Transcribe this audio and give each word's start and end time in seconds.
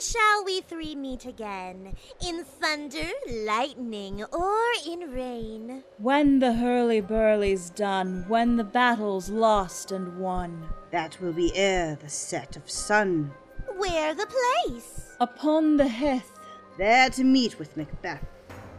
shall 0.00 0.44
we 0.44 0.60
three 0.60 0.94
meet 0.94 1.24
again? 1.26 1.94
In 2.26 2.44
thunder, 2.44 3.08
lightning, 3.44 4.24
or 4.32 4.62
in 4.86 5.10
rain? 5.12 5.84
When 5.98 6.38
the 6.38 6.54
hurly-burly's 6.54 7.70
done, 7.70 8.24
when 8.28 8.56
the 8.56 8.64
battle's 8.64 9.28
lost 9.30 9.92
and 9.92 10.18
won. 10.18 10.68
That 10.90 11.20
will 11.20 11.32
be 11.32 11.54
ere 11.54 11.96
the 11.96 12.08
set 12.08 12.56
of 12.56 12.70
sun. 12.70 13.32
Where 13.76 14.14
the 14.14 14.26
place? 14.26 15.14
Upon 15.20 15.76
the 15.76 15.88
heath, 15.88 16.32
There 16.78 17.08
to 17.10 17.24
meet 17.24 17.58
with 17.58 17.76
Macbeth. 17.76 18.24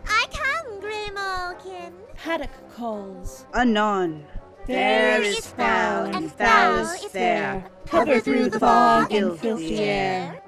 I 0.07 0.25
come, 0.31 0.79
Grey 0.79 1.09
Malkin. 1.13 1.93
paddock 2.15 2.52
calls. 2.75 3.45
Anon. 3.54 4.25
Fair 4.65 5.21
is 5.21 5.47
foul, 5.47 6.13
and 6.15 6.31
foul 6.31 6.79
is 6.79 7.05
fair. 7.05 7.65
Cover 7.86 8.20
through 8.20 8.49
the 8.49 8.59
fog 8.59 9.13
and 9.13 9.40
filthy 9.40 9.77
air. 9.79 10.41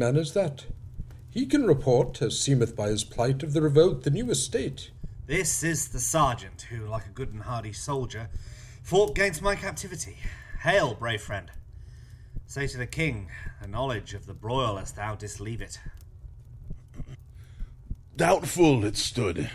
What 0.00 0.14
man 0.14 0.22
is 0.22 0.32
that? 0.32 0.64
He 1.28 1.44
can 1.44 1.66
report, 1.66 2.22
as 2.22 2.40
seemeth 2.40 2.74
by 2.74 2.88
his 2.88 3.04
plight, 3.04 3.42
of 3.42 3.52
the 3.52 3.60
revolt 3.60 4.02
the 4.02 4.10
new 4.10 4.30
estate. 4.30 4.92
This 5.26 5.62
is 5.62 5.88
the 5.88 6.00
sergeant 6.00 6.62
who, 6.70 6.86
like 6.86 7.04
a 7.04 7.10
good 7.10 7.34
and 7.34 7.42
hardy 7.42 7.74
soldier, 7.74 8.30
fought 8.82 9.10
against 9.10 9.42
my 9.42 9.54
captivity. 9.56 10.16
Hail, 10.62 10.94
brave 10.94 11.20
friend. 11.20 11.50
Say 12.46 12.66
to 12.68 12.78
the 12.78 12.86
king, 12.86 13.28
a 13.60 13.66
knowledge 13.66 14.14
of 14.14 14.24
the 14.24 14.32
broil 14.32 14.78
as 14.78 14.92
thou 14.92 15.16
didst 15.16 15.38
leave 15.38 15.60
it. 15.60 15.78
Doubtful 18.16 18.82
it 18.86 18.96
stood, 18.96 19.50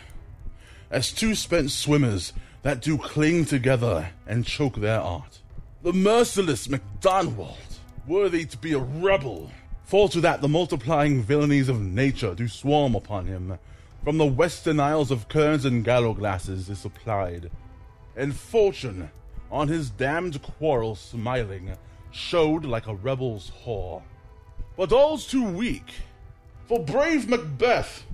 as 0.91 1.11
two 1.11 1.33
spent 1.33 1.71
swimmers 1.71 2.33
that 2.61 2.83
do 2.83 2.99
cling 2.99 3.45
together 3.45 4.11
and 4.27 4.45
choke 4.45 4.75
their 4.75 5.01
art. 5.01 5.39
The 5.81 5.91
merciless 5.91 6.67
Macdonwald, 6.67 7.79
worthy 8.05 8.45
to 8.45 8.57
be 8.59 8.73
a 8.73 8.79
rebel, 8.79 9.49
for 9.85 10.09
to 10.09 10.19
that 10.19 10.41
the 10.41 10.47
multiplying 10.47 11.23
villainies 11.23 11.69
of 11.69 11.79
nature 11.79 12.33
do 12.33 12.47
swarm 12.47 12.95
upon 12.95 13.27
him. 13.27 13.59
From 14.03 14.17
the 14.17 14.25
western 14.25 14.79
isles 14.79 15.11
of 15.11 15.29
kerns 15.29 15.63
and 15.63 15.85
gallowglasses 15.85 16.69
is 16.69 16.79
supplied, 16.79 17.51
and 18.15 18.35
fortune, 18.35 19.09
on 19.51 19.67
his 19.67 19.91
damned 19.91 20.41
quarrel 20.41 20.95
smiling, 20.95 21.75
showed 22.11 22.65
like 22.65 22.87
a 22.87 22.95
rebel's 22.95 23.51
whore. 23.63 24.01
But 24.75 24.91
all's 24.91 25.27
too 25.27 25.43
weak, 25.43 25.93
for 26.67 26.83
brave 26.83 27.29
Macbeth, 27.29 28.05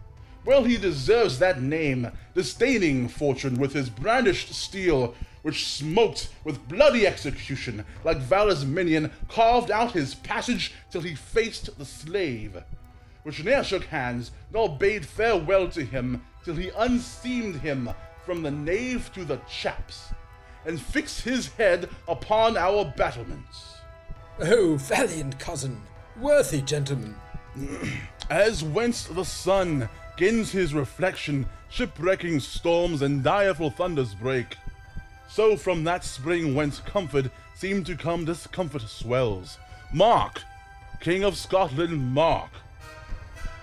well 0.44 0.66
he 0.66 0.77
deserves 0.77 1.39
that 1.39 1.61
name, 1.61 2.11
disdaining 2.36 3.08
fortune 3.08 3.55
with 3.55 3.73
his 3.73 3.89
brandished 3.89 4.53
steel, 4.53 5.16
which 5.42 5.67
smoked 5.67 6.30
with 6.44 6.67
bloody 6.67 7.08
execution, 7.08 7.84
like 8.03 8.17
Valor's 8.17 8.66
minion, 8.66 9.11
carved 9.28 9.72
out 9.72 9.92
his 9.94 10.16
passage 10.16 10.73
till 10.92 11.02
he 11.02 11.16
faced 11.16 11.78
the 11.78 11.86
slave, 11.86 12.64
which 13.23 13.44
ne'er 13.44 13.64
shook 13.64 13.86
hands, 13.86 14.31
nor 14.52 14.78
bade 14.78 15.06
farewell 15.06 15.67
to 15.70 15.83
him, 15.83 16.23
till 16.43 16.55
he 16.55 16.70
unseamed 16.77 17.55
him 17.61 17.89
from 18.26 18.43
the 18.43 18.52
nave 18.52 19.11
to 19.14 19.26
the 19.26 19.39
chaps, 19.49 20.14
and 20.65 20.80
fixed 20.80 21.21
his 21.21 21.48
head 21.54 21.89
upon 22.08 22.55
our 22.58 22.86
battlements. 22.95 23.77
Oh, 24.39 24.76
valiant 24.77 25.39
cousin, 25.39 25.82
worthy 26.20 26.61
gentleman. 26.61 27.15
As 28.30 28.64
whence 28.64 29.04
the 29.04 29.26
sun 29.26 29.89
gins 30.17 30.52
his 30.52 30.73
reflection, 30.73 31.48
shipwrecking 31.70 32.39
storms 32.39 33.02
and 33.02 33.23
direful 33.23 33.71
thunders 33.71 34.14
break, 34.14 34.55
so 35.31 35.55
from 35.55 35.86
that 35.86 36.03
spring 36.03 36.53
whence 36.55 36.80
comfort 36.81 37.31
seemed 37.55 37.86
to 37.86 37.95
come 37.95 38.25
discomfort 38.25 38.81
swells. 38.81 39.58
Mark, 39.93 40.42
King 40.99 41.23
of 41.23 41.37
Scotland, 41.37 42.14
mark. 42.14 42.49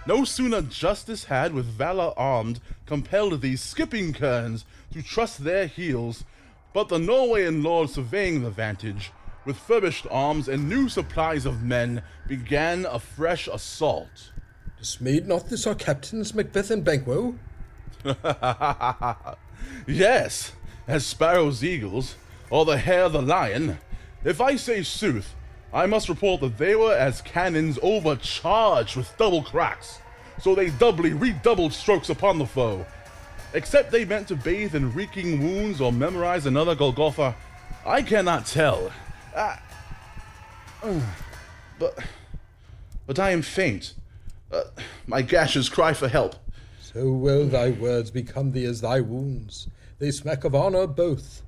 No 0.06 0.24
sooner 0.24 0.62
justice 0.62 1.24
had 1.24 1.52
with 1.52 1.66
valor 1.66 2.14
armed 2.16 2.60
compelled 2.86 3.40
these 3.42 3.60
skipping 3.60 4.14
kerns 4.14 4.64
to 4.92 5.02
trust 5.02 5.44
their 5.44 5.66
heels, 5.66 6.24
but 6.72 6.88
the 6.88 6.96
Norwayan 6.96 7.62
lord 7.62 7.90
surveying 7.90 8.42
the 8.42 8.50
vantage, 8.50 9.12
with 9.44 9.58
furbished 9.58 10.06
arms 10.10 10.48
and 10.48 10.68
new 10.68 10.88
supplies 10.88 11.44
of 11.44 11.62
men, 11.62 12.02
began 12.26 12.86
a 12.86 12.98
fresh 12.98 13.46
assault. 13.46 14.32
Dismayed 14.78 15.28
not 15.28 15.50
this 15.50 15.66
our 15.66 15.74
captains, 15.74 16.34
Macbeth 16.34 16.70
and 16.70 16.82
Banquo? 16.82 17.34
yes, 19.86 20.52
as 20.88 21.06
sparrows 21.06 21.62
eagles, 21.62 22.16
or 22.50 22.64
the 22.64 22.78
hare 22.78 23.08
the 23.08 23.22
lion. 23.22 23.78
If 24.24 24.40
I 24.40 24.56
say 24.56 24.82
sooth, 24.82 25.34
I 25.72 25.84
must 25.86 26.08
report 26.08 26.40
that 26.40 26.56
they 26.56 26.74
were 26.74 26.94
as 26.94 27.20
cannons 27.20 27.78
overcharged 27.82 28.96
with 28.96 29.16
double 29.18 29.42
cracks, 29.42 30.00
so 30.40 30.54
they 30.54 30.70
doubly 30.70 31.12
redoubled 31.12 31.74
strokes 31.74 32.08
upon 32.08 32.38
the 32.38 32.46
foe. 32.46 32.86
Except 33.52 33.90
they 33.90 34.04
meant 34.04 34.28
to 34.28 34.36
bathe 34.36 34.74
in 34.74 34.94
reeking 34.94 35.42
wounds 35.42 35.80
or 35.80 35.92
memorize 35.92 36.46
another 36.46 36.74
Golgotha, 36.74 37.36
I 37.86 38.02
cannot 38.02 38.46
tell. 38.46 38.90
Ah, 39.36 39.62
uh, 40.82 41.00
but, 41.78 41.98
but 43.06 43.18
I 43.18 43.30
am 43.30 43.42
faint. 43.42 43.94
Uh, 44.50 44.64
my 45.06 45.20
gashes 45.20 45.68
cry 45.68 45.92
for 45.92 46.08
help. 46.08 46.36
So 46.80 47.10
will 47.10 47.46
thy 47.46 47.70
words 47.70 48.10
become 48.10 48.52
thee 48.52 48.64
as 48.64 48.80
thy 48.80 49.00
wounds. 49.00 49.68
They 49.98 50.12
smack 50.12 50.44
of 50.44 50.54
honour 50.54 50.86
both. 50.86 51.42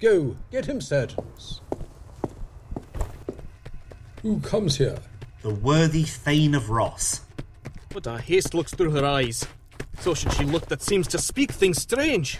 Go, 0.00 0.36
get 0.50 0.66
him 0.66 0.80
surgeons. 0.80 1.60
Who 4.22 4.40
comes 4.40 4.78
here? 4.78 4.98
The 5.42 5.54
worthy 5.54 6.02
Thane 6.02 6.56
of 6.56 6.70
Ross. 6.70 7.20
What 7.92 8.06
a 8.06 8.18
haste 8.18 8.52
looks 8.52 8.74
through 8.74 8.90
her 8.90 9.04
eyes. 9.04 9.46
So 10.00 10.14
should 10.14 10.32
she 10.32 10.44
look 10.44 10.66
that 10.66 10.82
seems 10.82 11.06
to 11.08 11.18
speak 11.18 11.52
things 11.52 11.80
strange. 11.80 12.38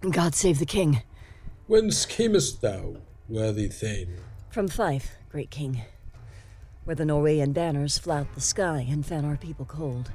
God 0.00 0.34
save 0.34 0.60
the 0.60 0.66
king. 0.66 1.02
Whence 1.66 2.06
camest 2.06 2.60
thou, 2.60 2.96
worthy 3.28 3.68
Thane? 3.68 4.16
From 4.50 4.68
Fife, 4.68 5.16
great 5.28 5.50
king, 5.50 5.82
where 6.84 6.94
the 6.94 7.04
Norwegian 7.04 7.52
banners 7.52 7.98
flout 7.98 8.32
the 8.34 8.40
sky 8.40 8.86
and 8.88 9.04
fan 9.04 9.24
our 9.24 9.36
people 9.36 9.64
cold. 9.64 10.12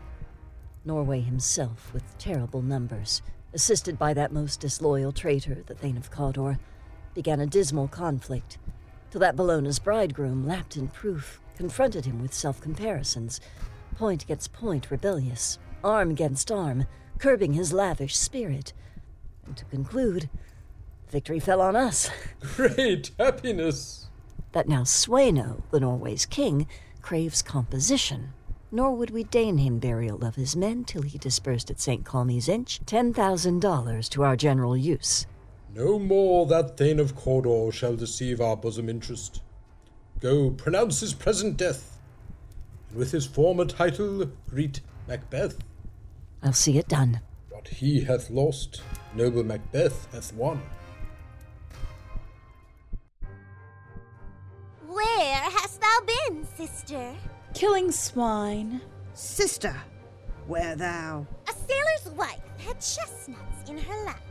Norway 0.86 1.20
himself, 1.22 1.92
with 1.94 2.18
terrible 2.18 2.62
numbers, 2.62 3.22
assisted 3.54 3.98
by 3.98 4.14
that 4.14 4.32
most 4.32 4.60
disloyal 4.60 5.12
traitor, 5.12 5.64
the 5.66 5.74
Thane 5.74 5.98
of 5.98 6.12
Cawdor, 6.12 6.60
began 7.14 7.40
a 7.40 7.48
dismal 7.48 7.88
conflict, 7.88 8.58
till 9.12 9.20
that 9.22 9.36
Bellona's 9.36 9.80
bridegroom, 9.80 10.46
lapped 10.46 10.78
in 10.78 10.88
proof, 10.88 11.42
confronted 11.58 12.06
him 12.06 12.22
with 12.22 12.34
self 12.34 12.62
comparisons, 12.62 13.42
point 13.96 14.24
against 14.24 14.54
point 14.54 14.90
rebellious, 14.92 15.60
arm 15.84 16.12
against 16.12 16.52
arm, 16.52 16.86
curbing 17.18 17.54
his 17.54 17.74
lavish 17.74 18.16
spirit. 18.16 18.74
And 19.46 19.58
to 19.58 19.66
conclude, 19.66 20.30
victory 21.10 21.40
fell 21.40 21.62
on 21.62 21.76
us. 21.76 22.10
Great 22.56 23.12
happiness! 23.20 24.08
That 24.52 24.70
now 24.70 24.84
Sweno, 24.84 25.64
the 25.72 25.80
Norway's 25.80 26.26
king, 26.26 26.68
craves 27.02 27.42
composition. 27.42 28.34
Nor 28.72 28.96
would 28.96 29.10
we 29.10 29.24
deign 29.24 29.58
him 29.58 29.80
burial 29.80 30.24
of 30.24 30.36
his 30.36 30.56
men 30.56 30.84
till 30.84 31.02
he 31.02 31.18
dispersed 31.18 31.72
at 31.72 31.80
St. 31.80 32.06
Colme's 32.06 32.48
Inch 32.48 32.80
ten 32.86 33.14
thousand 33.14 33.62
dollars 33.62 34.08
to 34.10 34.24
our 34.24 34.36
general 34.36 34.78
use. 34.78 35.26
No 35.74 35.98
more 35.98 36.46
that 36.48 36.78
Thane 36.78 37.00
of 37.00 37.16
Cawdor 37.16 37.72
shall 37.72 37.96
deceive 37.96 38.40
our 38.42 38.56
bosom 38.56 38.90
interest. 38.90 39.42
Go, 40.20 40.52
pronounce 40.52 41.00
his 41.00 41.14
present 41.14 41.58
death, 41.58 41.98
and 42.90 42.98
with 42.98 43.12
his 43.12 43.26
former 43.26 43.66
title 43.66 44.30
greet 44.50 44.82
Macbeth. 45.08 45.58
I'll 46.44 46.54
see 46.54 46.78
it 46.78 46.88
done. 46.88 47.22
What 47.50 47.68
he 47.68 48.02
hath 48.02 48.30
lost, 48.30 48.82
noble 49.16 49.44
Macbeth 49.44 50.12
hath 50.12 50.34
won. 50.34 50.62
Where 54.88 55.36
hast 55.36 55.82
thou 55.82 56.00
been, 56.06 56.48
sister? 56.56 57.14
Killing 57.54 57.92
swine. 57.92 58.82
Sister, 59.14 59.76
where 60.48 60.76
thou? 60.76 61.26
A 61.48 61.52
sailor's 61.52 62.18
wife 62.18 62.40
had 62.58 62.76
chestnuts 62.76 63.70
in 63.70 63.78
her 63.78 64.06
lap, 64.06 64.22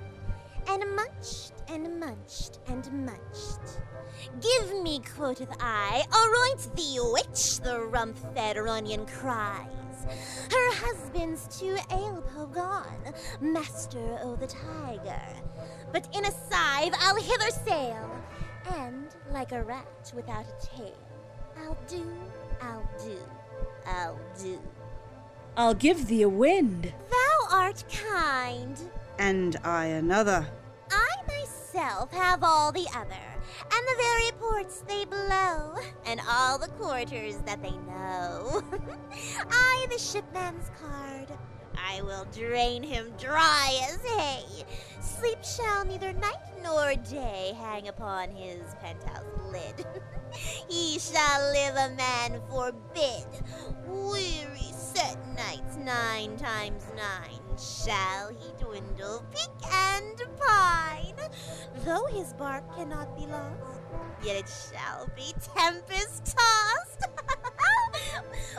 and 0.68 0.82
munched 0.96 1.52
and 1.68 2.00
munched 2.00 2.60
and 2.68 2.90
munched. 3.04 3.80
Give 4.40 4.82
me 4.82 5.00
quoth 5.14 5.46
I, 5.60 6.04
Aroint 6.10 6.74
thee, 6.74 6.98
witch, 7.12 7.60
the 7.60 7.80
rump-fed 7.80 8.56
ronyon 8.56 9.06
cries. 9.06 9.66
Her 10.50 10.72
husband's 10.74 11.46
to 11.58 11.76
Aleppo 11.90 12.46
gone, 12.46 13.14
master 13.40 14.18
o' 14.22 14.36
the 14.36 14.46
tiger. 14.46 15.22
But 15.92 16.08
in 16.16 16.24
a 16.24 16.30
scythe 16.30 16.94
I'll 17.00 17.16
hither 17.16 17.50
sail, 17.50 18.10
and 18.76 19.08
like 19.32 19.52
a 19.52 19.62
rat 19.62 20.12
without 20.14 20.46
a 20.46 20.66
tail, 20.66 20.96
I'll 21.58 21.76
do, 21.88 22.06
I'll 22.60 22.88
do, 23.02 23.18
I'll 23.86 24.20
do. 24.40 24.60
I'll 25.56 25.74
give 25.74 26.06
thee 26.06 26.22
a 26.22 26.28
wind. 26.28 26.92
Thou 27.10 27.56
art 27.56 27.84
kind. 27.90 28.78
And 29.18 29.56
I 29.64 29.86
another. 29.86 30.46
I 30.90 31.10
myself 31.26 32.12
have 32.12 32.42
all 32.42 32.70
the 32.72 32.86
other, 32.94 33.26
and 33.62 33.86
the 33.88 33.96
very 33.96 34.30
ports 34.38 34.84
they 34.86 35.04
blow, 35.04 35.74
and 36.06 36.20
all 36.28 36.58
the 36.58 36.68
quarters 36.68 37.36
that 37.46 37.62
they 37.62 37.70
know. 37.70 38.62
I, 39.50 39.86
the 39.90 39.98
shipman's 39.98 40.70
card, 40.80 41.28
I 41.86 42.02
will 42.02 42.26
drain 42.34 42.82
him 42.82 43.12
dry 43.18 43.78
as 43.90 44.00
hay. 44.02 44.64
Sleep 45.00 45.42
shall 45.42 45.84
neither 45.84 46.12
night 46.12 46.36
nor 46.62 46.94
day 46.94 47.52
hang 47.58 47.88
upon 47.88 48.30
his 48.30 48.62
penthouse 48.80 49.24
lid. 49.50 49.86
he 50.68 50.98
shall 50.98 51.52
live 51.52 51.74
a 51.76 51.94
man 51.96 52.40
forbid. 52.48 53.26
Weary 53.86 54.72
set 54.72 55.18
nights 55.34 55.76
nine 55.76 56.36
times 56.36 56.84
nine 56.96 57.40
shall 57.58 58.28
he 58.28 58.52
dwindle, 58.62 59.24
peak 59.32 59.72
and 59.72 60.22
pine. 60.38 61.16
Though 61.84 62.06
his 62.06 62.32
bark 62.34 62.64
cannot 62.76 63.16
be 63.16 63.26
lost, 63.26 63.77
yet 64.24 64.36
it 64.36 64.48
shall 64.48 65.08
be 65.16 65.34
tempest 65.54 66.36
tossed. 66.36 67.08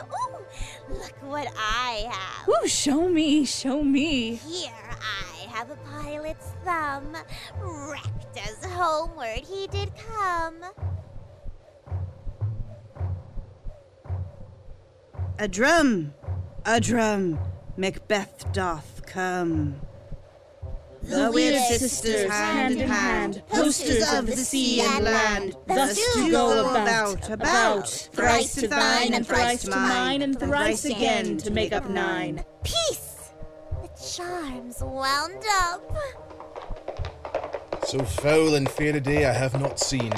Ooh, 0.00 0.94
look 0.94 1.22
what 1.22 1.48
I 1.56 2.10
have. 2.10 2.48
Ooh, 2.48 2.68
show 2.68 3.08
me, 3.08 3.44
show 3.44 3.82
me. 3.82 4.36
Here 4.36 4.72
I 4.72 5.48
have 5.50 5.70
a 5.70 5.76
pilot's 5.76 6.52
thumb, 6.64 7.16
wrecked 7.60 8.38
as 8.38 8.64
homeward 8.64 9.44
he 9.44 9.66
did 9.66 9.92
come. 9.96 10.56
A 15.38 15.48
drum, 15.48 16.14
a 16.66 16.80
drum, 16.80 17.38
Macbeth 17.76 18.52
doth 18.52 19.02
come. 19.06 19.80
The 21.02 21.30
weird 21.32 21.60
sisters, 21.64 22.30
hand 22.30 22.80
in 22.80 22.88
hand, 22.88 23.42
hosters 23.50 24.12
of 24.12 24.26
the 24.26 24.36
sea 24.36 24.82
and 24.82 25.04
land, 25.04 25.56
thus 25.66 25.96
do 26.14 26.30
go 26.30 26.62
go 26.62 26.70
about, 26.70 27.30
about, 27.30 27.88
thrice 27.88 28.54
to 28.56 28.68
thine 28.68 29.14
and 29.14 29.26
thrice 29.26 29.62
to 29.62 29.70
mine, 29.70 30.22
and 30.22 30.38
thrice 30.38 30.84
again 30.84 31.38
to 31.38 31.50
make 31.50 31.72
up 31.72 31.88
nine. 31.88 32.44
Peace! 32.62 33.30
The 33.82 33.88
charm's 34.14 34.82
wound 34.82 35.42
up. 35.62 35.96
So 37.84 38.04
foul 38.04 38.54
and 38.54 38.68
fair 38.68 38.94
a 38.94 39.00
day 39.00 39.24
I 39.24 39.32
have 39.32 39.58
not 39.58 39.80
seen. 39.80 40.12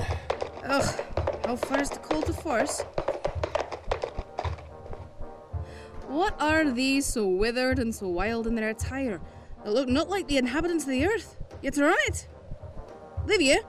Ugh, 0.65 1.01
how 1.47 1.57
far 1.57 1.81
is 1.81 1.91
the 1.91 1.99
call 1.99 2.23
to 2.23 2.33
Forres? 2.33 2.83
What 6.09 6.35
are 6.41 6.71
these 6.71 7.07
so 7.07 7.27
withered 7.27 7.79
and 7.79 7.95
so 7.95 8.09
wild 8.09 8.47
in 8.47 8.55
their 8.57 8.69
attire, 8.69 9.21
that 9.65 9.73
look 9.73 9.89
not 9.89 10.09
like 10.09 10.27
the 10.29 10.39
inhabitants 10.39 10.85
of 10.85 10.91
the 10.91 11.07
earth, 11.07 11.37
yet 11.63 11.79
are 11.79 11.89
on 11.89 11.97
it? 12.07 12.29
Livia? 13.27 13.61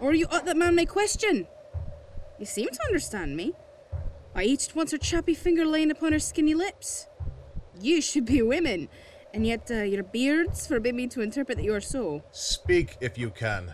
Or 0.00 0.10
are 0.10 0.14
you 0.14 0.26
aught 0.30 0.44
that 0.46 0.56
man 0.56 0.74
may 0.74 0.86
question? 0.86 1.46
You 2.38 2.46
seem 2.46 2.68
to 2.68 2.84
understand 2.86 3.36
me. 3.36 3.52
I 4.34 4.44
each 4.44 4.74
wants 4.74 4.92
her 4.92 4.98
chappy 4.98 5.34
finger 5.34 5.64
laying 5.64 5.90
upon 5.90 6.12
her 6.12 6.18
skinny 6.18 6.54
lips. 6.54 7.06
You 7.80 8.00
should 8.00 8.24
be 8.24 8.42
women, 8.42 8.88
and 9.32 9.46
yet 9.46 9.70
uh, 9.70 9.82
your 9.82 10.02
beards 10.02 10.66
forbid 10.66 10.94
me 10.94 11.06
to 11.08 11.20
interpret 11.20 11.58
that 11.58 11.64
you 11.64 11.74
are 11.74 11.80
so. 11.80 12.22
Speak 12.32 12.96
if 13.00 13.16
you 13.16 13.30
can. 13.30 13.72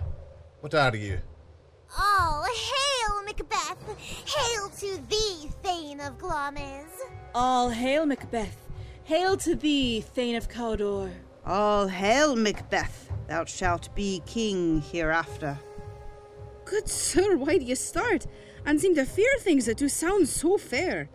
What 0.61 0.75
are 0.75 0.95
you? 0.95 1.21
All 1.99 2.45
hail, 2.45 3.25
Macbeth! 3.25 3.79
Hail 4.27 4.69
to 4.69 5.03
thee, 5.09 5.51
Thane 5.63 6.01
of 6.01 6.19
Glamis! 6.19 6.85
All 7.35 7.71
hail, 7.71 8.05
Macbeth. 8.05 8.68
Hail 9.09 9.39
to 9.39 9.55
thee, 9.55 10.03
Thane 10.03 10.37
of 10.37 10.51
Cawdor. 10.51 11.11
All 11.47 11.89
hail, 11.89 12.37
Macbeth! 12.37 13.11
Thou 13.27 13.47
shalt 13.47 13.89
be 13.95 14.21
king 14.27 14.83
hereafter. 14.83 15.59
Good 16.67 16.91
sir, 16.91 17.39
why 17.39 17.57
do 17.57 17.65
you 17.65 17.75
start 17.75 18.27
and 18.67 18.79
seem 18.79 18.95
to 18.97 19.07
fear 19.07 19.31
things 19.39 19.65
that 19.65 19.79
do 19.79 19.89
sound 19.89 20.29
so 20.29 20.59
fair? 20.59 21.09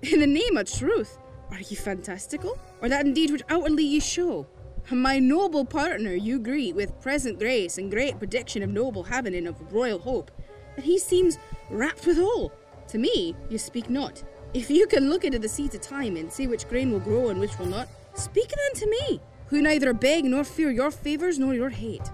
In 0.00 0.20
the 0.20 0.26
name 0.26 0.56
of 0.56 0.72
truth, 0.72 1.18
are 1.50 1.58
ye 1.58 1.76
fantastical, 1.76 2.58
or 2.80 2.88
that 2.88 3.04
indeed 3.04 3.30
which 3.30 3.42
outwardly 3.50 3.84
ye 3.84 4.00
show? 4.00 4.46
My 4.90 5.18
noble 5.18 5.66
partner 5.66 6.14
you 6.14 6.38
greet 6.38 6.74
with 6.74 6.98
present 7.02 7.38
grace 7.38 7.76
and 7.76 7.90
great 7.90 8.16
prediction 8.16 8.62
of 8.62 8.70
noble 8.70 9.02
heaven 9.02 9.34
and 9.34 9.48
of 9.48 9.70
royal 9.70 9.98
hope, 9.98 10.30
that 10.76 10.86
he 10.86 10.98
seems 10.98 11.36
rapt 11.68 12.06
withal. 12.06 12.54
To 12.88 12.96
me, 12.96 13.36
you 13.50 13.58
speak 13.58 13.90
not. 13.90 14.22
If 14.54 14.70
you 14.70 14.86
can 14.86 15.10
look 15.10 15.24
into 15.24 15.40
the 15.40 15.48
seeds 15.48 15.74
of 15.74 15.80
time 15.80 16.16
and 16.16 16.32
see 16.32 16.46
which 16.46 16.68
grain 16.68 16.92
will 16.92 17.00
grow 17.00 17.28
and 17.28 17.40
which 17.40 17.58
will 17.58 17.66
not, 17.66 17.88
speak 18.14 18.50
then 18.50 18.80
to 18.80 18.88
me, 18.88 19.20
who 19.48 19.60
neither 19.60 19.92
beg 19.92 20.24
nor 20.24 20.44
fear 20.44 20.70
your 20.70 20.92
favours 20.92 21.40
nor 21.40 21.54
your 21.54 21.70
hate. 21.70 22.08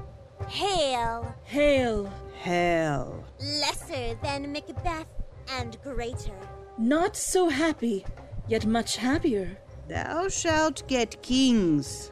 Hail! 0.48 1.34
Hail. 1.44 2.10
Hail. 2.42 3.22
Lesser 3.38 4.14
than 4.22 4.50
Macbeth 4.50 5.06
and 5.50 5.76
greater. 5.82 6.32
Not 6.78 7.14
so 7.14 7.50
happy, 7.50 8.06
yet 8.48 8.64
much 8.64 8.96
happier. 8.96 9.58
Thou 9.86 10.28
shalt 10.28 10.88
get 10.88 11.22
kings. 11.22 12.10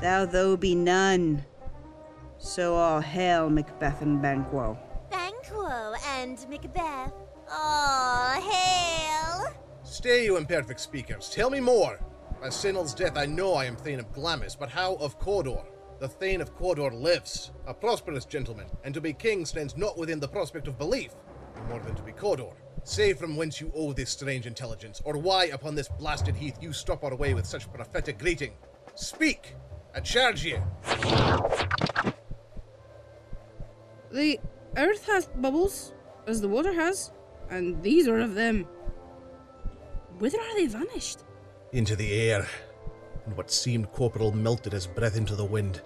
Thou 0.00 0.24
though 0.24 0.56
be 0.56 0.76
none. 0.76 1.44
So 2.38 2.76
all 2.76 3.00
hail 3.00 3.50
Macbeth 3.50 4.02
and 4.02 4.22
Banquo. 4.22 4.78
Banquo 5.10 5.94
and 6.16 6.38
Macbeth. 6.48 7.12
All 7.54 8.40
hail! 8.40 9.52
Stay, 9.82 10.24
you 10.24 10.38
imperfect 10.38 10.80
speakers. 10.80 11.28
Tell 11.28 11.50
me 11.50 11.60
more. 11.60 12.00
By 12.40 12.48
Sinel's 12.48 12.94
death, 12.94 13.18
I 13.18 13.26
know 13.26 13.52
I 13.54 13.66
am 13.66 13.76
Thane 13.76 14.00
of 14.00 14.10
Glamis, 14.12 14.56
but 14.56 14.70
how 14.70 14.94
of 14.94 15.18
Cawdor? 15.18 15.62
The 16.00 16.08
Thane 16.08 16.40
of 16.40 16.54
Cawdor 16.54 16.90
lives, 16.90 17.52
a 17.66 17.74
prosperous 17.74 18.24
gentleman, 18.24 18.66
and 18.84 18.94
to 18.94 19.02
be 19.02 19.12
king 19.12 19.44
stands 19.44 19.76
not 19.76 19.98
within 19.98 20.18
the 20.18 20.26
prospect 20.28 20.66
of 20.66 20.78
belief, 20.78 21.12
no 21.54 21.62
more 21.64 21.80
than 21.80 21.94
to 21.94 22.02
be 22.02 22.12
Cawdor. 22.12 22.54
Say 22.84 23.12
from 23.12 23.36
whence 23.36 23.60
you 23.60 23.70
owe 23.76 23.92
this 23.92 24.10
strange 24.10 24.46
intelligence, 24.46 25.02
or 25.04 25.18
why 25.18 25.44
upon 25.44 25.74
this 25.74 25.88
blasted 25.88 26.34
heath 26.34 26.56
you 26.60 26.72
stop 26.72 27.04
our 27.04 27.14
way 27.14 27.34
with 27.34 27.46
such 27.46 27.70
prophetic 27.72 28.18
greeting. 28.18 28.54
Speak! 28.94 29.54
I 29.94 30.00
charge 30.00 30.44
ye! 30.44 30.56
The 34.10 34.40
earth 34.76 35.06
has 35.06 35.26
bubbles, 35.36 35.92
as 36.26 36.40
the 36.40 36.48
water 36.48 36.72
has, 36.72 37.12
and 37.52 37.82
these 37.82 38.08
are 38.08 38.18
of 38.20 38.34
them. 38.34 38.66
Whither 40.18 40.40
are 40.40 40.54
they 40.56 40.66
vanished? 40.66 41.18
Into 41.72 41.94
the 41.94 42.12
air, 42.12 42.46
and 43.26 43.36
what 43.36 43.50
seemed 43.50 43.92
corporal 43.92 44.32
melted 44.32 44.74
as 44.74 44.86
breath 44.86 45.16
into 45.16 45.36
the 45.36 45.44
wind. 45.44 45.82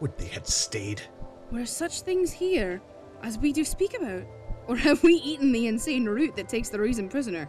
Would 0.00 0.16
they 0.16 0.26
had 0.26 0.46
stayed. 0.46 1.02
Were 1.50 1.66
such 1.66 2.02
things 2.02 2.30
here 2.30 2.80
as 3.22 3.36
we 3.36 3.52
do 3.52 3.64
speak 3.64 3.94
about? 3.94 4.22
Or 4.68 4.76
have 4.76 5.02
we 5.02 5.14
eaten 5.14 5.52
the 5.52 5.66
insane 5.66 6.04
root 6.04 6.36
that 6.36 6.48
takes 6.48 6.68
the 6.68 6.80
reason 6.80 7.08
prisoner? 7.08 7.48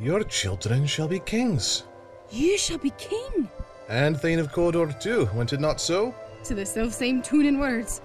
Your 0.00 0.22
children 0.24 0.86
shall 0.86 1.08
be 1.08 1.18
kings. 1.18 1.84
You 2.30 2.56
shall 2.56 2.78
be 2.78 2.90
king! 2.90 3.48
And 3.88 4.18
Thane 4.18 4.38
of 4.38 4.52
Cawdor 4.52 4.92
too, 5.00 5.28
went 5.34 5.52
it 5.52 5.60
not 5.60 5.80
so? 5.80 6.14
To 6.44 6.54
the 6.54 6.64
self 6.64 6.92
same 6.92 7.20
tune 7.22 7.46
and 7.46 7.58
words. 7.58 8.00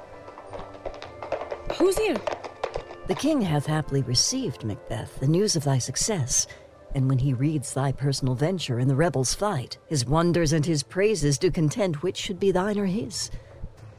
Who's 1.78 1.98
here? 1.98 2.18
The 3.10 3.16
king 3.16 3.42
hath 3.42 3.66
happily 3.66 4.04
received, 4.04 4.64
Macbeth, 4.64 5.20
the 5.20 5.28
news 5.28 5.56
of 5.56 5.64
thy 5.64 5.80
success. 5.80 6.46
And 6.94 7.10
when 7.10 7.18
he 7.18 7.34
reads 7.34 7.74
thy 7.74 7.92
personal 7.92 8.36
venture 8.36 8.78
in 8.78 8.88
the 8.88 8.96
rebels' 8.96 9.34
fight, 9.34 9.80
his 9.88 10.06
wonders 10.06 10.54
and 10.54 10.64
his 10.64 10.84
praises 10.84 11.40
do 11.40 11.50
contend 11.50 11.96
which 11.96 12.18
should 12.18 12.40
be 12.40 12.52
thine 12.52 12.78
or 12.78 12.86
his. 12.86 13.32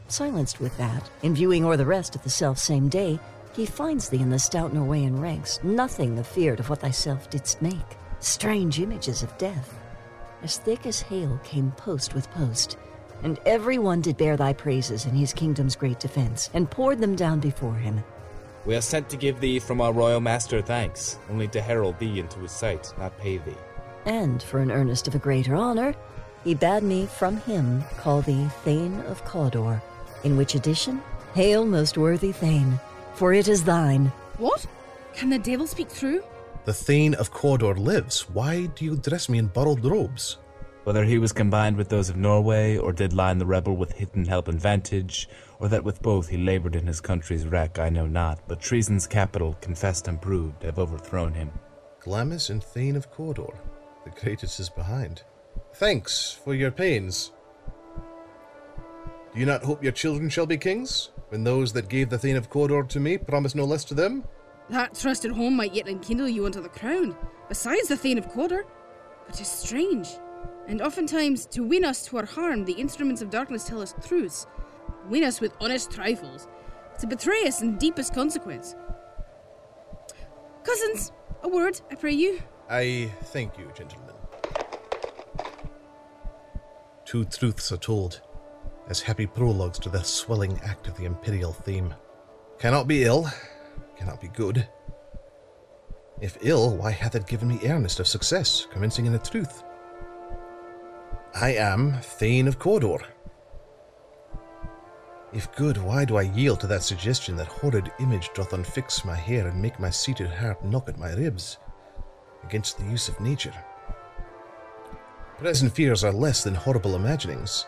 Silenced 0.06 0.60
with 0.60 0.76
that, 0.78 1.10
in 1.24 1.34
viewing 1.34 1.64
o'er 1.64 1.76
the 1.76 1.84
rest 1.84 2.14
of 2.14 2.22
the 2.22 2.30
self 2.30 2.56
same 2.56 2.88
day, 2.88 3.18
he 3.52 3.66
finds 3.66 4.08
thee 4.08 4.20
in 4.20 4.30
the 4.30 4.38
stout 4.38 4.72
Norwegian 4.72 5.20
ranks, 5.20 5.58
nothing 5.64 6.16
afeard 6.16 6.60
of 6.60 6.70
what 6.70 6.78
thyself 6.78 7.28
didst 7.30 7.60
make. 7.60 7.96
Strange 8.20 8.78
images 8.78 9.24
of 9.24 9.36
death. 9.38 9.76
As 10.44 10.58
thick 10.58 10.86
as 10.86 11.00
hail 11.00 11.40
came 11.42 11.72
post 11.72 12.14
with 12.14 12.30
post, 12.30 12.76
and 13.24 13.40
every 13.44 13.76
one 13.76 14.02
did 14.02 14.16
bear 14.16 14.36
thy 14.36 14.52
praises 14.52 15.04
in 15.04 15.16
his 15.16 15.32
kingdom's 15.32 15.74
great 15.74 15.98
defence, 15.98 16.48
and 16.54 16.70
poured 16.70 17.00
them 17.00 17.16
down 17.16 17.40
before 17.40 17.74
him. 17.74 18.04
We 18.66 18.76
are 18.76 18.82
sent 18.82 19.08
to 19.10 19.16
give 19.16 19.40
thee 19.40 19.58
from 19.58 19.80
our 19.80 19.92
royal 19.92 20.20
master 20.20 20.60
thanks, 20.60 21.18
only 21.30 21.48
to 21.48 21.62
herald 21.62 21.98
thee 21.98 22.20
into 22.20 22.40
his 22.40 22.52
sight, 22.52 22.92
not 22.98 23.18
pay 23.18 23.38
thee. 23.38 23.56
And 24.04 24.42
for 24.42 24.58
an 24.58 24.70
earnest 24.70 25.08
of 25.08 25.14
a 25.14 25.18
greater 25.18 25.54
honor, 25.54 25.94
he 26.44 26.54
bade 26.54 26.82
me 26.82 27.06
from 27.06 27.38
him 27.38 27.82
call 27.98 28.22
thee 28.22 28.48
Thane 28.64 29.00
of 29.02 29.24
Cawdor, 29.24 29.82
in 30.24 30.36
which 30.36 30.54
addition, 30.54 31.02
hail 31.34 31.64
most 31.64 31.96
worthy 31.96 32.32
Thane, 32.32 32.78
for 33.14 33.32
it 33.32 33.48
is 33.48 33.64
thine. 33.64 34.12
What? 34.38 34.66
Can 35.14 35.30
the 35.30 35.38
devil 35.38 35.66
speak 35.66 35.88
through? 35.88 36.22
The 36.64 36.74
Thane 36.74 37.14
of 37.14 37.30
Cawdor 37.30 37.74
lives. 37.74 38.28
Why 38.28 38.66
do 38.66 38.84
you 38.84 38.96
dress 38.96 39.28
me 39.28 39.38
in 39.38 39.46
borrowed 39.46 39.84
robes? 39.84 40.38
Whether 40.84 41.04
he 41.04 41.18
was 41.18 41.32
combined 41.32 41.76
with 41.76 41.88
those 41.88 42.08
of 42.08 42.16
Norway, 42.16 42.76
or 42.76 42.92
did 42.92 43.12
line 43.12 43.38
the 43.38 43.46
rebel 43.46 43.76
with 43.76 43.92
hidden 43.92 44.24
help 44.26 44.48
and 44.48 44.60
vantage, 44.60 45.28
or 45.60 45.68
that 45.68 45.84
with 45.84 46.02
both 46.02 46.28
he 46.28 46.38
laboured 46.38 46.74
in 46.74 46.86
his 46.86 47.00
country's 47.00 47.46
wreck, 47.46 47.78
I 47.78 47.90
know 47.90 48.06
not, 48.06 48.40
but 48.48 48.60
treason's 48.60 49.06
capital, 49.06 49.56
confessed 49.60 50.08
and 50.08 50.20
proved, 50.20 50.62
have 50.62 50.78
overthrown 50.78 51.34
him. 51.34 51.52
Glamis 52.00 52.48
and 52.48 52.64
Thane 52.64 52.96
of 52.96 53.10
Cawdor. 53.10 53.54
The 54.04 54.10
greatest 54.10 54.58
is 54.58 54.70
behind. 54.70 55.22
Thanks 55.74 56.32
for 56.32 56.54
your 56.54 56.70
pains. 56.70 57.32
Do 59.32 59.38
you 59.38 59.46
not 59.46 59.62
hope 59.62 59.82
your 59.82 59.92
children 59.92 60.30
shall 60.30 60.46
be 60.46 60.56
kings? 60.56 61.10
When 61.28 61.44
those 61.44 61.72
that 61.74 61.88
gave 61.88 62.08
the 62.08 62.18
Thane 62.18 62.36
of 62.36 62.50
Cawdor 62.50 62.82
to 62.84 62.98
me 62.98 63.18
promise 63.18 63.54
no 63.54 63.64
less 63.64 63.84
to 63.84 63.94
them? 63.94 64.24
That 64.70 64.94
trusted 64.94 65.32
home 65.32 65.56
might 65.56 65.74
yet 65.74 65.88
enkindle 65.88 66.28
you 66.28 66.46
unto 66.46 66.60
the 66.62 66.68
crown, 66.68 67.16
besides 67.48 67.88
the 67.88 67.96
Thane 67.96 68.18
of 68.18 68.28
Cawdor. 68.28 68.64
But 69.26 69.36
'tis 69.36 69.48
strange. 69.48 70.08
And 70.66 70.80
oftentimes, 70.80 71.46
to 71.46 71.62
win 71.62 71.84
us 71.84 72.06
to 72.06 72.16
our 72.16 72.24
harm, 72.24 72.64
the 72.64 72.72
instruments 72.72 73.22
of 73.22 73.30
darkness 73.30 73.64
tell 73.64 73.82
us 73.82 73.94
truths. 74.06 74.46
Win 75.08 75.24
us 75.24 75.40
with 75.40 75.52
honest 75.60 75.90
trifles. 75.90 76.48
To 76.98 77.06
betray 77.06 77.46
us 77.46 77.62
in 77.62 77.78
deepest 77.78 78.14
consequence. 78.14 78.76
Cousins, 80.62 81.12
a 81.42 81.48
word, 81.48 81.80
I 81.90 81.94
pray 81.94 82.12
you. 82.12 82.40
I 82.68 83.10
thank 83.24 83.58
you, 83.58 83.70
gentlemen. 83.74 84.14
Two 87.04 87.24
truths 87.24 87.72
are 87.72 87.78
told, 87.78 88.20
as 88.88 89.00
happy 89.00 89.26
prologues 89.26 89.78
to 89.80 89.88
the 89.88 90.02
swelling 90.02 90.60
act 90.62 90.86
of 90.86 90.96
the 90.96 91.06
imperial 91.06 91.52
theme. 91.52 91.94
Cannot 92.58 92.86
be 92.86 93.04
ill, 93.04 93.28
cannot 93.96 94.20
be 94.20 94.28
good. 94.28 94.68
If 96.20 96.36
ill, 96.42 96.76
why 96.76 96.90
hath 96.90 97.14
it 97.14 97.26
given 97.26 97.48
me 97.48 97.58
earnest 97.64 97.98
of 97.98 98.06
success, 98.06 98.66
commencing 98.70 99.06
in 99.06 99.14
a 99.14 99.18
truth? 99.18 99.64
I 101.34 101.54
am 101.54 101.94
Thane 102.02 102.46
of 102.46 102.58
Cawdor. 102.58 103.00
If 105.32 105.54
good, 105.54 105.76
why 105.76 106.04
do 106.04 106.16
I 106.16 106.22
yield 106.22 106.58
to 106.60 106.66
that 106.66 106.82
suggestion 106.82 107.36
that 107.36 107.46
horrid 107.46 107.92
image 108.00 108.30
doth 108.34 108.50
unfix 108.50 109.04
my 109.04 109.14
hair 109.14 109.46
and 109.46 109.62
make 109.62 109.78
my 109.78 109.90
seated 109.90 110.28
heart 110.28 110.64
knock 110.64 110.88
at 110.88 110.98
my 110.98 111.12
ribs, 111.12 111.58
against 112.42 112.78
the 112.78 112.84
use 112.84 113.08
of 113.08 113.20
nature? 113.20 113.54
Present 115.38 115.72
fears 115.72 116.02
are 116.02 116.12
less 116.12 116.42
than 116.42 116.54
horrible 116.54 116.96
imaginings. 116.96 117.66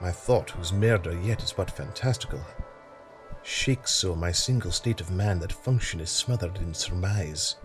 My 0.00 0.10
thought, 0.10 0.50
whose 0.50 0.72
murder 0.72 1.16
yet 1.20 1.42
is 1.42 1.52
but 1.52 1.70
fantastical, 1.70 2.40
shakes 3.44 3.94
so 3.94 4.16
my 4.16 4.32
single 4.32 4.72
state 4.72 5.00
of 5.00 5.12
man 5.12 5.38
that 5.38 5.52
function 5.52 6.00
is 6.00 6.10
smothered 6.10 6.56
in 6.58 6.74
surmise, 6.74 7.56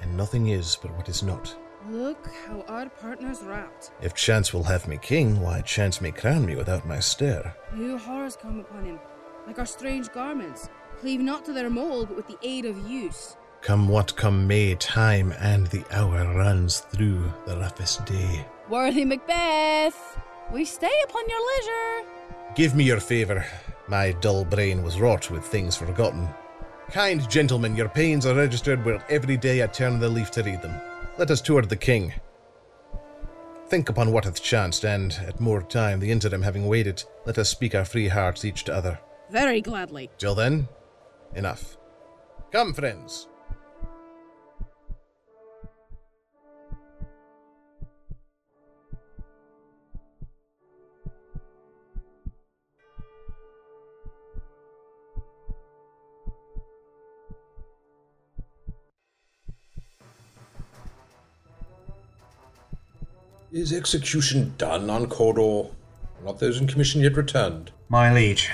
and 0.00 0.16
nothing 0.16 0.48
is 0.48 0.78
but 0.80 0.96
what 0.96 1.10
is 1.10 1.22
not. 1.22 1.54
Look 1.86 2.26
how 2.46 2.62
our 2.62 2.88
partner's 2.88 3.40
wrapped. 3.42 3.92
If 4.02 4.14
chance 4.14 4.52
will 4.52 4.64
have 4.64 4.88
me 4.88 4.98
king, 5.00 5.40
why 5.40 5.60
chance 5.60 6.00
may 6.00 6.10
crown 6.10 6.44
me 6.44 6.56
without 6.56 6.86
my 6.86 6.98
stare. 6.98 7.54
New 7.72 7.96
horrors 7.96 8.36
come 8.36 8.58
upon 8.58 8.84
him, 8.84 8.98
like 9.46 9.58
our 9.58 9.66
strange 9.66 10.10
garments, 10.12 10.68
cleave 10.98 11.20
not 11.20 11.44
to 11.44 11.52
their 11.52 11.70
mold, 11.70 12.08
but 12.08 12.16
with 12.16 12.26
the 12.26 12.38
aid 12.42 12.64
of 12.64 12.76
use. 12.88 13.36
Come 13.62 13.88
what 13.88 14.16
come 14.16 14.46
may, 14.46 14.74
time 14.74 15.32
and 15.38 15.66
the 15.68 15.84
hour 15.92 16.34
runs 16.34 16.80
through 16.80 17.32
the 17.46 17.56
roughest 17.56 18.04
day. 18.06 18.44
Worthy 18.68 19.04
Macbeth, 19.04 20.18
we 20.52 20.64
stay 20.64 20.92
upon 21.04 21.28
your 21.28 21.40
leisure. 21.56 22.08
Give 22.54 22.74
me 22.74 22.84
your 22.84 23.00
favour. 23.00 23.46
My 23.86 24.12
dull 24.12 24.44
brain 24.44 24.82
was 24.82 25.00
wrought 25.00 25.30
with 25.30 25.44
things 25.44 25.76
forgotten. 25.76 26.28
Kind 26.90 27.28
gentlemen, 27.30 27.76
your 27.76 27.88
pains 27.88 28.26
are 28.26 28.34
registered 28.34 28.84
where 28.84 29.02
every 29.08 29.36
day 29.36 29.62
I 29.62 29.68
turn 29.68 30.00
the 30.00 30.08
leaf 30.08 30.30
to 30.32 30.42
read 30.42 30.62
them. 30.62 30.74
Let 31.18 31.30
us 31.32 31.40
toward 31.40 31.68
the 31.68 31.76
king. 31.76 32.14
Think 33.68 33.88
upon 33.88 34.12
what 34.12 34.24
hath 34.24 34.42
chanced, 34.42 34.84
and, 34.84 35.12
at 35.26 35.40
more 35.40 35.62
time, 35.62 36.00
the 36.00 36.10
interim 36.10 36.42
having 36.42 36.66
waited, 36.66 37.02
let 37.26 37.38
us 37.38 37.50
speak 37.50 37.74
our 37.74 37.84
free 37.84 38.08
hearts 38.08 38.44
each 38.44 38.64
to 38.64 38.74
other. 38.74 38.98
Very 39.30 39.60
gladly. 39.60 40.10
Till 40.16 40.34
then, 40.34 40.68
enough. 41.34 41.76
Come, 42.50 42.72
friends. 42.72 43.27
Is 63.50 63.72
execution 63.72 64.52
done 64.58 64.90
on 64.90 65.06
Cawdor? 65.06 65.70
Not 66.22 66.38
those 66.38 66.60
in 66.60 66.66
commission 66.66 67.00
yet 67.00 67.16
returned. 67.16 67.70
My 67.88 68.12
liege, 68.12 68.50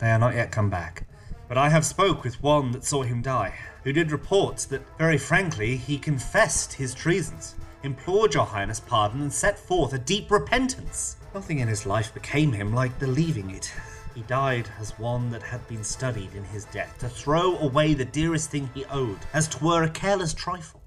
they 0.00 0.10
are 0.10 0.18
not 0.18 0.34
yet 0.34 0.52
come 0.52 0.68
back. 0.68 1.06
But 1.48 1.56
I 1.56 1.70
have 1.70 1.86
spoke 1.86 2.22
with 2.22 2.42
one 2.42 2.70
that 2.72 2.84
saw 2.84 3.04
him 3.04 3.22
die, 3.22 3.54
who 3.84 3.92
did 3.94 4.12
report 4.12 4.58
that, 4.68 4.82
very 4.98 5.16
frankly, 5.16 5.78
he 5.78 5.96
confessed 5.96 6.74
his 6.74 6.92
treasons, 6.92 7.54
implored 7.84 8.34
your 8.34 8.44
highness 8.44 8.80
pardon, 8.80 9.22
and 9.22 9.32
set 9.32 9.58
forth 9.58 9.94
a 9.94 9.98
deep 9.98 10.30
repentance. 10.30 11.16
Nothing 11.34 11.60
in 11.60 11.68
his 11.68 11.86
life 11.86 12.12
became 12.12 12.52
him 12.52 12.74
like 12.74 12.98
believing 12.98 13.48
it. 13.48 13.72
He 14.14 14.20
died 14.22 14.68
as 14.78 14.98
one 14.98 15.30
that 15.30 15.42
had 15.42 15.66
been 15.68 15.82
studied 15.82 16.34
in 16.34 16.44
his 16.44 16.66
death, 16.66 16.98
to 16.98 17.08
throw 17.08 17.56
away 17.60 17.94
the 17.94 18.04
dearest 18.04 18.50
thing 18.50 18.68
he 18.74 18.84
owed, 18.90 19.20
as 19.32 19.48
twere 19.48 19.84
a 19.84 19.88
careless 19.88 20.34
trifle. 20.34 20.82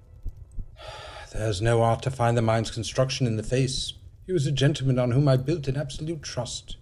There's 1.38 1.62
no 1.62 1.84
art 1.84 2.02
to 2.02 2.10
find 2.10 2.36
the 2.36 2.42
mind's 2.42 2.72
construction 2.72 3.28
in 3.28 3.38
the 3.38 3.44
face. 3.44 3.94
He 4.26 4.34
was 4.34 4.48
a 4.48 4.52
gentleman 4.52 4.98
on 4.98 5.12
whom 5.12 5.28
I 5.28 5.38
built 5.38 5.68
an 5.68 5.78
absolute 5.78 6.24
trust. 6.24 6.78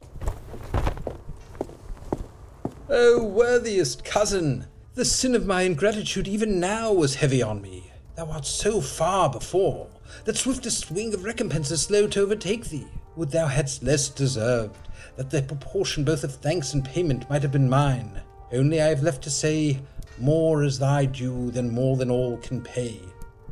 Oh, 2.90 3.22
worthiest 3.22 4.06
cousin, 4.06 4.68
the 4.94 5.04
sin 5.04 5.36
of 5.36 5.46
my 5.46 5.64
ingratitude 5.64 6.30
even 6.30 6.62
now 6.62 6.94
was 6.94 7.16
heavy 7.16 7.44
on 7.44 7.62
me. 7.62 7.92
Thou 8.16 8.32
art 8.32 8.46
so 8.46 8.80
far 8.80 9.30
before, 9.30 9.90
that 10.24 10.38
swiftest 10.38 10.90
wing 10.90 11.14
of 11.14 11.26
recompense 11.26 11.70
is 11.70 11.82
slow 11.82 12.08
to 12.08 12.22
overtake 12.22 12.70
thee. 12.70 12.88
Would 13.18 13.32
thou 13.32 13.48
hadst 13.48 13.84
less 13.84 14.08
deserved, 14.08 14.88
that 15.18 15.32
the 15.32 15.42
proportion 15.42 16.06
both 16.06 16.24
of 16.24 16.34
thanks 16.34 16.74
and 16.74 16.86
payment 16.86 17.30
might 17.30 17.42
have 17.42 17.52
been 17.52 17.70
mine. 17.70 18.22
Only 18.54 18.82
I 18.82 18.88
have 18.88 19.04
left 19.04 19.22
to 19.24 19.30
say, 19.30 19.82
more 20.18 20.64
is 20.64 20.80
thy 20.80 21.08
due 21.08 21.52
than 21.52 21.74
more 21.74 21.98
than 21.98 22.10
all 22.10 22.38
can 22.38 22.62
pay. 22.62 23.02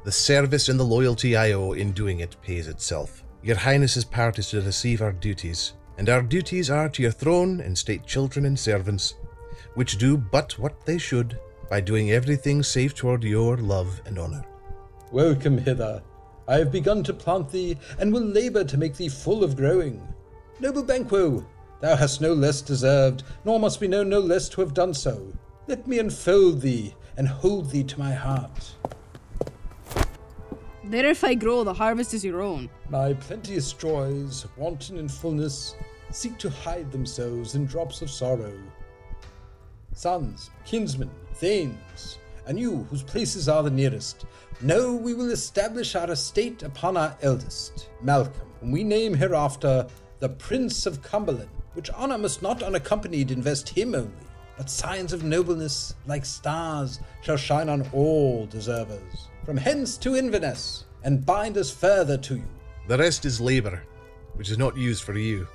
The 0.03 0.12
service 0.12 0.67
and 0.67 0.77
the 0.77 0.83
loyalty 0.83 1.38
I 1.38 1.53
owe 1.53 1.72
in 1.72 1.93
doing 1.93 2.19
it 2.19 2.36
pays 2.41 2.67
itself. 2.67 3.24
Your 3.41 3.55
Highness's 3.55 4.03
part 4.03 4.38
is 4.38 4.50
to 4.50 4.60
receive 4.60 5.01
our 5.01 5.13
duties, 5.13 5.75
and 5.98 6.10
our 6.10 6.22
duties 6.22 6.69
are 6.69 6.89
to 6.89 7.01
your 7.01 7.12
throne 7.12 7.62
and 7.62 7.77
state 7.77 8.05
children 8.05 8.45
and 8.45 8.60
servants, 8.60 9.15
which 9.75 9.98
do 9.98 10.17
but 10.17 10.60
what 10.60 10.86
they 10.86 10.98
should 10.98 11.39
by 11.69 11.79
doing 11.79 12.12
everything 12.12 12.63
save 12.63 12.93
toward 12.93 13.24
your 13.24 13.55
love 13.55 14.01
and 14.05 14.19
honor. 14.19 14.43
Welcome 15.13 15.57
hither. 15.57 16.03
I 16.50 16.57
have 16.57 16.74
begun 16.74 17.01
to 17.03 17.13
plant 17.13 17.50
thee, 17.50 17.77
and 17.98 18.12
will 18.12 18.25
labour 18.25 18.65
to 18.65 18.77
make 18.77 18.98
thee 18.98 19.07
full 19.07 19.41
of 19.41 19.55
growing. 19.55 20.05
Noble 20.60 20.83
Banquo, 20.83 21.45
thou 21.79 21.95
hast 21.95 22.19
no 22.19 22.33
less 22.33 22.62
deserved, 22.62 23.24
nor 23.45 23.57
must 23.57 23.79
be 23.79 23.88
known 23.88 24.10
no 24.10 24.19
less 24.19 24.50
to 24.50 24.60
have 24.60 24.74
done 24.74 24.93
so. 24.93 25.31
Let 25.67 25.88
me 25.88 26.00
enfold 26.00 26.60
thee 26.60 26.93
and 27.15 27.25
hold 27.25 27.69
thee 27.69 27.86
to 27.86 28.00
my 28.00 28.12
heart. 28.12 28.75
There 30.85 31.05
if 31.05 31.23
I 31.23 31.33
grow, 31.33 31.63
the 31.63 31.73
harvest 31.73 32.13
is 32.13 32.25
your 32.25 32.41
own. 32.41 32.69
My 32.89 33.13
plenteous 33.13 33.71
joys, 33.71 34.45
wanton 34.57 34.97
in 34.97 35.07
fullness, 35.07 35.75
seek 36.11 36.37
to 36.39 36.49
hide 36.49 36.91
themselves 36.91 37.55
in 37.55 37.65
drops 37.65 38.01
of 38.01 38.11
sorrow. 38.11 38.53
Sons, 39.93 40.49
kinsmen, 40.65 41.09
thanes, 41.35 42.17
and 42.47 42.59
you, 42.59 42.85
whose 42.89 43.01
places 43.01 43.47
are 43.47 43.63
the 43.63 43.71
nearest, 43.71 44.25
know 44.59 44.93
we 44.93 45.13
will 45.13 45.31
establish 45.31 45.95
our 45.95 46.11
estate 46.11 46.63
upon 46.63 46.97
our 46.97 47.15
eldest, 47.21 47.89
Malcolm, 48.01 48.49
whom 48.59 48.71
we 48.71 48.83
name 48.83 49.13
hereafter 49.13 49.87
the 50.19 50.29
Prince 50.29 50.85
of 50.85 51.01
Cumberland, 51.01 51.49
which 51.75 51.91
honour 51.91 52.17
must 52.17 52.41
not 52.41 52.61
unaccompanied 52.61 53.31
invest 53.31 53.69
him 53.69 53.95
only, 53.95 54.11
but 54.57 54.69
signs 54.69 55.13
of 55.13 55.23
nobleness, 55.23 55.95
like 56.07 56.25
stars, 56.25 56.99
shall 57.21 57.37
shine 57.37 57.69
on 57.69 57.87
all 57.93 58.45
deservers, 58.47 59.29
from 59.45 59.57
hence 59.57 59.97
to 59.97 60.15
Inverness, 60.15 60.85
and 61.03 61.25
bind 61.25 61.57
us 61.57 61.69
further 61.69 62.17
to 62.17 62.35
you. 62.35 62.47
The 62.88 62.97
rest 62.97 63.25
is 63.25 63.41
labour, 63.41 63.83
which 64.35 64.50
is 64.50 64.57
not 64.57 64.77
used 64.77 65.03
for 65.03 65.17
you. 65.17 65.47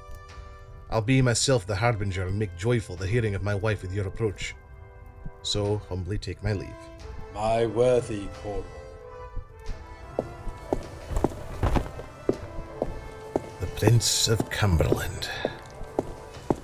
I'll 0.91 1.01
be 1.01 1.23
myself 1.23 1.67
the 1.67 1.77
harbinger 1.77 2.27
and 2.27 2.39
make 2.39 2.57
joyful 2.57 2.97
the 2.97 3.07
hearing 3.07 3.35
of 3.35 3.43
my 3.43 3.55
wife 3.55 3.83
with 3.83 3.95
your 3.95 4.07
approach. 4.07 4.55
So 5.43 5.79
humbly 5.89 6.19
take 6.19 6.43
my 6.43 6.53
leave. 6.53 6.69
My 7.35 7.67
worthy 7.67 8.27
Cawdor. 8.43 8.65
The 13.61 13.67
Prince 13.77 14.29
of 14.29 14.51
Cumberland. 14.51 15.29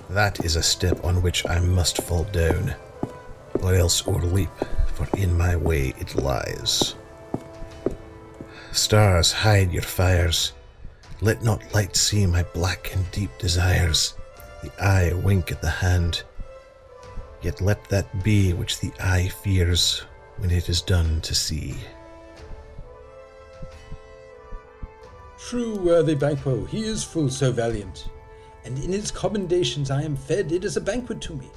That 0.09 0.43
is 0.45 0.55
a 0.55 0.63
step 0.63 1.03
on 1.03 1.21
which 1.21 1.47
I 1.47 1.59
must 1.59 2.01
fall 2.01 2.23
down. 2.25 2.75
or 3.61 3.73
else 3.73 4.05
o'erleap, 4.07 4.49
for 4.93 5.07
in 5.17 5.35
my 5.35 5.55
way 5.55 5.93
it 5.97 6.15
lies. 6.15 6.95
Stars, 8.75 9.31
hide 9.31 9.71
your 9.71 9.83
fires. 9.83 10.51
Let 11.21 11.41
not 11.43 11.73
light 11.73 11.95
see 11.95 12.25
my 12.25 12.43
black 12.43 12.93
and 12.93 13.09
deep 13.11 13.29
desires. 13.39 14.15
The 14.61 14.83
eye 14.83 15.13
wink 15.13 15.49
at 15.49 15.61
the 15.61 15.69
hand. 15.69 16.23
Yet 17.41 17.61
let 17.61 17.85
that 17.85 18.21
be 18.21 18.51
which 18.51 18.81
the 18.81 18.91
eye 18.99 19.29
fears 19.29 20.03
when 20.37 20.51
it 20.51 20.67
is 20.67 20.81
done 20.81 21.21
to 21.21 21.33
see. 21.33 21.75
True, 25.39 25.77
worthy 25.77 26.15
Banquo, 26.15 26.65
he 26.65 26.81
is 26.81 27.01
full 27.01 27.29
so 27.29 27.53
valiant, 27.53 28.09
and 28.65 28.77
in 28.77 28.91
his 28.91 29.09
commendations 29.09 29.89
I 29.89 30.01
am 30.01 30.17
fed, 30.17 30.51
it 30.51 30.65
is 30.65 30.75
a 30.75 30.81
banquet 30.81 31.21
to 31.21 31.35
me. 31.35 31.49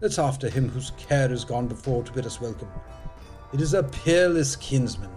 Let's 0.00 0.20
after 0.20 0.48
him 0.48 0.68
whose 0.68 0.92
care 0.92 1.32
is 1.32 1.44
gone 1.44 1.66
before 1.66 2.04
to 2.04 2.12
bid 2.12 2.26
us 2.26 2.40
welcome. 2.40 2.70
It 3.52 3.60
is 3.60 3.74
a 3.74 3.82
peerless 3.82 4.54
kinsman. 4.54 5.10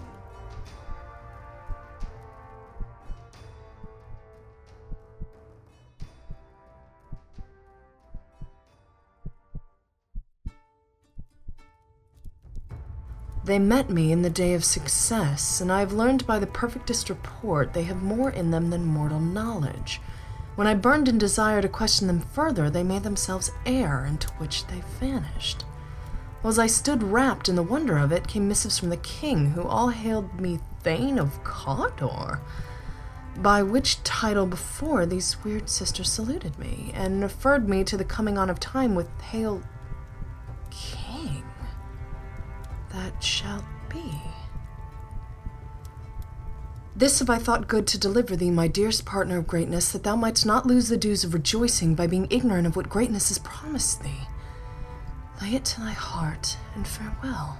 They 13.45 13.59
met 13.59 13.91
me 13.91 14.11
in 14.11 14.23
the 14.23 14.29
day 14.31 14.55
of 14.55 14.65
success, 14.65 15.61
and 15.61 15.71
I 15.71 15.79
have 15.81 15.93
learned 15.93 16.25
by 16.25 16.39
the 16.39 16.47
perfectest 16.47 17.09
report 17.09 17.73
they 17.73 17.83
have 17.83 18.01
more 18.01 18.31
in 18.31 18.49
them 18.49 18.71
than 18.71 18.85
mortal 18.85 19.19
knowledge. 19.19 20.01
When 20.55 20.65
I 20.65 20.73
burned 20.73 21.07
in 21.07 21.19
desire 21.19 21.61
to 21.61 21.69
question 21.69 22.07
them 22.07 22.21
further, 22.21 22.71
they 22.71 22.81
made 22.81 23.03
themselves 23.03 23.51
air, 23.63 24.03
into 24.03 24.29
which 24.39 24.65
they 24.65 24.81
vanished. 24.99 25.63
While 26.41 26.59
I 26.59 26.65
stood 26.65 27.03
wrapped 27.03 27.47
in 27.47 27.55
the 27.55 27.61
wonder 27.61 27.99
of 27.99 28.11
it, 28.11 28.27
came 28.27 28.47
missives 28.47 28.79
from 28.79 28.89
the 28.89 28.97
king, 28.97 29.51
who 29.51 29.61
all 29.61 29.89
hailed 29.89 30.41
me 30.41 30.59
Thane 30.81 31.19
of 31.19 31.43
Cawdor, 31.43 32.39
by 33.37 33.61
which 33.61 34.01
title 34.03 34.47
before 34.47 35.05
these 35.05 35.43
weird 35.43 35.69
sisters 35.69 36.11
saluted 36.11 36.57
me, 36.57 36.91
and 36.95 37.21
referred 37.21 37.69
me 37.69 37.83
to 37.83 37.95
the 37.95 38.05
coming 38.05 38.39
on 38.39 38.49
of 38.49 38.59
time 38.59 38.95
with 38.95 39.09
Hail 39.21 39.61
that 42.95 43.21
shall 43.21 43.63
be. 43.89 44.13
This 46.95 47.19
have 47.19 47.29
I 47.29 47.37
thought 47.37 47.67
good 47.67 47.87
to 47.87 47.97
deliver 47.99 48.37
thee, 48.37 48.51
my 48.51 48.69
dearest 48.69 49.05
partner 49.05 49.37
of 49.37 49.47
greatness, 49.47 49.91
that 49.91 50.03
thou 50.03 50.15
mightst 50.15 50.45
not 50.45 50.65
lose 50.65 50.87
the 50.87 50.95
dues 50.95 51.25
of 51.25 51.33
rejoicing 51.33 51.93
by 51.93 52.07
being 52.07 52.27
ignorant 52.29 52.65
of 52.65 52.77
what 52.77 52.87
greatness 52.87 53.27
has 53.27 53.39
promised 53.39 54.01
thee. 54.01 54.21
Lay 55.41 55.55
it 55.55 55.65
to 55.65 55.81
thy 55.81 55.91
heart, 55.91 56.57
and 56.73 56.87
farewell. 56.87 57.57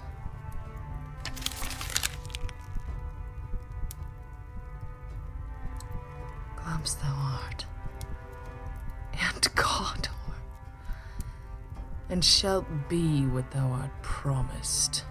Glamis 6.55 6.93
thou 6.93 7.13
art, 7.13 7.65
and 9.19 9.53
Cawdor, 9.55 10.11
and 12.09 12.23
shalt 12.23 12.65
be 12.87 13.25
what 13.25 13.51
thou 13.51 13.67
art 13.67 13.91
promised. 14.01 15.03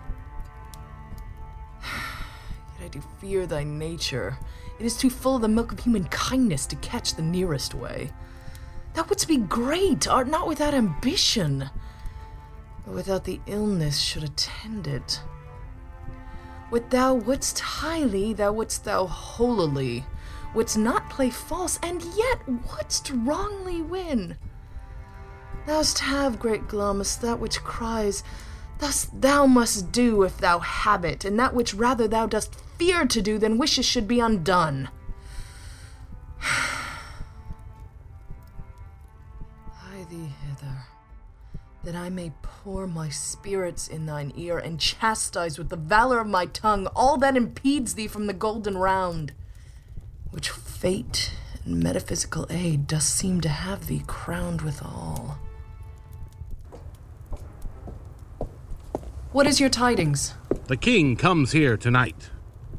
Yet 2.80 2.84
I 2.84 2.88
do 2.88 3.02
fear 3.20 3.46
thy 3.46 3.64
nature. 3.64 4.38
It 4.78 4.86
is 4.86 4.96
too 4.96 5.10
full 5.10 5.36
of 5.36 5.42
the 5.42 5.48
milk 5.48 5.72
of 5.72 5.80
human 5.80 6.04
kindness 6.04 6.66
to 6.66 6.76
catch 6.76 7.14
the 7.14 7.22
nearest 7.22 7.74
way. 7.74 8.10
Thou 8.94 9.04
wouldst 9.04 9.28
be 9.28 9.38
great, 9.38 10.08
art 10.08 10.28
not 10.28 10.46
without 10.46 10.74
ambition, 10.74 11.70
but 12.84 12.94
without 12.94 13.24
the 13.24 13.40
illness 13.46 13.98
should 13.98 14.24
attend 14.24 14.86
it. 14.86 15.20
What 16.70 16.90
thou 16.90 17.14
wouldst 17.14 17.61
highly, 17.61 18.32
thou 18.32 18.52
wouldst 18.52 18.85
thou 18.85 19.06
holily, 19.06 20.04
wouldst 20.54 20.78
not 20.78 21.11
play 21.11 21.30
false, 21.30 21.78
and 21.82 22.02
yet 22.16 22.48
wouldst 22.48 23.11
wrongly 23.14 23.82
win. 23.82 24.37
Thou'st 25.66 26.00
have, 26.00 26.38
great 26.38 26.68
Glamis, 26.68 27.16
that 27.16 27.40
which 27.40 27.62
cries, 27.62 28.22
Thus 28.85 29.09
thou 29.14 29.47
must 29.47 29.92
do 29.92 30.25
if 30.25 30.37
thou 30.37 30.59
have 30.59 31.07
it, 31.07 31.25
and 31.25 31.38
that 31.38 31.55
which 31.55 31.73
rather 31.73 32.07
thou 32.07 32.27
dost 32.27 32.55
fear 32.77 33.07
to 33.07 33.23
do 33.23 33.38
than 33.38 33.57
wishes 33.57 33.87
should 33.87 34.07
be 34.07 34.20
undone. 34.20 34.90
Hie 36.38 36.85
thee 40.11 40.35
hither, 40.47 40.85
that 41.85 41.94
I 41.94 42.11
may 42.11 42.35
pour 42.42 42.87
my 42.87 43.09
spirits 43.09 43.88
in 43.88 44.05
thine 44.05 44.35
ear 44.37 44.59
and 44.59 44.79
chastise 44.79 45.57
with 45.57 45.70
the 45.70 45.77
valor 45.77 46.20
of 46.20 46.27
my 46.27 46.44
tongue 46.44 46.87
all 46.88 47.16
that 47.16 47.38
impedes 47.38 47.94
thee 47.94 48.07
from 48.07 48.27
the 48.27 48.35
golden 48.35 48.77
round, 48.77 49.33
which 50.31 50.51
fate 50.51 51.33
and 51.64 51.83
metaphysical 51.83 52.47
aid 52.51 52.87
does 52.87 53.05
seem 53.07 53.40
to 53.40 53.49
have 53.49 53.87
thee 53.87 54.05
crowned 54.07 54.61
withal. 54.61 55.38
What 59.35 59.49
is 59.49 59.59
your 59.59 59.68
tidings? 59.68 60.35
The 60.68 60.77
king 60.77 61.16
comes 61.16 61.51
here 61.51 61.77
tonight. 61.77 62.31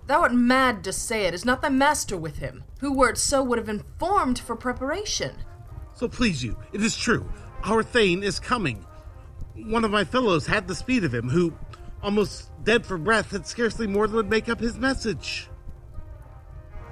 Thou 0.08 0.22
art 0.22 0.34
mad 0.34 0.86
to 0.86 0.94
say 0.94 1.26
it. 1.26 1.34
Is 1.34 1.44
not 1.44 1.62
thy 1.62 1.68
master 1.68 2.15
with 2.15 2.38
him? 2.38 2.63
Who 2.80 2.94
were 2.94 3.10
it 3.10 3.18
so 3.18 3.44
would 3.44 3.58
have 3.58 3.68
informed 3.68 4.39
for 4.39 4.56
preparation. 4.56 5.36
So 5.96 6.08
please 6.08 6.46
you, 6.46 6.56
it 6.72 6.82
is 6.82 6.96
true. 6.96 7.30
Our 7.65 7.84
Thane 7.84 8.24
is 8.24 8.39
coming. 8.39 8.86
One 9.54 9.84
of 9.84 9.91
my 9.91 10.06
fellows 10.06 10.48
had 10.48 10.65
the 10.70 10.76
speed 10.76 11.04
of 11.04 11.13
him, 11.13 11.28
who, 11.28 11.54
almost 12.02 12.50
dead 12.63 12.86
for 12.86 12.98
breath, 12.98 13.32
had 13.32 13.46
scarcely 13.46 13.86
more 13.86 14.08
than 14.08 14.15
would 14.15 14.30
make 14.30 14.48
up 14.48 14.62
his 14.62 14.78
message. 14.78 15.50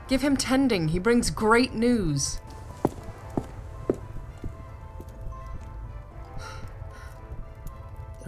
Give 0.10 0.21
him 0.21 0.36
tending. 0.36 0.89
He 0.89 0.99
brings 0.99 1.30
great 1.30 1.73
news. 1.73 2.41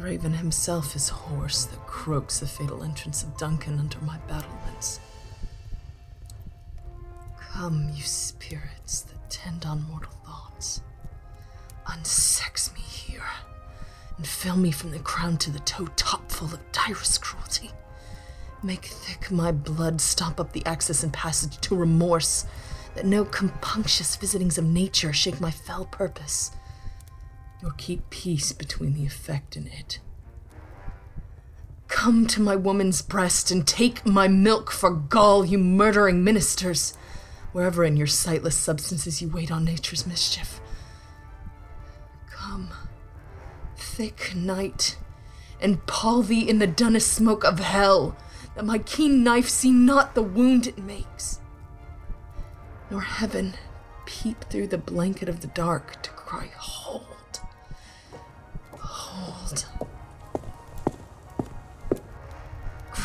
Raven 0.06 0.34
himself 0.34 0.96
is 0.96 1.10
hoarse 1.10 1.66
that 1.66 1.80
croaks 1.88 2.40
the 2.40 2.46
fatal 2.46 2.84
entrance 2.84 3.24
of 3.24 3.38
Duncan 3.38 3.80
under 3.80 3.98
my 4.02 4.20
battlements. 4.28 5.00
Come, 7.40 7.90
you 7.92 8.04
spirits 8.04 9.02
that 9.02 9.30
tend 9.32 9.66
on 9.66 9.84
mortal 9.90 10.12
thoughts. 10.24 10.82
Unsex 11.88 12.72
me 12.76 12.82
here, 12.82 13.24
and 14.18 14.28
fill 14.28 14.58
me 14.58 14.70
from 14.70 14.92
the 14.92 15.00
crown 15.00 15.38
to 15.38 15.50
the 15.50 15.58
toe 15.62 15.88
top 15.96 16.30
full 16.30 16.54
of 16.54 16.72
direst 16.72 17.24
cruelty. 17.24 17.72
Make 18.62 18.86
thick 18.86 19.32
my 19.32 19.52
blood, 19.52 20.00
stomp 20.00 20.40
up 20.40 20.52
the 20.52 20.66
access 20.68 21.02
and 21.02 21.12
passage 21.12 21.58
to 21.62 21.76
remorse, 21.76 22.46
that 22.94 23.08
no 23.08 23.26
compunctious 23.26 24.20
visitings 24.20 24.60
of 24.60 24.66
nature 24.66 25.14
shake 25.14 25.42
my 25.42 25.50
fell 25.50 25.86
purpose 25.86 26.52
nor 27.62 27.72
keep 27.78 28.10
peace 28.10 28.52
between 28.52 28.94
the 28.94 29.06
effect 29.06 29.56
and 29.56 29.68
it. 29.68 30.00
Come 31.88 32.28
to 32.28 32.42
my 32.42 32.56
woman's 32.56 33.02
breast 33.02 33.52
and 33.52 33.66
take 33.66 34.06
my 34.06 34.28
milk 34.28 34.72
for 34.72 34.92
gall, 34.92 35.46
you 35.46 35.58
murdering 35.58 36.24
ministers, 36.24 36.98
wherever 37.52 37.86
in 37.86 37.96
your 37.96 38.08
sightless 38.08 38.58
substances 38.58 39.22
you 39.22 39.30
wait 39.30 39.52
on 39.52 39.64
nature's 39.64 40.06
mischief. 40.06 40.60
Come, 42.30 42.70
thick 43.78 44.34
night, 44.36 44.98
and 45.62 45.86
pall 45.88 46.22
thee 46.22 46.48
in 46.48 46.60
the 46.60 46.68
dunnest 46.68 47.14
smoke 47.14 47.44
of 47.44 47.60
hell, 47.60 48.18
that 48.56 48.66
my 48.66 48.80
keen 48.80 49.24
knife 49.24 49.48
see 49.48 49.72
not 49.72 50.16
the 50.16 50.24
wound 50.24 50.68
it 50.68 50.78
makes, 50.78 51.40
nor 52.92 53.02
heaven 53.02 53.54
peep 54.06 54.44
through 54.50 54.68
the 54.68 54.78
blanket 54.78 55.30
of 55.30 55.42
the 55.42 55.48
dark 55.48 56.02
to 56.04 56.10
cry, 56.12 56.52
Hold! 56.58 57.15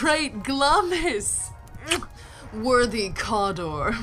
Great 0.01 0.43
Glamis! 0.45 1.51
Worthy 2.55 3.11
Cawdor. 3.11 3.95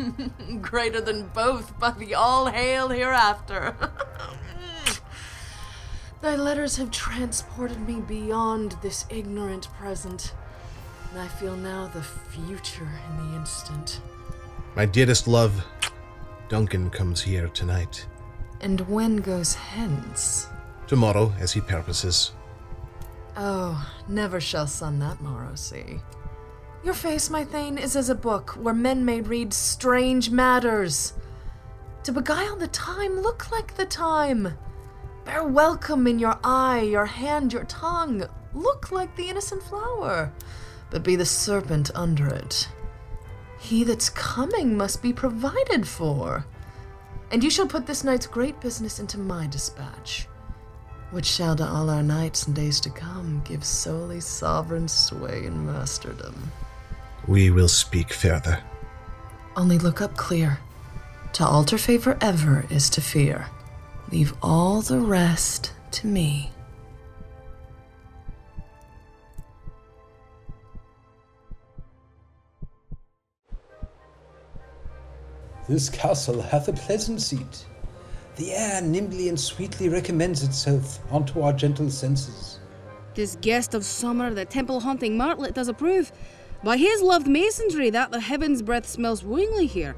Greater 0.60 1.00
than 1.00 1.28
both 1.28 1.78
by 1.78 1.92
the 1.92 2.16
all 2.16 2.46
hail 2.46 2.88
hereafter. 2.88 3.76
Thy 6.20 6.34
letters 6.34 6.78
have 6.78 6.90
transported 6.90 7.86
me 7.86 8.00
beyond 8.00 8.74
this 8.82 9.04
ignorant 9.08 9.68
present, 9.78 10.34
and 11.12 11.20
I 11.20 11.28
feel 11.28 11.56
now 11.56 11.86
the 11.94 12.02
future 12.02 12.90
in 13.08 13.30
the 13.30 13.36
instant. 13.36 14.00
My 14.74 14.84
dearest 14.84 15.28
love, 15.28 15.64
Duncan 16.48 16.90
comes 16.90 17.22
here 17.22 17.46
tonight. 17.46 18.04
And 18.60 18.80
when 18.88 19.18
goes 19.18 19.54
hence? 19.54 20.48
Tomorrow, 20.88 21.32
as 21.38 21.52
he 21.52 21.60
purposes. 21.60 22.32
Oh, 23.36 23.86
never 24.08 24.40
shall 24.40 24.66
sun 24.66 24.98
that 25.00 25.20
morrow 25.20 25.54
see. 25.54 26.00
Your 26.82 26.94
face, 26.94 27.28
my 27.28 27.44
Thane, 27.44 27.78
is 27.78 27.96
as 27.96 28.08
a 28.08 28.14
book 28.14 28.52
where 28.52 28.72
men 28.72 29.04
may 29.04 29.20
read 29.20 29.52
strange 29.52 30.30
matters. 30.30 31.12
To 32.04 32.12
beguile 32.12 32.56
the 32.56 32.68
time, 32.68 33.20
look 33.20 33.50
like 33.50 33.76
the 33.76 33.84
time. 33.84 34.56
Bear 35.24 35.44
welcome 35.44 36.06
in 36.06 36.18
your 36.18 36.38
eye, 36.44 36.82
your 36.82 37.06
hand, 37.06 37.52
your 37.52 37.64
tongue. 37.64 38.24
Look 38.54 38.92
like 38.92 39.14
the 39.16 39.28
innocent 39.28 39.62
flower, 39.64 40.32
but 40.90 41.02
be 41.02 41.16
the 41.16 41.26
serpent 41.26 41.90
under 41.94 42.28
it. 42.28 42.68
He 43.58 43.82
that's 43.84 44.08
coming 44.08 44.76
must 44.76 45.02
be 45.02 45.12
provided 45.12 45.86
for. 45.86 46.46
And 47.32 47.42
you 47.42 47.50
shall 47.50 47.66
put 47.66 47.86
this 47.86 48.04
night's 48.04 48.26
great 48.26 48.60
business 48.60 49.00
into 49.00 49.18
my 49.18 49.48
dispatch, 49.48 50.28
which 51.10 51.26
shall 51.26 51.56
to 51.56 51.66
all 51.66 51.88
our 51.88 52.02
nights 52.02 52.46
and 52.46 52.56
days 52.56 52.80
to 52.80 52.90
come 52.90 53.40
give 53.44 53.64
solely 53.64 54.20
sovereign 54.20 54.88
sway 54.88 55.46
and 55.46 55.68
masterdom. 55.68 56.34
We 57.26 57.50
will 57.50 57.68
speak 57.68 58.12
further. 58.12 58.62
Only 59.56 59.78
look 59.78 60.00
up 60.00 60.16
clear. 60.16 60.58
To 61.34 61.44
alter 61.44 61.78
favor 61.78 62.16
ever 62.20 62.66
is 62.70 62.88
to 62.90 63.00
fear. 63.00 63.46
Leave 64.10 64.34
all 64.42 64.82
the 64.82 65.00
rest 65.00 65.72
to 65.92 66.06
me. 66.06 66.50
This 75.68 75.88
castle 75.88 76.40
hath 76.40 76.68
a 76.68 76.72
pleasant 76.72 77.20
seat. 77.20 77.66
The 78.36 78.52
air 78.52 78.82
nimbly 78.82 79.30
and 79.30 79.40
sweetly 79.40 79.88
recommends 79.88 80.42
itself 80.42 81.00
unto 81.10 81.40
our 81.40 81.54
gentle 81.54 81.88
senses. 81.88 82.60
This 83.14 83.38
guest 83.40 83.72
of 83.72 83.82
summer, 83.82 84.34
the 84.34 84.44
temple 84.44 84.80
haunting 84.80 85.16
martlet, 85.16 85.54
does 85.54 85.68
approve. 85.68 86.12
By 86.62 86.76
his 86.76 87.00
loved 87.00 87.26
masonry, 87.26 87.88
that 87.90 88.10
the 88.10 88.20
heaven's 88.20 88.60
breath 88.60 88.86
smells 88.86 89.22
wooingly 89.22 89.66
here. 89.66 89.96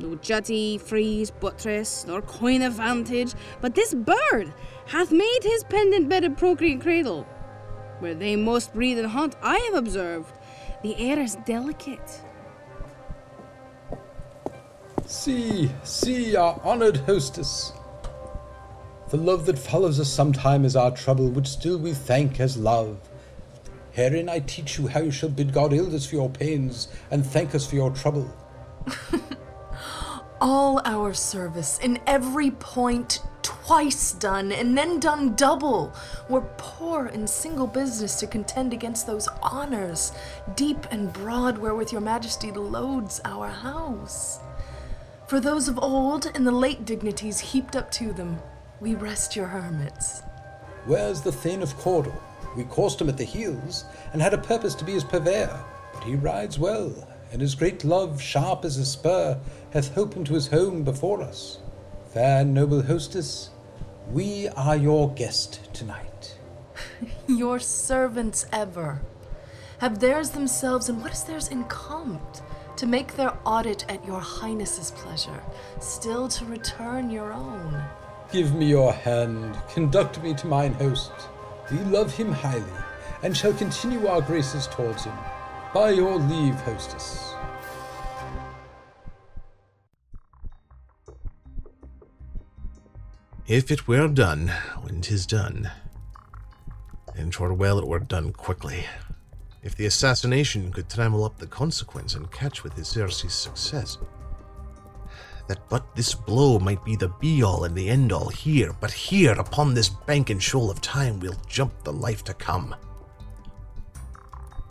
No 0.00 0.16
jutty, 0.16 0.78
frieze, 0.78 1.30
buttress, 1.30 2.04
nor 2.06 2.20
coign 2.20 2.66
of 2.66 2.74
vantage, 2.74 3.32
but 3.62 3.74
this 3.74 3.94
bird 3.94 4.52
hath 4.86 5.10
made 5.10 5.40
his 5.42 5.64
pendant 5.64 6.10
bed 6.10 6.24
a 6.24 6.30
procreant 6.30 6.82
cradle. 6.82 7.24
Where 8.00 8.14
they 8.14 8.36
most 8.36 8.74
breathe 8.74 8.98
and 8.98 9.08
haunt, 9.08 9.34
I 9.42 9.56
have 9.56 9.74
observed, 9.74 10.32
the 10.82 10.94
air 10.96 11.18
is 11.18 11.36
delicate. 11.46 12.20
See, 15.08 15.70
see 15.84 16.36
our 16.36 16.60
honored 16.62 16.98
hostess. 16.98 17.72
The 19.08 19.16
love 19.16 19.46
that 19.46 19.58
follows 19.58 19.98
us 19.98 20.12
sometime 20.12 20.66
is 20.66 20.76
our 20.76 20.90
trouble, 20.90 21.30
which 21.30 21.46
still 21.48 21.78
we 21.78 21.94
thank 21.94 22.40
as 22.40 22.58
love. 22.58 22.98
Herein 23.92 24.28
I 24.28 24.40
teach 24.40 24.78
you 24.78 24.86
how 24.86 25.00
you 25.00 25.10
shall 25.10 25.30
bid 25.30 25.54
God 25.54 25.72
Elders 25.72 26.04
for 26.04 26.16
your 26.16 26.28
pains 26.28 26.88
and 27.10 27.24
thank 27.24 27.54
us 27.54 27.66
for 27.66 27.76
your 27.76 27.90
trouble. 27.90 28.30
All 30.42 30.82
our 30.84 31.14
service 31.14 31.78
in 31.78 32.00
every 32.06 32.50
point 32.50 33.22
twice 33.40 34.12
done 34.12 34.52
and 34.52 34.76
then 34.76 35.00
done 35.00 35.34
double. 35.36 35.90
We're 36.28 36.46
poor 36.58 37.06
in 37.06 37.26
single 37.26 37.66
business 37.66 38.20
to 38.20 38.26
contend 38.26 38.74
against 38.74 39.06
those 39.06 39.26
honors, 39.42 40.12
deep 40.54 40.86
and 40.90 41.10
broad 41.14 41.56
wherewith 41.56 41.92
your 41.92 42.02
majesty 42.02 42.52
loads 42.52 43.22
our 43.24 43.48
house. 43.48 44.40
For 45.28 45.40
those 45.40 45.68
of 45.68 45.78
old 45.78 46.24
and 46.34 46.46
the 46.46 46.50
late 46.50 46.86
dignities 46.86 47.38
heaped 47.38 47.76
up 47.76 47.90
to 47.90 48.14
them, 48.14 48.38
we 48.80 48.94
rest 48.94 49.36
your 49.36 49.46
hermits. 49.46 50.22
Where's 50.86 51.20
the 51.20 51.30
Thane 51.30 51.60
of 51.60 51.76
Cawdor? 51.76 52.18
We 52.56 52.64
coursed 52.64 52.98
him 52.98 53.10
at 53.10 53.18
the 53.18 53.24
heels, 53.24 53.84
and 54.14 54.22
had 54.22 54.32
a 54.32 54.38
purpose 54.38 54.74
to 54.76 54.86
be 54.86 54.92
his 54.92 55.04
purveyor. 55.04 55.62
But 55.92 56.04
he 56.04 56.14
rides 56.14 56.58
well, 56.58 57.06
and 57.30 57.42
his 57.42 57.54
great 57.54 57.84
love, 57.84 58.22
sharp 58.22 58.64
as 58.64 58.78
a 58.78 58.86
spur, 58.86 59.38
hath 59.74 59.94
holpen 59.94 60.24
to 60.24 60.32
his 60.32 60.46
home 60.46 60.82
before 60.82 61.20
us. 61.20 61.58
Fair 62.14 62.42
noble 62.42 62.80
hostess, 62.80 63.50
we 64.10 64.48
are 64.56 64.76
your 64.76 65.12
guest 65.12 65.60
tonight. 65.74 66.38
your 67.26 67.58
servants 67.58 68.46
ever. 68.50 69.02
Have 69.80 69.98
theirs 69.98 70.30
themselves, 70.30 70.88
and 70.88 71.02
what 71.02 71.12
is 71.12 71.24
theirs 71.24 71.48
in 71.48 71.64
compt? 71.64 72.40
To 72.78 72.86
make 72.86 73.16
their 73.16 73.36
audit 73.44 73.84
at 73.88 74.06
your 74.06 74.20
highness's 74.20 74.92
pleasure, 74.92 75.42
still 75.80 76.28
to 76.28 76.44
return 76.44 77.10
your 77.10 77.32
own. 77.32 77.82
Give 78.30 78.54
me 78.54 78.66
your 78.66 78.92
hand, 78.92 79.58
conduct 79.74 80.22
me 80.22 80.32
to 80.34 80.46
mine 80.46 80.74
host. 80.74 81.10
We 81.72 81.78
love 81.78 82.14
him 82.14 82.30
highly, 82.30 82.78
and 83.24 83.36
shall 83.36 83.52
continue 83.52 84.06
our 84.06 84.20
graces 84.20 84.68
towards 84.68 85.02
him. 85.02 85.14
By 85.74 85.90
your 85.90 86.18
leave, 86.20 86.54
hostess. 86.54 87.34
If 93.48 93.72
it 93.72 93.88
were 93.88 94.06
done 94.06 94.52
when 94.82 95.00
'tis 95.00 95.26
done, 95.26 95.72
and 97.08 97.18
and 97.28 97.32
'twere 97.32 97.52
well 97.52 97.80
it 97.80 97.88
were 97.88 97.98
done 97.98 98.32
quickly. 98.32 98.86
If 99.62 99.74
the 99.74 99.86
assassination 99.86 100.72
could 100.72 100.88
trammel 100.88 101.24
up 101.24 101.38
the 101.38 101.46
consequence 101.46 102.14
and 102.14 102.30
catch 102.30 102.62
with 102.62 102.74
his 102.74 102.88
surcease 102.88 103.34
success, 103.34 103.98
that 105.48 105.68
but 105.68 105.96
this 105.96 106.14
blow 106.14 106.58
might 106.58 106.84
be 106.84 106.94
the 106.94 107.08
be 107.08 107.42
all 107.42 107.64
and 107.64 107.74
the 107.74 107.88
end 107.88 108.12
all 108.12 108.28
here, 108.28 108.72
but 108.80 108.92
here 108.92 109.32
upon 109.32 109.74
this 109.74 109.88
bank 109.88 110.30
and 110.30 110.42
shoal 110.42 110.70
of 110.70 110.80
time 110.80 111.18
we'll 111.18 111.40
jump 111.48 111.72
the 111.82 111.92
life 111.92 112.22
to 112.24 112.34
come. 112.34 112.76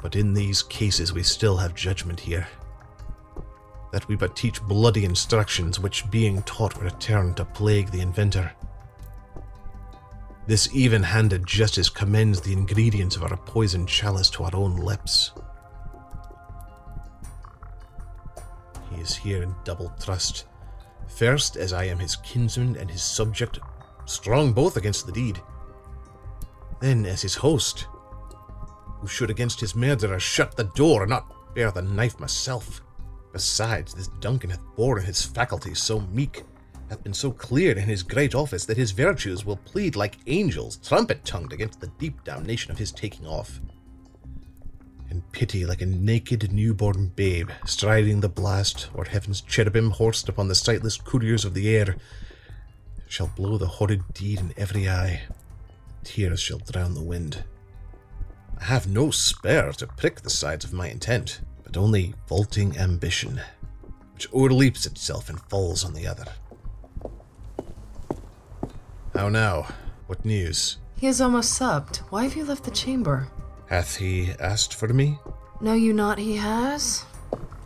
But 0.02 0.16
in 0.16 0.34
these 0.34 0.62
cases 0.64 1.12
we 1.12 1.24
still 1.24 1.58
have 1.58 1.76
judgment 1.76 2.20
here. 2.20 2.48
That 3.92 4.08
we 4.08 4.16
but 4.16 4.36
teach 4.36 4.62
bloody 4.62 5.04
instructions 5.04 5.80
which 5.80 6.10
being 6.12 6.44
taught 6.44 6.82
return 6.82 7.34
to 7.36 7.46
plague 7.46 7.92
the 7.92 8.02
inventor. 8.02 8.52
This 10.48 10.70
even 10.74 11.04
handed 11.04 11.46
justice 11.46 11.90
commends 11.90 12.40
the 12.40 12.54
ingredients 12.54 13.18
of 13.18 13.24
our 13.24 13.36
poisoned 13.36 13.90
chalice 13.90 14.30
to 14.30 14.46
our 14.46 14.56
own 14.56 14.78
lips. 14.78 15.34
He 18.90 19.02
is 19.02 19.14
here 19.14 19.44
in 19.44 19.54
double 19.66 19.94
trust. 20.00 20.46
First, 21.08 21.58
as 21.58 21.74
I 21.74 21.84
am 21.84 22.00
his 22.00 22.16
kinsman 22.16 22.78
and 22.78 22.90
his 22.90 23.04
subject, 23.04 23.60
strong 24.06 24.54
both 24.54 24.78
against 24.78 25.06
the 25.06 25.12
deed. 25.12 25.42
Then, 26.80 27.06
as 27.06 27.22
his 27.22 27.36
host, 27.36 27.88
who 29.02 29.08
should 29.08 29.30
against 29.30 29.60
his 29.60 29.76
murderer 29.76 30.20
shut 30.20 30.56
the 30.56 30.64
door 30.64 31.04
and 31.04 31.10
not 31.10 31.56
bear 31.56 31.72
the 31.72 31.82
knife 31.82 32.22
myself. 32.22 32.82
Besides, 33.34 33.94
this 33.94 34.08
Duncan 34.08 34.52
hath 34.52 34.64
borne 34.78 35.04
his 35.04 35.26
faculties 35.26 35.80
so 35.80 36.00
meek, 36.00 36.44
hath 36.90 37.04
been 37.04 37.14
so 37.14 37.32
clear 37.32 37.78
in 37.78 37.88
his 37.88 38.04
great 38.04 38.34
office, 38.34 38.66
that 38.66 38.78
his 38.78 38.92
virtues 38.92 39.46
will 39.46 39.58
plead 39.58 39.96
like 39.96 40.18
angels, 40.28 40.78
trumpet 40.78 41.26
tongued 41.26 41.54
against 41.54 41.82
the 41.82 41.92
deep 42.00 42.24
damnation 42.24 42.72
of 42.72 42.78
his 42.78 42.92
taking 42.92 43.26
off. 43.26 43.60
And 45.10 45.30
pity 45.32 45.66
like 45.66 45.82
a 45.82 45.86
naked 45.86 46.52
newborn 46.52 47.08
babe, 47.16 47.50
striding 47.66 48.20
the 48.20 48.30
blast, 48.30 48.90
or 48.94 49.06
heaven's 49.06 49.42
cherubim 49.42 49.92
horsed 49.92 50.30
upon 50.30 50.48
the 50.48 50.56
sightless 50.56 50.98
couriers 50.98 51.46
of 51.46 51.54
the 51.54 51.76
air, 51.76 51.96
shall 53.08 53.28
blow 53.28 53.58
the 53.58 53.68
horrid 53.68 54.04
deed 54.14 54.40
in 54.40 54.54
every 54.58 54.90
eye. 54.90 55.22
Tears 56.04 56.40
shall 56.40 56.60
drown 56.60 56.94
the 56.94 57.04
wind. 57.04 57.44
I 58.60 58.66
have 58.66 58.88
no 58.88 59.12
spare 59.12 59.72
to 59.74 59.88
prick 59.88 60.22
the 60.22 60.30
sides 60.30 60.66
of 60.66 60.74
my 60.74 60.90
intent, 60.90 61.42
but 61.64 61.78
only 61.78 62.16
vaulting 62.28 62.78
ambition, 62.78 63.40
which 64.14 64.32
o'erleaps 64.34 64.86
itself 64.86 65.30
and 65.30 65.40
falls 65.40 65.86
on 65.86 65.94
the 65.94 66.08
other. 66.08 66.26
How 69.18 69.30
now? 69.30 69.66
What 70.06 70.24
news? 70.24 70.78
He 70.96 71.08
is 71.08 71.20
almost 71.22 71.60
subbed. 71.60 71.98
Why 72.12 72.22
have 72.22 72.36
you 72.36 72.46
left 72.46 72.66
the 72.66 72.70
chamber? 72.70 73.28
Hath 73.66 73.96
he 73.96 74.32
asked 74.40 74.76
for 74.76 74.90
me? 74.90 75.18
Know 75.60 75.74
you 75.74 75.92
not 75.92 76.20
he 76.20 76.36
has? 76.36 77.04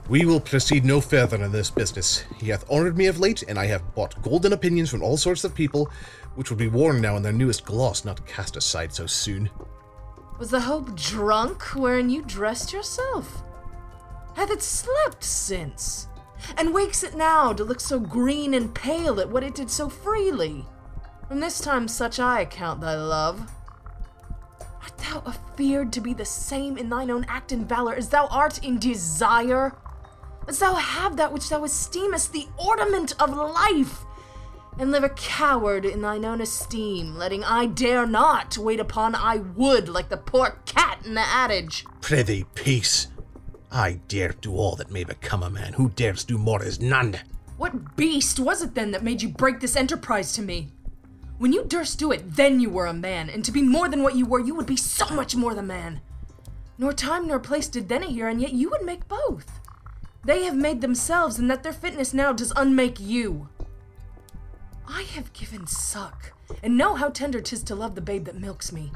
We 0.08 0.24
will 0.24 0.40
proceed 0.40 0.86
no 0.86 1.02
further 1.02 1.44
in 1.44 1.52
this 1.52 1.70
business. 1.70 2.24
He 2.38 2.48
hath 2.48 2.64
honored 2.72 2.98
me 2.98 3.08
of 3.08 3.20
late, 3.20 3.44
and 3.50 3.60
I 3.60 3.66
have 3.66 3.94
bought 3.96 4.22
golden 4.22 4.54
opinions 4.54 4.90
from 4.90 5.04
all 5.04 5.18
sorts 5.18 5.44
of 5.44 5.54
people, 5.54 5.92
which 6.36 6.50
will 6.50 6.58
be 6.58 6.70
worn 6.70 7.02
now 7.02 7.18
in 7.18 7.22
their 7.22 7.34
newest 7.34 7.66
gloss, 7.66 8.06
not 8.06 8.26
cast 8.26 8.56
aside 8.56 8.94
so 8.94 9.06
soon. 9.06 9.50
Was 10.40 10.52
the 10.52 10.62
hope 10.62 10.96
drunk 10.96 11.64
wherein 11.76 12.10
you 12.10 12.22
dressed 12.22 12.72
yourself? 12.72 13.44
Hath 14.38 14.52
it 14.52 14.64
slept 14.64 15.22
since? 15.22 16.08
And 16.56 16.74
wakes 16.74 17.04
it 17.04 17.18
now 17.18 17.52
to 17.52 17.66
look 17.66 17.82
so 17.82 18.00
green 18.00 18.54
and 18.54 18.74
pale 18.74 19.20
at 19.20 19.30
what 19.30 19.44
it 19.44 19.54
did 19.54 19.70
so 19.70 19.90
freely? 19.90 20.66
From 21.32 21.40
this 21.40 21.62
time 21.62 21.88
such 21.88 22.20
I 22.20 22.42
account 22.42 22.82
thy 22.82 22.96
love. 22.96 23.50
Art 24.82 24.98
thou 24.98 25.24
afeared 25.26 25.94
to 25.94 26.02
be 26.02 26.14
the 26.14 26.26
same 26.26 26.78
in 26.78 26.90
thine 26.90 27.10
own 27.10 27.26
act 27.30 27.54
and 27.54 27.70
valor 27.70 27.96
as 27.96 28.10
thou 28.10 28.28
art 28.28 28.62
in 28.62 28.80
desire? 28.80 29.74
As 30.50 30.60
thou 30.60 30.74
have 30.74 31.16
that 31.16 31.32
which 31.32 31.48
thou 31.48 31.64
esteemest 31.64 32.34
the 32.34 32.50
ornament 32.58 33.14
of 33.18 33.34
life, 33.34 34.00
and 34.78 34.92
live 34.92 35.06
a 35.06 35.10
coward 35.10 35.86
in 35.86 36.02
thine 36.02 36.26
own 36.26 36.42
esteem, 36.42 37.16
letting 37.16 37.46
I 37.46 37.66
dare 37.66 38.06
not 38.06 38.58
wait 38.58 38.82
upon 38.82 39.16
I 39.16 39.38
would 39.38 39.88
like 39.88 40.10
the 40.10 40.18
poor 40.18 40.60
cat 40.66 41.00
in 41.06 41.14
the 41.14 41.22
adage. 41.22 41.86
Prithee, 42.02 42.46
peace. 42.56 43.08
I 43.72 44.02
dare 44.10 44.34
do 44.42 44.54
all 44.54 44.76
that 44.76 44.92
may 44.92 45.06
become 45.06 45.44
a 45.44 45.50
man. 45.50 45.72
Who 45.72 45.92
dares 45.92 46.26
do 46.26 46.38
more 46.38 46.62
is 46.62 46.82
none. 46.82 47.20
What 47.56 47.96
beast 47.96 48.38
was 48.38 48.62
it 48.62 48.76
then 48.76 48.92
that 48.92 49.02
made 49.02 49.22
you 49.22 49.30
break 49.30 49.62
this 49.62 49.78
enterprise 49.78 50.34
to 50.34 50.42
me? 50.42 50.74
When 51.42 51.54
you 51.54 51.64
durst 51.64 51.98
do 51.98 52.12
it, 52.12 52.36
then 52.36 52.60
you 52.60 52.70
were 52.70 52.86
a 52.86 52.94
man, 52.94 53.28
and 53.28 53.44
to 53.46 53.52
be 53.52 53.64
more 53.64 53.90
than 53.90 54.04
what 54.04 54.16
you 54.16 54.28
were, 54.28 54.40
you 54.40 54.54
would 54.54 54.68
be 54.68 54.78
so 54.78 55.08
much 55.08 55.36
more 55.36 55.56
the 55.56 55.64
man. 55.64 56.00
Nor 56.78 56.94
time 56.94 57.28
nor 57.28 57.40
place 57.40 57.68
did 57.68 57.90
then 57.90 58.04
here, 58.04 58.28
and 58.28 58.40
yet 58.40 58.54
you 58.54 58.70
would 58.70 58.84
make 58.84 59.08
both. 59.08 59.60
They 60.24 60.44
have 60.44 60.56
made 60.56 60.82
themselves, 60.82 61.40
and 61.40 61.50
that 61.50 61.64
their 61.64 61.74
fitness 61.74 62.14
now 62.14 62.32
does 62.32 62.54
unmake 62.56 63.00
you. 63.00 63.50
I 64.88 65.02
have 65.16 65.34
given 65.34 65.66
suck, 65.66 66.34
and 66.62 66.78
know 66.78 66.94
how 66.94 67.10
tender 67.10 67.42
'tis 67.42 67.64
to 67.64 67.74
love 67.74 67.96
the 67.96 68.02
babe 68.02 68.26
that 68.26 68.40
milks 68.40 68.72
me. 68.72 68.92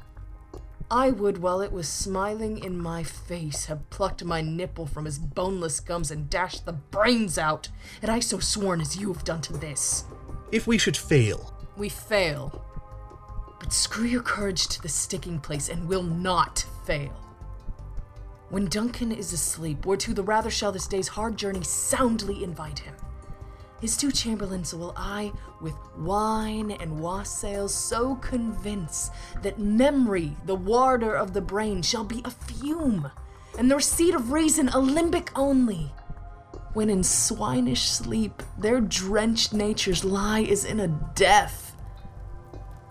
I 0.91 1.09
would, 1.09 1.39
while 1.39 1.61
it 1.61 1.71
was 1.71 1.89
smiling 1.89 2.63
in 2.63 2.77
my 2.79 3.01
face, 3.01 3.65
have 3.65 3.89
plucked 3.89 4.23
my 4.23 4.41
nipple 4.41 4.85
from 4.85 5.05
his 5.05 5.17
boneless 5.17 5.79
gums 5.79 6.11
and 6.11 6.29
dashed 6.29 6.67
the 6.67 6.73
brains 6.73 7.39
out, 7.39 7.69
had 8.01 8.11
I 8.11 8.19
so 8.19 8.37
sworn 8.37 8.81
as 8.81 8.95
you 8.95 9.11
have 9.11 9.23
done 9.23 9.41
to 9.41 9.53
this. 9.53 10.03
If 10.51 10.67
we 10.67 10.77
should 10.77 10.95
fail, 10.95 11.54
We 11.77 11.89
fail. 11.89 12.63
But 13.59 13.73
screw 13.73 14.05
your 14.05 14.21
courage 14.21 14.67
to 14.67 14.81
the 14.81 14.89
sticking 14.89 15.39
place 15.39 15.69
and 15.69 15.87
will 15.87 16.03
not 16.03 16.65
fail. 16.85 17.13
When 18.49 18.67
Duncan 18.67 19.11
is 19.11 19.33
asleep, 19.33 19.85
whereto 19.85 20.13
the 20.13 20.23
rather 20.23 20.51
shall 20.51 20.71
this 20.71 20.87
day's 20.87 21.07
hard 21.07 21.35
journey 21.35 21.63
soundly 21.63 22.43
invite 22.43 22.79
him. 22.79 22.95
His 23.81 23.97
two 23.97 24.11
chamberlains 24.11 24.73
will 24.73 24.93
I, 24.95 25.33
with 25.61 25.75
wine 25.97 26.71
and 26.71 26.99
wassails, 26.99 27.73
so 27.73 28.15
convince 28.15 29.09
that 29.41 29.59
memory, 29.59 30.37
the 30.45 30.55
warder 30.55 31.13
of 31.13 31.33
the 31.33 31.41
brain, 31.41 31.81
shall 31.81 32.05
be 32.05 32.21
a 32.23 32.31
fume, 32.31 33.11
and 33.57 33.69
the 33.69 33.75
receipt 33.75 34.15
of 34.15 34.31
reason 34.31 34.69
a 34.69 34.79
limbeck 34.79 35.37
only. 35.37 35.91
When 36.73 36.89
in 36.89 37.03
swinish 37.03 37.89
sleep 37.89 38.43
their 38.57 38.79
drenched 38.79 39.53
natures 39.53 40.05
lie 40.05 40.43
as 40.43 40.65
in 40.65 40.79
a 40.79 40.87
death. 40.87 41.64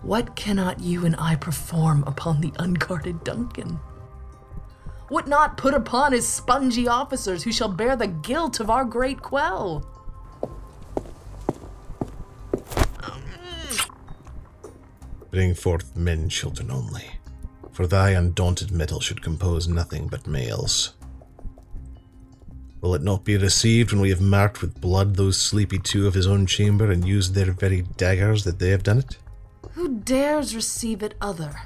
What 0.05 0.35
cannot 0.35 0.79
you 0.79 1.03
and 1.07 1.15
I 1.17 1.35
perform 1.35 2.03
upon 2.05 2.39
the 2.39 2.53
unguarded 2.59 3.23
Duncan? 3.23 3.79
What 5.09 5.27
not 5.27 5.57
put 5.57 5.73
upon 5.73 6.11
his 6.11 6.27
spongy 6.27 6.87
officers 6.87 7.41
who 7.41 7.51
shall 7.51 7.69
bear 7.69 7.95
the 7.95 8.05
guilt 8.05 8.59
of 8.59 8.69
our 8.69 8.85
great 8.85 9.23
quell? 9.23 9.83
bring 15.31 15.53
forth 15.53 15.97
men 15.97 16.29
children 16.29 16.71
only, 16.71 17.03
for 17.73 17.85
thy 17.85 18.11
undaunted 18.11 18.71
metal 18.71 19.01
should 19.01 19.21
compose 19.21 19.67
nothing 19.67 20.07
but 20.07 20.25
males. 20.25 20.93
Will 22.79 22.95
it 22.95 23.01
not 23.01 23.25
be 23.25 23.35
received 23.35 23.91
when 23.91 23.99
we 23.99 24.11
have 24.11 24.21
marked 24.21 24.61
with 24.61 24.79
blood 24.79 25.15
those 25.15 25.35
sleepy 25.35 25.77
two 25.79 26.07
of 26.07 26.13
his 26.13 26.25
own 26.25 26.45
chamber 26.45 26.89
and 26.89 27.05
used 27.05 27.33
their 27.33 27.51
very 27.51 27.81
daggers 27.97 28.45
that 28.45 28.59
they 28.59 28.69
have 28.69 28.83
done 28.83 28.99
it? 28.99 29.17
Who 29.75 29.99
dares 29.99 30.55
receive 30.55 31.03
it 31.03 31.15
other? 31.19 31.63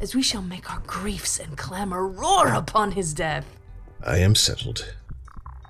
As 0.00 0.14
we 0.14 0.22
shall 0.22 0.42
make 0.42 0.72
our 0.72 0.80
griefs 0.86 1.40
and 1.40 1.58
clamor 1.58 2.06
roar 2.06 2.54
upon 2.54 2.92
his 2.92 3.12
death. 3.12 3.44
I 4.00 4.18
am 4.18 4.36
settled, 4.36 4.94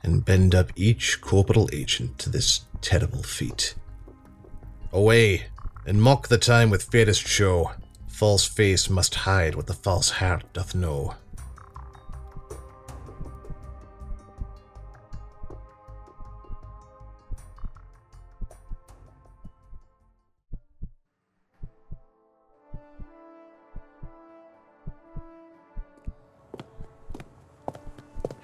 and 0.02 0.22
bend 0.22 0.54
up 0.54 0.70
each 0.76 1.22
corporal 1.22 1.70
agent 1.72 2.18
to 2.18 2.28
this 2.28 2.66
terrible 2.82 3.22
feat. 3.22 3.74
Away, 4.92 5.46
and 5.86 6.02
mock 6.02 6.28
the 6.28 6.36
time 6.36 6.68
with 6.68 6.82
fairest 6.82 7.26
show. 7.26 7.72
False 8.06 8.44
face 8.44 8.90
must 8.90 9.14
hide 9.14 9.54
what 9.54 9.66
the 9.66 9.72
false 9.72 10.10
heart 10.10 10.44
doth 10.52 10.74
know. 10.74 11.14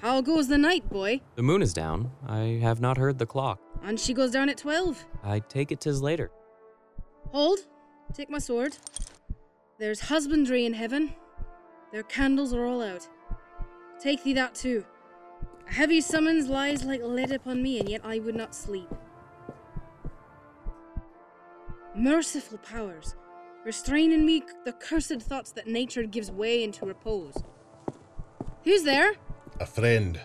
How 0.09 0.23
goes 0.23 0.49
the 0.49 0.57
night, 0.57 0.89
boy? 0.89 1.21
The 1.35 1.43
moon 1.43 1.61
is 1.61 1.75
down. 1.75 2.11
I 2.27 2.59
have 2.63 2.81
not 2.81 2.97
heard 2.97 3.19
the 3.19 3.27
clock. 3.27 3.61
And 3.83 4.01
she 4.01 4.15
goes 4.15 4.31
down 4.31 4.49
at 4.49 4.57
twelve. 4.57 5.05
I 5.23 5.41
take 5.41 5.71
it 5.71 5.83
'tis 5.83 6.01
later. 6.01 6.31
Hold. 7.31 7.59
Take 8.15 8.31
my 8.31 8.39
sword. 8.39 8.79
There's 9.79 10.01
husbandry 10.01 10.65
in 10.65 10.73
heaven. 10.73 11.15
Their 11.93 12.05
candles 12.05 12.55
are 12.55 12.65
all 12.65 12.81
out. 12.81 13.07
Take 14.01 14.25
thee 14.25 14.33
that 14.33 14.55
too. 14.55 14.83
A 15.69 15.75
heavy 15.75 16.01
summons 16.01 16.49
lies 16.49 16.85
like 16.85 17.03
lead 17.03 17.31
upon 17.31 17.63
me, 17.63 17.79
and 17.79 17.87
yet 17.87 18.01
I 18.03 18.19
would 18.19 18.35
not 18.35 18.55
sleep. 18.55 18.89
Merciful 21.95 22.57
powers, 22.57 23.15
restrain 23.63 24.13
in 24.13 24.25
me 24.25 24.43
the 24.65 24.73
cursed 24.73 25.21
thoughts 25.21 25.53
that 25.53 25.67
nature 25.67 26.05
gives 26.05 26.31
way 26.31 26.65
into 26.65 26.87
repose. 26.87 27.35
Who's 28.65 28.85
there? 28.85 29.13
A 29.61 29.67
friend. 29.67 30.21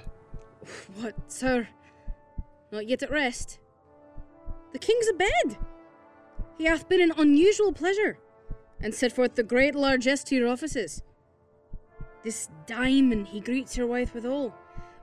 What, 0.96 1.16
sir? 1.28 1.68
Not 2.72 2.88
yet 2.88 3.04
at 3.04 3.12
rest? 3.12 3.60
The 4.72 4.80
king's 4.80 5.08
abed. 5.08 5.58
He 6.58 6.66
hath 6.66 6.88
been 6.88 7.02
an 7.02 7.14
unusual 7.18 7.74
pleasure, 7.74 8.18
and 8.80 8.94
set 8.94 9.12
forth 9.12 9.36
the 9.36 9.44
great 9.44 9.76
largesse 9.76 10.24
to 10.26 10.36
your 10.36 10.48
offices. 10.48 11.02
This 12.24 12.50
diamond 12.68 13.28
he 13.28 13.40
greets 13.40 13.76
your 13.76 13.88
wife 13.88 14.14
withal, 14.14 14.54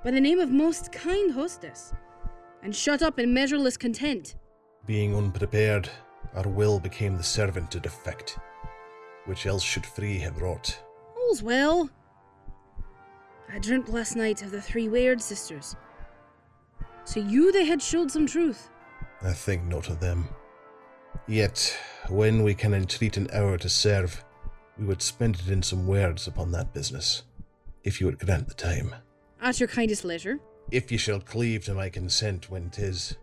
by 0.04 0.10
the 0.10 0.20
name 0.20 0.38
of 0.38 0.50
most 0.50 0.92
kind 0.92 1.32
hostess, 1.32 1.92
and 2.62 2.74
shut 2.74 3.02
up 3.02 3.18
in 3.18 3.34
measureless 3.34 3.76
content. 3.76 4.36
Being 4.86 5.14
unprepared, 5.14 5.90
our 6.34 6.48
will 6.48 6.78
became 6.80 7.16
the 7.16 7.22
servant 7.22 7.70
to 7.72 7.80
defect, 7.80 8.38
which 9.26 9.46
else 9.46 9.62
should 9.62 9.84
free 9.84 10.18
have 10.20 10.40
wrought. 10.40 10.80
All's 11.16 11.42
well. 11.42 11.90
I 13.52 13.58
dreamt 13.58 13.88
last 13.88 14.14
night 14.14 14.42
of 14.42 14.52
the 14.52 14.62
three 14.62 14.88
Weird 14.88 15.20
sisters. 15.20 15.74
To 17.06 17.20
you 17.20 17.50
they 17.50 17.64
had 17.64 17.82
showed 17.82 18.10
some 18.10 18.26
truth. 18.26 18.70
I 19.22 19.32
think 19.32 19.64
not 19.64 19.88
of 19.88 19.98
them. 19.98 20.28
Yet, 21.26 21.76
when 22.08 22.42
we 22.42 22.54
can 22.54 22.74
entreat 22.74 23.16
an 23.16 23.28
hour 23.32 23.58
to 23.58 23.68
serve, 23.68 24.24
we 24.78 24.86
would 24.86 25.02
spend 25.02 25.36
it 25.36 25.48
in 25.48 25.62
some 25.62 25.86
words 25.86 26.26
upon 26.26 26.52
that 26.52 26.72
business, 26.72 27.24
if 27.82 28.00
you 28.00 28.06
would 28.06 28.20
grant 28.20 28.48
the 28.48 28.54
time. 28.54 28.94
At 29.40 29.58
your 29.58 29.68
kindest 29.68 30.04
leisure. 30.04 30.38
If 30.70 30.92
ye 30.92 30.98
shall 30.98 31.20
cleave 31.20 31.64
to 31.64 31.74
my 31.74 31.88
consent 31.88 32.50
when 32.50 32.70
'tis, 32.70 33.16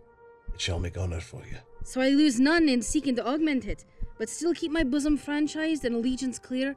it 0.54 0.60
shall 0.60 0.80
make 0.80 0.98
honour 0.98 1.22
for 1.22 1.42
you. 1.50 1.58
So 1.84 2.02
I 2.02 2.10
lose 2.10 2.40
none 2.40 2.68
in 2.68 2.82
seeking 2.82 3.16
to 3.16 3.26
augment 3.26 3.66
it, 3.66 3.86
but 4.18 4.30
still 4.30 4.54
keep 4.54 4.72
my 4.72 4.84
bosom 4.84 5.18
franchised 5.18 5.86
and 5.86 5.96
allegiance 5.96 6.38
clear. 6.38 6.76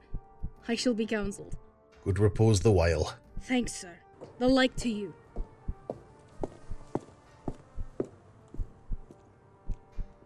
I 0.68 0.76
shall 0.76 0.94
be 0.94 1.06
counselled. 1.06 1.56
Good 2.04 2.20
repose 2.20 2.60
the 2.60 2.70
while. 2.70 3.14
Thanks, 3.42 3.72
sir. 3.72 3.94
The 4.38 4.48
like 4.48 4.76
to 4.76 4.88
you. 4.88 5.14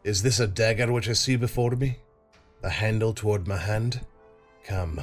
Is 0.03 0.23
this 0.23 0.41
a 0.41 0.47
dagger 0.47 0.93
which 0.93 1.09
I 1.09 1.15
see 1.15 1.37
before 1.37 1.71
me? 1.71 1.97
The 2.61 2.71
handle 2.71 3.15
toward 3.15 3.49
my 3.49 3.57
hand? 3.57 4.01
Come, 4.65 5.01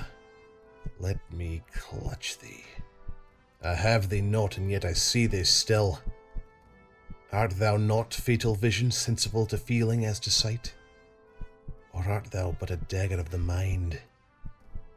let 0.99 1.17
me 1.31 1.61
clutch 1.73 2.37
thee. 2.37 2.63
I 3.63 3.73
have 3.73 4.09
thee 4.09 4.21
not, 4.21 4.57
and 4.57 4.69
yet 4.69 4.85
I 4.85 4.93
see 4.93 5.27
thee 5.27 5.43
still. 5.43 5.99
Art 7.31 7.51
thou 7.51 7.77
not 7.77 8.13
fatal 8.13 8.55
vision, 8.55 8.91
sensible 8.91 9.45
to 9.47 9.57
feeling 9.57 10.05
as 10.05 10.19
to 10.21 10.31
sight? 10.31 10.73
Or 11.93 12.03
art 12.03 12.31
thou 12.31 12.55
but 12.59 12.71
a 12.71 12.77
dagger 12.77 13.19
of 13.19 13.29
the 13.29 13.37
mind, 13.37 13.99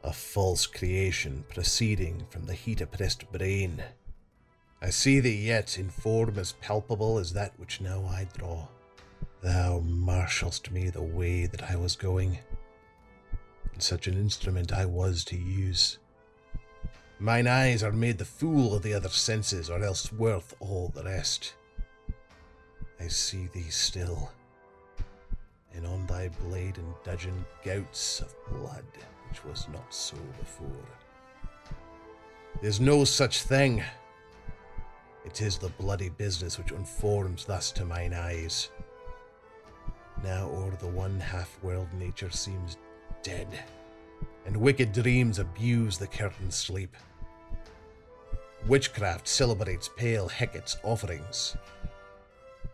a 0.05 0.13
false 0.13 0.67
creation 0.67 1.45
proceeding 1.49 2.25
from 2.29 2.45
the 2.45 2.55
heat 2.55 2.81
oppressed 2.81 3.31
brain? 3.33 3.83
I 4.83 4.91
see 4.91 5.19
thee 5.19 5.47
yet 5.47 5.79
in 5.79 5.89
form 5.89 6.39
as 6.39 6.53
palpable 6.53 7.19
as 7.19 7.33
that 7.33 7.59
which 7.59 7.81
now 7.81 8.05
I 8.05 8.29
draw. 8.37 8.69
Thou 9.41 9.81
marshalst 9.81 10.71
me 10.71 10.91
the 10.91 11.03
way 11.03 11.47
that 11.47 11.71
I 11.71 11.77
was 11.77 11.97
going, 11.97 12.39
and 13.73 13.83
such 13.83 14.07
an 14.07 14.15
instrument 14.15 14.73
I 14.73 14.85
was 14.85 15.25
to 15.25 15.37
use. 15.37 15.99
Mine 17.19 17.47
eyes 17.47 17.83
are 17.83 17.93
made 17.93 18.19
the 18.19 18.25
fool 18.27 18.75
of 18.75 18.83
the 18.83 18.93
other 18.93 19.09
senses, 19.09 19.71
or 19.71 19.83
else 19.83 20.13
worth 20.13 20.55
all 20.61 20.93
the 20.95 21.05
rest. 21.05 21.55
I 23.01 23.09
see 23.09 23.49
thee 23.55 23.71
still, 23.71 24.33
and 25.75 25.87
on 25.87 26.07
thy 26.07 26.29
blade 26.29 26.77
and 26.77 26.95
dudgeon 27.05 27.45
gouts 27.65 28.21
of 28.21 28.35
blood, 28.51 28.85
which 29.35 29.45
was 29.45 29.67
not 29.73 29.93
so 29.93 30.17
before. 30.39 30.69
There's 32.63 32.81
no 32.81 33.05
such 33.05 33.43
thing. 33.43 33.83
It 35.25 35.41
is 35.41 35.59
the 35.59 35.71
bloody 35.71 36.09
business 36.09 36.57
which 36.57 36.71
unforms 36.71 37.45
thus 37.45 37.73
to 37.73 37.85
mine 37.85 38.15
eyes. 38.15 38.71
Now 40.23 40.49
o'er 40.51 40.77
the 40.79 40.87
one 40.87 41.19
half 41.19 41.59
world 41.65 41.89
nature 41.99 42.31
seems 42.31 42.77
dead, 43.25 43.49
and 44.47 44.57
wicked 44.57 44.93
dreams 44.93 45.41
abuse 45.41 45.99
the 45.99 46.07
curtained 46.07 46.55
sleep. 46.55 46.95
Witchcraft 48.69 49.27
celebrates 49.27 49.91
pale 49.97 50.29
Hecate's 50.29 50.77
offerings, 50.85 51.57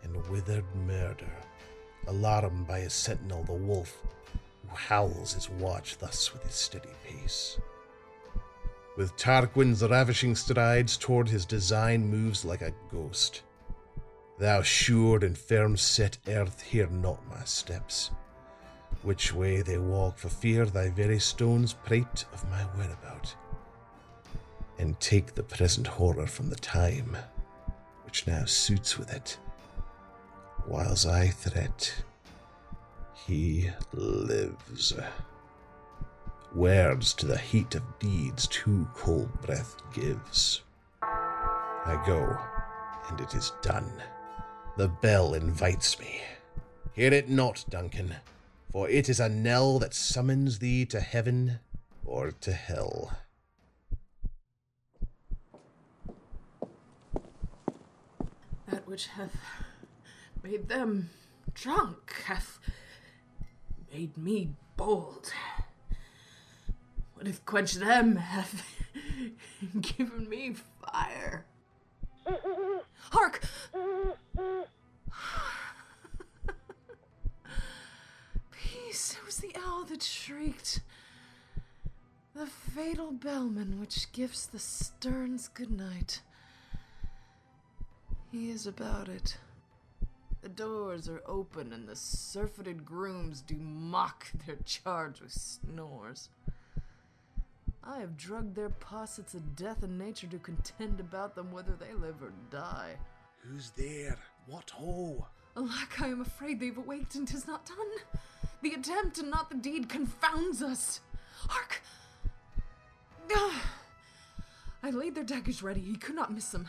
and 0.02 0.14
withered 0.28 0.66
murder, 0.86 1.32
alarmed 2.06 2.66
by 2.66 2.80
a 2.80 2.90
sentinel, 2.90 3.44
the 3.44 3.52
wolf, 3.52 4.02
howls 4.74 5.34
his 5.34 5.48
watch 5.48 5.98
thus 5.98 6.32
with 6.32 6.42
his 6.44 6.54
steady 6.54 6.90
pace. 7.04 7.58
With 8.96 9.16
Tarquin's 9.16 9.82
ravishing 9.82 10.34
strides 10.34 10.96
toward 10.96 11.28
his 11.28 11.46
design 11.46 12.08
moves 12.08 12.44
like 12.44 12.60
a 12.60 12.74
ghost. 12.90 13.42
Thou 14.38 14.62
sure 14.62 15.24
and 15.24 15.36
firm 15.36 15.76
set 15.76 16.18
earth, 16.28 16.60
hear 16.62 16.86
not 16.88 17.26
my 17.28 17.44
steps. 17.44 18.10
Which 19.02 19.32
way 19.32 19.62
they 19.62 19.78
walk 19.78 20.18
for 20.18 20.28
fear 20.28 20.66
thy 20.66 20.90
very 20.90 21.18
stones 21.18 21.72
prate 21.72 22.24
of 22.32 22.48
my 22.50 22.62
whereabout. 22.76 23.34
And 24.78 24.98
take 25.00 25.34
the 25.34 25.42
present 25.42 25.86
horror 25.86 26.26
from 26.26 26.50
the 26.50 26.56
time, 26.56 27.16
which 28.04 28.26
now 28.26 28.44
suits 28.44 28.98
with 28.98 29.12
it. 29.12 29.38
Whiles 30.66 31.06
I 31.06 31.28
threat, 31.28 32.02
he 33.30 33.70
lives. 33.92 34.92
Words 36.52 37.14
to 37.14 37.26
the 37.26 37.38
heat 37.38 37.76
of 37.76 37.98
deeds 38.00 38.48
too 38.48 38.88
cold 38.92 39.30
breath 39.40 39.76
gives. 39.92 40.62
I 41.00 42.02
go, 42.04 42.36
and 43.08 43.20
it 43.20 43.32
is 43.34 43.52
done. 43.62 44.02
The 44.76 44.88
bell 44.88 45.34
invites 45.34 46.00
me. 46.00 46.20
Hear 46.92 47.12
it 47.12 47.28
not, 47.28 47.64
Duncan, 47.70 48.16
for 48.72 48.90
it 48.90 49.08
is 49.08 49.20
a 49.20 49.28
knell 49.28 49.78
that 49.78 49.94
summons 49.94 50.58
thee 50.58 50.84
to 50.86 50.98
heaven 50.98 51.60
or 52.04 52.32
to 52.32 52.52
hell. 52.52 53.16
That 58.66 58.88
which 58.88 59.06
hath 59.06 59.36
made 60.42 60.68
them 60.68 61.10
drunk 61.54 62.12
hath 62.26 62.58
made 63.92 64.16
me 64.16 64.50
bold. 64.76 65.32
What 67.14 67.26
hath 67.26 67.44
quenched 67.44 67.80
them 67.80 68.16
hath 68.16 68.64
given 69.80 70.28
me 70.28 70.54
fire. 70.82 71.44
Hark! 73.10 73.42
Peace, 78.50 79.16
it 79.16 79.26
was 79.26 79.36
the 79.38 79.54
owl 79.64 79.84
that 79.84 80.02
shrieked. 80.02 80.80
The 82.34 82.46
fatal 82.46 83.12
bellman 83.12 83.80
which 83.80 84.12
gives 84.12 84.46
the 84.46 84.58
sterns 84.58 85.48
good 85.48 85.70
night. 85.70 86.22
He 88.30 88.50
is 88.50 88.66
about 88.66 89.08
it. 89.08 89.36
The 90.42 90.48
doors 90.48 91.08
are 91.08 91.22
open, 91.26 91.72
and 91.72 91.86
the 91.86 91.96
surfeited 91.96 92.84
grooms 92.84 93.42
do 93.42 93.56
mock 93.56 94.26
their 94.46 94.56
charge 94.64 95.20
with 95.20 95.32
snores. 95.32 96.30
I 97.82 97.98
have 97.98 98.16
drugged 98.16 98.54
their 98.54 98.70
possets 98.70 99.34
of 99.34 99.56
death 99.56 99.82
and 99.82 99.98
nature 99.98 100.26
to 100.28 100.38
contend 100.38 101.00
about 101.00 101.34
them 101.34 101.50
whether 101.52 101.72
they 101.72 101.92
live 101.94 102.22
or 102.22 102.32
die. 102.50 102.96
Who's 103.38 103.70
there? 103.70 104.16
What 104.46 104.70
ho? 104.70 105.26
Alack, 105.56 106.00
I 106.00 106.08
am 106.08 106.20
afraid 106.20 106.60
they've 106.60 106.76
awaked 106.76 107.14
and 107.14 107.26
'tis 107.26 107.46
not 107.46 107.66
done. 107.66 108.20
The 108.62 108.74
attempt 108.74 109.18
and 109.18 109.30
not 109.30 109.48
the 109.48 109.56
deed 109.56 109.88
confounds 109.88 110.62
us. 110.62 111.00
Hark! 111.48 111.80
I 114.82 114.90
laid 114.90 115.14
their 115.14 115.24
daggers 115.24 115.62
ready, 115.62 115.80
he 115.80 115.96
could 115.96 116.14
not 116.14 116.32
miss 116.32 116.50
them. 116.50 116.68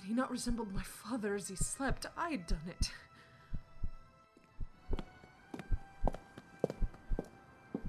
Had 0.00 0.08
he 0.08 0.14
not 0.14 0.30
resembled 0.30 0.72
my 0.72 0.82
father 0.82 1.34
as 1.34 1.48
he 1.48 1.56
slept, 1.56 2.06
I 2.16 2.30
had 2.30 2.46
done 2.46 2.62
it. 2.66 2.90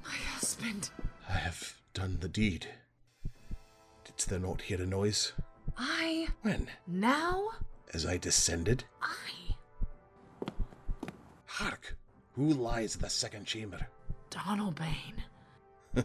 My 0.03 0.15
husband. 0.33 0.89
I 1.29 1.37
have 1.37 1.77
done 1.93 2.17
the 2.19 2.27
deed. 2.27 2.67
Didst 4.03 4.27
thou 4.29 4.39
not 4.39 4.63
hear 4.63 4.81
a 4.81 4.85
noise? 4.85 5.31
I. 5.77 6.27
When? 6.41 6.67
Now? 6.85 7.51
As 7.93 8.05
I 8.05 8.17
descended? 8.17 8.83
I. 9.01 10.49
Hark! 11.45 11.95
Who 12.33 12.47
lies 12.49 12.95
in 12.95 13.01
the 13.03 13.09
second 13.09 13.45
chamber? 13.45 13.87
Donalbain. 14.29 15.23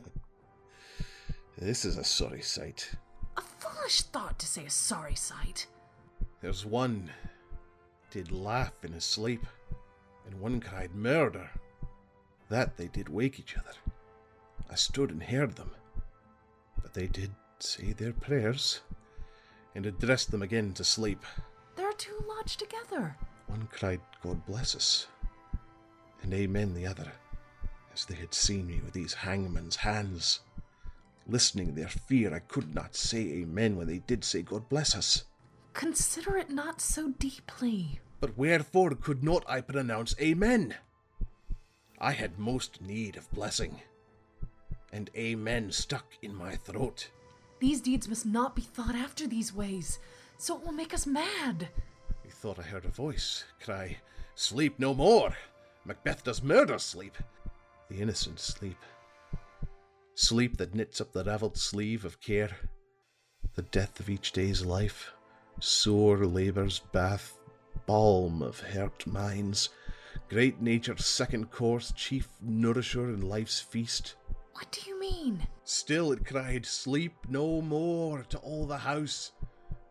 This 1.58 1.86
is 1.86 1.96
a 1.96 2.04
sorry 2.04 2.42
sight. 2.42 2.90
A 3.38 3.40
foolish 3.40 4.02
thought 4.02 4.38
to 4.40 4.46
say 4.46 4.66
a 4.66 4.70
sorry 4.70 5.14
sight. 5.14 5.66
There's 6.46 6.64
one 6.64 7.10
did 8.12 8.30
laugh 8.30 8.84
in 8.84 8.92
his 8.92 9.04
sleep, 9.04 9.44
and 10.24 10.40
one 10.40 10.60
cried 10.60 10.94
murder. 10.94 11.50
That 12.50 12.76
they 12.76 12.86
did 12.86 13.08
wake 13.08 13.40
each 13.40 13.56
other. 13.56 13.72
I 14.70 14.76
stood 14.76 15.10
and 15.10 15.20
heard 15.20 15.56
them, 15.56 15.72
but 16.80 16.94
they 16.94 17.08
did 17.08 17.32
say 17.58 17.92
their 17.92 18.12
prayers, 18.12 18.82
and 19.74 19.86
addressed 19.86 20.30
them 20.30 20.40
again 20.40 20.72
to 20.74 20.84
sleep. 20.84 21.24
There 21.74 21.88
are 21.88 21.94
two 21.94 22.16
lodged 22.28 22.60
together. 22.60 23.16
One 23.48 23.68
cried, 23.72 24.00
God 24.22 24.46
bless 24.46 24.76
us, 24.76 25.08
and 26.22 26.32
Amen 26.32 26.74
the 26.74 26.86
other, 26.86 27.10
as 27.92 28.04
they 28.04 28.14
had 28.14 28.32
seen 28.32 28.68
me 28.68 28.80
with 28.84 28.92
these 28.92 29.14
hangman's 29.14 29.74
hands. 29.74 30.38
Listening 31.26 31.74
their 31.74 31.88
fear, 31.88 32.32
I 32.32 32.38
could 32.38 32.72
not 32.72 32.94
say 32.94 33.18
Amen 33.18 33.74
when 33.74 33.88
they 33.88 33.98
did 33.98 34.22
say, 34.22 34.42
God 34.42 34.68
bless 34.68 34.94
us. 34.94 35.24
Consider 35.76 36.38
it 36.38 36.48
not 36.48 36.80
so 36.80 37.10
deeply. 37.18 38.00
But 38.18 38.38
wherefore 38.38 38.94
could 38.94 39.22
not 39.22 39.44
I 39.46 39.60
pronounce 39.60 40.16
Amen? 40.18 40.74
I 41.98 42.12
had 42.12 42.38
most 42.38 42.80
need 42.80 43.16
of 43.16 43.30
blessing, 43.30 43.82
and 44.90 45.10
Amen 45.14 45.70
stuck 45.70 46.06
in 46.22 46.34
my 46.34 46.56
throat. 46.56 47.10
These 47.60 47.82
deeds 47.82 48.08
must 48.08 48.24
not 48.24 48.56
be 48.56 48.62
thought 48.62 48.94
after 48.94 49.26
these 49.26 49.52
ways, 49.52 49.98
so 50.38 50.56
it 50.56 50.64
will 50.64 50.72
make 50.72 50.94
us 50.94 51.06
mad. 51.06 51.68
Methought 52.24 52.58
I 52.58 52.62
heard 52.62 52.86
a 52.86 52.88
voice 52.88 53.44
cry, 53.62 53.98
Sleep 54.34 54.78
no 54.78 54.94
more! 54.94 55.36
Macbeth 55.84 56.24
does 56.24 56.42
murder 56.42 56.78
sleep! 56.78 57.18
The 57.90 58.00
innocent 58.00 58.40
sleep. 58.40 58.78
Sleep 60.14 60.56
that 60.56 60.74
knits 60.74 61.02
up 61.02 61.12
the 61.12 61.24
ravelled 61.24 61.58
sleeve 61.58 62.06
of 62.06 62.22
care. 62.22 62.56
The 63.56 63.62
death 63.62 64.00
of 64.00 64.08
each 64.08 64.32
day's 64.32 64.64
life. 64.64 65.12
Sore 65.60 66.26
labour's 66.26 66.80
bath, 66.92 67.38
balm 67.86 68.42
of 68.42 68.60
hurt 68.60 69.06
minds. 69.06 69.70
Great 70.28 70.60
nature's 70.60 71.06
second 71.06 71.50
course, 71.50 71.92
chief 71.96 72.28
nourisher 72.42 73.08
in 73.08 73.22
life's 73.22 73.60
feast. 73.60 74.16
What 74.52 74.70
do 74.70 74.90
you 74.90 74.98
mean? 75.00 75.46
Still 75.64 76.12
it 76.12 76.26
cried, 76.26 76.66
Sleep 76.66 77.14
no 77.28 77.60
more 77.60 78.22
to 78.28 78.38
all 78.38 78.66
the 78.66 78.78
house. 78.78 79.32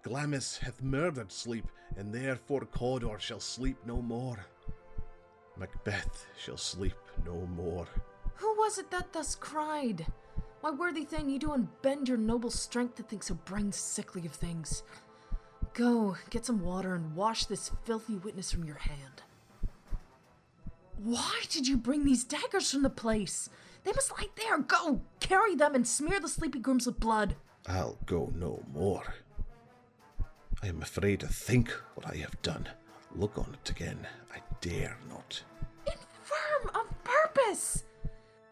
Glamis 0.03 0.57
hath 0.57 0.83
murdered 0.83 1.31
sleep, 1.31 1.65
and 1.97 2.13
therefore 2.13 2.65
Cawdor 2.65 3.17
shall 3.19 3.39
sleep 3.39 3.77
no 3.85 4.01
more. 4.01 4.45
Macbeth 5.57 6.27
shall 6.37 6.57
sleep 6.57 6.97
no 7.25 7.47
more. 7.55 7.87
Who 8.35 8.53
was 8.55 8.77
it 8.77 8.91
that 8.91 9.13
thus 9.13 9.35
cried? 9.35 10.05
My 10.61 10.71
worthy 10.71 11.05
thane, 11.05 11.29
you 11.29 11.39
do 11.39 11.47
unbend 11.49 12.07
your 12.07 12.17
noble 12.17 12.49
strength 12.49 12.95
to 12.95 13.03
think 13.03 13.23
so 13.23 13.35
brain 13.35 13.71
sickly 13.71 14.25
of 14.25 14.33
things. 14.33 14.83
Go, 15.75 16.15
get 16.29 16.45
some 16.45 16.63
water 16.63 16.95
and 16.95 17.17
wash 17.17 17.45
this 17.45 17.69
filthy 17.83 18.15
witness 18.15 18.49
from 18.49 18.63
your 18.63 18.77
hand. 18.77 19.23
Why 20.97 21.41
did 21.49 21.67
you 21.67 21.75
bring 21.75 22.05
these 22.05 22.23
daggers 22.23 22.71
from 22.71 22.81
the 22.81 22.89
place? 22.89 23.49
They 23.83 23.91
must 23.91 24.09
lie 24.11 24.29
there. 24.37 24.57
Go, 24.59 25.01
carry 25.19 25.53
them 25.53 25.75
and 25.75 25.85
smear 25.85 26.21
the 26.21 26.29
sleepy 26.29 26.59
grooms 26.59 26.85
with 26.85 27.01
blood. 27.01 27.35
I'll 27.67 27.97
go 28.05 28.31
no 28.33 28.63
more. 28.73 29.15
I 30.63 30.67
am 30.67 30.81
afraid 30.81 31.19
to 31.19 31.27
think 31.27 31.69
what 31.95 32.07
I 32.09 32.15
have 32.19 32.41
done. 32.41 32.69
Look 33.13 33.37
on 33.37 33.57
it 33.61 33.69
again. 33.69 34.07
I 34.33 34.39
dare 34.61 34.97
not. 35.09 35.43
Infirm 35.85 36.73
of 36.73 37.03
purpose! 37.03 37.83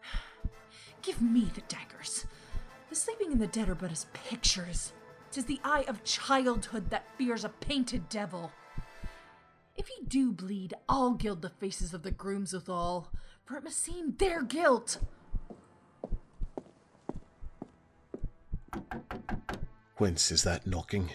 Give 1.02 1.22
me 1.22 1.50
the 1.54 1.62
daggers. 1.68 2.26
The 2.90 2.96
sleeping 2.96 3.32
and 3.32 3.40
the 3.40 3.46
dead 3.46 3.70
are 3.70 3.74
but 3.74 3.92
as 3.92 4.06
pictures. 4.12 4.92
Tis 5.34 5.46
the 5.46 5.58
eye 5.64 5.84
of 5.88 6.04
childhood 6.04 6.90
that 6.90 7.08
fears 7.18 7.44
a 7.44 7.48
painted 7.48 8.08
devil. 8.08 8.52
If 9.76 9.88
ye 9.90 10.06
do 10.06 10.30
bleed, 10.30 10.74
I'll 10.88 11.14
gild 11.14 11.42
the 11.42 11.50
faces 11.50 11.92
of 11.92 12.04
the 12.04 12.12
grooms 12.12 12.52
withal, 12.52 13.10
for 13.44 13.56
it 13.56 13.64
must 13.64 13.82
seem 13.82 14.14
their 14.18 14.44
guilt. 14.44 14.98
Whence 19.96 20.30
is 20.30 20.44
that 20.44 20.68
knocking? 20.68 21.10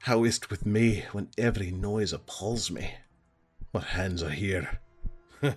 How 0.00 0.24
is't 0.24 0.50
with 0.50 0.66
me 0.66 1.04
when 1.12 1.28
every 1.38 1.70
noise 1.70 2.12
appalls 2.12 2.72
me? 2.72 2.94
What 3.70 3.84
hands 3.84 4.20
are 4.20 4.30
here? 4.30 4.80
they 5.40 5.54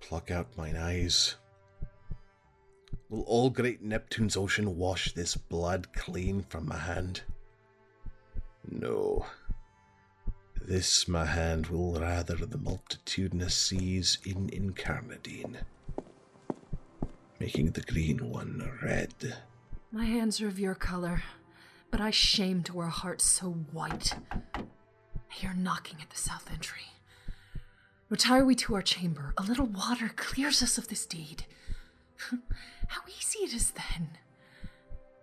pluck 0.00 0.30
out 0.30 0.56
mine 0.56 0.76
eyes. 0.76 1.36
Will 3.08 3.22
all 3.22 3.50
great 3.50 3.82
Neptune's 3.82 4.36
ocean 4.36 4.76
wash 4.76 5.12
this 5.12 5.36
blood 5.36 5.92
clean 5.92 6.42
from 6.42 6.66
my 6.66 6.78
hand? 6.78 7.22
No. 8.68 9.26
This 10.60 11.06
my 11.06 11.24
hand 11.24 11.68
will 11.68 11.94
rather 12.00 12.34
the 12.34 12.58
multitudinous 12.58 13.54
seas 13.54 14.18
in 14.24 14.48
Incarnadine, 14.48 15.58
making 17.38 17.70
the 17.70 17.82
green 17.82 18.28
one 18.28 18.72
red. 18.82 19.36
My 19.92 20.06
hands 20.06 20.40
are 20.40 20.48
of 20.48 20.58
your 20.58 20.74
color, 20.74 21.22
but 21.92 22.00
I 22.00 22.10
shame 22.10 22.64
to 22.64 22.74
wear 22.74 22.88
hearts 22.88 23.24
so 23.24 23.50
white. 23.70 24.14
I 24.52 24.62
hear 25.32 25.54
knocking 25.54 25.98
at 26.02 26.10
the 26.10 26.16
south 26.16 26.50
entry. 26.52 26.86
Retire 28.08 28.44
we 28.44 28.56
to 28.56 28.74
our 28.74 28.82
chamber. 28.82 29.32
A 29.38 29.44
little 29.44 29.66
water 29.66 30.10
clears 30.16 30.60
us 30.62 30.76
of 30.78 30.88
this 30.88 31.06
deed. 31.06 31.44
How 32.88 33.02
easy 33.08 33.40
it 33.40 33.54
is 33.54 33.72
then. 33.72 34.10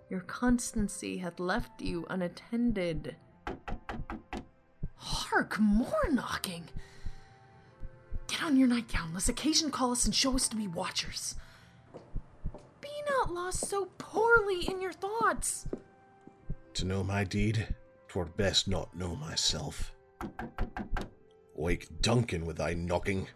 Your 0.10 0.22
constancy 0.22 1.18
hath 1.18 1.40
left 1.40 1.82
you 1.82 2.06
unattended. 2.10 3.16
Hark, 4.96 5.60
more 5.60 6.10
knocking! 6.12 6.66
Get 8.28 8.44
on 8.44 8.58
your 8.58 8.68
nightgown, 8.68 9.14
lest 9.14 9.30
occasion 9.30 9.72
call 9.72 9.92
us 9.92 10.06
and 10.06 10.14
show 10.14 10.36
us 10.36 10.48
to 10.50 10.56
be 10.56 10.68
watchers. 10.68 11.36
Be 12.82 12.90
not 13.10 13.34
lost 13.34 13.68
so 13.68 13.90
poorly 13.98 14.68
in 14.68 14.82
your 14.82 14.94
thoughts. 14.94 15.68
To 16.76 16.86
know 16.86 17.04
my 17.04 17.24
deed, 17.24 17.68
twere 18.08 18.26
best 18.26 18.68
not 18.68 18.96
know 18.96 19.16
myself. 19.16 19.94
Wake 21.56 22.02
Duncan 22.02 22.46
with 22.46 22.58
thy 22.58 22.74
knocking. 22.74 23.28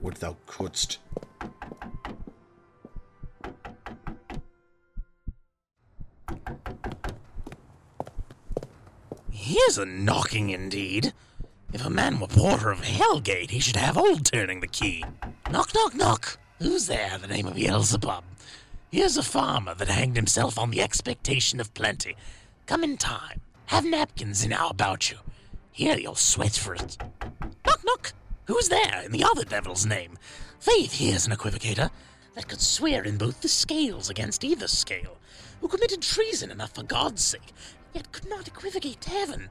Would 0.00 0.16
thou 0.16 0.36
couldst. 0.46 0.98
Here's 9.46 9.76
a 9.76 9.84
knocking 9.84 10.48
indeed. 10.48 11.12
If 11.74 11.84
a 11.84 11.90
man 11.90 12.18
were 12.18 12.28
porter 12.28 12.70
of 12.70 12.80
Hellgate, 12.80 13.50
he 13.50 13.60
should 13.60 13.76
have 13.76 13.98
old 13.98 14.24
turning 14.24 14.60
the 14.60 14.66
key. 14.66 15.04
Knock, 15.50 15.74
knock, 15.74 15.94
knock. 15.94 16.38
Who's 16.60 16.86
there, 16.86 17.18
the 17.18 17.26
name 17.26 17.46
of 17.46 17.54
Beelzebub? 17.54 18.24
Here's 18.90 19.18
a 19.18 19.22
farmer 19.22 19.74
that 19.74 19.88
hanged 19.88 20.16
himself 20.16 20.58
on 20.58 20.70
the 20.70 20.80
expectation 20.80 21.60
of 21.60 21.74
plenty. 21.74 22.16
Come 22.64 22.82
in 22.82 22.96
time. 22.96 23.42
Have 23.66 23.84
napkins 23.84 24.46
enow 24.46 24.70
about 24.70 25.10
you. 25.10 25.18
Here, 25.72 25.98
you'll 25.98 26.14
sweat 26.14 26.54
for 26.54 26.74
it. 26.74 26.96
Knock, 27.66 27.80
knock. 27.84 28.14
Who's 28.46 28.70
there, 28.70 29.02
in 29.04 29.12
the 29.12 29.24
other 29.24 29.44
devil's 29.44 29.84
name? 29.84 30.16
Faith, 30.58 30.94
here's 30.94 31.26
an 31.26 31.34
equivocator 31.34 31.90
that 32.34 32.48
could 32.48 32.62
swear 32.62 33.04
in 33.04 33.18
both 33.18 33.42
the 33.42 33.48
scales 33.48 34.08
against 34.08 34.42
either 34.42 34.68
scale, 34.68 35.18
who 35.60 35.68
committed 35.68 36.00
treason 36.00 36.50
enough 36.50 36.74
for 36.74 36.82
God's 36.82 37.22
sake, 37.22 37.52
yet 37.94 38.10
could 38.12 38.28
not 38.28 38.48
equivocate 38.48 39.04
heaven. 39.04 39.48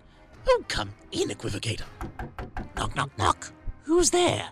Oh, 0.48 0.64
come 0.68 0.94
in, 1.12 1.30
equivocator. 1.30 1.86
Knock, 2.76 2.96
knock, 2.96 3.18
knock. 3.18 3.54
Who's 3.84 4.12
there? 4.12 4.50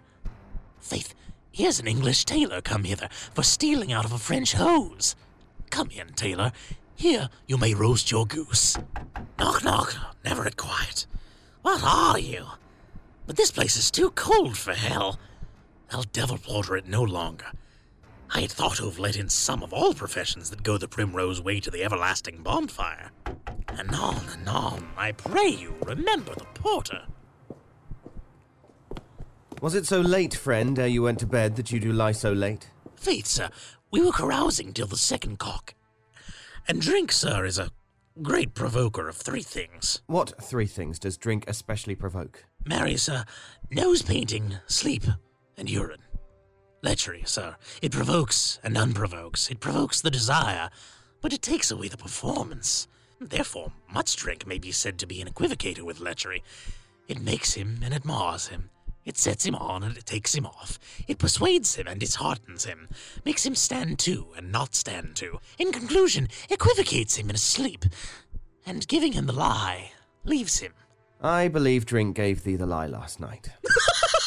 Faith, 0.80 1.14
here's 1.52 1.80
an 1.80 1.88
English 1.88 2.26
tailor 2.26 2.62
come 2.62 2.86
hither 2.86 3.10
for 3.12 3.44
stealing 3.44 3.92
out 3.92 4.06
of 4.06 4.14
a 4.14 4.18
French 4.18 4.54
hose. 4.54 5.16
Come 5.70 5.90
in, 5.92 6.14
tailor. 6.14 6.52
Here 6.96 7.30
you 7.48 7.58
may 7.58 7.74
roast 7.74 8.12
your 8.12 8.26
goose. 8.26 8.78
Knock, 9.38 9.64
knock. 9.64 9.96
Never 10.24 10.46
at 10.46 10.58
quiet. 10.58 11.06
What 11.62 11.82
are 11.84 12.20
you? 12.20 12.46
But 13.28 13.36
this 13.36 13.52
place 13.52 13.78
is 13.78 13.92
too 13.92 14.12
cold 14.12 14.58
for 14.58 14.74
hell. 14.74 15.20
I'll 15.92 16.04
devil 16.04 16.38
porter 16.38 16.78
it 16.78 16.88
no 16.88 17.04
longer. 17.04 17.48
I 18.34 18.42
had 18.42 18.52
thought 18.52 18.78
to 18.78 18.86
have 18.86 18.98
let 18.98 19.18
in 19.18 19.28
some 19.28 19.62
of 19.62 19.74
all 19.74 19.94
professions 19.94 20.50
that 20.50 20.64
go 20.64 20.78
the 20.78 20.88
primrose 20.88 21.42
way 21.42 21.60
to 21.60 21.70
the 21.70 21.84
everlasting 21.84 22.42
bonfire. 22.44 23.12
Anon, 23.68 24.24
anon, 24.34 24.88
I 24.98 25.12
pray 25.12 25.50
you, 25.50 25.76
remember 25.86 26.34
the 26.36 26.46
porter. 26.54 27.04
Was 29.62 29.76
it 29.76 29.86
so 29.86 30.00
late, 30.00 30.34
friend, 30.34 30.80
ere 30.80 30.88
you 30.88 31.04
went 31.04 31.20
to 31.20 31.28
bed, 31.28 31.56
that 31.58 31.72
you 31.72 31.80
do 31.80 31.92
lie 31.92 32.14
so 32.14 32.32
late? 32.32 32.70
Faith, 32.96 33.28
sir, 33.28 33.50
we 33.92 34.02
were 34.02 34.12
carousing 34.12 34.74
till 34.74 34.88
the 34.88 34.98
second 34.98 35.38
cock. 35.38 35.76
And 36.68 36.82
drink, 36.82 37.12
sir, 37.12 37.46
is 37.46 37.60
a 37.60 37.72
great 38.22 38.54
provoker 38.54 39.08
of 39.10 39.18
three 39.18 39.44
things. 39.44 40.02
What 40.08 40.42
three 40.42 40.68
things 40.68 41.00
does 41.00 41.18
drink 41.18 41.44
especially 41.48 41.96
provoke? 41.96 42.46
Marry, 42.66 42.96
sir, 42.96 43.26
nose 43.70 44.02
painting, 44.02 44.56
sleep, 44.68 45.04
and 45.58 45.70
urine. 45.70 46.02
Lechery, 46.84 47.28
sir. 47.28 47.56
It 47.82 47.92
provokes 47.92 48.60
and 48.64 48.76
unprovokes. 48.78 49.50
It 49.52 49.60
provokes 49.60 50.02
the 50.02 50.10
desire, 50.10 50.70
but 51.22 51.34
it 51.34 51.42
takes 51.42 51.70
away 51.70 51.88
the 51.88 51.98
performance. 51.98 52.88
Therefore, 53.20 53.72
much 53.94 54.16
drink 54.16 54.48
may 54.48 54.58
be 54.58 54.72
said 54.72 54.98
to 55.00 55.06
be 55.06 55.22
an 55.22 55.28
equivocator 55.30 55.84
with 55.84 56.00
lechery. 56.00 56.42
It 57.08 57.22
makes 57.22 57.54
him 57.54 57.82
and 57.84 57.94
it 57.94 58.04
mars 58.04 58.48
him. 58.48 58.72
It 59.06 59.18
sets 59.18 59.46
him 59.46 59.56
on 59.56 59.84
and 59.84 59.96
it 59.96 60.06
takes 60.06 60.34
him 60.34 60.46
off. 60.46 60.80
It 61.08 61.20
persuades 61.20 61.76
him 61.76 61.88
and 61.88 62.00
disheartens 62.00 62.66
him. 62.66 62.88
Makes 63.26 63.46
him 63.46 63.56
stand 63.56 64.00
to 64.00 64.28
and 64.36 64.52
not 64.52 64.74
stand 64.74 65.16
to. 65.18 65.40
In 65.60 65.72
conclusion, 65.72 66.30
equivocates 66.50 67.16
him 67.16 67.30
in 67.30 67.36
a 67.36 67.40
sleep. 67.40 67.86
And 68.66 68.88
giving 68.88 69.14
him 69.14 69.26
the 69.26 69.34
lie, 69.34 69.92
leaves 70.24 70.60
him. 70.60 70.74
I 71.22 71.48
believe 71.48 71.86
drink 71.86 72.16
gave 72.16 72.44
thee 72.44 72.56
the 72.56 72.66
lie 72.66 72.88
last 72.88 73.20
night. 73.20 73.50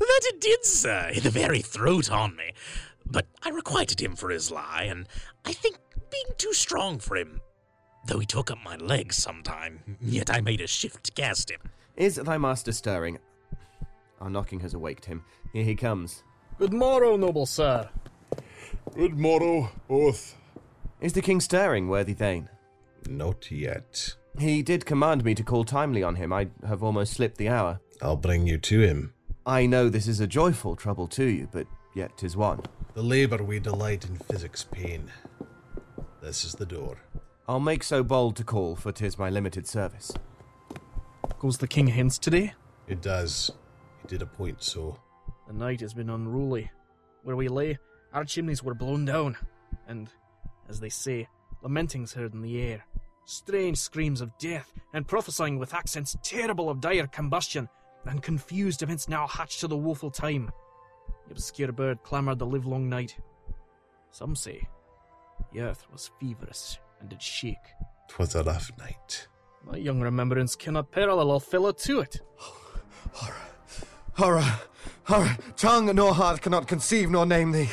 that 0.00 0.20
it 0.24 0.40
did, 0.40 0.64
sir, 0.64 1.10
in 1.14 1.22
the 1.22 1.30
very 1.30 1.60
throat 1.60 2.10
on 2.10 2.36
me. 2.36 2.52
But 3.04 3.26
I 3.42 3.50
requited 3.50 4.00
him 4.00 4.16
for 4.16 4.30
his 4.30 4.50
lie, 4.50 4.86
and 4.88 5.08
I 5.44 5.52
think 5.52 5.76
being 6.10 6.36
too 6.38 6.52
strong 6.52 6.98
for 6.98 7.16
him, 7.16 7.40
though 8.06 8.18
he 8.18 8.26
took 8.26 8.50
up 8.50 8.58
my 8.64 8.76
legs 8.76 9.16
sometime, 9.16 9.96
yet 10.00 10.30
I 10.30 10.40
made 10.40 10.60
a 10.60 10.66
shift 10.66 11.04
to 11.04 11.12
cast 11.12 11.50
him. 11.50 11.60
Is 11.96 12.16
thy 12.16 12.38
master 12.38 12.72
stirring? 12.72 13.18
Our 14.20 14.30
knocking 14.30 14.60
has 14.60 14.74
awaked 14.74 15.04
him. 15.04 15.24
Here 15.52 15.64
he 15.64 15.74
comes. 15.74 16.22
Good 16.58 16.72
morrow, 16.72 17.16
noble 17.16 17.46
sir. 17.46 17.88
Good 18.94 19.18
morrow, 19.18 19.70
both. 19.88 20.36
Is 21.00 21.12
the 21.12 21.22
king 21.22 21.40
stirring, 21.40 21.88
worthy 21.88 22.14
Thane? 22.14 22.48
Not 23.08 23.50
yet. 23.50 24.14
He 24.38 24.62
did 24.62 24.86
command 24.86 25.24
me 25.24 25.34
to 25.34 25.42
call 25.42 25.64
timely 25.64 26.02
on 26.02 26.16
him. 26.16 26.32
I 26.32 26.48
have 26.66 26.82
almost 26.82 27.14
slipped 27.14 27.36
the 27.36 27.48
hour. 27.48 27.80
I'll 28.02 28.16
bring 28.16 28.46
you 28.46 28.58
to 28.58 28.80
him. 28.80 29.12
I 29.46 29.64
know 29.64 29.88
this 29.88 30.08
is 30.08 30.18
a 30.18 30.26
joyful 30.26 30.74
trouble 30.74 31.06
to 31.06 31.24
you, 31.24 31.48
but 31.52 31.68
yet 31.94 32.16
'tis 32.16 32.36
one. 32.36 32.62
The 32.94 33.02
labour 33.02 33.44
we 33.44 33.60
delight 33.60 34.04
in 34.04 34.16
physics 34.16 34.64
pain. 34.64 35.12
This 36.20 36.44
is 36.44 36.56
the 36.56 36.66
door. 36.66 36.98
I'll 37.46 37.60
make 37.60 37.84
so 37.84 38.02
bold 38.02 38.34
to 38.36 38.44
call, 38.44 38.74
for 38.74 38.90
'tis 38.90 39.18
my 39.18 39.30
limited 39.30 39.68
service. 39.68 40.12
Goes 41.38 41.58
the 41.58 41.68
king 41.68 41.86
hence 41.86 42.18
today? 42.18 42.54
It 42.88 43.00
does. 43.00 43.52
He 44.02 44.08
did 44.08 44.22
appoint 44.22 44.64
so. 44.64 44.98
The 45.46 45.52
night 45.52 45.80
has 45.80 45.94
been 45.94 46.10
unruly. 46.10 46.72
Where 47.22 47.36
we 47.36 47.46
lay, 47.46 47.78
our 48.12 48.24
chimneys 48.24 48.64
were 48.64 48.74
blown 48.74 49.04
down, 49.04 49.36
and, 49.86 50.10
as 50.68 50.80
they 50.80 50.88
say, 50.88 51.28
lamentings 51.62 52.14
heard 52.14 52.34
in 52.34 52.42
the 52.42 52.60
air. 52.60 52.84
Strange 53.26 53.78
screams 53.78 54.20
of 54.20 54.36
death, 54.38 54.72
and 54.92 55.06
prophesying 55.06 55.56
with 55.56 55.72
accents 55.72 56.16
terrible 56.24 56.68
of 56.68 56.80
dire 56.80 57.06
combustion, 57.06 57.68
and 58.06 58.22
confused 58.22 58.82
events 58.82 59.08
now 59.08 59.26
hatched 59.26 59.60
to 59.60 59.68
the 59.68 59.76
woeful 59.76 60.10
time. 60.10 60.50
The 61.26 61.32
obscure 61.32 61.72
bird 61.72 62.02
clamoured 62.02 62.38
the 62.38 62.46
livelong 62.46 62.88
night. 62.88 63.16
Some 64.10 64.36
say 64.36 64.66
the 65.52 65.60
earth 65.60 65.84
was 65.92 66.10
feverous 66.20 66.78
and 67.00 67.08
did 67.08 67.22
shake. 67.22 67.56
'Twas 68.08 68.34
a 68.34 68.42
rough 68.42 68.70
night. 68.78 69.28
My 69.64 69.76
young 69.76 70.00
remembrance 70.00 70.54
cannot 70.54 70.92
parallel 70.92 71.32
a 71.32 71.40
fellow 71.40 71.72
to 71.72 72.00
it. 72.00 72.20
Horror! 73.12 73.34
Horror! 74.12 74.60
Horror! 75.04 75.36
Tongue 75.56 75.94
nor 75.94 76.14
heart 76.14 76.40
cannot 76.40 76.68
conceive 76.68 77.10
nor 77.10 77.26
name 77.26 77.52
thee. 77.52 77.70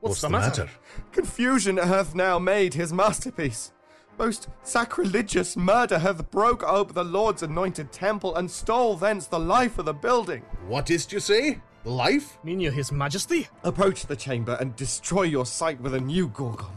What's, 0.00 0.20
the, 0.20 0.28
matter? 0.28 0.68
Confusion 1.12 1.76
hath 1.78 2.14
now 2.14 2.38
made 2.38 2.74
his 2.74 2.92
masterpiece. 2.92 3.72
Most 4.18 4.48
sacrilegious 4.62 5.56
murder 5.56 5.98
hath 5.98 6.30
broke 6.30 6.62
ope 6.62 6.94
the 6.94 7.04
Lord's 7.04 7.42
anointed 7.42 7.92
temple 7.92 8.36
and 8.36 8.50
stole 8.50 8.96
thence 8.96 9.26
the 9.26 9.38
life 9.38 9.78
of 9.78 9.84
the 9.84 9.92
building. 9.92 10.42
What 10.66 10.90
is't 10.90 11.12
you 11.12 11.20
say? 11.20 11.60
Life? 11.84 12.38
Mean 12.42 12.60
you 12.60 12.70
his 12.70 12.90
majesty? 12.90 13.46
Approach 13.62 14.06
the 14.06 14.16
chamber 14.16 14.56
and 14.58 14.74
destroy 14.74 15.22
your 15.22 15.44
sight 15.44 15.80
with 15.82 15.94
a 15.94 16.00
new 16.00 16.28
Gorgon. 16.28 16.72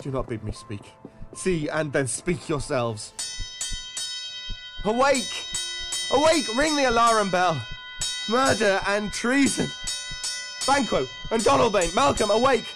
Do 0.00 0.10
not 0.12 0.28
bid 0.28 0.44
me 0.44 0.52
speak. 0.52 0.92
See 1.34 1.68
and 1.68 1.92
then 1.92 2.06
speak 2.06 2.48
yourselves. 2.48 3.12
Awake! 4.84 5.44
Awake! 6.12 6.56
Ring 6.56 6.76
the 6.76 6.88
alarm 6.88 7.28
bell! 7.30 7.60
Murder 8.30 8.80
and 8.86 9.12
treason! 9.12 9.66
Banquo 10.64 11.06
and 11.32 11.42
Donalbain, 11.42 11.92
Malcolm, 11.94 12.30
awake! 12.30 12.75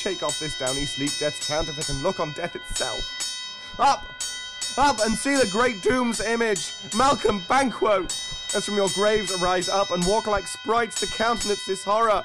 Shake 0.00 0.22
off 0.22 0.40
this 0.40 0.58
downy 0.58 0.86
sleep, 0.86 1.10
death's 1.18 1.46
counterfeit, 1.46 1.90
and 1.90 2.02
look 2.02 2.20
on 2.20 2.32
death 2.32 2.56
itself. 2.56 3.76
Up! 3.78 4.02
Up 4.78 4.98
and 5.04 5.14
see 5.14 5.36
the 5.36 5.46
great 5.52 5.82
doom's 5.82 6.22
image! 6.22 6.72
Malcolm, 6.96 7.42
Banquo! 7.50 8.04
As 8.54 8.64
from 8.64 8.76
your 8.76 8.88
graves 8.94 9.30
arise 9.30 9.68
up 9.68 9.90
and 9.90 10.02
walk 10.06 10.26
like 10.26 10.46
sprites 10.46 11.00
to 11.00 11.06
countenance 11.18 11.66
this 11.66 11.84
horror! 11.84 12.24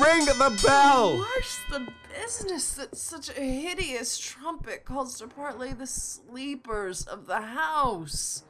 Ring 0.00 0.26
the 0.26 0.56
bell! 0.64 1.18
Worse 1.18 1.58
the 1.68 1.88
business 2.14 2.74
that 2.74 2.96
such 2.96 3.30
a 3.30 3.40
hideous 3.40 4.16
trumpet 4.16 4.84
calls 4.84 5.18
to 5.18 5.26
partly 5.26 5.72
the 5.72 5.88
sleepers 5.88 7.04
of 7.04 7.26
the 7.26 7.40
house. 7.40 8.44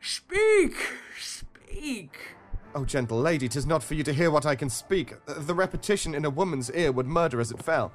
Speak! 0.00 0.76
Speak! 1.20 2.36
Oh, 2.74 2.84
gentle 2.84 3.18
lady, 3.18 3.48
'tis 3.48 3.66
not 3.66 3.82
for 3.82 3.94
you 3.94 4.04
to 4.04 4.12
hear 4.12 4.30
what 4.30 4.46
I 4.46 4.54
can 4.54 4.70
speak. 4.70 5.14
The 5.26 5.54
repetition 5.54 6.14
in 6.14 6.24
a 6.24 6.30
woman's 6.30 6.70
ear 6.70 6.92
would 6.92 7.06
murder 7.06 7.40
as 7.40 7.50
it 7.50 7.62
fell. 7.62 7.92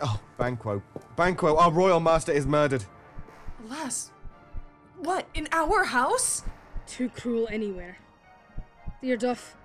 Oh, 0.00 0.20
Banquo. 0.36 0.82
Banquo, 1.14 1.56
our 1.56 1.70
royal 1.70 2.00
master 2.00 2.32
is 2.32 2.46
murdered. 2.46 2.84
Alas. 3.64 4.10
What, 4.98 5.28
in 5.34 5.48
our 5.52 5.84
house? 5.84 6.42
Too 6.86 7.08
cruel 7.08 7.46
anywhere. 7.50 7.98
Dear 9.00 9.16
Duff, 9.16 9.56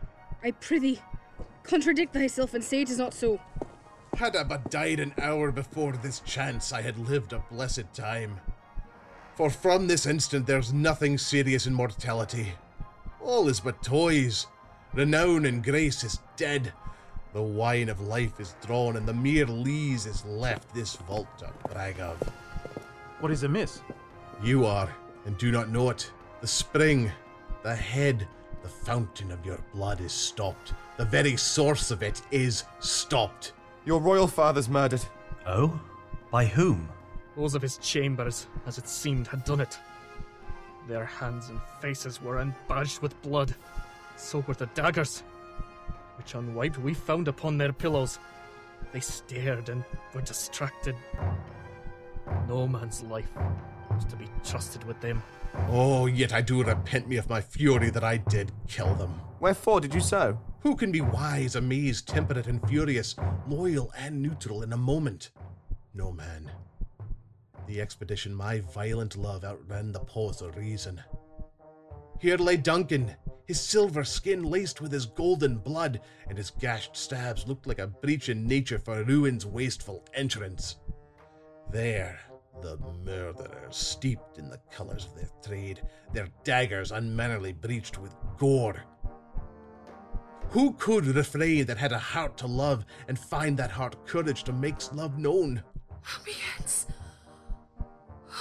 I 0.44 0.52
prithee, 0.52 1.02
contradict 1.64 2.14
thyself 2.14 2.54
and 2.54 2.64
say 2.64 2.82
it 2.82 2.90
is 2.90 2.98
not 2.98 3.14
so. 3.14 3.40
Had 4.16 4.36
I 4.36 4.44
but 4.44 4.70
died 4.70 5.00
an 5.00 5.14
hour 5.20 5.52
before 5.52 5.94
this 5.94 6.20
chance, 6.20 6.72
I 6.72 6.82
had 6.82 6.98
lived 6.98 7.34
a 7.34 7.44
blessed 7.50 7.94
time. 7.94 8.40
For 9.36 9.50
from 9.50 9.88
this 9.88 10.06
instant 10.06 10.46
there's 10.46 10.74
nothing 10.74 11.18
serious 11.18 11.66
in 11.66 11.74
mortality. 11.74 12.54
All 13.24 13.48
is 13.48 13.60
but 13.60 13.84
toys. 13.84 14.48
Renown 14.94 15.46
and 15.46 15.64
grace 15.64 16.04
is 16.04 16.20
dead. 16.36 16.74
The 17.34 17.42
wine 17.42 17.88
of 17.88 18.02
life 18.02 18.40
is 18.40 18.56
drawn, 18.66 18.98
and 18.98 19.08
the 19.08 19.14
mere 19.14 19.46
lees 19.46 20.06
is 20.06 20.26
left 20.26 20.74
this 20.74 20.96
vault 20.96 21.28
to 21.38 21.52
brag 21.70 22.00
of. 22.00 22.18
What 23.20 23.32
is 23.32 23.44
amiss? 23.44 23.82
You 24.44 24.66
are, 24.66 24.94
and 25.26 25.38
do 25.38 25.52
not 25.52 25.70
know 25.70 25.90
it. 25.92 26.12
The 26.42 26.48
spring, 26.48 27.12
the 27.64 27.76
head, 27.76 28.28
the 28.64 28.70
fountain 28.70 29.32
of 29.32 29.46
your 29.46 29.60
blood 29.74 30.02
is 30.02 30.12
stopped. 30.12 30.74
The 30.98 31.06
very 31.06 31.38
source 31.38 31.92
of 31.92 32.04
it 32.04 32.22
is 32.32 32.64
stopped. 32.80 33.54
Your 33.86 34.02
royal 34.02 34.28
father's 34.28 34.68
murdered. 34.68 35.06
Oh? 35.46 35.80
By 36.32 36.46
whom? 36.46 36.90
Those 37.38 37.56
of 37.56 37.62
his 37.62 37.78
chambers, 37.78 38.48
as 38.66 38.78
it 38.78 38.88
seemed, 38.88 39.28
had 39.28 39.46
done 39.46 39.62
it. 39.62 39.80
Their 40.92 41.06
hands 41.06 41.48
and 41.48 41.62
faces 41.80 42.22
were 42.22 42.40
unbadged 42.40 43.02
with 43.02 43.20
blood. 43.22 43.56
So 44.18 44.44
were 44.46 44.56
the 44.56 44.66
daggers, 44.76 45.24
which 46.18 46.36
unwiped 46.36 46.80
we 46.80 46.94
found 46.94 47.30
upon 47.30 47.58
their 47.58 47.72
pillows. 47.72 48.20
They 48.92 49.00
stared 49.00 49.70
and 49.70 49.86
were 50.14 50.20
distracted. 50.20 50.98
No 52.50 52.68
man's 52.68 53.04
life 53.04 53.32
was 53.90 54.04
to 54.04 54.18
be 54.18 54.28
trusted 54.44 54.84
with 54.84 55.00
them. 55.00 55.24
Oh, 55.70 56.08
yet 56.08 56.34
I 56.34 56.42
do 56.42 56.62
repent 56.62 57.08
me 57.08 57.16
of 57.16 57.30
my 57.30 57.40
fury 57.40 57.90
that 57.90 58.04
I 58.04 58.18
did 58.18 58.52
kill 58.68 58.94
them. 58.96 59.14
Wherefore 59.40 59.80
did 59.80 59.94
you 59.94 60.02
so? 60.02 60.38
Who 60.60 60.76
can 60.76 60.92
be 60.92 61.00
wise, 61.00 61.56
amazed, 61.56 62.10
temperate, 62.10 62.48
and 62.48 62.62
furious, 62.68 63.16
loyal 63.48 63.94
and 63.98 64.22
neutral 64.22 64.62
in 64.62 64.74
a 64.74 64.78
moment? 64.78 65.30
No 65.94 66.12
man. 66.12 66.52
The 67.72 67.80
expedition, 67.80 68.36
my 68.36 68.60
violent 68.60 69.16
love 69.16 69.46
outran 69.46 69.94
the 69.94 70.02
pause 70.02 70.42
of 70.42 70.58
reason. 70.58 71.02
Here 72.20 72.36
lay 72.36 72.58
Duncan, 72.58 73.16
his 73.46 73.62
silver 73.62 74.04
skin 74.04 74.44
laced 74.44 74.82
with 74.82 74.92
his 74.92 75.06
golden 75.06 75.56
blood, 75.56 76.02
and 76.28 76.38
his 76.38 76.50
gashed 76.50 76.98
stabs 76.98 77.48
looked 77.48 77.68
like 77.68 77.80
a 77.80 77.88
breach 77.88 78.28
in 78.28 78.46
nature 78.46 78.78
for 78.78 79.06
ruin's 79.06 79.46
wasteful 79.46 80.06
entrance. 80.14 80.80
There, 81.72 82.20
the 82.62 82.78
murderers, 83.06 83.78
steeped 83.78 84.38
in 84.38 84.50
the 84.50 84.60
colours 84.70 85.06
of 85.06 85.16
their 85.16 85.30
trade, 85.42 85.82
their 86.12 86.28
daggers 86.44 86.92
unmannerly 86.92 87.54
breached 87.54 87.98
with 87.98 88.14
gore. 88.38 88.84
Who 90.50 90.74
could 90.74 91.06
refrain 91.06 91.68
that 91.68 91.78
had 91.78 91.94
a 91.94 92.00
heart 92.00 92.36
to 92.40 92.48
love 92.48 92.84
and 93.08 93.18
find 93.18 93.56
that 93.56 93.72
heart 93.72 94.06
courage 94.06 94.44
to 94.44 94.52
make 94.52 94.94
love 94.94 95.18
known? 95.18 95.64
Ambience. 96.04 96.88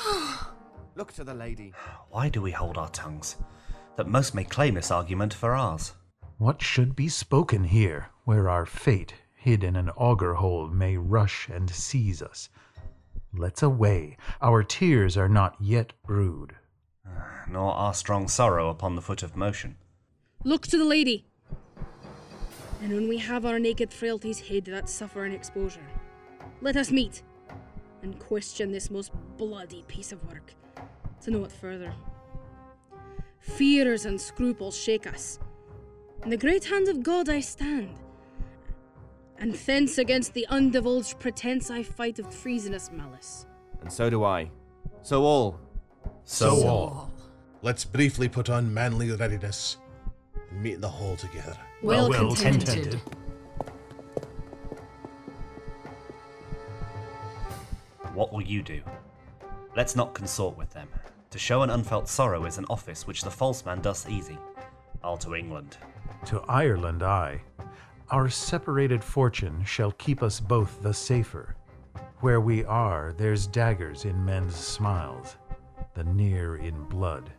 Look 0.95 1.13
to 1.15 1.25
the 1.25 1.35
lady. 1.35 1.73
Why 2.11 2.29
do 2.29 2.43
we 2.43 2.51
hold 2.51 2.79
our 2.79 2.91
tongues? 2.91 3.37
That 3.97 4.09
most 4.09 4.35
may 4.35 4.45
claim 4.45 4.75
this 4.75 4.91
argument 4.91 5.35
for 5.35 5.55
ours. 5.55 5.93
What 6.39 6.63
should 6.63 6.97
be 6.97 7.09
spoken 7.09 7.65
here, 7.65 8.09
where 8.25 8.49
our 8.49 8.67
fate, 8.67 9.15
hid 9.35 9.63
in 9.63 9.77
an 9.77 9.91
auger 9.91 10.35
hole, 10.35 10.69
may 10.69 10.97
rush 10.97 11.49
and 11.49 11.69
seize 11.69 12.23
us? 12.23 12.49
Let's 13.33 13.63
away. 13.63 14.17
Our 14.41 14.63
tears 14.63 15.17
are 15.17 15.29
not 15.29 15.57
yet 15.61 15.93
brewed. 16.05 16.55
Nor 17.49 17.73
our 17.73 17.95
strong 17.95 18.29
sorrow 18.29 18.71
upon 18.71 18.97
the 18.97 19.03
foot 19.03 19.23
of 19.23 19.37
motion. 19.37 19.77
Look 20.45 20.67
to 20.69 20.79
the 20.79 20.85
lady. 20.85 21.27
And 22.83 22.93
when 22.95 23.09
we 23.09 23.19
have 23.19 23.45
our 23.45 23.59
naked 23.59 23.93
frailties 23.93 24.39
hid 24.39 24.65
that 24.67 24.89
suffer 24.89 25.25
an 25.25 25.33
exposure, 25.33 25.87
let 26.63 26.77
us 26.77 26.91
meet 26.91 27.23
and 28.03 28.19
question 28.19 28.73
this 28.73 28.91
most 28.91 29.13
bloody 29.37 29.83
piece 29.89 30.13
of 30.13 30.25
work 30.29 30.55
to 31.23 31.31
know 31.31 31.45
it 31.45 31.53
further. 31.53 31.93
Fears 33.41 34.05
and 34.07 34.21
scruples 34.21 34.77
shake 34.77 35.07
us. 35.07 35.39
In 36.23 36.31
the 36.31 36.37
great 36.37 36.65
hand 36.65 36.89
of 36.89 37.03
God 37.03 37.29
I 37.29 37.41
stand, 37.41 37.99
and 39.39 39.55
thence 39.55 39.97
against 39.99 40.35
the 40.35 40.47
undivulged 40.51 41.19
pretense 41.19 41.71
I 41.71 41.83
fight 41.83 42.19
of 42.19 42.29
treasonous 42.43 42.91
malice. 42.93 43.47
And 43.81 43.91
so 43.91 44.11
do 44.11 44.23
I. 44.25 44.51
So 45.03 45.25
all. 45.25 45.59
So, 46.25 46.67
all. 46.69 47.11
Let's 47.63 47.85
briefly 47.85 48.29
put 48.29 48.51
on 48.51 48.73
manly 48.73 49.11
readiness 49.11 49.79
and 50.51 50.63
meet 50.63 50.75
in 50.75 50.81
the 50.81 50.89
hall 50.89 51.17
together. 51.17 51.57
Well 51.83 52.09
Well, 52.11 52.27
well 52.27 52.35
contented. 52.37 52.67
contented. 52.67 53.01
What 58.21 58.35
will 58.35 58.43
you 58.43 58.63
do? 58.63 58.83
Let's 59.75 59.97
not 59.97 60.13
consort 60.13 60.55
with 60.59 60.69
them. 60.75 60.89
To 61.31 61.39
show 61.39 61.63
an 61.63 61.71
unfelt 61.71 62.07
sorrow 62.07 62.45
is 62.45 62.59
an 62.59 62.67
office 62.69 63.07
which 63.07 63.23
the 63.23 63.31
false 63.31 63.65
man 63.65 63.81
does 63.81 64.07
easy. 64.11 64.37
I'll 65.03 65.17
to 65.17 65.35
England. 65.35 65.79
To 66.27 66.43
Ireland 66.43 67.03
I. 67.03 67.41
Our 68.11 68.29
separated 68.29 69.03
fortune 69.03 69.65
shall 69.65 69.93
keep 69.93 70.23
us 70.23 70.39
both 70.39 70.83
the 70.83 70.93
safer. 70.93 71.57
Where 72.19 72.43
we 72.43 72.63
are, 72.67 73.15
there's 73.17 73.47
daggers 73.47 74.05
in 74.05 74.23
men's 74.23 74.55
smiles, 74.55 75.37
the 75.95 76.05
near 76.05 76.57
in 76.57 76.85
blood, 76.91 77.33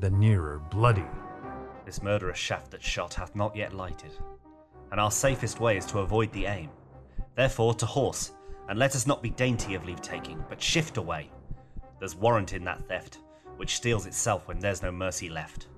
the 0.00 0.08
nearer 0.08 0.62
bloody. 0.70 1.10
This 1.84 2.02
murderous 2.02 2.38
shaft 2.38 2.70
that 2.70 2.82
shot 2.82 3.12
hath 3.12 3.36
not 3.36 3.54
yet 3.54 3.74
lighted, 3.74 4.12
and 4.92 4.98
our 4.98 5.10
safest 5.10 5.60
way 5.60 5.76
is 5.76 5.84
to 5.84 5.98
avoid 5.98 6.32
the 6.32 6.46
aim. 6.46 6.70
Therefore, 7.34 7.74
to 7.74 7.84
horse, 7.84 8.32
and 8.68 8.78
let 8.78 8.94
us 8.94 9.06
not 9.06 9.22
be 9.22 9.30
dainty 9.30 9.74
of 9.74 9.84
leave 9.84 10.00
taking, 10.00 10.42
but 10.48 10.60
shift 10.60 10.96
away. 10.96 11.30
There's 11.98 12.16
warrant 12.16 12.52
in 12.52 12.64
that 12.64 12.86
theft, 12.88 13.18
which 13.56 13.76
steals 13.76 14.06
itself 14.06 14.48
when 14.48 14.58
there's 14.58 14.82
no 14.82 14.90
mercy 14.90 15.28
left. 15.28 15.68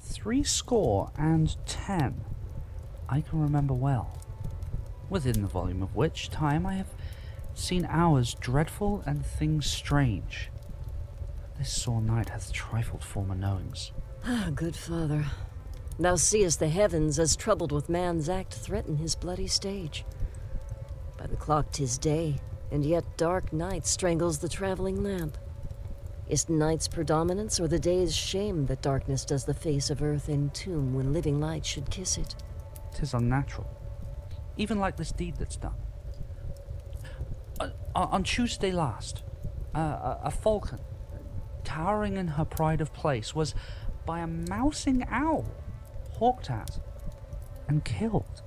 Three 0.00 0.42
score 0.42 1.10
and 1.16 1.56
ten. 1.66 2.24
I 3.08 3.20
can 3.20 3.40
remember 3.40 3.74
well. 3.74 4.18
Within 5.08 5.42
the 5.42 5.48
volume 5.48 5.82
of 5.82 5.94
which 5.94 6.30
time 6.30 6.66
I 6.66 6.74
have 6.74 6.88
seen 7.54 7.86
hours 7.88 8.34
dreadful 8.34 9.02
and 9.06 9.24
things 9.24 9.66
strange. 9.66 10.50
This 11.58 11.72
sore 11.72 12.02
night 12.02 12.28
hath 12.28 12.52
trifled 12.52 13.04
former 13.04 13.34
knowings. 13.34 13.92
Ah, 14.24 14.50
good 14.54 14.76
father. 14.76 15.24
Thou 15.98 16.16
seest 16.16 16.60
the 16.60 16.68
heavens 16.68 17.18
as 17.18 17.36
troubled 17.36 17.72
with 17.72 17.88
man's 17.88 18.28
act 18.28 18.52
threaten 18.52 18.98
his 18.98 19.14
bloody 19.14 19.46
stage. 19.46 20.04
By 21.16 21.26
the 21.26 21.36
clock 21.36 21.72
'tis 21.72 21.96
day, 21.96 22.36
and 22.70 22.84
yet 22.84 23.16
dark 23.16 23.50
night 23.50 23.86
strangles 23.86 24.38
the 24.38 24.48
traveling 24.48 25.02
lamp. 25.02 25.38
Is 26.28 26.50
night's 26.50 26.86
predominance 26.86 27.58
or 27.58 27.68
the 27.68 27.78
day's 27.78 28.14
shame 28.14 28.66
that 28.66 28.82
darkness 28.82 29.24
does 29.24 29.44
the 29.46 29.54
face 29.54 29.88
of 29.88 30.02
earth 30.02 30.28
entomb 30.28 30.92
when 30.92 31.14
living 31.14 31.40
light 31.40 31.64
should 31.64 31.88
kiss 31.90 32.18
it? 32.18 32.34
Tis 32.94 33.14
unnatural. 33.14 33.66
Even 34.58 34.78
like 34.78 34.96
this 34.96 35.12
deed 35.12 35.36
that's 35.36 35.56
done. 35.56 35.76
Uh, 37.58 37.70
on 37.94 38.22
Tuesday 38.22 38.72
last, 38.72 39.22
uh, 39.74 39.78
a, 39.78 40.20
a 40.24 40.30
falcon, 40.30 40.80
towering 41.64 42.16
in 42.18 42.28
her 42.28 42.44
pride 42.44 42.82
of 42.82 42.92
place, 42.92 43.34
was 43.34 43.54
by 44.04 44.20
a 44.20 44.26
mousing 44.26 45.06
owl 45.10 45.46
hawked 46.16 46.50
at 46.50 46.78
and 47.68 47.84
killed. 47.84 48.42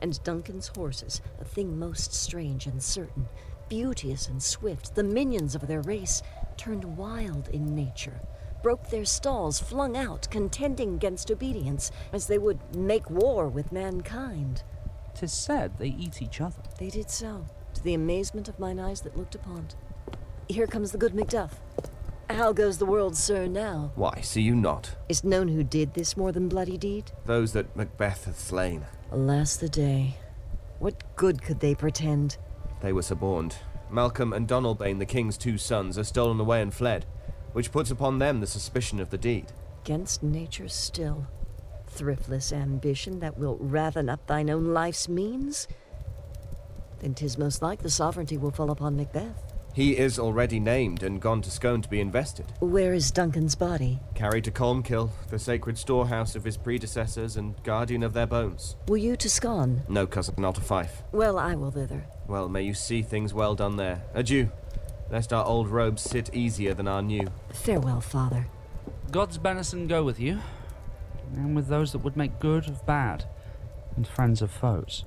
And 0.00 0.22
Duncan's 0.24 0.68
horses, 0.68 1.20
a 1.40 1.44
thing 1.44 1.78
most 1.78 2.14
strange 2.14 2.66
and 2.66 2.82
certain, 2.82 3.28
beauteous 3.68 4.28
and 4.28 4.42
swift, 4.42 4.94
the 4.94 5.04
minions 5.04 5.54
of 5.54 5.66
their 5.66 5.82
race, 5.82 6.22
turned 6.56 6.96
wild 6.96 7.48
in 7.48 7.74
nature, 7.74 8.20
broke 8.62 8.88
their 8.88 9.04
stalls, 9.04 9.60
flung 9.60 9.96
out, 9.96 10.28
contending 10.30 10.94
against 10.94 11.30
obedience, 11.30 11.90
as 12.12 12.26
they 12.26 12.38
would 12.38 12.74
make 12.74 13.10
war 13.10 13.48
with 13.48 13.72
mankind. 13.72 14.62
Tis 15.14 15.32
said 15.32 15.78
they 15.78 15.88
eat 15.88 16.22
each 16.22 16.40
other. 16.40 16.62
They 16.78 16.90
did 16.90 17.10
so, 17.10 17.44
to 17.74 17.82
the 17.82 17.94
amazement 17.94 18.48
of 18.48 18.58
mine 18.58 18.80
eyes 18.80 19.02
that 19.02 19.16
looked 19.16 19.34
upon. 19.34 19.68
Here 20.48 20.66
comes 20.66 20.92
the 20.92 20.98
good 20.98 21.14
Macduff. 21.14 21.52
How 22.30 22.52
goes 22.52 22.78
the 22.78 22.86
world, 22.86 23.16
sir, 23.16 23.46
now? 23.46 23.92
Why, 23.96 24.20
see 24.22 24.40
you 24.40 24.54
not? 24.54 24.94
Is't 25.08 25.24
known 25.24 25.48
who 25.48 25.62
did 25.62 25.94
this 25.94 26.16
more 26.16 26.32
than 26.32 26.48
bloody 26.48 26.78
deed? 26.78 27.12
Those 27.26 27.52
that 27.52 27.76
Macbeth 27.76 28.24
hath 28.24 28.40
slain. 28.40 28.86
Alas 29.12 29.56
the 29.56 29.68
day. 29.68 30.16
What 30.78 31.16
good 31.16 31.42
could 31.42 31.60
they 31.60 31.74
pretend? 31.74 32.38
They 32.80 32.92
were 32.92 33.02
suborned. 33.02 33.56
Malcolm 33.90 34.32
and 34.32 34.48
Donalbain, 34.48 34.98
the 34.98 35.06
king's 35.06 35.36
two 35.36 35.58
sons, 35.58 35.98
are 35.98 36.04
stolen 36.04 36.40
away 36.40 36.62
and 36.62 36.72
fled, 36.72 37.06
which 37.52 37.70
puts 37.70 37.90
upon 37.90 38.18
them 38.18 38.40
the 38.40 38.46
suspicion 38.46 39.00
of 39.00 39.10
the 39.10 39.18
deed. 39.18 39.52
Against 39.84 40.22
nature 40.22 40.68
still. 40.68 41.26
Thriftless 41.88 42.52
ambition 42.52 43.20
that 43.20 43.38
will 43.38 43.56
raven 43.58 44.08
up 44.08 44.26
thine 44.26 44.50
own 44.50 44.72
life's 44.72 45.08
means? 45.08 45.68
Then 47.00 47.14
'tis 47.14 47.38
most 47.38 47.62
like 47.62 47.82
the 47.82 47.90
sovereignty 47.90 48.36
will 48.38 48.50
fall 48.50 48.70
upon 48.70 48.96
Macbeth. 48.96 49.53
He 49.74 49.98
is 49.98 50.20
already 50.20 50.60
named 50.60 51.02
and 51.02 51.20
gone 51.20 51.42
to 51.42 51.50
Scone 51.50 51.82
to 51.82 51.88
be 51.88 52.00
invested. 52.00 52.46
Where 52.60 52.94
is 52.94 53.10
Duncan's 53.10 53.56
body? 53.56 53.98
Carried 54.14 54.44
to 54.44 54.52
Colmkill, 54.52 55.10
the 55.30 55.38
sacred 55.38 55.76
storehouse 55.76 56.36
of 56.36 56.44
his 56.44 56.56
predecessors 56.56 57.36
and 57.36 57.60
guardian 57.64 58.04
of 58.04 58.12
their 58.12 58.26
bones. 58.26 58.76
Will 58.86 58.98
you 58.98 59.16
to 59.16 59.28
Scone? 59.28 59.82
No, 59.88 60.06
cousin, 60.06 60.36
not 60.38 60.58
a 60.58 60.60
fife. 60.60 61.02
Well, 61.10 61.40
I 61.40 61.56
will 61.56 61.72
thither. 61.72 62.06
Well, 62.28 62.48
may 62.48 62.62
you 62.62 62.72
see 62.72 63.02
things 63.02 63.34
well 63.34 63.56
done 63.56 63.76
there. 63.76 64.04
Adieu, 64.14 64.52
lest 65.10 65.32
our 65.32 65.44
old 65.44 65.66
robes 65.66 66.02
sit 66.02 66.32
easier 66.32 66.72
than 66.72 66.86
our 66.86 67.02
new. 67.02 67.26
Farewell, 67.52 68.00
father. 68.00 68.46
God's 69.10 69.38
benison 69.38 69.88
go 69.88 70.04
with 70.04 70.20
you, 70.20 70.38
and 71.34 71.56
with 71.56 71.66
those 71.66 71.90
that 71.90 72.04
would 72.04 72.16
make 72.16 72.38
good 72.38 72.68
of 72.68 72.86
bad, 72.86 73.24
and 73.96 74.06
friends 74.06 74.40
of 74.40 74.52
foes. 74.52 75.04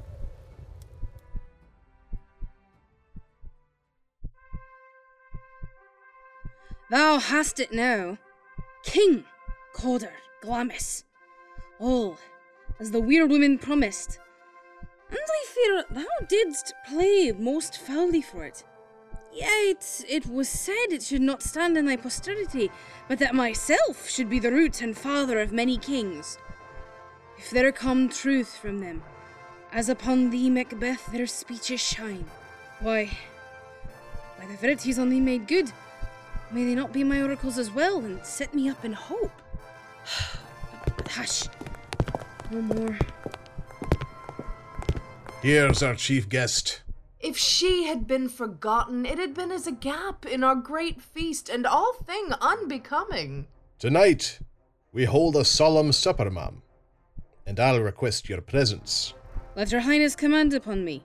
Thou 6.89 7.19
hast 7.19 7.59
it 7.59 7.73
now. 7.73 8.17
King 8.83 9.25
Cawdor 9.73 10.13
Glamis. 10.41 11.03
All 11.79 12.17
as 12.79 12.91
the 12.91 13.01
weird 13.01 13.29
woman 13.29 13.57
promised. 13.57 14.19
And 15.09 15.19
I 15.19 15.45
fear 15.47 15.83
thou 15.89 16.25
didst 16.27 16.73
play 16.87 17.33
most 17.37 17.77
foully 17.77 18.21
for 18.21 18.45
it. 18.45 18.63
Yet 19.33 20.05
it 20.07 20.25
was 20.25 20.47
said 20.47 20.87
it 20.91 21.03
should 21.03 21.21
not 21.21 21.43
stand 21.43 21.77
in 21.77 21.85
thy 21.85 21.97
posterity, 21.97 22.71
but 23.07 23.19
that 23.19 23.35
myself 23.35 24.09
should 24.09 24.29
be 24.29 24.39
the 24.39 24.51
root 24.51 24.81
and 24.81 24.97
father 24.97 25.39
of 25.39 25.51
many 25.51 25.77
kings. 25.77 26.37
If 27.37 27.51
there 27.51 27.71
come 27.71 28.09
truth 28.09 28.57
from 28.57 28.79
them, 28.79 29.03
as 29.71 29.89
upon 29.89 30.29
thee, 30.29 30.49
Macbeth, 30.49 31.05
their 31.11 31.27
speeches 31.27 31.81
shine, 31.81 32.25
why, 32.79 33.17
by 34.39 34.45
the 34.47 34.57
verities 34.57 34.97
on 34.97 35.09
thee 35.09 35.19
made 35.19 35.47
good, 35.47 35.71
may 36.51 36.65
they 36.65 36.75
not 36.75 36.93
be 36.93 37.03
my 37.03 37.21
oracles 37.21 37.57
as 37.57 37.71
well, 37.71 37.99
and 37.99 38.25
set 38.25 38.53
me 38.53 38.69
up 38.69 38.83
in 38.85 38.93
hope? 38.93 39.41
Hush, 41.09 41.43
no 42.51 42.61
more. 42.61 42.97
Here's 45.41 45.83
our 45.83 45.95
chief 45.95 46.27
guest. 46.27 46.81
If 47.19 47.37
she 47.37 47.85
had 47.85 48.07
been 48.07 48.29
forgotten, 48.29 49.05
it 49.05 49.17
had 49.17 49.33
been 49.33 49.51
as 49.51 49.65
a 49.65 49.71
gap 49.71 50.25
in 50.25 50.43
our 50.43 50.55
great 50.55 51.01
feast, 51.01 51.49
and 51.49 51.65
all 51.65 51.93
thing 51.93 52.29
unbecoming. 52.41 53.47
Tonight, 53.79 54.39
we 54.91 55.05
hold 55.05 55.35
a 55.35 55.45
solemn 55.45 55.91
supper, 55.91 56.29
ma'am, 56.29 56.61
and 57.45 57.59
I'll 57.59 57.81
request 57.81 58.29
your 58.29 58.41
presence. 58.41 59.13
Let 59.55 59.71
your 59.71 59.81
highness 59.81 60.15
command 60.15 60.53
upon 60.53 60.85
me, 60.85 61.03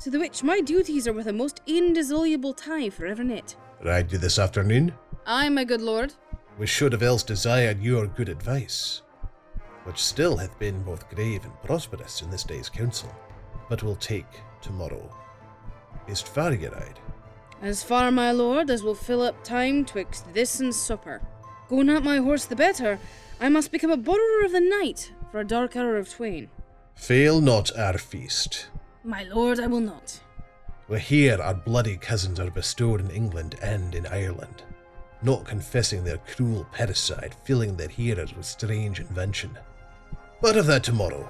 to 0.00 0.10
the 0.10 0.18
which 0.18 0.42
my 0.42 0.60
duties 0.60 1.06
are 1.06 1.12
with 1.12 1.28
a 1.28 1.32
most 1.32 1.60
indissoluble 1.66 2.54
tie 2.54 2.90
forever 2.90 3.22
knit. 3.22 3.56
Ride 3.84 4.10
you 4.10 4.18
this 4.18 4.38
afternoon? 4.38 4.92
Aye, 5.26 5.48
my 5.50 5.64
good 5.64 5.80
lord. 5.80 6.14
We 6.58 6.66
should 6.66 6.92
have 6.92 7.02
else 7.02 7.22
desired 7.22 7.80
your 7.80 8.06
good 8.06 8.28
advice, 8.28 9.02
which 9.84 10.02
still 10.02 10.36
hath 10.36 10.58
been 10.58 10.82
both 10.82 11.08
grave 11.08 11.44
and 11.44 11.52
prosperous 11.62 12.22
in 12.22 12.30
this 12.30 12.42
day's 12.42 12.68
council, 12.68 13.14
but 13.68 13.82
will 13.84 13.94
take 13.96 14.26
tomorrow. 14.60 15.14
Is't 16.08 16.26
far 16.26 16.52
ye 16.52 16.66
ride? 16.66 16.98
As 17.62 17.82
far, 17.82 18.10
my 18.10 18.32
lord, 18.32 18.70
as 18.70 18.82
will 18.82 18.94
fill 18.94 19.22
up 19.22 19.44
time 19.44 19.84
twixt 19.84 20.32
this 20.34 20.58
and 20.58 20.74
supper. 20.74 21.20
Go 21.68 21.82
not 21.82 22.02
my 22.02 22.16
horse 22.16 22.46
the 22.46 22.56
better, 22.56 22.98
I 23.40 23.48
must 23.48 23.70
become 23.70 23.90
a 23.90 23.96
borrower 23.96 24.44
of 24.44 24.52
the 24.52 24.60
night 24.60 25.12
for 25.30 25.38
a 25.38 25.46
dark 25.46 25.76
hour 25.76 25.96
of 25.96 26.08
twain. 26.10 26.50
Fail 26.96 27.40
not 27.40 27.76
our 27.78 27.98
feast. 27.98 28.66
My 29.04 29.22
lord, 29.22 29.60
I 29.60 29.68
will 29.68 29.80
not. 29.80 30.20
Where 30.88 30.98
here 30.98 31.40
our 31.40 31.54
bloody 31.54 31.96
cousins 31.96 32.40
are 32.40 32.50
bestowed 32.50 33.00
in 33.00 33.10
England 33.10 33.56
and 33.62 33.94
in 33.94 34.06
Ireland, 34.06 34.62
not 35.22 35.44
confessing 35.44 36.02
their 36.02 36.18
cruel 36.18 36.66
parricide, 36.74 37.34
filling 37.44 37.76
their 37.76 37.88
hearers 37.88 38.34
with 38.34 38.46
strange 38.46 38.98
invention. 38.98 39.56
But 40.40 40.56
of 40.56 40.66
that 40.66 40.84
tomorrow, 40.84 41.28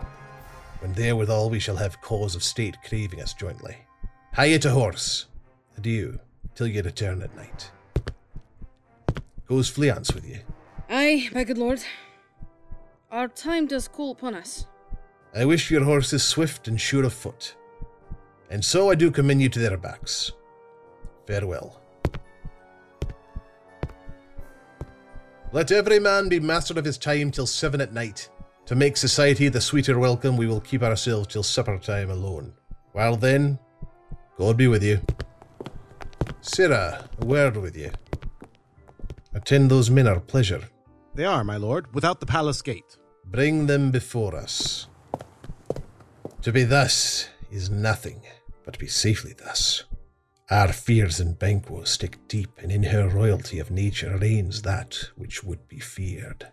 when 0.78 0.92
therewithal 0.92 1.50
we 1.50 1.58
shall 1.58 1.76
have 1.76 2.00
cause 2.00 2.34
of 2.34 2.44
state 2.44 2.76
craving 2.86 3.20
us 3.20 3.34
jointly. 3.34 3.76
Hie 4.32 4.56
to 4.58 4.70
horse. 4.70 5.26
Adieu, 5.76 6.20
till 6.54 6.68
ye 6.68 6.80
return 6.80 7.22
at 7.22 7.34
night. 7.34 7.70
Goes 9.48 9.70
Fleance 9.70 10.14
with 10.14 10.24
ye? 10.24 10.40
Aye, 10.88 11.30
my 11.32 11.42
good 11.42 11.58
lord. 11.58 11.82
Our 13.10 13.26
time 13.26 13.66
does 13.66 13.88
call 13.88 14.12
upon 14.12 14.34
us. 14.34 14.66
I 15.34 15.44
wish 15.44 15.70
your 15.70 15.84
horse 15.84 16.12
is 16.12 16.22
swift 16.22 16.68
and 16.68 16.80
sure 16.80 17.04
of 17.04 17.12
foot. 17.12 17.56
And 18.50 18.64
so 18.64 18.90
I 18.90 18.94
do 18.94 19.10
commend 19.10 19.42
you 19.42 19.48
to 19.50 19.58
their 19.58 19.76
backs. 19.76 20.32
Farewell. 21.26 21.80
Let 25.52 25.72
every 25.72 25.98
man 25.98 26.28
be 26.28 26.40
master 26.40 26.78
of 26.78 26.84
his 26.84 26.98
time 26.98 27.30
till 27.30 27.46
seven 27.46 27.80
at 27.80 27.92
night. 27.92 28.28
To 28.66 28.74
make 28.74 28.98
society 28.98 29.48
the 29.48 29.60
sweeter 29.60 29.98
welcome, 29.98 30.36
we 30.36 30.46
will 30.46 30.60
keep 30.60 30.82
ourselves 30.82 31.28
till 31.28 31.42
supper 31.42 31.78
time 31.78 32.10
alone. 32.10 32.52
While 32.92 33.16
then, 33.16 33.58
God 34.36 34.58
be 34.58 34.66
with 34.66 34.82
you. 34.82 35.00
Sirrah, 36.42 37.08
a 37.20 37.24
word 37.24 37.56
with 37.56 37.76
you. 37.76 37.90
Attend 39.34 39.70
those 39.70 39.90
men 39.90 40.06
our 40.06 40.20
pleasure. 40.20 40.68
They 41.14 41.24
are, 41.24 41.44
my 41.44 41.56
lord, 41.56 41.94
without 41.94 42.20
the 42.20 42.26
palace 42.26 42.60
gate. 42.60 42.96
Bring 43.24 43.66
them 43.66 43.90
before 43.90 44.36
us. 44.36 44.86
To 46.42 46.52
be 46.52 46.64
thus 46.64 47.28
is 47.50 47.70
nothing, 47.70 48.20
but 48.68 48.78
be 48.78 48.86
safely 48.86 49.32
thus. 49.32 49.84
Our 50.50 50.74
fears 50.74 51.20
in 51.20 51.32
Banquo 51.32 51.84
stick 51.84 52.18
deep, 52.28 52.50
and 52.58 52.70
in 52.70 52.82
her 52.82 53.08
royalty 53.08 53.58
of 53.60 53.70
nature 53.70 54.18
reigns 54.18 54.60
that 54.60 55.08
which 55.16 55.42
would 55.42 55.66
be 55.68 55.78
feared. 55.78 56.48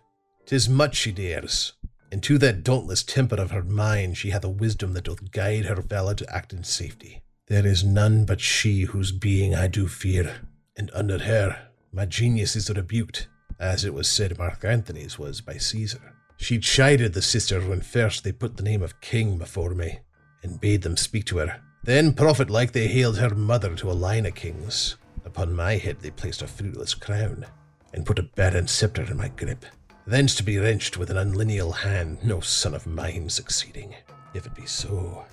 Tis 0.46 0.66
much 0.66 0.96
she 0.96 1.12
dares, 1.12 1.74
and 2.10 2.22
to 2.22 2.38
that 2.38 2.64
dauntless 2.64 3.02
temper 3.02 3.36
of 3.36 3.50
her 3.50 3.62
mind 3.62 4.16
she 4.16 4.30
hath 4.30 4.44
a 4.44 4.48
wisdom 4.48 4.94
that 4.94 5.04
doth 5.04 5.30
guide 5.30 5.66
her 5.66 5.82
valour 5.82 6.14
to 6.14 6.34
act 6.34 6.54
in 6.54 6.64
safety. 6.64 7.20
There 7.48 7.66
is 7.66 7.84
none 7.84 8.24
but 8.24 8.40
she 8.40 8.84
whose 8.84 9.12
being 9.12 9.54
I 9.54 9.66
do 9.66 9.86
fear, 9.86 10.36
and 10.74 10.90
under 10.94 11.18
her 11.18 11.68
my 11.92 12.06
genius 12.06 12.56
is 12.56 12.70
rebuked, 12.70 13.28
as 13.60 13.84
it 13.84 13.92
was 13.92 14.08
said 14.08 14.38
Mark 14.38 14.64
Antony's 14.64 15.18
was 15.18 15.42
by 15.42 15.58
Caesar. 15.58 16.14
She 16.38 16.60
chided 16.60 17.12
the 17.12 17.20
sisters 17.20 17.66
when 17.66 17.82
first 17.82 18.24
they 18.24 18.32
put 18.32 18.56
the 18.56 18.62
name 18.62 18.80
of 18.80 19.02
king 19.02 19.36
before 19.36 19.74
me, 19.74 19.98
and 20.42 20.58
bade 20.58 20.80
them 20.80 20.96
speak 20.96 21.26
to 21.26 21.36
her. 21.36 21.60
Then, 21.86 22.14
prophet 22.14 22.50
like, 22.50 22.72
they 22.72 22.88
hailed 22.88 23.16
her 23.18 23.32
mother 23.32 23.76
to 23.76 23.92
a 23.92 23.92
line 23.92 24.26
of 24.26 24.34
kings. 24.34 24.96
Upon 25.24 25.54
my 25.54 25.76
head 25.76 25.98
they 26.00 26.10
placed 26.10 26.42
a 26.42 26.48
fruitless 26.48 26.94
crown, 26.94 27.46
and 27.94 28.04
put 28.04 28.18
a 28.18 28.24
barren 28.24 28.66
sceptre 28.66 29.04
in 29.04 29.16
my 29.16 29.28
grip. 29.28 29.64
Thence 30.04 30.34
to 30.34 30.42
be 30.42 30.58
wrenched 30.58 30.96
with 30.96 31.10
an 31.10 31.16
unlineal 31.16 31.70
hand, 31.70 32.18
no 32.24 32.40
son 32.40 32.74
of 32.74 32.88
mine 32.88 33.28
succeeding, 33.28 33.94
if 34.34 34.46
it 34.46 34.54
be 34.56 34.66
so. 34.66 35.24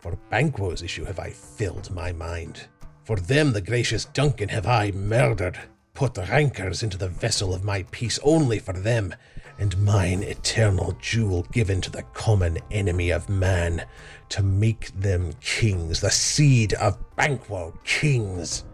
For 0.00 0.16
Banquo's 0.30 0.80
issue 0.80 1.04
have 1.06 1.18
I 1.18 1.30
filled 1.30 1.90
my 1.90 2.12
mind. 2.12 2.68
For 3.02 3.16
them 3.16 3.52
the 3.52 3.60
gracious 3.60 4.04
Duncan 4.04 4.50
have 4.50 4.66
I 4.68 4.92
murdered, 4.92 5.58
put 5.92 6.18
rancors 6.18 6.84
into 6.84 6.98
the 6.98 7.08
vessel 7.08 7.52
of 7.52 7.64
my 7.64 7.82
peace 7.90 8.20
only 8.22 8.60
for 8.60 8.74
them, 8.74 9.12
and 9.58 9.82
mine 9.82 10.22
eternal 10.22 10.96
jewel 11.00 11.46
given 11.52 11.80
to 11.80 11.90
the 11.90 12.02
common 12.14 12.58
enemy 12.70 13.10
of 13.10 13.28
man, 13.28 13.84
to 14.28 14.42
make 14.42 14.88
them 15.00 15.32
kings, 15.40 16.00
the 16.00 16.10
seed 16.10 16.74
of 16.74 16.98
Banquo 17.16 17.72
kings. 17.84 18.64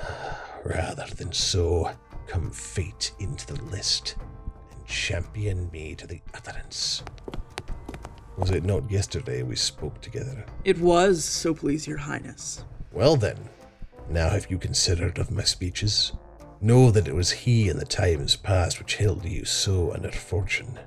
Rather 0.64 1.06
than 1.14 1.32
so, 1.32 1.90
come 2.26 2.50
fate 2.50 3.12
into 3.18 3.46
the 3.46 3.62
list 3.64 4.16
and 4.72 4.86
champion 4.86 5.70
me 5.70 5.94
to 5.94 6.06
the 6.06 6.20
utterance. 6.34 7.02
Was 8.36 8.50
it 8.50 8.64
not 8.64 8.90
yesterday 8.90 9.42
we 9.42 9.56
spoke 9.56 10.00
together? 10.00 10.44
It 10.64 10.78
was, 10.78 11.24
so 11.24 11.54
please 11.54 11.86
your 11.86 11.96
highness. 11.96 12.64
Well 12.92 13.16
then, 13.16 13.38
now 14.10 14.28
have 14.28 14.50
you 14.50 14.58
considered 14.58 15.18
of 15.18 15.30
my 15.30 15.44
speeches? 15.44 16.12
Know 16.60 16.90
that 16.90 17.06
it 17.06 17.14
was 17.14 17.30
he 17.30 17.68
in 17.68 17.78
the 17.78 17.84
times 17.84 18.34
past 18.34 18.78
which 18.78 18.96
held 18.96 19.24
you 19.26 19.44
so 19.44 19.92
under 19.92 20.10
fortune, 20.10 20.78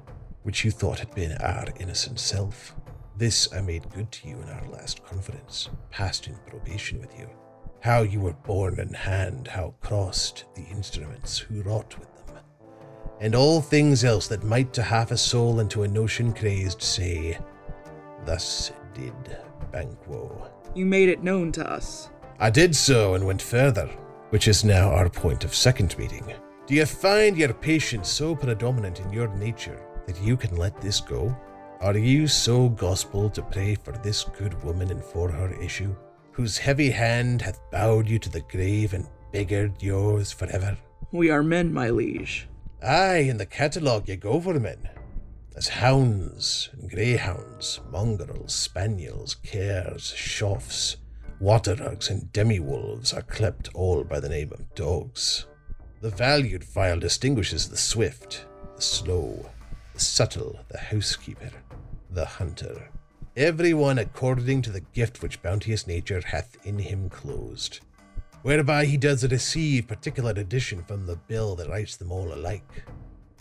which 0.42 0.66
you 0.66 0.72
thought 0.72 1.00
had 1.00 1.14
been 1.14 1.34
our 1.34 1.66
innocent 1.80 2.20
self. 2.20 2.76
This 3.18 3.54
I 3.54 3.62
made 3.62 3.90
good 3.92 4.12
to 4.14 4.28
you 4.28 4.38
in 4.42 4.50
our 4.50 4.68
last 4.70 5.04
conference, 5.04 5.70
passed 5.92 6.28
in 6.28 6.36
probation 6.48 7.00
with 7.00 7.18
you. 7.20 7.30
How 7.82 8.02
you 8.02 8.20
were 8.20 8.34
born 8.34 8.80
in 8.80 8.94
hand, 8.94 9.48
how 9.48 9.76
crossed 9.82 10.46
the 10.56 10.64
instruments 10.64 11.38
who 11.38 11.62
wrought 11.62 11.98
with 12.00 12.14
them, 12.26 12.38
and 13.22 13.36
all 13.36 13.62
things 13.62 14.04
else 14.04 14.28
that 14.30 14.44
might 14.44 14.74
to 14.74 14.82
half 14.82 15.12
a 15.12 15.18
soul 15.18 15.60
and 15.60 15.70
to 15.72 15.84
a 15.84 15.88
notion 15.88 16.34
crazed 16.34 16.82
say, 16.82 17.38
Thus 18.26 18.72
did 18.94 19.14
Banquo. 19.72 20.50
You 20.74 20.86
made 20.86 21.10
it 21.10 21.24
known 21.24 21.52
to 21.54 21.70
us. 21.70 22.10
I 22.40 22.50
did 22.50 22.76
so 22.76 23.14
and 23.14 23.26
went 23.26 23.42
further, 23.42 23.90
which 24.30 24.48
is 24.48 24.64
now 24.64 24.90
our 24.90 25.10
point 25.10 25.44
of 25.44 25.56
second 25.56 25.98
meeting. 25.98 26.34
Do 26.68 26.76
you 26.76 26.86
find 26.86 27.38
your 27.38 27.54
patience 27.54 28.10
so 28.10 28.36
predominant 28.36 29.00
in 29.00 29.12
your 29.12 29.28
nature 29.36 29.82
that 30.06 30.22
you 30.22 30.38
can 30.38 30.56
let 30.56 30.80
this 30.82 31.00
go? 31.02 31.36
Are 31.82 31.98
you 31.98 32.28
so 32.28 32.70
gospel 32.70 33.30
to 33.32 33.42
pray 33.42 33.76
for 33.76 33.92
this 33.92 34.24
good 34.24 34.62
woman 34.64 34.92
and 34.92 35.04
for 35.04 35.32
her 35.32 35.54
issue, 35.62 35.96
whose 36.32 36.58
heavy 36.58 36.90
hand 36.90 37.42
hath 37.42 37.60
bowed 37.72 38.08
you 38.08 38.20
to 38.20 38.30
the 38.30 38.42
grave 38.42 38.94
and 38.94 39.08
beggared 39.32 39.82
yours 39.82 40.32
forever? 40.32 40.78
We 41.12 41.32
are 41.32 41.42
men, 41.42 41.74
my 41.74 41.90
liege. 41.90 42.48
Aye, 42.84 43.28
in 43.30 43.38
the 43.38 43.46
catalogue 43.46 44.08
ye 44.08 44.16
go 44.16 44.40
for 44.40 44.60
men. 44.60 44.90
As 45.56 45.68
hounds 45.68 46.70
and 46.74 46.90
greyhounds, 46.90 47.82
mongrels, 47.92 48.54
spaniels, 48.54 49.36
cares, 49.36 50.14
choughs, 50.14 50.98
waterrugs, 51.40 52.10
and 52.10 52.32
demi-wolves 52.34 53.14
are 53.14 53.22
clipped 53.22 53.70
all 53.74 54.04
by 54.04 54.20
the 54.20 54.30
name 54.30 54.52
of 54.52 54.74
dogs. 54.76 55.46
The 56.02 56.10
valued 56.10 56.64
file 56.64 57.00
distinguishes 57.00 57.70
the 57.70 57.78
swift, 57.78 58.46
the 58.76 58.82
slow, 58.82 59.50
the 59.94 60.00
subtle, 60.00 60.60
the 60.70 60.78
housekeeper, 60.78 61.52
the 62.10 62.26
hunter. 62.26 62.90
Every 63.36 63.74
one 63.74 64.00
according 64.00 64.62
to 64.64 64.72
the 64.72 64.82
gift 64.82 65.22
which 65.22 65.42
bounteous 65.42 65.88
nature 65.88 66.22
hath 66.26 66.58
in 66.66 66.80
him 66.80 67.10
closed, 67.10 67.80
whereby 68.42 68.86
he 68.86 68.98
does 68.98 69.30
receive 69.30 69.88
particular 69.88 70.32
addition 70.32 70.84
from 70.84 71.06
the 71.06 71.16
bill 71.16 71.56
that 71.56 71.70
writes 71.70 71.96
them 71.96 72.12
all 72.12 72.34
alike, 72.34 72.84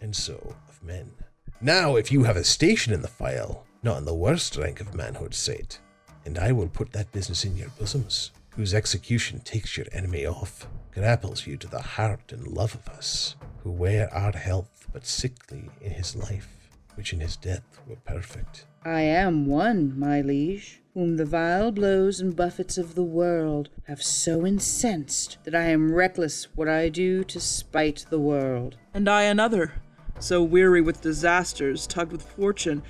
and 0.01 0.14
so 0.14 0.55
of 0.68 0.82
men. 0.82 1.12
Now, 1.61 1.96
if 1.96 2.12
you 2.12 2.24
have 2.24 2.36
a 2.36 2.44
station 2.44 2.92
in 2.92 3.03
the 3.03 3.09
file, 3.09 3.66
not 3.82 3.99
in 3.99 4.05
the 4.05 4.14
worst 4.14 4.57
rank 4.57 4.80
of 4.80 4.94
manhood, 4.94 5.34
say't, 5.34 5.80
and 6.29 6.39
I 6.39 6.53
will 6.53 6.68
put 6.68 6.93
that 6.93 7.11
business 7.11 7.47
in 7.47 7.57
your 7.57 7.70
bosoms, 7.70 8.33
whose 8.51 8.74
execution 8.74 9.41
takes 9.41 9.79
your 9.79 9.87
enemy 9.93 10.26
off, 10.26 10.68
grapples 10.93 11.47
you 11.47 11.57
to 11.57 11.66
the 11.66 11.81
heart 11.81 12.31
and 12.33 12.47
love 12.47 12.74
of 12.74 12.87
us, 12.87 13.35
who 13.62 13.70
wear 13.70 14.12
our 14.12 14.33
health 14.33 14.87
but 14.93 15.07
sickly 15.07 15.70
in 15.81 15.93
his 15.93 16.14
life, 16.14 16.68
which 16.97 17.14
in 17.14 17.20
his 17.20 17.35
death 17.35 17.62
were 17.87 17.97
perfect. 18.05 18.66
I 18.85 19.01
am 19.01 19.47
one, 19.47 19.99
my 19.99 20.20
liege, 20.20 20.83
whom 20.93 21.16
the 21.16 21.24
vile 21.24 21.72
blows 21.72 22.20
and 22.20 22.37
buffets 22.37 22.76
of 22.76 22.95
the 22.95 23.03
world 23.03 23.70
have 23.85 24.03
so 24.03 24.45
incensed 24.45 25.39
that 25.45 25.55
I 25.55 25.64
am 25.70 25.95
reckless 25.95 26.49
what 26.55 26.68
I 26.68 26.91
do 26.91 27.24
to 27.24 27.41
spite 27.41 28.05
the 28.11 28.20
world. 28.20 28.76
And 28.93 29.09
I 29.09 29.22
another, 29.22 29.81
so 30.18 30.43
weary 30.43 30.83
with 30.83 31.01
disasters, 31.01 31.87
tugged 31.87 32.12
with 32.12 32.22
fortune, 32.22 32.83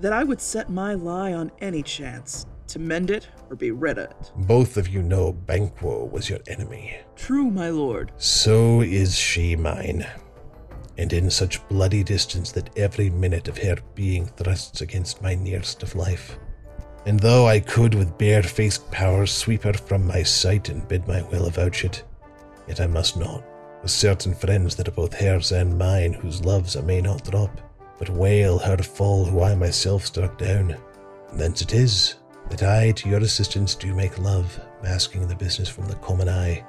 that 0.00 0.14
I 0.14 0.24
would 0.24 0.40
set 0.40 0.70
my 0.70 0.94
lie 0.94 1.34
on 1.34 1.52
any 1.60 1.82
chance, 1.82 2.46
to 2.68 2.78
mend 2.78 3.10
it 3.10 3.28
or 3.50 3.56
be 3.56 3.70
rid 3.70 3.98
of 3.98 4.10
it. 4.10 4.32
Both 4.36 4.76
of 4.76 4.88
you 4.88 5.02
know 5.02 5.32
Banquo 5.32 6.04
was 6.04 6.28
your 6.28 6.40
enemy. 6.46 6.96
True, 7.16 7.50
my 7.50 7.70
lord. 7.70 8.12
So 8.16 8.80
is 8.80 9.16
she 9.16 9.56
mine. 9.56 10.06
And 10.96 11.12
in 11.12 11.30
such 11.30 11.66
bloody 11.68 12.02
distance 12.02 12.52
that 12.52 12.76
every 12.76 13.10
minute 13.10 13.48
of 13.48 13.58
her 13.58 13.76
being 13.94 14.26
thrusts 14.26 14.80
against 14.80 15.22
my 15.22 15.34
nearest 15.34 15.82
of 15.82 15.94
life. 15.94 16.38
And 17.06 17.20
though 17.20 17.46
I 17.46 17.60
could 17.60 17.94
with 17.94 18.18
barefaced 18.18 18.90
power 18.90 19.24
sweep 19.24 19.62
her 19.62 19.72
from 19.72 20.06
my 20.06 20.22
sight 20.22 20.68
and 20.68 20.86
bid 20.88 21.06
my 21.06 21.22
will 21.22 21.46
avouch 21.48 21.84
it, 21.84 22.02
yet 22.66 22.80
I 22.80 22.86
must 22.86 23.16
not, 23.16 23.42
with 23.80 23.90
certain 23.90 24.34
friends 24.34 24.76
that 24.76 24.88
are 24.88 24.92
both 24.92 25.14
hers 25.14 25.52
and 25.52 25.78
mine, 25.78 26.12
whose 26.12 26.44
loves 26.44 26.76
I 26.76 26.82
may 26.82 27.00
not 27.00 27.24
drop, 27.24 27.60
but 27.98 28.10
wail 28.10 28.58
her 28.58 28.76
fall 28.78 29.24
who 29.24 29.42
I 29.42 29.54
myself 29.54 30.04
struck 30.04 30.36
down. 30.36 30.76
And 31.30 31.40
thence 31.40 31.62
it 31.62 31.72
is 31.72 32.16
that 32.50 32.62
I 32.62 32.92
to 32.92 33.08
your 33.08 33.20
assistance 33.20 33.74
do 33.74 33.94
make 33.94 34.18
love, 34.18 34.60
masking 34.82 35.26
the 35.26 35.34
business 35.34 35.68
from 35.68 35.86
the 35.86 35.96
common 35.96 36.28
eye, 36.28 36.64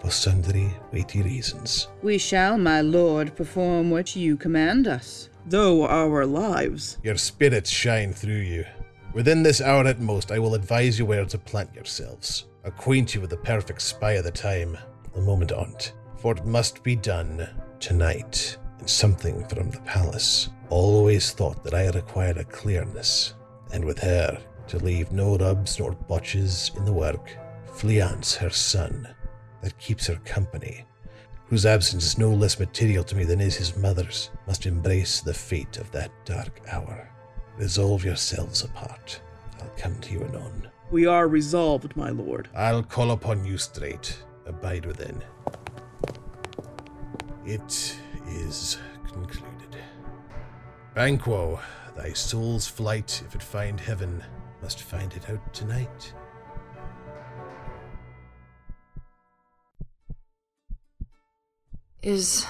for 0.00 0.10
sundry 0.10 0.74
weighty 0.92 1.22
reasons. 1.22 1.88
We 2.02 2.18
shall, 2.18 2.58
my 2.58 2.80
lord, 2.80 3.34
perform 3.36 3.90
what 3.90 4.16
you 4.16 4.36
command 4.36 4.86
us. 4.86 5.30
Though 5.46 5.86
our 5.86 6.26
lives. 6.26 6.98
Your 7.02 7.16
spirits 7.16 7.70
shine 7.70 8.12
through 8.12 8.40
you. 8.40 8.64
Within 9.12 9.42
this 9.42 9.60
hour 9.60 9.86
at 9.86 10.00
most, 10.00 10.32
I 10.32 10.38
will 10.38 10.54
advise 10.54 10.98
you 10.98 11.06
where 11.06 11.24
to 11.24 11.38
plant 11.38 11.74
yourselves, 11.74 12.46
acquaint 12.64 13.14
you 13.14 13.20
with 13.20 13.30
the 13.30 13.36
perfect 13.36 13.82
spy 13.82 14.12
of 14.12 14.24
the 14.24 14.30
time, 14.30 14.76
the 15.14 15.20
moment 15.20 15.52
on't, 15.52 15.92
for 16.16 16.32
it 16.32 16.44
must 16.44 16.82
be 16.82 16.96
done 16.96 17.48
tonight, 17.78 18.56
and 18.78 18.90
something 18.90 19.46
from 19.46 19.70
the 19.70 19.80
palace. 19.80 20.48
Always 20.70 21.30
thought 21.30 21.62
that 21.62 21.74
I 21.74 21.82
had 21.82 21.94
acquired 21.94 22.38
a 22.38 22.44
clearness, 22.44 23.34
and 23.72 23.84
with 23.84 23.98
her, 24.00 24.40
to 24.68 24.78
leave 24.78 25.12
no 25.12 25.36
rubs 25.36 25.78
nor 25.78 25.92
botches 25.92 26.70
in 26.76 26.84
the 26.84 26.92
work, 26.92 27.36
Fleance, 27.66 28.36
her 28.36 28.50
son, 28.50 29.08
that 29.62 29.78
keeps 29.78 30.06
her 30.06 30.16
company, 30.24 30.84
whose 31.46 31.66
absence 31.66 32.04
is 32.04 32.18
no 32.18 32.30
less 32.30 32.58
material 32.58 33.02
to 33.04 33.16
me 33.16 33.24
than 33.24 33.40
is 33.40 33.56
his 33.56 33.76
mother's, 33.76 34.30
must 34.46 34.66
embrace 34.66 35.20
the 35.20 35.34
fate 35.34 35.76
of 35.78 35.90
that 35.90 36.10
dark 36.24 36.60
hour. 36.70 37.10
Resolve 37.56 38.04
yourselves 38.04 38.62
apart. 38.62 39.20
I'll 39.60 39.70
come 39.76 39.98
to 40.00 40.12
you 40.12 40.24
anon. 40.24 40.68
We 40.90 41.06
are 41.06 41.28
resolved, 41.28 41.96
my 41.96 42.10
lord. 42.10 42.48
I'll 42.54 42.82
call 42.82 43.10
upon 43.10 43.44
you 43.44 43.58
straight. 43.58 44.16
Abide 44.46 44.86
within. 44.86 45.22
It 47.46 47.96
is 48.28 48.78
concluded. 49.06 49.76
Banquo, 50.94 51.60
thy 51.96 52.12
soul's 52.12 52.66
flight, 52.66 53.22
if 53.26 53.34
it 53.34 53.42
find 53.42 53.80
heaven, 53.80 54.22
must 54.64 54.80
find 54.80 55.12
it 55.12 55.28
out 55.28 55.52
tonight. 55.52 56.14
Is 62.02 62.46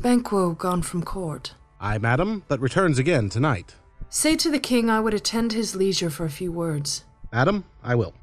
Banquo 0.00 0.52
gone 0.54 0.80
from 0.80 1.02
court? 1.02 1.52
Aye, 1.78 1.98
madam, 1.98 2.42
but 2.48 2.58
returns 2.60 2.98
again 2.98 3.28
tonight. 3.28 3.74
Say 4.08 4.34
to 4.36 4.50
the 4.50 4.58
king 4.58 4.88
I 4.88 5.00
would 5.00 5.12
attend 5.12 5.52
his 5.52 5.76
leisure 5.76 6.08
for 6.08 6.24
a 6.24 6.30
few 6.30 6.50
words. 6.50 7.04
Madam, 7.30 7.66
I 7.84 7.96
will. 7.96 8.14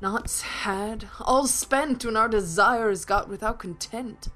Not 0.00 0.30
sad, 0.30 1.08
all 1.22 1.48
spent 1.48 2.04
when 2.04 2.16
our 2.16 2.28
desire 2.28 2.88
is 2.88 3.04
got 3.04 3.28
without 3.28 3.58
content. 3.58 4.28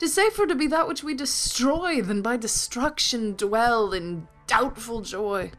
Tis 0.00 0.14
safer 0.14 0.48
to 0.48 0.56
be 0.56 0.66
that 0.66 0.88
which 0.88 1.04
we 1.04 1.14
destroy 1.14 2.02
than 2.02 2.22
by 2.22 2.36
destruction 2.36 3.36
dwell 3.36 3.92
in 3.92 4.26
doubtful 4.48 5.02
joy. 5.02 5.52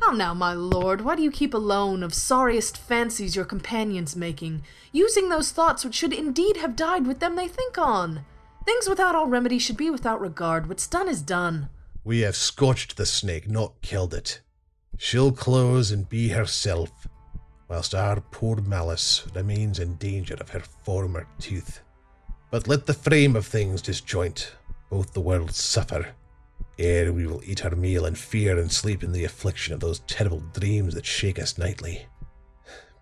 How 0.00 0.12
now, 0.12 0.34
my 0.34 0.52
lord, 0.52 1.00
why 1.00 1.16
do 1.16 1.22
you 1.22 1.30
keep 1.30 1.54
alone 1.54 2.02
of 2.02 2.14
sorriest 2.14 2.76
fancies 2.76 3.34
your 3.34 3.44
companions 3.44 4.14
making, 4.14 4.62
using 4.92 5.28
those 5.28 5.50
thoughts 5.50 5.84
which 5.84 5.94
should 5.94 6.12
indeed 6.12 6.58
have 6.58 6.76
died 6.76 7.06
with 7.06 7.18
them 7.18 7.34
they 7.34 7.48
think 7.48 7.78
on? 7.78 8.24
Things 8.64 8.88
without 8.88 9.14
all 9.14 9.26
remedy 9.26 9.58
should 9.58 9.76
be 9.76 9.90
without 9.90 10.20
regard. 10.20 10.68
What's 10.68 10.86
done 10.86 11.08
is 11.08 11.22
done. 11.22 11.68
We 12.04 12.20
have 12.20 12.36
scorched 12.36 12.96
the 12.96 13.06
snake, 13.06 13.48
not 13.48 13.80
killed 13.82 14.14
it. 14.14 14.40
She'll 14.98 15.32
close 15.32 15.90
and 15.90 16.08
be 16.08 16.28
herself, 16.28 17.08
whilst 17.68 17.94
our 17.94 18.20
poor 18.20 18.56
malice 18.56 19.26
remains 19.34 19.78
in 19.78 19.96
danger 19.96 20.34
of 20.34 20.50
her 20.50 20.60
former 20.60 21.26
tooth. 21.38 21.80
But 22.50 22.68
let 22.68 22.86
the 22.86 22.94
frame 22.94 23.34
of 23.34 23.46
things 23.46 23.82
disjoint, 23.82 24.52
both 24.88 25.12
the 25.12 25.20
worlds 25.20 25.56
suffer, 25.56 26.08
ere 26.78 27.12
we 27.12 27.26
will 27.26 27.42
eat 27.44 27.64
our 27.64 27.74
meal 27.74 28.06
in 28.06 28.14
fear 28.14 28.58
and 28.58 28.70
sleep 28.70 29.02
in 29.02 29.12
the 29.12 29.24
affliction 29.24 29.74
of 29.74 29.80
those 29.80 30.00
terrible 30.00 30.42
dreams 30.52 30.94
that 30.94 31.06
shake 31.06 31.38
us 31.38 31.58
nightly. 31.58 32.06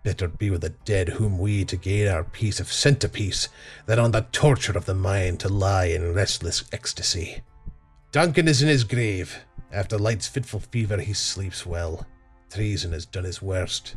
Better 0.03 0.27
be 0.27 0.51
with 0.51 0.61
the 0.61 0.69
dead 0.69 1.09
whom 1.09 1.39
we 1.39 1.65
to 1.65 1.75
gain 1.75 2.07
our 2.07 2.23
peace 2.23 2.59
have 2.59 2.71
sent 2.71 3.01
to 3.01 3.09
peace, 3.09 3.49
than 3.87 3.97
on 3.97 4.11
the 4.11 4.27
torture 4.31 4.77
of 4.77 4.85
the 4.85 4.93
mind 4.93 5.39
to 5.39 5.49
lie 5.49 5.85
in 5.85 6.13
restless 6.13 6.63
ecstasy. 6.71 7.41
Duncan 8.11 8.47
is 8.47 8.61
in 8.61 8.67
his 8.69 8.83
grave. 8.83 9.39
After 9.71 9.97
Light's 9.97 10.27
fitful 10.27 10.59
fever, 10.59 10.97
he 10.97 11.13
sleeps 11.13 11.65
well. 11.65 12.05
Treason 12.51 12.91
has 12.93 13.05
done 13.05 13.23
his 13.23 13.41
worst. 13.41 13.95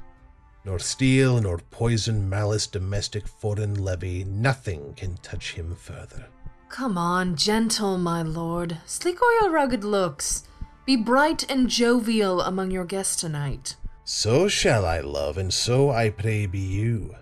Nor 0.65 0.79
steel, 0.79 1.41
nor 1.41 1.59
poison, 1.71 2.29
malice, 2.29 2.67
domestic, 2.67 3.29
foreign 3.29 3.75
levy, 3.75 4.25
nothing 4.25 4.95
can 4.95 5.19
touch 5.19 5.53
him 5.53 5.77
further. 5.77 6.27
Come 6.69 6.99
on, 6.99 7.35
gentle, 7.35 7.99
my 7.99 8.23
lord. 8.23 8.79
Sleek 8.87 9.21
o'er 9.23 9.33
your 9.41 9.51
rugged 9.51 9.85
looks. 9.85 10.45
Be 10.85 10.97
bright 10.97 11.51
and 11.51 11.69
jovial 11.69 12.41
among 12.41 12.71
your 12.71 12.85
guests 12.85 13.17
tonight. 13.17 13.77
So 14.05 14.49
shall 14.49 14.85
I, 14.85 15.01
love, 15.01 15.39
and 15.39 15.53
so 15.53 15.91
I 15.91 16.11
pray 16.11 16.47
be 16.47 16.59
you. 16.59 17.15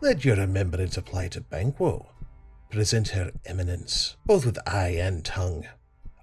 Let 0.00 0.24
your 0.24 0.36
remembrance 0.36 0.96
apply 0.96 1.28
to 1.28 1.40
Banquo. 1.40 2.06
Present 2.70 3.08
her 3.08 3.32
eminence, 3.44 4.16
both 4.26 4.44
with 4.44 4.58
eye 4.68 4.96
and 5.00 5.24
tongue. 5.24 5.66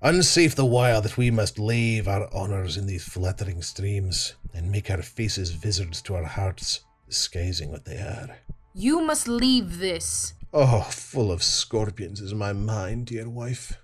Unsafe 0.02 0.56
the 0.56 0.66
while 0.66 1.02
that 1.02 1.18
we 1.18 1.32
must 1.32 1.58
lave 1.58 2.08
our 2.08 2.32
honours 2.34 2.78
in 2.78 2.86
these 2.86 3.06
flattering 3.06 3.62
streams, 3.62 4.36
and 4.54 4.70
make 4.70 4.91
our 4.91 5.02
faces 5.02 5.52
vizards 5.52 6.02
to 6.04 6.16
our 6.16 6.26
hearts, 6.26 6.82
disguising 7.08 7.72
what 7.72 7.86
they 7.86 7.98
are. 7.98 8.38
You 8.74 9.02
must 9.02 9.28
leave 9.28 9.80
this. 9.80 10.34
Oh, 10.56 10.82
full 10.82 11.32
of 11.32 11.41
scorpions 11.41 12.22
is 12.22 12.36
my 12.36 12.54
mind, 12.54 13.08
dear 13.08 13.28
wife. 13.28 13.80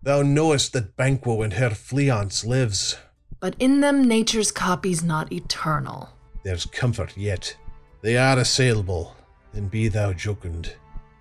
Thou 0.00 0.22
knowest 0.22 0.72
that 0.74 0.96
Banquo 0.96 1.42
and 1.42 1.54
her 1.54 1.70
Fleance 1.70 2.46
lives. 2.46 2.96
But 3.40 3.56
in 3.58 3.80
them 3.80 4.06
nature's 4.06 4.52
copy's 4.52 5.02
not 5.02 5.32
eternal. 5.32 6.10
there's 6.44 6.66
comfort 6.66 7.16
yet. 7.16 7.56
They 8.00 8.16
are 8.16 8.38
assailable, 8.38 9.16
and 9.52 9.70
be 9.70 9.88
thou 9.88 10.12
jocund. 10.12 10.72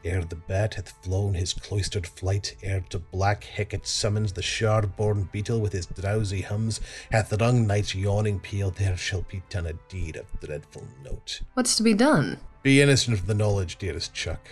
Ere 0.04 0.24
the 0.26 0.36
bat 0.36 0.76
hath 0.76 1.04
flown 1.04 1.36
his 1.36 1.54
cloistered 1.54 2.08
flight, 2.08 2.56
ere 2.64 2.84
to 2.90 2.98
black 2.98 3.44
Hecate 3.44 3.86
summons 3.86 4.34
the 4.34 4.42
shard-born 4.42 5.30
beetle 5.32 5.60
with 5.60 5.74
his 5.74 5.86
drowsy 5.86 6.42
hums, 6.42 6.82
hath 7.12 7.40
rung 7.40 7.68
night's 7.68 7.94
yawning 7.94 8.40
peal, 8.40 8.72
there 8.72 8.98
shall 8.98 9.22
be 9.24 9.44
done 9.50 9.68
a 9.68 9.74
deed 9.90 10.16
of 10.16 10.26
dreadful 10.40 10.88
note. 11.04 11.42
What's 11.54 11.76
to 11.76 11.84
be 11.84 11.94
done? 11.94 12.40
Be 12.64 12.80
innocent 12.80 13.18
of 13.18 13.26
the 13.26 13.34
knowledge, 13.34 13.78
dearest 13.78 14.14
Chuck, 14.14 14.48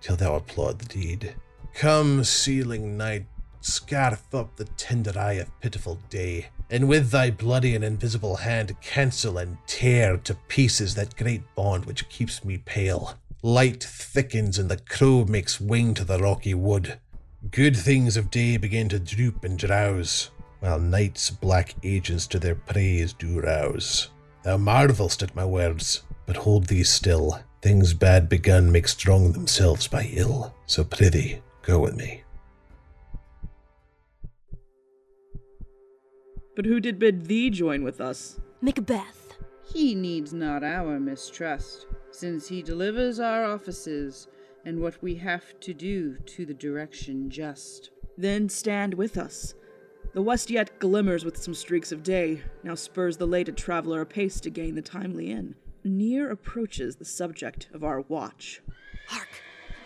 till 0.00 0.16
thou 0.16 0.36
applaud 0.36 0.78
the 0.78 0.86
deed. 0.86 1.34
Come, 1.74 2.24
sealing 2.24 2.96
night, 2.96 3.26
scarf 3.60 4.34
up 4.34 4.56
the 4.56 4.64
tender 4.64 5.12
eye 5.18 5.34
of 5.34 5.60
pitiful 5.60 5.98
day, 6.08 6.46
and 6.70 6.88
with 6.88 7.10
thy 7.10 7.30
bloody 7.30 7.74
and 7.74 7.84
invisible 7.84 8.36
hand 8.36 8.74
cancel 8.80 9.36
and 9.36 9.58
tear 9.66 10.16
to 10.16 10.34
pieces 10.48 10.94
that 10.94 11.14
great 11.16 11.42
bond 11.54 11.84
which 11.84 12.08
keeps 12.08 12.42
me 12.42 12.56
pale. 12.56 13.18
Light 13.42 13.84
thickens 13.84 14.58
and 14.58 14.70
the 14.70 14.78
crow 14.78 15.26
makes 15.26 15.60
wing 15.60 15.92
to 15.92 16.04
the 16.04 16.18
rocky 16.18 16.54
wood. 16.54 16.98
Good 17.50 17.76
things 17.76 18.16
of 18.16 18.30
day 18.30 18.56
begin 18.56 18.88
to 18.88 18.98
droop 18.98 19.44
and 19.44 19.58
drowse, 19.58 20.30
while 20.60 20.78
night's 20.78 21.28
black 21.28 21.74
agents 21.82 22.26
to 22.28 22.38
their 22.38 22.54
praise 22.54 23.12
do 23.12 23.40
rouse. 23.40 24.08
Thou 24.42 24.56
marvelst 24.56 25.22
at 25.22 25.36
my 25.36 25.44
words, 25.44 26.02
but 26.26 26.36
hold 26.36 26.66
thee 26.66 26.84
still. 26.84 27.40
Things 27.62 27.94
bad 27.94 28.28
begun 28.28 28.72
make 28.72 28.88
strong 28.88 29.32
themselves 29.32 29.86
by 29.86 30.10
ill, 30.12 30.54
so 30.66 30.82
prithee, 30.82 31.40
go 31.62 31.78
with 31.78 31.96
me. 31.96 32.22
But 36.54 36.66
who 36.66 36.80
did 36.80 36.98
bid 36.98 37.26
thee 37.26 37.50
join 37.50 37.82
with 37.82 38.00
us? 38.00 38.40
Macbeth. 38.60 39.38
He 39.72 39.94
needs 39.94 40.32
not 40.32 40.62
our 40.62 41.00
mistrust, 41.00 41.86
since 42.10 42.48
he 42.48 42.62
delivers 42.62 43.18
our 43.18 43.44
offices 43.44 44.28
and 44.64 44.80
what 44.80 45.02
we 45.02 45.14
have 45.16 45.58
to 45.60 45.72
do 45.72 46.16
to 46.18 46.44
the 46.44 46.54
direction 46.54 47.30
just. 47.30 47.90
Then 48.18 48.48
stand 48.48 48.94
with 48.94 49.16
us. 49.16 49.54
The 50.14 50.22
west 50.22 50.50
yet 50.50 50.78
glimmers 50.78 51.24
with 51.24 51.38
some 51.38 51.54
streaks 51.54 51.90
of 51.90 52.02
day, 52.02 52.42
now 52.62 52.74
spurs 52.74 53.16
the 53.16 53.26
lated 53.26 53.56
traveler 53.56 54.02
apace 54.02 54.40
to 54.40 54.50
gain 54.50 54.74
the 54.74 54.82
timely 54.82 55.30
inn. 55.30 55.54
Near 55.84 56.30
approaches 56.30 56.96
the 56.96 57.04
subject 57.04 57.68
of 57.74 57.82
our 57.82 58.02
watch. 58.02 58.62
Hark! 59.08 59.28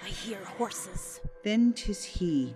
I 0.04 0.08
hear 0.08 0.44
horses. 0.44 1.20
Then 1.42 1.72
'tis 1.72 2.04
he. 2.04 2.54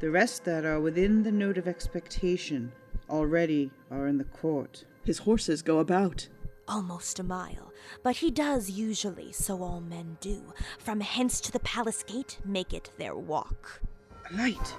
The 0.00 0.10
rest 0.10 0.44
that 0.44 0.64
are 0.64 0.80
within 0.80 1.22
the 1.22 1.30
note 1.30 1.56
of 1.56 1.68
expectation 1.68 2.72
already 3.08 3.70
are 3.92 4.08
in 4.08 4.18
the 4.18 4.24
court. 4.24 4.84
His 5.04 5.18
horses 5.18 5.62
go 5.62 5.78
about. 5.78 6.28
Almost 6.66 7.20
a 7.20 7.22
mile, 7.22 7.72
but 8.02 8.16
he 8.16 8.30
does 8.30 8.70
usually, 8.70 9.30
so 9.32 9.62
all 9.62 9.80
men 9.80 10.16
do. 10.20 10.52
From 10.78 11.00
hence 11.00 11.40
to 11.42 11.52
the 11.52 11.60
palace 11.60 12.02
gate, 12.02 12.38
make 12.44 12.72
it 12.72 12.90
their 12.98 13.14
walk. 13.14 13.82
A 14.30 14.36
light! 14.36 14.74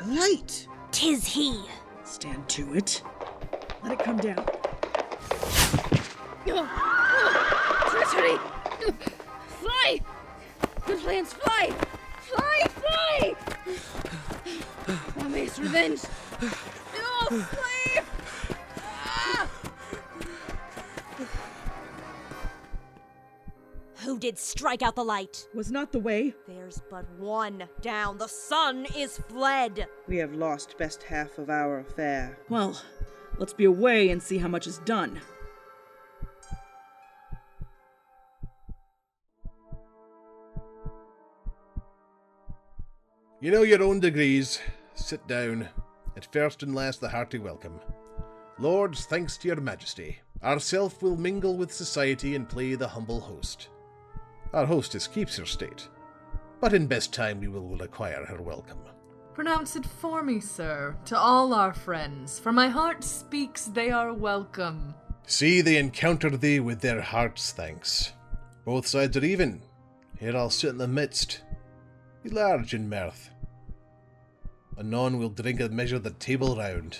A 0.00 0.06
light! 0.08 0.68
Tis 0.90 1.24
he! 1.24 1.62
Stand 2.04 2.46
to 2.50 2.74
it. 2.74 3.02
Let 3.82 3.92
it 3.92 3.98
come 4.00 4.18
down. 4.18 4.44
Treachery! 6.44 8.38
Fly! 9.60 10.00
The 10.86 10.92
Fleance 10.94 11.28
fly! 11.28 11.72
Fly, 12.20 12.66
fly! 12.68 13.34
Amaze 15.24 15.58
revenge! 15.58 16.02
No, 16.42 17.28
flee! 17.30 18.02
Ah! 18.78 19.48
Who 24.02 24.18
did 24.18 24.38
strike 24.38 24.82
out 24.82 24.96
the 24.96 25.04
light? 25.04 25.48
Was 25.54 25.70
not 25.70 25.92
the 25.92 25.98
way? 25.98 26.34
There's 26.46 26.82
but 26.90 27.08
one 27.18 27.66
down. 27.80 28.18
The 28.18 28.28
sun 28.28 28.86
is 28.94 29.16
fled. 29.16 29.86
We 30.06 30.18
have 30.18 30.34
lost 30.34 30.76
best 30.76 31.04
half 31.04 31.38
of 31.38 31.48
our 31.48 31.78
affair. 31.78 32.38
Well, 32.50 32.78
let's 33.38 33.54
be 33.54 33.64
away 33.64 34.10
and 34.10 34.22
see 34.22 34.36
how 34.36 34.48
much 34.48 34.66
is 34.66 34.76
done. 34.80 35.22
You 43.44 43.50
know 43.50 43.62
your 43.62 43.82
own 43.82 44.00
degrees. 44.00 44.58
Sit 44.94 45.26
down. 45.26 45.68
At 46.16 46.32
first 46.32 46.62
and 46.62 46.74
last, 46.74 47.02
the 47.02 47.10
hearty 47.10 47.36
welcome. 47.36 47.78
Lords, 48.58 49.04
thanks 49.04 49.36
to 49.36 49.48
your 49.48 49.60
majesty. 49.60 50.18
Ourself 50.42 51.02
will 51.02 51.18
mingle 51.18 51.54
with 51.54 51.70
society 51.70 52.36
and 52.36 52.48
play 52.48 52.74
the 52.74 52.88
humble 52.88 53.20
host. 53.20 53.68
Our 54.54 54.64
hostess 54.64 55.06
keeps 55.06 55.36
her 55.36 55.44
state, 55.44 55.90
but 56.58 56.72
in 56.72 56.86
best 56.86 57.12
time 57.12 57.38
we 57.38 57.48
will 57.48 57.82
acquire 57.82 58.24
her 58.24 58.40
welcome. 58.40 58.80
Pronounce 59.34 59.76
it 59.76 59.84
for 59.84 60.22
me, 60.22 60.40
sir, 60.40 60.96
to 61.04 61.18
all 61.18 61.52
our 61.52 61.74
friends, 61.74 62.38
for 62.38 62.50
my 62.50 62.68
heart 62.68 63.04
speaks 63.04 63.66
they 63.66 63.90
are 63.90 64.14
welcome. 64.14 64.94
See, 65.26 65.60
they 65.60 65.76
encounter 65.76 66.30
thee 66.30 66.60
with 66.60 66.80
their 66.80 67.02
hearts' 67.02 67.52
thanks. 67.52 68.14
Both 68.64 68.86
sides 68.86 69.18
are 69.18 69.24
even. 69.26 69.60
Here 70.18 70.34
I'll 70.34 70.48
sit 70.48 70.70
in 70.70 70.78
the 70.78 70.88
midst. 70.88 71.42
Be 72.22 72.30
large 72.30 72.72
in 72.72 72.88
mirth. 72.88 73.28
Anon 74.78 75.18
we'll 75.18 75.28
drink 75.28 75.60
and 75.60 75.74
measure 75.74 75.98
the 75.98 76.10
table 76.10 76.56
round. 76.56 76.98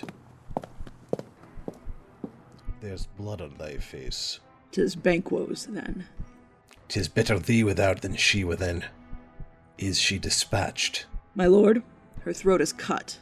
There's 2.81 3.07
blood 3.17 3.41
on 3.41 3.55
thy 3.57 3.77
face. 3.77 4.39
Tis 4.71 4.95
Banquo's, 4.95 5.65
then. 5.65 6.05
Tis 6.87 7.07
better 7.07 7.39
thee 7.39 7.63
without 7.63 8.01
than 8.01 8.15
she 8.15 8.43
within. 8.43 8.85
Is 9.77 9.99
she 9.99 10.19
dispatched? 10.19 11.05
My 11.33 11.47
lord, 11.47 11.83
her 12.21 12.33
throat 12.33 12.61
is 12.61 12.71
cut. 12.71 13.19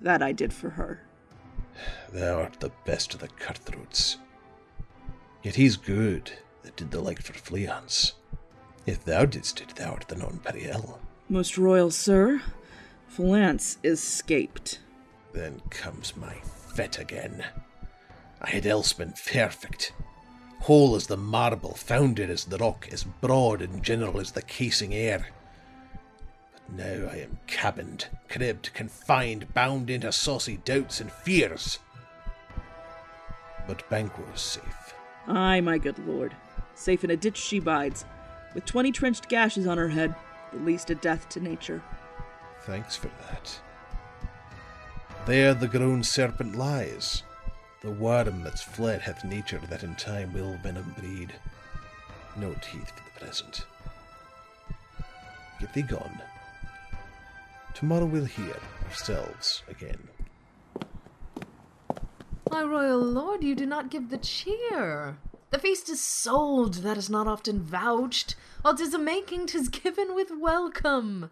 That 0.00 0.22
I 0.22 0.32
did 0.32 0.52
for 0.52 0.70
her. 0.70 1.02
Thou 2.12 2.40
art 2.40 2.60
the 2.60 2.72
best 2.84 3.14
of 3.14 3.20
the 3.20 3.28
cutthroats. 3.28 4.18
Yet 5.42 5.54
he's 5.54 5.76
good 5.76 6.32
that 6.62 6.76
did 6.76 6.90
the 6.90 7.00
like 7.00 7.22
for 7.22 7.32
Fleance. 7.32 8.12
If 8.86 9.04
thou 9.04 9.24
didst 9.24 9.60
it, 9.60 9.76
thou 9.76 9.92
art 9.92 10.08
the 10.08 10.16
nonpareil. 10.16 10.98
Most 11.28 11.58
royal 11.58 11.90
sir, 11.90 12.42
Fleance 13.14 13.78
is 13.82 14.02
scaped. 14.02 14.80
Then 15.32 15.60
comes 15.70 16.16
my 16.16 16.34
fet 16.74 16.98
again. 16.98 17.44
I 18.40 18.50
had 18.50 18.66
else 18.66 18.92
been 18.92 19.12
perfect. 19.12 19.92
Whole 20.60 20.94
as 20.94 21.06
the 21.06 21.16
marble, 21.16 21.74
founded 21.74 22.30
as 22.30 22.44
the 22.44 22.58
rock, 22.58 22.88
as 22.92 23.04
broad 23.04 23.62
and 23.62 23.82
general 23.82 24.20
as 24.20 24.32
the 24.32 24.42
casing 24.42 24.94
air. 24.94 25.28
But 26.52 26.76
now 26.76 27.08
I 27.10 27.16
am 27.16 27.38
cabined, 27.46 28.06
cribbed, 28.28 28.72
confined, 28.74 29.52
bound 29.54 29.90
into 29.90 30.12
saucy 30.12 30.58
doubts 30.64 31.00
and 31.00 31.10
fears. 31.10 31.78
But 33.66 33.88
Banquo 33.88 34.24
is 34.34 34.40
safe. 34.40 34.94
Aye, 35.26 35.60
my 35.60 35.78
good 35.78 35.98
lord. 36.06 36.34
Safe 36.74 37.04
in 37.04 37.10
a 37.10 37.16
ditch 37.16 37.36
she 37.36 37.60
bides, 37.60 38.04
with 38.54 38.64
twenty 38.64 38.92
trenched 38.92 39.28
gashes 39.28 39.66
on 39.66 39.78
her 39.78 39.88
head, 39.88 40.14
the 40.52 40.58
least 40.58 40.90
a 40.90 40.94
death 40.94 41.28
to 41.30 41.40
nature. 41.40 41.82
Thanks 42.68 42.96
for 42.96 43.10
that. 43.26 43.58
There 45.24 45.54
the 45.54 45.66
grown 45.66 46.04
serpent 46.04 46.54
lies. 46.54 47.22
The 47.80 47.90
worm 47.90 48.42
that's 48.42 48.60
fled 48.60 49.00
hath 49.00 49.24
nature 49.24 49.58
that 49.70 49.82
in 49.82 49.94
time 49.94 50.34
will 50.34 50.58
venom 50.62 50.94
breed. 50.98 51.32
No 52.36 52.52
teeth 52.60 52.90
for 52.90 53.02
the 53.04 53.24
present. 53.24 53.64
Get 55.58 55.72
thee 55.72 55.80
gone. 55.80 56.20
Tomorrow 57.72 58.04
we'll 58.04 58.26
hear 58.26 58.56
ourselves 58.86 59.62
again. 59.66 60.08
My 62.50 62.62
royal 62.62 63.00
lord, 63.00 63.42
you 63.42 63.54
do 63.54 63.64
not 63.64 63.90
give 63.90 64.10
the 64.10 64.18
cheer. 64.18 65.16
The 65.48 65.58
feast 65.58 65.88
is 65.88 66.02
sold, 66.02 66.74
that 66.74 66.98
is 66.98 67.08
not 67.08 67.26
often 67.26 67.62
vouched. 67.62 68.36
While 68.60 68.76
'tis 68.76 68.92
a 68.92 68.98
making, 68.98 69.46
'tis 69.46 69.70
given 69.70 70.14
with 70.14 70.30
welcome. 70.38 71.30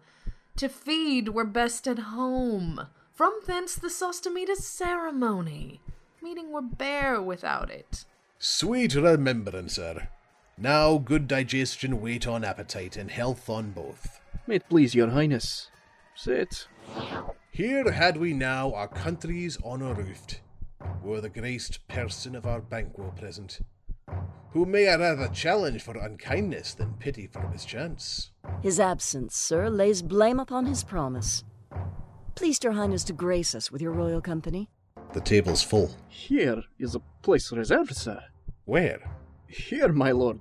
To 0.57 0.69
feed 0.69 1.29
were 1.29 1.45
best 1.45 1.87
at 1.87 1.99
home. 1.99 2.87
From 3.13 3.33
thence 3.45 3.75
the 3.75 3.91
sauce 3.91 4.19
to 4.21 4.33
meet 4.33 4.49
a 4.49 4.55
ceremony. 4.55 5.81
Meeting 6.21 6.51
were 6.51 6.63
bare 6.63 7.21
without 7.21 7.69
it. 7.69 8.05
Sweet 8.39 8.95
remembrancer. 8.95 10.09
Now 10.57 10.97
good 10.97 11.27
digestion 11.27 12.01
wait 12.01 12.25
on 12.27 12.43
appetite, 12.43 12.97
and 12.97 13.11
health 13.11 13.49
on 13.49 13.69
both. 13.69 14.19
May 14.47 14.55
it 14.55 14.67
please 14.67 14.95
your 14.95 15.09
highness. 15.09 15.69
Sit. 16.15 16.67
Here 17.51 17.91
had 17.91 18.17
we 18.17 18.33
now 18.33 18.73
our 18.73 18.87
country's 18.87 19.61
honour 19.63 19.93
roofed, 19.93 20.41
were 21.03 21.21
the 21.21 21.29
graced 21.29 21.87
person 21.87 22.35
of 22.35 22.47
our 22.47 22.61
Banquo 22.61 23.11
present, 23.11 23.59
who 24.51 24.65
may 24.65 24.87
I 24.87 24.95
rather 24.95 25.27
challenge 25.27 25.83
for 25.83 25.97
unkindness 25.97 26.73
than 26.73 26.93
pity 26.93 27.27
for 27.27 27.47
mischance. 27.49 28.31
His 28.61 28.79
absence, 28.79 29.35
sir, 29.35 29.69
lays 29.69 30.01
blame 30.01 30.39
upon 30.39 30.65
his 30.65 30.83
promise. 30.83 31.43
Pleased 32.35 32.63
your 32.63 32.73
highness 32.73 33.03
to 33.05 33.13
grace 33.13 33.53
us 33.53 33.71
with 33.71 33.81
your 33.81 33.91
royal 33.91 34.21
company. 34.21 34.69
The 35.13 35.21
table's 35.21 35.63
full. 35.63 35.95
Here 36.07 36.63
is 36.79 36.95
a 36.95 37.01
place 37.21 37.51
reserved, 37.51 37.95
sir. 37.95 38.23
Where? 38.65 38.99
Here, 39.47 39.91
my 39.91 40.11
lord. 40.11 40.39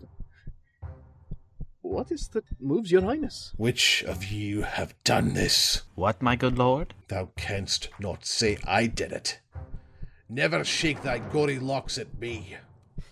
What 1.82 2.10
is 2.10 2.28
that 2.28 2.44
moves 2.60 2.90
your 2.90 3.02
highness? 3.02 3.52
Which 3.56 4.02
of 4.02 4.24
you 4.24 4.62
have 4.62 4.94
done 5.04 5.34
this? 5.34 5.82
What, 5.94 6.20
my 6.20 6.36
good 6.36 6.58
lord? 6.58 6.94
Thou 7.08 7.30
canst 7.36 7.88
not 8.00 8.26
say 8.26 8.58
I 8.66 8.86
did 8.86 9.12
it. 9.12 9.40
Never 10.28 10.64
shake 10.64 11.02
thy 11.02 11.18
gory 11.18 11.58
locks 11.58 11.96
at 11.96 12.18
me. 12.18 12.56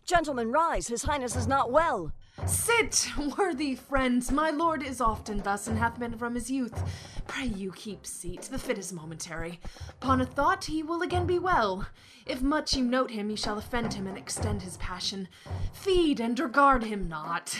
Gentlemen, 0.06 0.52
rise. 0.52 0.88
His 0.88 1.04
highness 1.04 1.34
is 1.34 1.46
not 1.46 1.72
well. 1.72 2.12
Sit, 2.46 3.08
worthy 3.38 3.74
friends. 3.74 4.30
My 4.30 4.50
lord 4.50 4.82
is 4.82 5.00
often 5.00 5.38
thus, 5.38 5.66
and 5.66 5.78
hath 5.78 5.98
been 5.98 6.18
from 6.18 6.34
his 6.34 6.50
youth. 6.50 6.82
Pray 7.26 7.46
you 7.46 7.72
keep 7.72 8.06
seat. 8.06 8.42
The 8.42 8.58
fit 8.58 8.76
is 8.76 8.92
momentary. 8.92 9.60
Upon 9.88 10.20
a 10.20 10.26
thought, 10.26 10.66
he 10.66 10.82
will 10.82 11.00
again 11.00 11.26
be 11.26 11.38
well. 11.38 11.86
If 12.26 12.42
much 12.42 12.74
you 12.74 12.84
note 12.84 13.12
him, 13.12 13.30
ye 13.30 13.36
shall 13.36 13.56
offend 13.56 13.94
him 13.94 14.06
and 14.06 14.18
extend 14.18 14.60
his 14.62 14.76
passion. 14.76 15.28
Feed 15.72 16.20
and 16.20 16.38
regard 16.38 16.84
him 16.84 17.08
not. 17.08 17.58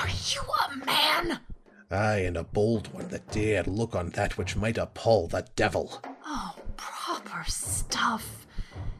Are 0.00 0.08
you 0.08 0.42
a 0.70 0.86
man? 0.86 1.40
Ay, 1.90 2.18
and 2.18 2.36
a 2.36 2.44
bold 2.44 2.92
one 2.94 3.08
that 3.08 3.30
dared 3.32 3.66
look 3.66 3.96
on 3.96 4.10
that 4.10 4.38
which 4.38 4.56
might 4.56 4.78
appall 4.78 5.26
the 5.26 5.46
devil. 5.56 6.00
Oh, 6.24 6.54
proper 6.76 7.44
stuff. 7.48 8.46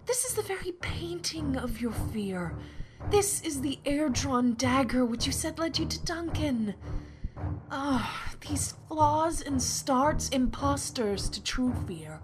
This 0.07 0.24
is 0.24 0.34
the 0.34 0.42
very 0.42 0.72
painting 0.72 1.57
of 1.57 1.80
your 1.80 1.92
fear. 1.92 2.55
This 3.11 3.40
is 3.42 3.61
the 3.61 3.78
air 3.84 4.09
drawn 4.09 4.55
dagger 4.55 5.05
which 5.05 5.26
you 5.26 5.32
said 5.32 5.59
led 5.59 5.78
you 5.78 5.86
to 5.86 6.05
Duncan. 6.05 6.74
Ah, 7.70 8.34
these 8.40 8.74
flaws 8.88 9.40
and 9.42 9.62
starts, 9.62 10.28
impostors 10.30 11.28
to 11.30 11.42
true 11.42 11.72
fear, 11.86 12.20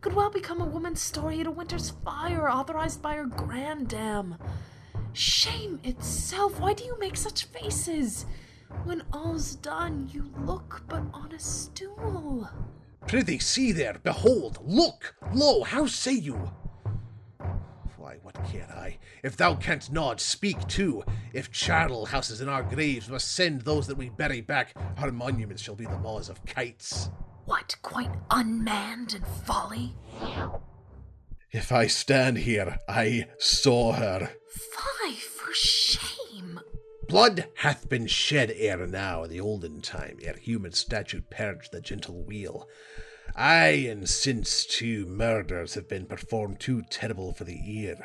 could 0.00 0.12
well 0.12 0.30
become 0.30 0.60
a 0.60 0.66
woman's 0.66 1.00
story 1.00 1.40
at 1.40 1.46
a 1.46 1.50
winter's 1.50 1.90
fire 2.04 2.50
authorized 2.50 3.00
by 3.00 3.14
her 3.14 3.26
grandam. 3.26 4.36
Shame 5.12 5.80
itself! 5.84 6.58
Why 6.60 6.72
do 6.72 6.84
you 6.84 6.98
make 6.98 7.16
such 7.16 7.44
faces? 7.44 8.26
When 8.84 9.02
all's 9.12 9.54
done, 9.56 10.08
you 10.12 10.30
look 10.44 10.82
but 10.88 11.02
on 11.12 11.32
a 11.32 11.38
stool. 11.38 12.48
Prithee, 13.06 13.38
see 13.38 13.72
there, 13.72 13.98
behold, 14.02 14.58
look, 14.64 15.14
lo, 15.32 15.62
how 15.62 15.86
say 15.86 16.12
you? 16.12 16.50
Why, 18.00 18.16
what 18.22 18.42
care 18.46 18.66
I? 18.74 18.96
If 19.22 19.36
thou 19.36 19.54
canst 19.56 19.92
nod, 19.92 20.22
speak 20.22 20.66
too. 20.68 21.04
If 21.34 21.52
charnel 21.52 22.06
houses 22.06 22.40
in 22.40 22.48
our 22.48 22.62
graves 22.62 23.10
must 23.10 23.34
send 23.34 23.60
those 23.60 23.86
that 23.88 23.98
we 23.98 24.08
bury 24.08 24.40
back, 24.40 24.74
our 24.96 25.12
monuments 25.12 25.60
shall 25.60 25.74
be 25.74 25.84
the 25.84 25.98
maws 25.98 26.30
of 26.30 26.42
kites. 26.46 27.10
What, 27.44 27.76
quite 27.82 28.10
unmanned 28.30 29.12
and 29.12 29.26
folly? 29.44 29.94
If 31.52 31.72
I 31.72 31.88
stand 31.88 32.38
here, 32.38 32.78
I 32.88 33.26
saw 33.38 33.92
her. 33.92 34.30
Fie 34.48 35.16
for 35.16 35.52
shame! 35.52 36.58
Blood 37.06 37.48
hath 37.56 37.90
been 37.90 38.06
shed 38.06 38.50
ere 38.56 38.86
now 38.86 39.24
in 39.24 39.30
the 39.30 39.40
olden 39.40 39.82
time, 39.82 40.16
ere 40.22 40.38
human 40.40 40.72
statute 40.72 41.28
purged 41.28 41.70
the 41.70 41.82
gentle 41.82 42.24
wheel. 42.24 42.66
Aye, 43.36 43.86
and 43.88 44.08
since 44.08 44.64
too 44.64 45.06
murders 45.06 45.74
have 45.74 45.88
been 45.88 46.06
performed 46.06 46.60
too 46.60 46.82
terrible 46.90 47.32
for 47.32 47.44
the 47.44 47.60
ear. 47.64 47.98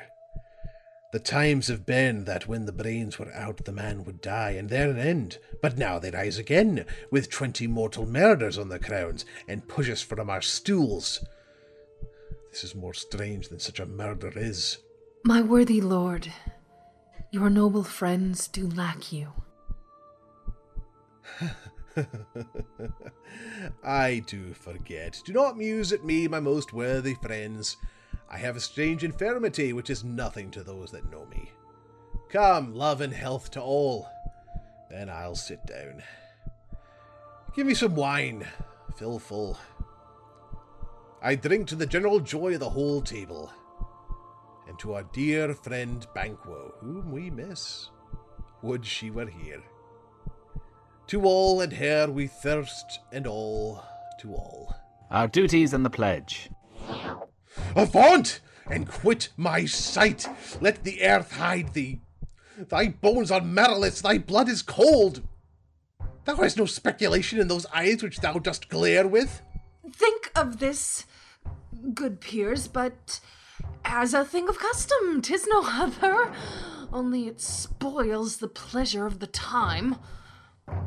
The 1.11 1.19
times 1.19 1.67
have 1.67 1.85
been 1.85 2.25
that 2.25 2.47
when 2.47 2.65
the 2.65 2.73
brains 2.73 3.17
were 3.17 3.31
out, 3.33 3.63
the 3.63 3.71
man 3.71 4.03
would 4.03 4.19
die, 4.19 4.51
and 4.51 4.69
there 4.69 4.89
an 4.89 4.97
end. 4.97 5.37
But 5.61 5.77
now 5.77 5.97
they 5.97 6.11
rise 6.11 6.37
again, 6.37 6.85
with 7.09 7.29
twenty 7.29 7.67
mortal 7.67 8.05
murders 8.05 8.57
on 8.57 8.69
their 8.69 8.79
crowns, 8.79 9.25
and 9.47 9.67
push 9.67 9.89
us 9.89 10.01
from 10.01 10.29
our 10.29 10.41
stools. 10.41 11.25
This 12.51 12.65
is 12.65 12.75
more 12.75 12.93
strange 12.93 13.47
than 13.47 13.59
such 13.59 13.79
a 13.79 13.85
murder 13.85 14.31
is. 14.35 14.77
My 15.23 15.41
worthy 15.41 15.79
lord, 15.79 16.31
your 17.31 17.49
noble 17.49 17.83
friends 17.83 18.47
do 18.47 18.67
lack 18.67 19.11
you. 19.11 19.29
I 23.83 24.23
do 24.27 24.53
forget. 24.53 25.21
Do 25.25 25.33
not 25.33 25.57
muse 25.57 25.91
at 25.91 26.03
me, 26.03 26.27
my 26.27 26.39
most 26.39 26.73
worthy 26.73 27.15
friends. 27.15 27.77
I 28.29 28.37
have 28.37 28.55
a 28.55 28.61
strange 28.61 29.03
infirmity 29.03 29.73
which 29.73 29.89
is 29.89 30.03
nothing 30.03 30.51
to 30.51 30.63
those 30.63 30.91
that 30.91 31.09
know 31.11 31.25
me. 31.25 31.51
Come, 32.29 32.73
love 32.73 33.01
and 33.01 33.13
health 33.13 33.51
to 33.51 33.61
all. 33.61 34.07
Then 34.89 35.09
I'll 35.09 35.35
sit 35.35 35.65
down. 35.65 36.03
Give 37.55 37.65
me 37.67 37.73
some 37.73 37.95
wine. 37.95 38.45
Fill 38.97 39.19
full. 39.19 39.57
I 41.21 41.35
drink 41.35 41.67
to 41.69 41.75
the 41.75 41.85
general 41.87 42.19
joy 42.19 42.53
of 42.53 42.59
the 42.59 42.69
whole 42.69 43.01
table, 43.01 43.51
and 44.67 44.77
to 44.79 44.93
our 44.93 45.03
dear 45.03 45.53
friend 45.53 46.05
Banquo, 46.13 46.73
whom 46.79 47.11
we 47.11 47.29
miss. 47.29 47.89
Would 48.61 48.85
she 48.85 49.09
were 49.09 49.27
here. 49.27 49.63
To 51.07 51.21
all 51.23 51.61
and 51.61 51.71
here 51.71 52.07
we 52.09 52.25
thirst, 52.25 52.99
and 53.11 53.27
all 53.27 53.83
to 54.19 54.33
all. 54.33 54.75
Our 55.11 55.27
duties 55.27 55.71
and 55.73 55.85
the 55.85 55.89
pledge. 55.89 56.49
Avaunt, 57.75 58.39
and 58.69 58.87
quit 58.87 59.29
my 59.37 59.65
sight! 59.65 60.27
Let 60.61 60.83
the 60.83 61.03
earth 61.03 61.33
hide 61.33 61.73
thee. 61.73 62.01
Thy 62.57 62.87
bones 62.87 63.29
are 63.29 63.41
marrowless, 63.41 64.01
thy 64.01 64.17
blood 64.17 64.49
is 64.49 64.63
cold. 64.63 65.21
Thou 66.25 66.37
hast 66.37 66.57
no 66.57 66.65
speculation 66.65 67.39
in 67.39 67.49
those 67.49 67.67
eyes 67.67 68.01
which 68.01 68.19
thou 68.21 68.39
dost 68.39 68.69
glare 68.69 69.07
with. 69.07 69.43
Think 69.91 70.31
of 70.35 70.57
this, 70.57 71.05
good 71.93 72.19
peers, 72.19 72.67
but 72.67 73.19
as 73.83 74.15
a 74.15 74.25
thing 74.25 74.49
of 74.49 74.57
custom, 74.57 75.21
tis 75.21 75.45
no 75.47 75.61
other. 75.65 76.33
Only 76.91 77.27
it 77.27 77.41
spoils 77.41 78.37
the 78.37 78.47
pleasure 78.47 79.05
of 79.05 79.19
the 79.19 79.27
time. 79.27 79.97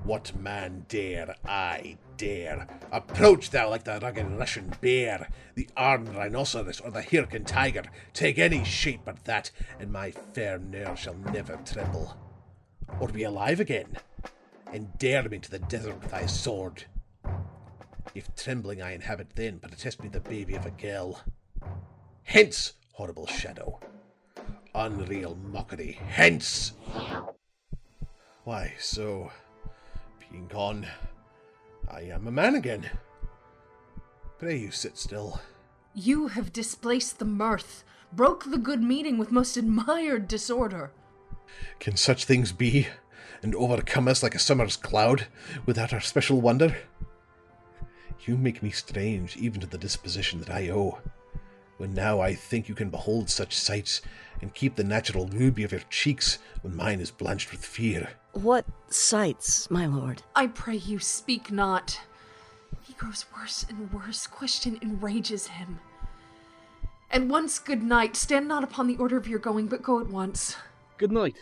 What 0.09 0.35
man 0.35 0.87
dare 0.89 1.35
I 1.45 1.99
dare? 2.17 2.67
Approach 2.91 3.51
thou 3.51 3.69
like 3.69 3.85
the 3.85 3.99
rugged 4.01 4.27
Russian 4.39 4.73
bear, 4.81 5.29
the 5.55 5.69
armed 5.77 6.09
rhinoceros, 6.15 6.81
or 6.81 6.91
the 6.91 7.03
Hyrcan 7.03 7.45
tiger. 7.45 7.83
Take 8.15 8.39
any 8.39 8.65
shape 8.65 9.03
but 9.05 9.25
that, 9.25 9.51
and 9.79 9.93
my 9.93 10.11
fair 10.11 10.59
nerve 10.59 10.99
shall 10.99 11.15
never 11.15 11.57
tremble. 11.65 12.17
Or 13.01 13.09
be 13.09 13.23
alive 13.25 13.61
again, 13.61 13.99
and 14.73 14.97
dare 14.97 15.29
me 15.29 15.41
to 15.41 15.51
the 15.51 15.59
desert 15.59 16.01
with 16.01 16.11
thy 16.11 16.25
sword. 16.25 16.85
If 18.15 18.35
trembling 18.35 18.81
I 18.81 18.95
inhabit 18.95 19.37
then, 19.37 19.59
protest 19.59 20.03
me 20.03 20.09
the 20.09 20.21
baby 20.21 20.55
of 20.55 20.65
a 20.65 20.71
girl. 20.71 21.23
Hence, 22.25 22.73
horrible 22.95 23.27
shadow. 23.27 23.79
Unreal 24.75 25.37
mockery. 25.37 26.01
Hence! 26.09 26.73
Why, 28.45 28.75
so, 28.79 29.31
being 30.31 30.47
gone, 30.47 30.87
I 31.91 32.03
am 32.03 32.27
a 32.27 32.33
man 32.33 32.55
again. 32.55 32.91
Pray 34.39 34.57
you 34.59 34.71
sit 34.71 34.97
still. 34.99 35.41
You 35.95 36.29
have 36.29 36.53
displaced 36.53 37.19
the 37.19 37.25
mirth, 37.25 37.85
broke 38.13 38.51
the 38.51 38.59
good 38.59 38.83
meeting 38.83 39.19
with 39.19 39.33
most 39.33 39.57
admired 39.57 40.29
disorder. 40.29 40.93
Can 41.81 41.97
such 41.97 42.25
things 42.25 42.53
be, 42.53 42.87
and 43.43 43.55
overcome 43.55 44.09
us 44.09 44.23
like 44.23 44.35
a 44.35 44.39
summer's 44.39 44.77
cloud, 44.77 45.27
without 45.67 45.93
our 45.93 46.01
special 46.01 46.41
wonder? 46.41 46.77
You 48.27 48.37
make 48.37 48.63
me 48.63 48.71
strange 48.71 49.37
even 49.37 49.61
to 49.61 49.67
the 49.67 49.79
disposition 49.79 50.39
that 50.41 50.51
I 50.51 50.69
owe, 50.69 50.99
when 51.79 51.95
now 51.95 52.21
I 52.21 52.35
think 52.35 52.69
you 52.69 52.75
can 52.75 52.91
behold 52.91 53.31
such 53.31 53.57
sights, 53.57 54.03
and 54.41 54.55
keep 54.55 54.77
the 54.77 54.85
natural 54.85 55.27
ruby 55.27 55.65
of 55.65 55.73
your 55.73 55.81
cheeks 55.89 56.39
when 56.63 56.77
mine 56.77 57.01
is 57.01 57.11
blanched 57.11 57.51
with 57.51 57.65
fear. 57.65 58.11
What 58.43 58.67
sights, 58.89 59.69
my 59.69 59.87
lord? 59.87 60.23
I 60.37 60.47
pray 60.47 60.77
you 60.77 61.01
speak 61.01 61.51
not. 61.51 62.01
He 62.83 62.93
grows 62.93 63.25
worse 63.37 63.67
and 63.69 63.93
worse. 63.93 64.29
Question 64.29 64.79
enrages 64.81 65.49
him. 65.49 65.81
And 67.11 67.29
once 67.29 67.59
good 67.59 67.83
night, 67.83 68.15
stand 68.15 68.47
not 68.47 68.63
upon 68.63 68.87
the 68.87 68.97
order 68.99 69.17
of 69.17 69.27
your 69.27 69.41
going, 69.41 69.67
but 69.67 69.83
go 69.83 69.99
at 69.99 70.07
once. 70.07 70.55
Good 70.99 71.11
night, 71.11 71.35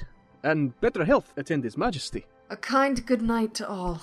and 0.42 0.80
better 0.80 1.04
health 1.04 1.34
attend 1.36 1.64
his 1.64 1.76
majesty. 1.76 2.24
A 2.48 2.56
kind 2.56 3.04
good 3.04 3.20
night 3.20 3.52
to 3.56 3.68
all. 3.68 4.00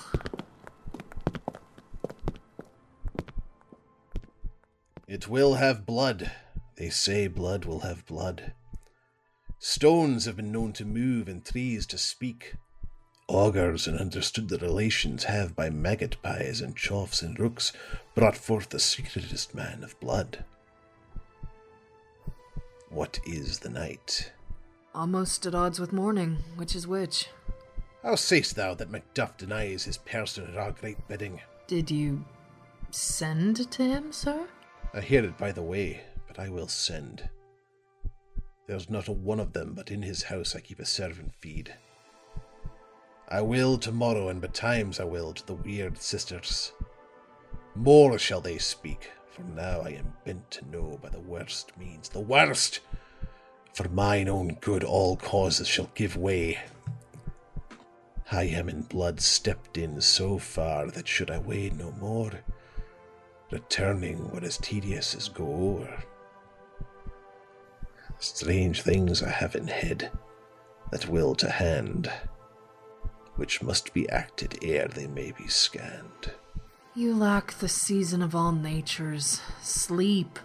It 5.07 5.27
will 5.27 5.55
have 5.55 5.87
blood. 5.87 6.31
They 6.75 6.91
say 6.91 7.25
blood 7.25 7.65
will 7.65 7.79
have 7.79 8.05
blood. 8.05 8.53
Stones 9.57 10.25
have 10.25 10.35
been 10.35 10.51
known 10.51 10.73
to 10.73 10.85
move 10.85 11.27
and 11.27 11.43
trees 11.43 11.87
to 11.87 11.97
speak. 11.97 12.53
Augurs 13.27 13.87
and 13.87 13.97
understood 13.99 14.49
the 14.49 14.57
relations 14.57 15.23
have 15.23 15.55
by 15.55 15.69
maggot 15.69 16.21
pies 16.21 16.59
and 16.61 16.75
choughs 16.75 17.21
and 17.21 17.39
rooks 17.39 17.71
brought 18.15 18.37
forth 18.37 18.69
the 18.69 18.79
secretest 18.79 19.55
man 19.55 19.83
of 19.83 19.99
blood. 19.99 20.43
What 22.89 23.19
is 23.25 23.59
the 23.59 23.69
night? 23.69 24.31
Almost 24.93 25.45
at 25.45 25.55
odds 25.55 25.79
with 25.79 25.93
morning, 25.93 26.37
which 26.57 26.75
is 26.75 26.85
which? 26.85 27.27
How 28.03 28.15
sayst 28.15 28.55
thou 28.55 28.73
that 28.75 28.91
Macduff 28.91 29.37
denies 29.37 29.85
his 29.85 29.97
person 29.97 30.45
at 30.47 30.57
our 30.57 30.71
great 30.71 31.07
bidding? 31.07 31.39
Did 31.67 31.89
you 31.89 32.23
send 32.91 33.71
to 33.71 33.83
him, 33.83 34.11
sir? 34.11 34.47
I 34.93 34.99
hear 34.99 35.23
it 35.23 35.37
by 35.37 35.53
the 35.53 35.63
way, 35.63 36.01
but 36.27 36.37
I 36.37 36.49
will 36.49 36.67
send. 36.67 37.29
There's 38.67 38.89
not 38.89 39.07
a 39.07 39.13
one 39.13 39.39
of 39.39 39.53
them 39.53 39.73
but 39.73 39.89
in 39.89 40.01
his 40.01 40.23
house 40.23 40.55
I 40.55 40.59
keep 40.59 40.79
a 40.79 40.85
servant 40.85 41.33
feed. 41.39 41.73
I 43.29 43.41
will 43.41 43.77
tomorrow, 43.77 44.29
and 44.29 44.41
betimes 44.41 44.99
I 44.99 45.05
will 45.05 45.33
to 45.33 45.45
the 45.45 45.55
weird 45.55 45.97
sisters. 46.01 46.73
More 47.75 48.19
shall 48.19 48.41
they 48.41 48.57
speak, 48.57 49.11
for 49.31 49.41
now 49.43 49.81
I 49.81 49.89
am 49.89 50.13
bent 50.25 50.51
to 50.51 50.69
know 50.69 50.99
by 51.01 51.09
the 51.09 51.19
worst 51.19 51.75
means, 51.77 52.09
the 52.09 52.19
worst! 52.19 52.81
For 53.73 53.89
mine 53.89 54.29
own 54.29 54.57
good 54.61 54.83
all 54.83 55.15
causes 55.15 55.67
shall 55.67 55.89
give 55.95 56.15
way. 56.15 56.59
I 58.31 58.43
am 58.43 58.69
in 58.69 58.83
blood 58.83 59.19
stepped 59.19 59.77
in 59.77 59.99
so 60.01 60.37
far 60.37 60.91
that 60.91 61.07
should 61.07 61.31
I 61.31 61.39
weigh 61.39 61.71
no 61.71 61.91
more, 61.93 62.31
returning 63.51 64.29
were 64.31 64.43
as 64.43 64.57
tedious 64.57 65.15
as 65.15 65.29
go 65.29 65.45
over. 65.45 66.03
Strange 68.19 68.81
things 68.81 69.23
I 69.23 69.29
have 69.29 69.55
in 69.55 69.67
head, 69.67 70.11
that 70.91 71.09
will 71.09 71.35
to 71.35 71.49
hand, 71.49 72.11
which 73.35 73.61
must 73.61 73.93
be 73.93 74.07
acted 74.09 74.59
ere 74.61 74.87
they 74.87 75.07
may 75.07 75.31
be 75.31 75.47
scanned. 75.47 76.33
You 76.95 77.15
lack 77.15 77.53
the 77.53 77.69
season 77.69 78.21
of 78.21 78.35
all 78.35 78.51
natures, 78.51 79.41
sleep. 79.61 80.37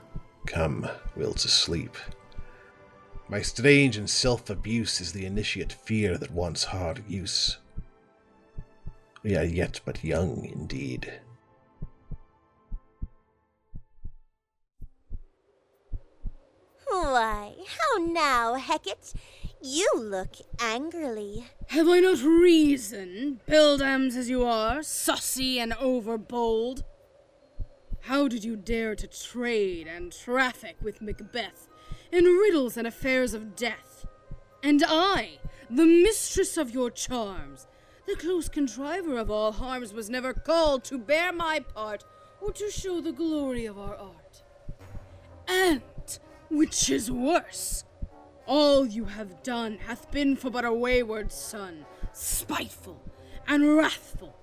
Come, 0.46 0.88
will 1.14 1.34
to 1.34 1.48
sleep. 1.48 1.96
My 3.28 3.42
strange 3.42 3.98
and 3.98 4.08
self 4.08 4.48
abuse 4.48 5.00
is 5.02 5.12
the 5.12 5.26
initiate 5.26 5.72
fear 5.72 6.16
that 6.16 6.30
wants 6.30 6.64
hard 6.64 7.04
use. 7.06 7.58
We 9.22 9.36
are 9.36 9.44
yet 9.44 9.80
but 9.84 10.02
young 10.02 10.46
indeed. 10.46 11.12
Why, 16.88 17.54
how 17.66 18.04
now, 18.04 18.54
Hecate? 18.54 19.12
You 19.60 19.90
look 19.96 20.36
angrily. 20.60 21.48
Have 21.68 21.88
I 21.88 21.98
not 21.98 22.22
reason, 22.22 23.40
beldams 23.48 24.16
as 24.16 24.30
you 24.30 24.44
are, 24.44 24.84
saucy 24.84 25.58
and 25.58 25.72
overbold? 25.72 26.84
How 28.02 28.28
did 28.28 28.44
you 28.44 28.54
dare 28.54 28.94
to 28.94 29.08
trade 29.08 29.88
and 29.88 30.12
traffic 30.12 30.76
with 30.80 31.02
Macbeth 31.02 31.68
in 32.12 32.24
riddles 32.24 32.76
and 32.76 32.86
affairs 32.86 33.34
of 33.34 33.56
death? 33.56 34.06
And 34.62 34.84
I, 34.86 35.38
the 35.68 35.84
mistress 35.84 36.56
of 36.56 36.70
your 36.70 36.90
charms, 36.90 37.66
the 38.06 38.14
close 38.14 38.48
contriver 38.48 39.18
of 39.18 39.28
all 39.28 39.50
harms, 39.50 39.92
was 39.92 40.08
never 40.08 40.32
called 40.32 40.84
to 40.84 40.98
bear 40.98 41.32
my 41.32 41.58
part 41.58 42.04
or 42.40 42.52
to 42.52 42.70
show 42.70 43.00
the 43.00 43.12
glory 43.12 43.66
of 43.66 43.76
our 43.76 43.96
art. 43.96 44.42
And, 45.48 45.82
which 46.48 46.88
is 46.90 47.10
worse, 47.10 47.84
all 48.48 48.86
you 48.86 49.04
have 49.04 49.42
done 49.42 49.78
hath 49.86 50.10
been 50.10 50.34
for 50.34 50.50
but 50.50 50.64
a 50.64 50.72
wayward 50.72 51.30
son, 51.30 51.84
spiteful 52.12 53.00
and 53.46 53.76
wrathful, 53.76 54.34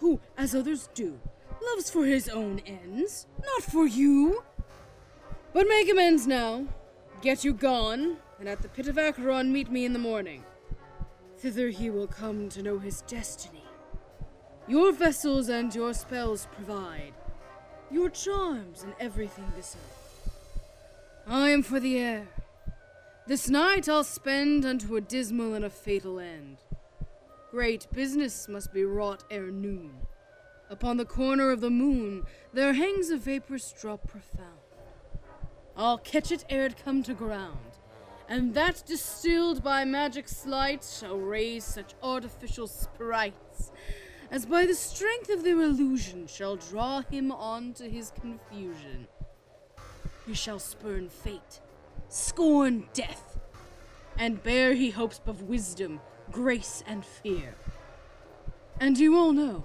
who, 0.00 0.20
as 0.36 0.54
others 0.54 0.88
do, 0.92 1.18
loves 1.62 1.88
for 1.88 2.04
his 2.04 2.28
own 2.28 2.60
ends, 2.66 3.26
not 3.42 3.62
for 3.62 3.86
you. 3.86 4.42
But 5.52 5.66
make 5.68 5.90
amends 5.90 6.26
now. 6.26 6.66
Get 7.22 7.44
you 7.44 7.52
gone, 7.52 8.18
and 8.38 8.48
at 8.48 8.62
the 8.62 8.68
pit 8.68 8.88
of 8.88 8.98
Acheron 8.98 9.52
meet 9.52 9.70
me 9.70 9.84
in 9.84 9.92
the 9.92 9.98
morning. 9.98 10.44
Thither 11.38 11.68
he 11.68 11.90
will 11.90 12.06
come 12.06 12.48
to 12.50 12.62
know 12.62 12.78
his 12.78 13.02
destiny. 13.02 13.64
Your 14.66 14.92
vessels 14.92 15.48
and 15.48 15.74
your 15.74 15.94
spells 15.94 16.46
provide, 16.54 17.14
your 17.90 18.10
charms 18.10 18.82
and 18.82 18.92
everything 19.00 19.50
beside. 19.56 19.80
I 21.26 21.50
am 21.50 21.62
for 21.62 21.80
the 21.80 21.98
air. 21.98 22.28
This 23.28 23.50
night 23.50 23.90
I'll 23.90 24.04
spend 24.04 24.64
unto 24.64 24.96
a 24.96 25.02
dismal 25.02 25.52
and 25.52 25.62
a 25.62 25.68
fatal 25.68 26.18
end. 26.18 26.56
Great 27.50 27.86
business 27.92 28.48
must 28.48 28.72
be 28.72 28.84
wrought 28.84 29.22
ere 29.30 29.50
noon. 29.50 29.90
Upon 30.70 30.96
the 30.96 31.04
corner 31.04 31.50
of 31.50 31.60
the 31.60 31.68
moon 31.68 32.24
there 32.54 32.72
hangs 32.72 33.10
a 33.10 33.18
vaporous 33.18 33.74
drop 33.78 34.08
profound. 34.08 34.62
I'll 35.76 35.98
catch 35.98 36.32
it 36.32 36.46
ere 36.48 36.64
it 36.64 36.82
come 36.82 37.02
to 37.02 37.12
ground, 37.12 37.76
and 38.30 38.54
that 38.54 38.82
distilled 38.86 39.62
by 39.62 39.84
magic's 39.84 40.46
light 40.46 40.82
shall 40.82 41.18
raise 41.18 41.64
such 41.64 41.92
artificial 42.02 42.66
sprites 42.66 43.72
as 44.30 44.46
by 44.46 44.64
the 44.64 44.74
strength 44.74 45.28
of 45.28 45.44
their 45.44 45.60
illusion 45.60 46.26
shall 46.28 46.56
draw 46.56 47.02
him 47.02 47.30
on 47.30 47.74
to 47.74 47.90
his 47.90 48.10
confusion. 48.22 49.06
He 50.26 50.32
shall 50.32 50.58
spurn 50.58 51.10
fate, 51.10 51.60
scorn 52.08 52.88
death, 52.92 53.38
and 54.18 54.42
bear 54.42 54.74
he 54.74 54.90
hopes 54.90 55.20
of 55.26 55.42
wisdom, 55.42 56.00
grace, 56.30 56.82
and 56.86 57.04
fear. 57.04 57.54
And 58.80 58.98
you 58.98 59.16
all 59.16 59.32
know, 59.32 59.64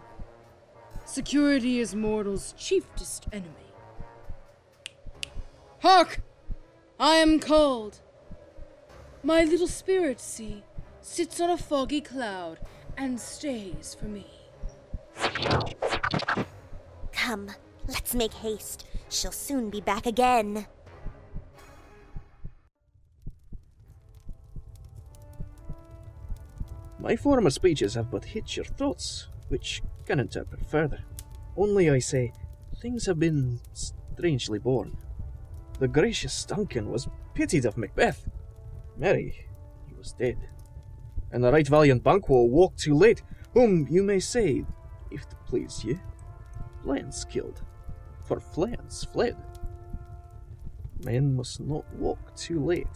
security 1.05 1.79
is 1.79 1.95
mortal's 1.95 2.53
chiefest 2.57 3.27
enemy. 3.31 3.49
Hark! 5.81 6.21
I 6.99 7.15
am 7.15 7.39
called. 7.39 7.99
My 9.23 9.43
little 9.43 9.67
spirit, 9.67 10.19
see, 10.19 10.63
sits 11.01 11.41
on 11.41 11.49
a 11.49 11.57
foggy 11.57 12.01
cloud 12.01 12.59
and 12.97 13.19
stays 13.19 13.95
for 13.99 14.05
me. 14.05 14.27
Come, 17.11 17.51
let's 17.87 18.13
make 18.13 18.33
haste. 18.33 18.85
She'll 19.09 19.31
soon 19.31 19.69
be 19.69 19.81
back 19.81 20.05
again. 20.05 20.67
My 27.03 27.17
former 27.17 27.49
speeches 27.49 27.95
have 27.95 28.09
but 28.09 28.23
hit 28.23 28.55
your 28.55 28.63
thoughts, 28.63 29.27
which 29.49 29.83
can 30.05 30.21
interpret 30.21 30.65
further. 30.65 31.03
Only 31.57 31.89
I 31.89 31.99
say, 31.99 32.31
things 32.81 33.05
have 33.07 33.19
been 33.19 33.59
strangely 33.73 34.57
born. 34.57 34.95
The 35.79 35.89
gracious 35.89 36.45
Duncan 36.45 36.89
was 36.89 37.09
pitied 37.33 37.65
of 37.65 37.75
Macbeth. 37.75 38.25
Mary, 38.95 39.35
he 39.85 39.93
was 39.95 40.13
dead. 40.13 40.37
And 41.33 41.43
the 41.43 41.51
right 41.51 41.67
valiant 41.67 42.05
Banquo 42.05 42.45
walked 42.45 42.79
too 42.79 42.95
late, 42.95 43.21
whom 43.53 43.85
you 43.89 44.01
may 44.01 44.21
say, 44.21 44.63
if 45.11 45.27
to 45.27 45.35
please 45.45 45.83
ye, 45.83 45.99
Fleance 46.85 47.27
killed, 47.29 47.63
for 48.23 48.39
Fleance 48.39 49.05
fled. 49.11 49.35
Men 51.03 51.35
must 51.35 51.59
not 51.59 51.83
walk 51.95 52.33
too 52.37 52.63
late. 52.63 52.87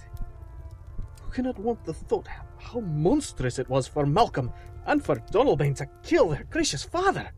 Who 1.24 1.30
cannot 1.32 1.60
want 1.60 1.84
the 1.84 1.94
thought 1.94 2.28
how 2.60 2.80
monstrous 2.80 3.60
it 3.60 3.70
was 3.70 3.88
for 3.88 4.06
Malcolm 4.06 4.52
and 4.86 5.04
for 5.04 5.16
Donalbain 5.32 5.76
to 5.76 5.88
kill 6.04 6.30
their 6.30 6.46
gracious 6.46 6.84
father? 6.84 7.30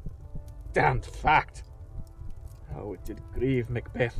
Damned 0.74 1.06
fact! 1.06 1.64
How 2.74 2.94
it 2.94 3.04
did 3.04 3.22
grieve 3.34 3.70
Macbeth. 3.70 4.20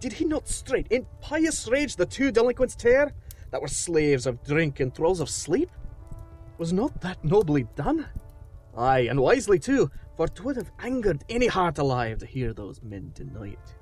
Did 0.00 0.14
he 0.14 0.24
not 0.24 0.48
straight 0.48 0.88
in 0.90 1.06
pious 1.20 1.68
rage 1.68 1.96
the 1.96 2.06
two 2.06 2.32
delinquents 2.32 2.74
tear, 2.74 3.12
that 3.50 3.60
were 3.60 3.68
slaves 3.68 4.26
of 4.26 4.42
drink 4.42 4.80
and 4.80 4.94
thralls 4.94 5.20
of 5.20 5.28
sleep? 5.28 5.70
Was 6.58 6.72
not 6.72 7.00
that 7.02 7.22
nobly 7.24 7.66
done? 7.76 8.08
Aye, 8.76 9.06
and 9.10 9.20
wisely 9.20 9.58
too, 9.58 9.90
for 10.16 10.26
'twould 10.26 10.56
have 10.56 10.72
angered 10.78 11.24
any 11.28 11.46
heart 11.46 11.78
alive 11.78 12.18
to 12.18 12.26
hear 12.26 12.52
those 12.52 12.82
men 12.82 13.12
deny 13.14 13.48
it. 13.48 13.74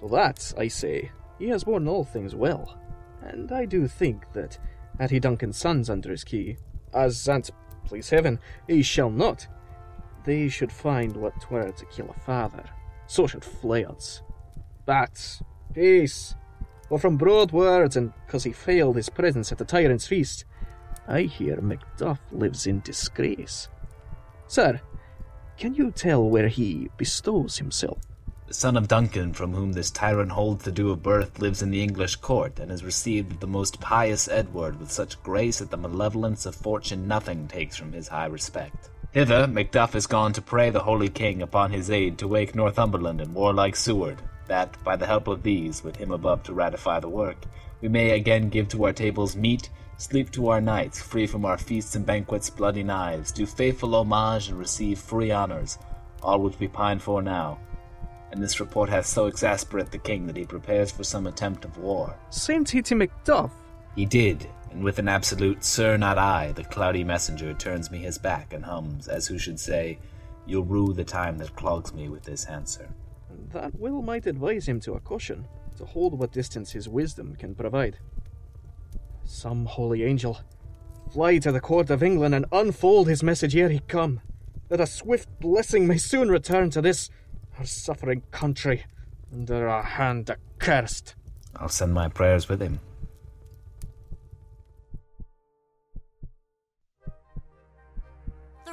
So 0.00 0.08
that, 0.08 0.52
I 0.56 0.68
say, 0.68 1.10
he 1.38 1.48
has 1.48 1.64
borne 1.64 1.86
all 1.86 2.04
things 2.04 2.34
well, 2.34 2.78
and 3.22 3.52
I 3.52 3.66
do 3.66 3.86
think 3.86 4.32
that 4.32 4.58
had 4.98 5.10
he 5.10 5.18
Duncan's 5.18 5.56
sons 5.56 5.90
under 5.90 6.10
his 6.10 6.24
key, 6.24 6.56
as, 6.92 7.28
and 7.28 7.48
please 7.84 8.10
heaven, 8.10 8.38
he 8.66 8.82
shall 8.82 9.10
not, 9.10 9.46
they 10.24 10.48
should 10.48 10.72
find 10.72 11.16
what 11.16 11.38
'twere 11.40 11.72
to 11.72 11.84
kill 11.86 12.08
a 12.10 12.20
father. 12.20 12.64
So 13.06 13.26
should 13.26 13.42
Fleance. 13.42 14.22
But, 14.86 15.40
peace, 15.74 16.34
for 16.88 16.98
from 16.98 17.16
broad 17.16 17.52
words, 17.52 17.96
and 17.96 18.12
'cause 18.28 18.44
he 18.44 18.52
failed 18.52 18.96
his 18.96 19.08
presence 19.08 19.52
at 19.52 19.58
the 19.58 19.64
tyrant's 19.64 20.06
feast, 20.06 20.44
I 21.06 21.22
hear 21.22 21.60
Macduff 21.60 22.20
lives 22.32 22.66
in 22.66 22.80
disgrace. 22.80 23.68
Sir, 24.46 24.80
can 25.58 25.74
you 25.74 25.90
tell 25.90 26.28
where 26.28 26.48
he 26.48 26.90
bestows 26.96 27.58
himself? 27.58 27.98
The 28.46 28.52
son 28.52 28.76
of 28.76 28.88
Duncan, 28.88 29.32
from 29.32 29.54
whom 29.54 29.72
this 29.72 29.90
tyrant 29.90 30.32
holds 30.32 30.64
the 30.64 30.70
due 30.70 30.90
of 30.90 31.02
birth, 31.02 31.38
lives 31.38 31.62
in 31.62 31.70
the 31.70 31.82
English 31.82 32.16
court, 32.16 32.58
and 32.58 32.70
is 32.70 32.84
received 32.84 33.40
the 33.40 33.46
most 33.46 33.80
pious 33.80 34.28
Edward 34.28 34.78
with 34.78 34.92
such 34.92 35.20
grace 35.22 35.60
that 35.60 35.70
the 35.70 35.78
malevolence 35.78 36.44
of 36.44 36.54
fortune 36.54 37.08
nothing 37.08 37.48
takes 37.48 37.74
from 37.74 37.92
his 37.92 38.08
high 38.08 38.26
respect. 38.26 38.90
Hither 39.12 39.46
Macduff 39.46 39.94
is 39.94 40.06
gone 40.06 40.34
to 40.34 40.42
pray 40.42 40.68
the 40.68 40.82
holy 40.82 41.08
king 41.08 41.40
upon 41.40 41.70
his 41.70 41.90
aid 41.90 42.18
to 42.18 42.28
wake 42.28 42.54
Northumberland 42.54 43.22
and 43.22 43.34
warlike 43.34 43.76
Siward, 43.76 44.18
that, 44.46 44.76
by 44.84 44.94
the 44.94 45.06
help 45.06 45.26
of 45.26 45.42
these, 45.42 45.82
with 45.82 45.96
him 45.96 46.10
above 46.10 46.42
to 46.42 46.52
ratify 46.52 47.00
the 47.00 47.08
work, 47.08 47.46
we 47.80 47.88
may 47.88 48.10
again 48.10 48.50
give 48.50 48.68
to 48.68 48.84
our 48.84 48.92
tables 48.92 49.34
meat, 49.34 49.70
sleep 49.96 50.30
to 50.32 50.48
our 50.48 50.60
nights, 50.60 51.00
free 51.00 51.26
from 51.26 51.46
our 51.46 51.56
feasts 51.56 51.96
and 51.96 52.04
banquets 52.04 52.50
bloody 52.50 52.82
knives, 52.82 53.32
do 53.32 53.46
faithful 53.46 53.94
homage 53.94 54.50
and 54.50 54.58
receive 54.58 54.98
free 54.98 55.32
honours, 55.32 55.78
all 56.22 56.40
which 56.40 56.58
we 56.58 56.68
pine 56.68 56.98
for 56.98 57.22
now, 57.22 57.58
and 58.34 58.42
this 58.42 58.58
report 58.58 58.90
hath 58.90 59.06
so 59.06 59.26
exasperate 59.26 59.92
the 59.92 59.98
king 59.98 60.26
that 60.26 60.36
he 60.36 60.44
prepares 60.44 60.90
for 60.90 61.04
some 61.04 61.28
attempt 61.28 61.64
of 61.64 61.78
war. 61.78 62.16
Saint 62.30 62.68
Hitty 62.68 62.96
Macduff? 62.96 63.52
He 63.94 64.04
did, 64.04 64.48
and 64.72 64.82
with 64.82 64.98
an 64.98 65.06
absolute 65.06 65.62
Sir 65.62 65.96
not 65.96 66.18
I, 66.18 66.50
the 66.50 66.64
cloudy 66.64 67.04
messenger 67.04 67.54
turns 67.54 67.92
me 67.92 67.98
his 67.98 68.18
back 68.18 68.52
and 68.52 68.64
hums, 68.64 69.06
as 69.06 69.28
who 69.28 69.38
should 69.38 69.60
say, 69.60 70.00
You'll 70.46 70.64
rue 70.64 70.92
the 70.92 71.04
time 71.04 71.38
that 71.38 71.54
clogs 71.54 71.94
me 71.94 72.08
with 72.08 72.24
this 72.24 72.46
answer. 72.46 72.88
That 73.52 73.78
will 73.78 74.02
might 74.02 74.26
advise 74.26 74.66
him 74.66 74.80
to 74.80 74.94
a 74.94 75.00
caution, 75.00 75.46
to 75.76 75.84
hold 75.84 76.18
what 76.18 76.32
distance 76.32 76.72
his 76.72 76.88
wisdom 76.88 77.36
can 77.36 77.54
provide. 77.54 77.98
Some 79.22 79.64
holy 79.64 80.02
angel, 80.02 80.40
fly 81.12 81.38
to 81.38 81.52
the 81.52 81.60
court 81.60 81.88
of 81.88 82.02
England 82.02 82.34
and 82.34 82.46
unfold 82.50 83.06
his 83.06 83.22
message 83.22 83.54
ere 83.54 83.68
he 83.68 83.78
come, 83.78 84.20
that 84.70 84.80
a 84.80 84.88
swift 84.88 85.28
blessing 85.38 85.86
may 85.86 85.98
soon 85.98 86.28
return 86.28 86.68
to 86.70 86.82
this 86.82 87.10
our 87.58 87.64
suffering 87.64 88.22
country 88.30 88.84
under 89.32 89.66
a 89.66 89.82
hand 89.82 90.30
accursed. 90.30 91.14
I'll 91.56 91.68
send 91.68 91.94
my 91.94 92.08
prayers 92.08 92.48
with 92.48 92.60
him. 92.60 92.80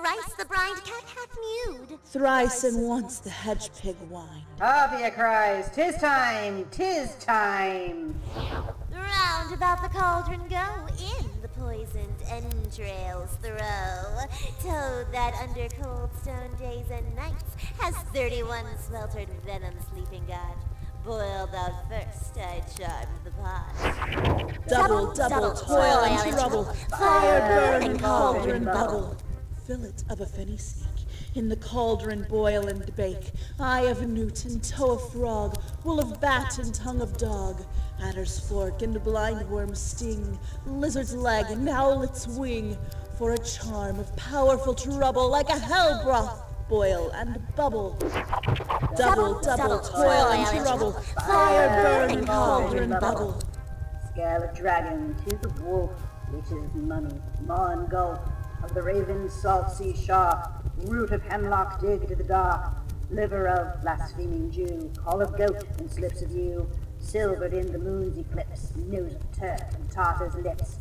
Thrice 0.02 0.34
the 0.34 0.46
blind 0.46 0.84
cat 0.84 1.04
hath 1.16 1.38
mewed. 1.68 2.00
Thrice 2.06 2.64
and 2.64 2.88
once 2.88 3.20
the 3.20 3.30
hedge 3.30 3.70
pig 3.80 3.96
whined. 4.10 4.46
Harpier 4.60 5.12
cries, 5.12 5.70
"'Tis 5.70 5.96
time! 5.98 6.66
'Tis 6.72 7.14
time!" 7.18 8.20
Round 8.92 9.54
about 9.54 9.84
the 9.84 9.90
cauldron 9.90 10.42
go, 10.50 10.88
in 10.98 11.42
the 11.44 11.50
poisoned 11.50 12.16
entrails 12.28 13.38
throw. 13.44 14.26
Toad 14.64 15.12
that 15.12 15.36
under 15.40 15.68
cold 15.84 16.10
stone 16.20 16.56
days 16.60 16.90
and 16.92 17.16
nights 17.16 17.56
has 17.80 17.94
thirty-one 18.12 18.66
sweltered 18.80 19.30
venom 19.46 19.76
sleeping 19.94 20.26
God. 20.28 20.56
Boil 21.06 21.48
thou 21.52 21.80
first, 21.88 22.38
I 22.38 22.64
charmed 22.76 23.20
the 23.24 23.32
pot. 23.32 24.68
Double, 24.68 25.14
double, 25.14 25.54
toil 25.54 26.06
and 26.06 26.34
trouble, 26.34 26.64
fire 26.90 27.40
burn 27.42 27.84
and 27.84 28.00
cauldron 28.00 28.66
bubble. 28.66 29.16
Fillet 29.72 29.94
of 30.10 30.20
a 30.20 30.26
fenny 30.26 30.60
snake, 30.60 31.08
in 31.34 31.48
the 31.48 31.56
cauldron 31.56 32.26
boil 32.28 32.68
and 32.68 32.94
bake. 32.98 33.32
Eye 33.58 33.84
of 33.84 34.06
newt 34.06 34.44
and 34.44 34.62
toe 34.62 34.96
of 34.96 35.14
frog, 35.14 35.62
wool 35.86 36.02
of 36.02 36.20
bat 36.20 36.58
and 36.58 36.76
tongue 36.76 37.00
of 37.00 37.16
dog. 37.16 37.64
Adder's 38.04 38.38
fork 38.38 38.82
and 38.82 39.02
blindworm's 39.02 39.80
sting, 39.80 40.38
lizard's 40.66 41.16
leg 41.16 41.46
and 41.52 41.70
owlet's 41.70 42.28
wing. 42.28 42.78
For 43.18 43.32
a 43.32 43.38
charm 43.38 43.98
of 43.98 44.14
powerful 44.18 44.74
trouble, 44.74 45.30
like 45.30 45.48
a 45.48 45.58
hell 45.58 46.02
broth, 46.04 46.44
boil 46.68 47.10
and 47.12 47.40
bubble. 47.56 47.98
Double, 48.98 49.40
double, 49.40 49.80
toil 49.80 50.32
and 50.34 50.66
trouble, 50.66 50.92
fire 51.26 51.70
burn 51.82 52.18
and 52.18 52.28
cauldron 52.28 52.90
bubble. 53.00 53.42
Scarlet 54.12 54.54
dragon, 54.54 55.16
tooth 55.24 55.46
of 55.46 55.62
wolf, 55.62 55.92
witch's 56.34 56.76
money, 56.76 57.22
maw 57.46 57.68
and 57.68 57.90
gulf, 57.90 58.20
of 58.64 58.74
the 58.74 58.82
raven's 58.82 59.34
salt 59.34 59.72
sea 59.72 59.96
shark, 59.96 60.50
root 60.86 61.12
of 61.12 61.22
hemlock 61.24 61.80
dig 61.82 62.08
to 62.08 62.16
the 62.16 62.24
dark, 62.24 62.74
liver 63.10 63.48
of 63.48 63.82
blaspheming 63.82 64.50
Jew, 64.52 64.92
call 65.04 65.22
of 65.22 65.38
goat 65.38 65.64
and 65.78 65.92
slips 65.92 66.22
of 66.22 66.32
yew, 66.32 66.70
silvered 67.00 67.54
in 67.54 67.72
the 67.72 67.80
moon's 67.80 68.18
eclipse, 68.18 68.74
nose 68.76 69.16
of 69.16 69.32
Turk 69.38 69.62
and 69.74 69.92
Tartar's 69.92 70.36
lips, 70.36 70.78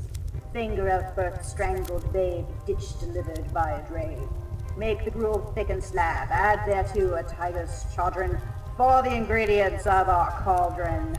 finger 0.53 0.89
of 0.89 1.15
birth 1.17 1.45
strangled 1.45 2.13
babe, 2.13 2.47
ditch 2.67 2.99
delivered 3.01 3.53
by 3.53 3.71
a 3.73 3.89
drave. 3.89 4.29
Make 4.77 5.05
the 5.05 5.11
gruel 5.11 5.53
thick 5.55 5.71
and 5.71 5.83
slab, 5.83 6.29
add 6.31 6.61
thereto 6.67 7.15
a 7.15 7.23
tiger's 7.23 7.85
chaudron, 7.95 8.41
for 8.77 9.03
the 9.03 9.15
ingredients 9.15 9.87
of 9.87 10.09
our 10.09 10.31
cauldron. 10.43 11.13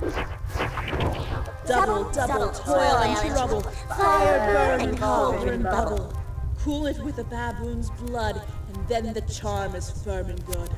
Double, 1.67 2.09
double, 2.11 2.49
toil 2.51 2.97
and 2.97 3.31
trouble, 3.31 3.61
fire 3.61 4.53
burn 4.53 4.89
and 4.89 4.97
cauldron 4.97 5.63
bubble. 5.63 6.20
Cool 6.63 6.85
it 6.85 6.99
with 6.99 7.17
a 7.17 7.23
baboon's 7.23 7.89
blood, 7.89 8.39
and 8.71 8.87
then 8.87 9.13
the 9.13 9.21
charm 9.21 9.73
is 9.75 9.89
firm 10.03 10.29
and 10.29 10.45
good. 10.45 10.69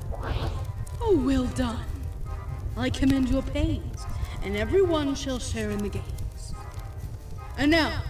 Oh, 1.01 1.21
well 1.25 1.45
done. 1.47 1.85
I 2.77 2.89
commend 2.89 3.27
your 3.27 3.41
pains, 3.41 4.05
and 4.43 4.55
every 4.55 4.81
one 4.81 5.13
shall 5.13 5.39
share 5.39 5.71
in 5.71 5.79
the 5.79 5.89
gains. 5.89 6.53
And 7.57 7.69
now, 7.69 8.01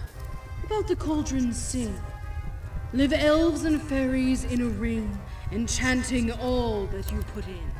about 0.64 0.86
the 0.86 0.94
cauldron's 0.94 1.58
sin. 1.58 1.98
Live 2.92 3.12
elves 3.12 3.64
and 3.64 3.82
fairies 3.82 4.44
in 4.44 4.62
a 4.62 4.66
ring, 4.66 5.18
enchanting 5.50 6.30
all 6.30 6.86
that 6.86 7.10
you 7.10 7.24
put 7.34 7.48
in. 7.48 7.73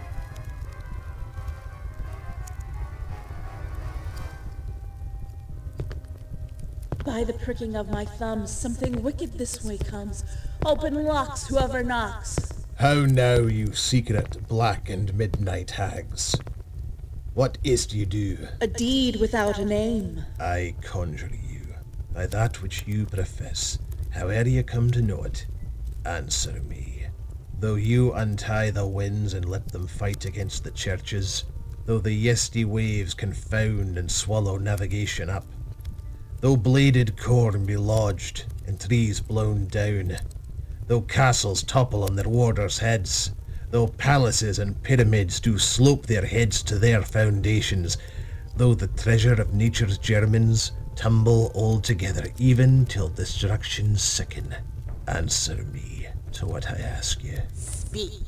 By 7.05 7.23
the 7.23 7.35
pricking 7.35 7.77
of 7.77 7.91
my 7.91 8.07
thumbs, 8.07 8.51
something 8.51 9.03
wicked 9.03 9.35
this 9.35 9.63
way 9.63 9.77
comes. 9.77 10.25
Open 10.65 11.05
locks, 11.05 11.47
whoever 11.47 11.83
knocks. 11.83 12.39
How 12.77 13.05
now, 13.05 13.41
you 13.41 13.75
secret 13.75 14.49
black 14.49 14.89
and 14.89 15.13
midnight 15.13 15.73
hags? 15.73 16.35
What 17.35 17.59
is't 17.63 17.93
you 17.93 18.07
do? 18.07 18.39
A 18.63 18.67
deed 18.67 19.17
without 19.21 19.59
a 19.59 19.67
name. 19.67 20.25
I 20.41 20.77
conjure 20.81 21.31
you, 21.31 21.75
by 22.15 22.27
that 22.29 22.63
which 22.63 22.87
you 22.87 23.05
profess, 23.05 23.79
howe'er 24.11 24.47
you 24.47 24.63
come 24.63 24.91
to 24.93 25.03
know 25.03 25.25
it, 25.25 25.47
answer 26.07 26.63
me. 26.63 27.07
Though 27.59 27.75
you 27.75 28.15
untie 28.15 28.71
the 28.71 28.87
winds 28.87 29.35
and 29.35 29.45
let 29.45 29.69
them 29.69 29.87
fight 29.87 30.25
against 30.25 30.65
the 30.65 30.71
churches, 30.71 31.45
though 31.85 31.99
the 31.99 32.27
yesty 32.27 32.65
waves 32.65 33.13
confound 33.13 33.99
and 33.99 34.11
swallow 34.11 34.57
navigation 34.57 35.29
up, 35.29 35.45
though 36.45 36.59
bladed 36.59 37.17
corn 37.17 37.65
be 37.65 37.75
lodged 37.75 38.45
and 38.67 38.79
trees 38.79 39.19
blown 39.19 39.65
down, 39.69 40.15
though 40.89 41.01
castles 41.01 41.63
topple 41.63 42.05
on 42.05 42.17
their 42.17 42.29
warders' 42.29 42.81
heads, 42.81 43.33
though 43.71 43.87
palaces 43.87 44.59
and 44.59 44.83
pyramids 44.83 45.41
do 45.41 45.57
slope 45.57 46.05
their 46.05 46.27
heads 46.27 46.63
to 46.63 46.79
their 46.79 47.01
foundations, 47.01 47.97
though 48.57 48.75
the 48.75 48.89
treasure 48.89 49.41
of 49.41 49.55
nature's 49.55 49.97
germans 49.97 50.73
tumble 50.95 51.51
all 51.55 51.81
together, 51.81 52.27
even 52.37 52.85
till 52.85 53.09
destruction 53.09 53.97
sicken, 53.97 54.55
answer 55.09 55.65
me 55.73 56.07
to 56.33 56.45
what 56.45 56.71
I 56.71 56.75
ask 56.75 57.25
you. 57.25 57.39
Speak. 57.55 58.21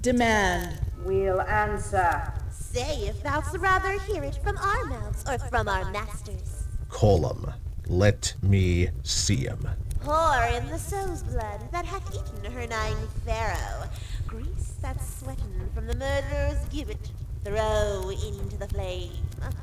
Demand. 0.00 0.80
We'll 1.04 1.40
answer. 1.42 2.32
Say 2.50 3.06
if 3.06 3.22
thou'st 3.22 3.56
rather 3.58 4.00
hear 4.00 4.24
it 4.24 4.40
from 4.42 4.58
our 4.58 4.84
mouths 4.86 5.22
or 5.28 5.38
from 5.38 5.68
our 5.68 5.88
masters. 5.92 6.51
Call 6.92 7.28
'em. 7.28 7.52
Let 7.88 8.34
me 8.42 8.90
see 9.02 9.38
him. 9.38 9.66
Pour 10.00 10.44
in 10.44 10.68
the 10.68 10.78
sow's 10.78 11.22
blood 11.24 11.60
that 11.72 11.84
hath 11.84 12.14
eaten 12.14 12.52
her 12.52 12.66
nine 12.66 13.08
pharaoh. 13.24 13.88
Grease 14.26 14.74
that's 14.80 15.18
sweaten 15.18 15.70
from 15.74 15.86
the 15.86 15.94
murderer's 15.94 16.64
gibbet. 16.70 17.10
Throw 17.44 18.10
into 18.10 18.56
the 18.56 18.68
flame. 18.68 19.10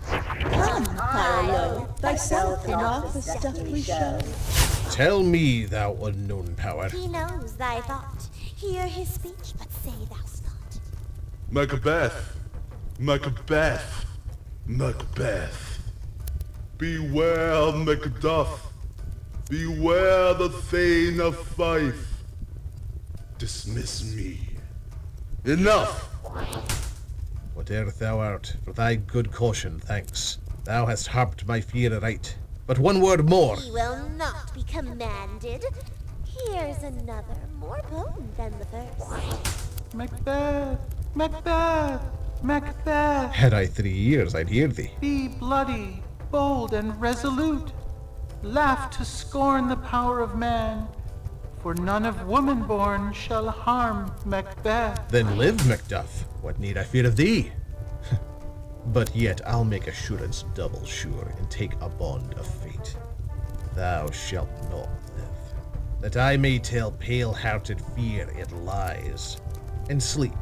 Come, 0.07 0.85
Harlow, 0.85 1.88
thyself 1.99 2.65
in 2.65 2.73
office 2.73 3.34
dothly 3.35 3.84
show. 3.84 4.19
Tell 4.91 5.23
me, 5.23 5.64
thou 5.65 5.93
unknown 5.93 6.56
power. 6.56 6.89
He 6.89 7.07
knows 7.07 7.53
thy 7.53 7.80
thought. 7.81 8.27
Hear 8.34 8.85
his 8.85 9.07
speech, 9.07 9.53
but 9.57 9.72
say 9.72 9.93
thou'st 10.10 10.43
not. 10.43 10.80
Macbeth! 11.49 12.35
Macbeth! 12.97 14.06
Macbeth! 14.65 15.69
Beware 16.80 17.73
Macduff! 17.73 18.72
Beware 19.49 20.34
the 20.34 20.47
Thane 20.47 21.19
of 21.19 21.35
Fife! 21.38 22.23
Dismiss 23.38 24.15
me. 24.15 24.39
Enough! 25.43 26.06
Whate'er 27.53 27.91
thou 27.91 28.19
art, 28.22 28.56
for 28.64 28.72
thy 28.72 28.95
good 28.95 29.30
caution, 29.34 29.81
thanks. 29.81 30.38
Thou 30.64 30.85
hast 30.85 31.07
harped 31.07 31.45
my 31.45 31.60
fear 31.60 31.93
aright. 31.93 32.38
But 32.65 32.80
one 32.80 33.01
word 33.01 33.27
more. 33.27 33.57
He 33.57 33.72
will 33.72 34.07
not 34.11 34.53
be 34.56 34.64
commanded. 34.64 35.65
Here's 36.23 36.81
another, 36.84 37.35
more 37.60 37.81
potent 37.89 38.38
than 38.38 38.53
the 38.57 38.65
first. 38.65 39.93
Macbeth! 39.93 40.80
Macbeth! 41.14 42.01
Macbeth! 42.41 43.34
Had 43.34 43.53
I 43.53 43.65
three 43.65 44.14
ears, 44.14 44.34
I'd 44.34 44.47
hear 44.47 44.69
thee. 44.69 44.91
Be 45.01 45.27
bloody, 45.27 46.01
bold, 46.31 46.73
and 46.73 46.99
resolute. 46.99 47.72
Laugh 48.41 48.89
to 48.97 49.06
scorn 49.06 49.68
the 49.68 49.76
power 49.76 50.22
of 50.22 50.35
man, 50.35 50.88
for 51.61 51.73
none 51.73 52.06
of 52.06 52.27
woman 52.27 52.64
born 52.64 53.11
shall 53.14 53.49
harm 53.49 54.14
Macbeth. 54.26 55.10
Then 55.10 55.38
live, 55.38 55.57
Macduff. 55.68 56.23
What 56.41 56.60
need 56.60 56.77
I 56.77 56.84
fear 56.84 57.06
of 57.06 57.15
thee? 57.15 57.51
but 58.88 59.14
yet 59.15 59.41
I'll 59.45 59.65
make 59.65 59.88
assurance 59.88 60.45
double 60.56 60.85
sure 60.85 61.34
and 61.38 61.49
take 61.51 61.73
a 61.81 61.89
bond 61.89 62.34
of 62.35 62.47
fate. 62.47 62.95
Thou 63.76 64.10
shalt 64.11 64.49
not 64.64 64.89
live, 65.15 66.01
that 66.01 66.18
I 66.18 66.38
may 66.38 66.60
tell 66.60 66.91
pale-hearted 66.91 67.81
fear 67.95 68.30
it 68.38 68.51
lies, 68.51 69.38
and 69.89 70.01
sleep 70.01 70.34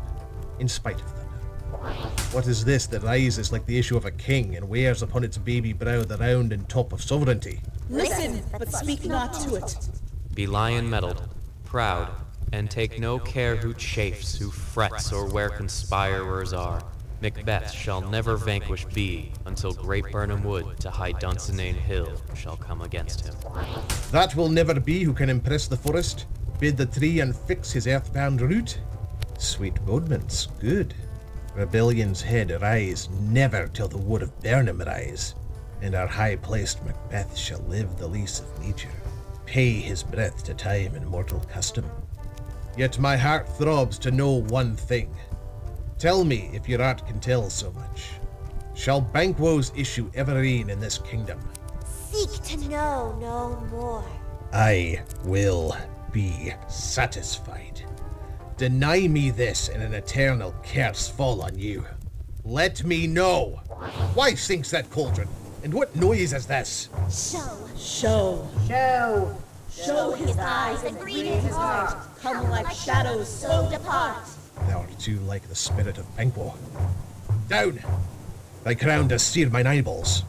in 0.60 0.68
spite 0.68 1.02
of 1.02 1.16
them. 1.16 1.27
What 2.32 2.48
is 2.48 2.66
this 2.66 2.88
that 2.88 3.04
rises 3.04 3.52
like 3.52 3.66
the 3.66 3.78
issue 3.78 3.98
of 3.98 4.06
a 4.06 4.12
king 4.12 4.56
and 4.56 4.68
wears 4.68 5.02
upon 5.02 5.24
its 5.24 5.38
baby 5.38 5.74
brow 5.74 6.04
the 6.04 6.18
round 6.18 6.54
and 6.54 6.68
top 6.68 6.94
of 6.94 7.02
sovereignty? 7.02 7.62
Listen, 7.90 8.44
but 8.58 8.72
speak 8.72 9.06
not 9.06 9.34
to 9.34 9.56
it. 9.56 9.76
Be 10.34 10.46
lion 10.46 10.90
mettled, 10.90 11.28
proud, 11.66 12.10
and 12.54 12.70
take 12.70 13.00
no 13.00 13.18
care 13.20 13.56
who 13.56 13.74
chafes, 13.74 14.38
who 14.38 14.52
frets, 14.52 15.12
or 15.12 15.30
where 15.30 15.50
conspirers 15.50 16.54
are. 16.54 16.84
Macbeth 17.22 17.72
shall 17.72 18.02
never 18.02 18.38
vanquish 18.38 18.86
be 18.86 19.32
until 19.46 19.74
great 19.74 20.06
Birnam 20.12 20.44
Wood 20.44 20.80
to 20.82 20.92
high 20.92 21.14
Dunsinane 21.14 21.74
Hill 21.74 22.22
shall 22.36 22.58
come 22.58 22.82
against 22.82 23.26
him. 23.26 23.36
That 24.12 24.36
will 24.36 24.50
never 24.50 24.80
be 24.80 25.04
who 25.04 25.14
can 25.14 25.30
impress 25.30 25.68
the 25.68 25.78
forest, 25.78 26.28
bid 26.60 26.78
the 26.78 26.86
tree 26.86 27.22
and 27.22 27.36
fix 27.36 27.72
his 27.72 27.88
earthbound 27.88 28.42
root. 28.42 28.80
Sweet 29.40 29.84
bodements, 29.86 30.48
good. 30.60 30.94
Rebellion's 31.58 32.22
head 32.22 32.56
rise 32.62 33.10
never 33.10 33.68
till 33.68 33.88
the 33.88 33.98
wood 33.98 34.22
of 34.22 34.40
Birnam 34.42 34.80
rise, 34.80 35.34
and 35.82 35.96
our 35.96 36.06
high-placed 36.06 36.86
Macbeth 36.86 37.36
shall 37.36 37.62
live 37.62 37.98
the 37.98 38.06
lease 38.06 38.40
of 38.40 38.60
nature, 38.64 38.92
pay 39.48 39.72
his 39.72 40.04
breath 40.04 40.44
to 40.44 40.54
time 40.54 40.94
and 40.94 41.08
mortal 41.08 41.40
custom. 41.52 41.90
Yet 42.78 43.00
my 43.00 43.18
heart 43.18 43.50
throbs 43.58 43.98
to 44.00 44.12
know 44.12 44.34
one 44.34 44.76
thing. 44.76 45.16
Tell 45.98 46.24
me 46.24 46.52
if 46.54 46.70
your 46.70 46.80
art 46.80 47.04
can 47.08 47.20
tell 47.20 47.50
so 47.50 47.72
much. 47.72 48.12
Shall 48.76 49.02
Banquo's 49.02 49.72
issue 49.76 50.12
ever 50.14 50.36
reign 50.36 50.70
in 50.70 50.80
this 50.80 51.00
kingdom? 51.00 51.40
Seek 51.88 52.40
to 52.44 52.70
know 52.70 53.18
no 53.20 53.68
more. 53.72 54.06
I 54.54 55.02
will 55.24 55.76
be 56.12 56.54
satisfied. 56.68 57.82
Deny 58.58 59.08
me 59.08 59.30
this, 59.30 59.70
and 59.70 59.84
an 59.84 59.94
eternal 59.94 60.54
curse 60.64 61.08
fall 61.08 61.44
on 61.44 61.60
you. 61.60 61.86
Let 62.44 62.84
me 62.84 63.06
know. 63.06 63.62
Why 64.16 64.34
sinks 64.34 64.72
that 64.72 64.90
cauldron? 64.90 65.28
And 65.64 65.72
what 65.72 65.96
noise 65.96 66.34
is 66.34 66.48
this? 66.48 66.90
Show. 67.12 67.68
Show. 67.78 68.50
Show. 68.68 69.38
Show 69.70 70.12
his 70.14 70.36
eyes 70.40 70.84
and 70.84 70.98
breathe 70.98 71.40
his 71.40 71.54
heart. 71.54 71.98
Come 72.20 72.50
like 72.50 72.72
shadows, 72.72 73.30
so 73.30 73.70
depart. 73.70 74.28
Thou 74.68 74.80
art 74.80 75.00
too 75.00 75.20
like 75.20 75.48
the 75.48 75.56
spirit 75.56 76.00
of 76.00 76.18
Banquo. 76.18 76.56
Down! 77.48 77.80
Thy 78.64 78.74
crown 78.74 79.08
does 79.08 79.22
sear 79.22 79.52
mine 79.52 79.68
eyeballs. 79.68 80.24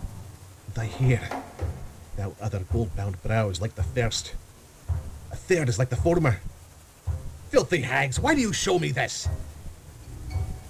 Thy 0.75 0.85
hair, 0.85 1.27
thou 2.17 2.35
other 2.43 2.61
gold-bound 2.71 3.23
brows 3.23 3.63
like 3.63 3.75
the 3.75 3.83
first. 3.83 4.35
A 5.33 5.37
third 5.37 5.71
is 5.71 5.79
like 5.79 5.89
the 5.89 5.97
former. 5.97 6.41
Filthy 7.51 7.81
hags, 7.81 8.21
why 8.21 8.35
do 8.35 8.41
you 8.41 8.53
show 8.53 8.79
me 8.79 8.91
this? 8.91 9.29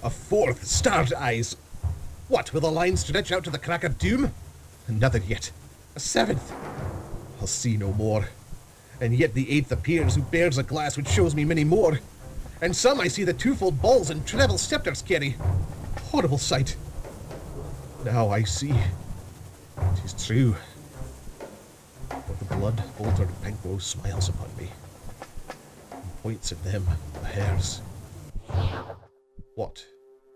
A 0.01 0.09
fourth, 0.09 0.65
starved 0.65 1.13
eyes. 1.13 1.57
What, 2.29 2.53
will 2.53 2.61
the 2.61 2.71
line 2.71 2.95
stretch 2.95 3.31
out 3.33 3.43
to 3.43 3.49
the 3.49 3.57
crack 3.57 3.83
of 3.83 3.97
doom? 3.97 4.31
Another 4.87 5.19
yet. 5.19 5.51
A 5.95 5.99
seventh. 5.99 6.53
I'll 7.41 7.47
see 7.47 7.75
no 7.75 7.91
more. 7.93 8.29
And 9.01 9.13
yet 9.13 9.33
the 9.33 9.49
eighth 9.51 9.71
appears, 9.71 10.15
who 10.15 10.21
bears 10.21 10.57
a 10.57 10.63
glass 10.63 10.95
which 10.95 11.09
shows 11.09 11.35
me 11.35 11.43
many 11.43 11.65
more. 11.65 11.99
And 12.61 12.73
some 12.75 13.01
I 13.01 13.09
see 13.09 13.25
the 13.25 13.33
twofold 13.33 13.81
balls 13.81 14.09
and 14.09 14.25
treble 14.25 14.57
scepters 14.57 15.01
carry. 15.01 15.35
Horrible 16.11 16.37
sight. 16.37 16.77
Now 18.05 18.29
I 18.29 18.43
see. 18.43 18.71
It 18.71 20.05
is 20.05 20.25
true. 20.25 20.55
For 22.09 22.33
the 22.39 22.55
blood-altered 22.55 23.41
Banquo 23.41 23.77
smiles 23.79 24.29
upon 24.29 24.49
me. 24.57 24.69
Points 26.21 26.51
of 26.51 26.61
them, 26.63 26.85
the 27.13 27.27
hairs. 27.27 27.81
What? 29.55 29.85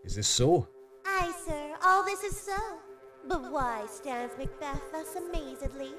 Is 0.06 0.16
this 0.16 0.28
so? 0.28 0.68
Aye, 1.06 1.34
sir, 1.46 1.76
all 1.84 2.06
this 2.06 2.24
is 2.24 2.38
so. 2.38 2.56
But 3.28 3.52
why 3.52 3.86
stands 3.88 4.34
Macbeth 4.38 4.82
thus 4.94 5.16
amazedly? 5.16 5.92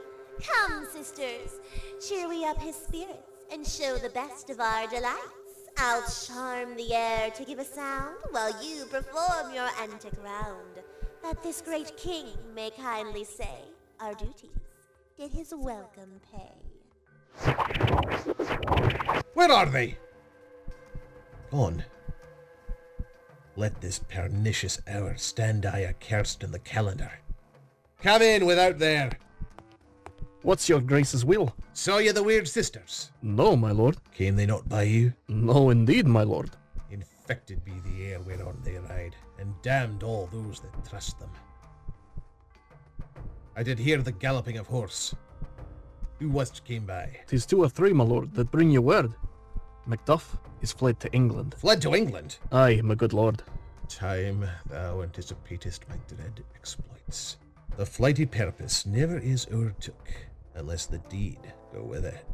Come, 0.43 0.87
sisters, 0.91 1.61
cheer 2.07 2.29
we 2.29 2.47
up 2.47 2.61
his 2.61 2.77
spirits 2.77 3.31
and 3.53 3.67
show 3.67 3.97
the 3.99 4.09
best 4.09 4.49
of 4.49 4.59
our 4.59 4.87
delights. 4.87 5.69
I'll 5.77 6.03
charm 6.09 6.77
the 6.77 6.95
air 6.95 7.31
to 7.31 7.45
give 7.45 7.59
a 7.59 7.65
sound 7.65 8.17
while 8.31 8.53
you 8.65 8.87
perform 8.87 9.53
your 9.53 9.69
antic 9.81 10.15
round, 10.25 10.83
that 11.23 11.43
this 11.43 11.61
great 11.61 11.95
king 11.97 12.27
may 12.55 12.71
kindly 12.71 13.25
say 13.25 13.59
our 14.01 14.15
duties 14.15 14.51
did 15.19 15.33
his 15.33 15.53
welcome 15.55 16.21
pay. 16.33 16.53
Where 19.35 19.51
are 19.51 19.67
they? 19.67 19.99
Gone. 21.51 21.85
Let 23.57 23.81
this 23.81 23.99
pernicious 23.99 24.81
hour 24.89 25.17
stand 25.17 25.67
I 25.67 25.85
accursed 25.85 26.43
in 26.43 26.51
the 26.51 26.59
calendar. 26.59 27.11
Come 28.03 28.23
in 28.23 28.47
without 28.47 28.79
there. 28.79 29.13
What's 30.43 30.69
your 30.69 30.81
grace's 30.81 31.25
will? 31.25 31.55
Saw 31.73 31.99
you 31.99 32.13
the 32.13 32.23
weird 32.23 32.47
sisters? 32.47 33.13
No, 33.23 33.57
my 33.57 33.71
lord. 33.71 33.97
Came 34.13 34.37
they 34.37 34.47
not 34.47 34.69
by 34.69 34.83
you? 34.83 35.13
No, 35.29 35.71
indeed, 35.71 36.07
my 36.07 36.23
lord. 36.23 36.51
Infected 36.91 37.65
be 37.65 37.73
the 37.85 38.05
air 38.07 38.21
whereon 38.21 38.61
they 38.63 38.77
ride, 38.77 39.17
and 39.39 39.55
damned 39.63 40.03
all 40.03 40.29
those 40.31 40.61
that 40.61 40.89
trust 40.89 41.19
them. 41.19 41.31
I 43.57 43.63
did 43.63 43.79
hear 43.79 44.03
the 44.03 44.13
galloping 44.13 44.59
of 44.59 44.67
horse. 44.67 45.15
Who 46.21 46.29
was't 46.31 46.65
came 46.65 46.87
by? 46.87 47.11
Tis 47.27 47.47
two 47.47 47.63
or 47.63 47.69
three, 47.69 47.93
my 47.93 48.05
lord, 48.05 48.35
that 48.35 48.51
bring 48.51 48.71
you 48.71 48.83
word. 48.83 49.13
Macduff 49.87 50.39
is 50.63 50.73
fled 50.73 50.99
to 51.01 51.13
England. 51.13 51.55
Fled 51.59 51.83
to 51.83 51.95
England? 51.95 52.39
Aye, 52.53 52.81
my 52.83 52.95
good 52.95 53.13
lord. 53.13 53.43
Time 53.89 54.49
thou 54.71 55.03
anticipatest 55.03 55.89
my 55.89 55.97
dread 56.09 56.43
exploits. 56.55 57.37
The 57.77 57.85
flighty 57.85 58.25
purpose 58.25 58.87
never 58.87 59.19
is 59.19 59.47
o'ertook, 59.53 60.09
unless 60.55 60.87
the 60.87 60.99
deed 61.11 61.41
go 61.73 61.83
with 61.83 62.05
it. 62.05 62.25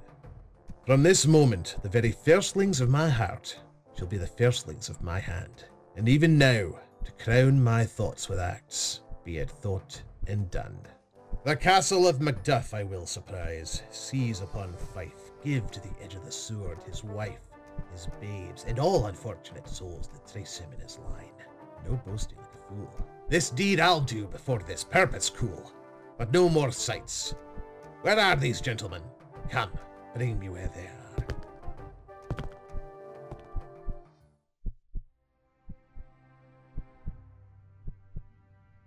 From 0.86 1.02
this 1.02 1.26
moment, 1.26 1.76
the 1.82 1.88
very 1.88 2.12
firstlings 2.12 2.80
of 2.80 2.88
my 2.88 3.08
heart 3.08 3.58
shall 3.96 4.06
be 4.06 4.18
the 4.18 4.26
firstlings 4.26 4.88
of 4.88 5.02
my 5.02 5.18
hand. 5.18 5.64
And 5.96 6.08
even 6.08 6.38
now, 6.38 6.78
to 7.04 7.24
crown 7.24 7.62
my 7.62 7.84
thoughts 7.84 8.28
with 8.28 8.38
acts, 8.38 9.00
be 9.24 9.38
it 9.38 9.50
thought 9.50 10.02
and 10.26 10.50
done. 10.50 10.78
The 11.42 11.56
castle 11.56 12.06
of 12.06 12.18
Macduff 12.18 12.74
I 12.74 12.82
will 12.82 13.06
surprise, 13.06 13.82
seize 13.90 14.42
upon 14.42 14.74
Fife, 14.74 15.32
give 15.42 15.70
to 15.70 15.80
the 15.80 15.94
edge 16.02 16.14
of 16.14 16.22
the 16.26 16.30
sword 16.30 16.82
his 16.82 17.02
wife, 17.02 17.48
his 17.92 18.08
babes, 18.20 18.66
and 18.68 18.78
all 18.78 19.06
unfortunate 19.06 19.66
souls 19.66 20.08
that 20.08 20.30
trace 20.30 20.58
him 20.58 20.70
in 20.74 20.80
his 20.80 20.98
line. 20.98 21.32
No 21.88 21.96
boasting 22.06 22.36
like 22.36 22.52
a 22.52 22.68
fool. 22.68 23.06
This 23.30 23.48
deed 23.48 23.80
I'll 23.80 24.02
do 24.02 24.26
before 24.26 24.58
this 24.58 24.84
purpose 24.84 25.30
cool. 25.30 25.72
But 26.18 26.30
no 26.30 26.50
more 26.50 26.70
sights. 26.70 27.34
Where 28.02 28.20
are 28.20 28.36
these 28.36 28.60
gentlemen? 28.60 29.00
Come, 29.48 29.70
bring 30.14 30.38
me 30.38 30.50
where 30.50 30.70
they 30.74 30.88
are. 30.88 31.26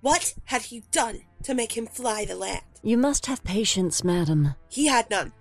What 0.02 0.36
had 0.44 0.64
he 0.64 0.84
done 0.92 1.22
to 1.44 1.54
make 1.54 1.76
him 1.78 1.88
fly 1.88 2.26
the 2.26 2.36
land? 2.36 2.64
You 2.82 2.98
must 2.98 3.26
have 3.28 3.44
patience, 3.44 4.04
madam. 4.04 4.56
He 4.70 4.88
had 4.88 5.10
none. 5.10 5.32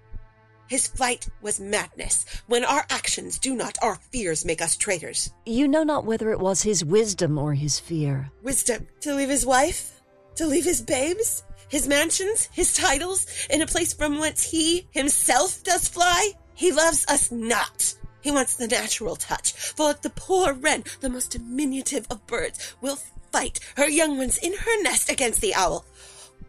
His 0.69 0.87
flight 0.87 1.29
was 1.43 1.61
madness. 1.61 2.25
When 2.47 2.65
our 2.65 2.87
actions 2.89 3.39
do 3.39 3.55
not, 3.55 3.77
our 3.83 3.97
fears 4.11 4.45
make 4.45 4.63
us 4.63 4.77
traitors. 4.77 5.33
You 5.45 5.69
know 5.69 5.83
not 5.83 6.07
whether 6.07 6.31
it 6.31 6.41
was 6.41 6.63
his 6.63 6.85
wisdom 6.85 7.37
or 7.37 7.53
his 7.53 7.79
fear. 7.79 8.31
Wisdom 8.43 8.87
to 9.01 9.15
leave 9.15 9.29
his 9.29 9.45
wife, 9.45 10.01
to 10.37 10.47
leave 10.47 10.65
his 10.65 10.81
babes, 10.81 11.43
his 11.69 11.89
mansions, 11.89 12.49
his 12.53 12.73
titles, 12.73 13.27
in 13.51 13.61
a 13.61 13.67
place 13.67 13.93
from 13.93 14.19
whence 14.19 14.43
he 14.43 14.87
himself 14.93 15.63
does 15.63 15.89
fly. 15.89 16.33
He 16.55 16.73
loves 16.73 17.05
us 17.09 17.31
not. 17.31 17.95
He 18.23 18.31
wants 18.31 18.55
the 18.57 18.69
natural 18.69 19.17
touch, 19.17 19.53
for 19.53 19.91
if 19.91 20.01
the 20.01 20.11
poor 20.11 20.53
wren, 20.53 20.85
the 21.01 21.11
most 21.11 21.33
diminutive 21.33 22.07
of 22.09 22.27
birds, 22.27 22.77
will 22.81 22.99
fight 23.33 23.59
her 23.77 23.89
young 23.89 24.17
ones 24.19 24.39
in 24.39 24.53
her 24.55 24.83
nest 24.83 25.11
against 25.11 25.41
the 25.41 25.55
owl. 25.55 25.85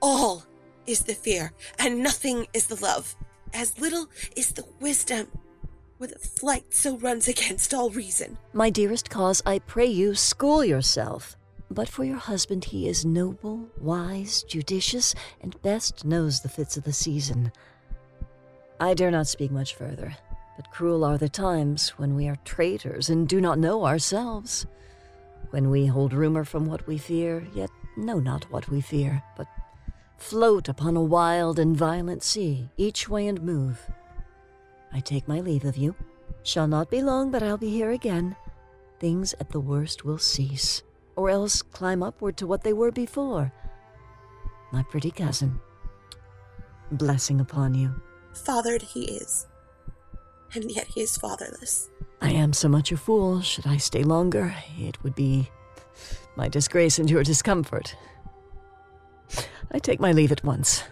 All 0.06 0.44
is 0.86 1.04
the 1.04 1.14
fear, 1.14 1.54
and 1.80 2.04
nothing 2.04 2.46
is 2.54 2.68
the 2.68 2.76
love. 2.84 3.16
As 3.54 3.80
little 3.80 4.10
is 4.36 4.52
the 4.52 4.66
wisdom, 4.82 5.28
where 5.98 6.10
the 6.10 6.20
flight 6.20 6.74
so 6.74 6.98
runs 6.98 7.30
against 7.30 7.74
all 7.74 7.90
reason. 7.90 8.38
My 8.52 8.70
dearest 8.70 9.10
cause, 9.10 9.42
I 9.46 9.60
pray 9.60 9.86
you, 9.86 10.14
school 10.14 10.66
yourself. 10.66 11.38
But 11.72 11.88
for 11.88 12.04
your 12.04 12.18
husband, 12.18 12.66
he 12.66 12.90
is 12.90 13.06
noble, 13.06 13.70
wise, 13.80 14.44
judicious, 14.44 15.16
and 15.40 15.62
best 15.62 16.04
knows 16.04 16.42
the 16.42 16.50
fits 16.50 16.76
of 16.76 16.84
the 16.84 16.92
season. 16.92 17.54
I 18.82 18.96
dare 18.96 19.10
not 19.10 19.28
speak 19.28 19.52
much 19.52 19.74
further, 19.74 20.18
but 20.58 20.70
cruel 20.70 21.06
are 21.06 21.18
the 21.18 21.30
times 21.30 21.92
when 21.92 22.14
we 22.14 22.28
are 22.28 22.38
traitors 22.44 23.10
and 23.10 23.26
do 23.26 23.40
not 23.40 23.58
know 23.58 23.86
ourselves. 23.86 24.66
When 25.52 25.70
we 25.70 25.86
hold 25.86 26.12
rumor 26.12 26.44
from 26.44 26.66
what 26.66 26.86
we 26.88 26.98
fear, 26.98 27.48
yet 27.56 27.70
know 27.96 28.20
not 28.20 28.52
what 28.52 28.68
we 28.68 28.82
fear, 28.82 29.24
but 29.38 29.48
float 30.24 30.70
upon 30.70 30.96
a 30.96 31.04
wild 31.04 31.60
and 31.60 31.76
violent 31.76 32.24
sea, 32.24 32.70
each 32.78 33.10
way 33.10 33.28
and 33.28 33.42
move. 33.42 33.78
I 34.94 35.02
take 35.02 35.28
my 35.28 35.42
leave 35.42 35.66
of 35.66 35.76
you. 35.76 35.96
Shall 36.44 36.68
not 36.68 36.90
be 36.90 37.02
long, 37.02 37.30
but 37.30 37.44
I'll 37.44 37.58
be 37.58 37.70
here 37.70 37.92
again. 37.92 38.36
Things 39.00 39.36
at 39.42 39.50
the 39.50 39.60
worst 39.60 40.06
will 40.06 40.18
cease. 40.18 40.82
or 41.16 41.30
else 41.30 41.62
climb 41.62 42.02
upward 42.02 42.38
to 42.38 42.48
what 42.48 42.64
they 42.64 42.74
were 42.74 42.92
before. 42.92 43.52
My 44.72 44.84
pretty 44.84 45.12
cousin, 45.12 45.60
blessing 46.92 47.40
upon 47.40 47.76
you. 47.76 47.94
Fathered 48.34 48.82
he 48.82 49.04
is, 49.04 49.46
and 50.56 50.72
yet 50.72 50.88
he 50.88 51.02
is 51.02 51.18
fatherless. 51.18 51.90
I 52.22 52.32
am 52.32 52.54
so 52.54 52.68
much 52.68 52.92
a 52.92 52.98
fool. 52.98 53.42
Should 53.42 53.68
I 53.68 53.78
stay 53.78 54.04
longer, 54.04 54.56
it 54.80 55.04
would 55.04 55.14
be 55.14 55.50
my 56.36 56.50
disgrace 56.50 56.98
and 56.98 57.10
your 57.10 57.24
discomfort. 57.24 57.96
I 59.72 59.80
take 59.80 60.00
my 60.00 60.12
leave 60.12 60.32
at 60.32 60.44
once. 60.44 60.84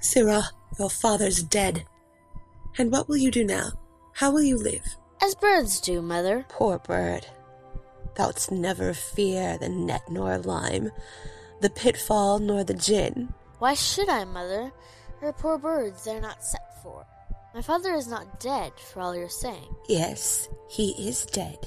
Sirrah, 0.00 0.50
your 0.78 0.90
father's 0.90 1.42
dead. 1.42 1.84
And 2.78 2.92
what 2.92 3.08
will 3.08 3.16
you 3.16 3.30
do 3.30 3.44
now? 3.44 3.70
How 4.14 4.30
will 4.30 4.42
you 4.42 4.56
live? 4.56 4.84
As 5.22 5.34
birds 5.34 5.80
do, 5.80 6.00
mother. 6.00 6.46
Poor 6.48 6.78
bird. 6.78 7.26
Thou'dst 8.14 8.50
never 8.50 8.94
fear 8.94 9.58
the 9.58 9.68
net 9.68 10.02
nor 10.10 10.38
lime, 10.38 10.90
the 11.60 11.70
pitfall 11.70 12.38
nor 12.38 12.64
the 12.64 12.74
gin. 12.74 13.32
Why 13.58 13.74
should 13.74 14.08
I, 14.08 14.24
mother? 14.24 14.72
Her 15.20 15.32
poor 15.32 15.58
birds 15.58 16.04
they're 16.04 16.20
not 16.20 16.44
set 16.44 16.82
for. 16.82 17.04
My 17.54 17.62
father 17.62 17.94
is 17.94 18.08
not 18.08 18.40
dead, 18.40 18.72
for 18.78 19.00
all 19.00 19.14
you're 19.16 19.28
saying. 19.28 19.74
Yes, 19.88 20.48
he 20.68 20.90
is 21.08 21.26
dead. 21.26 21.58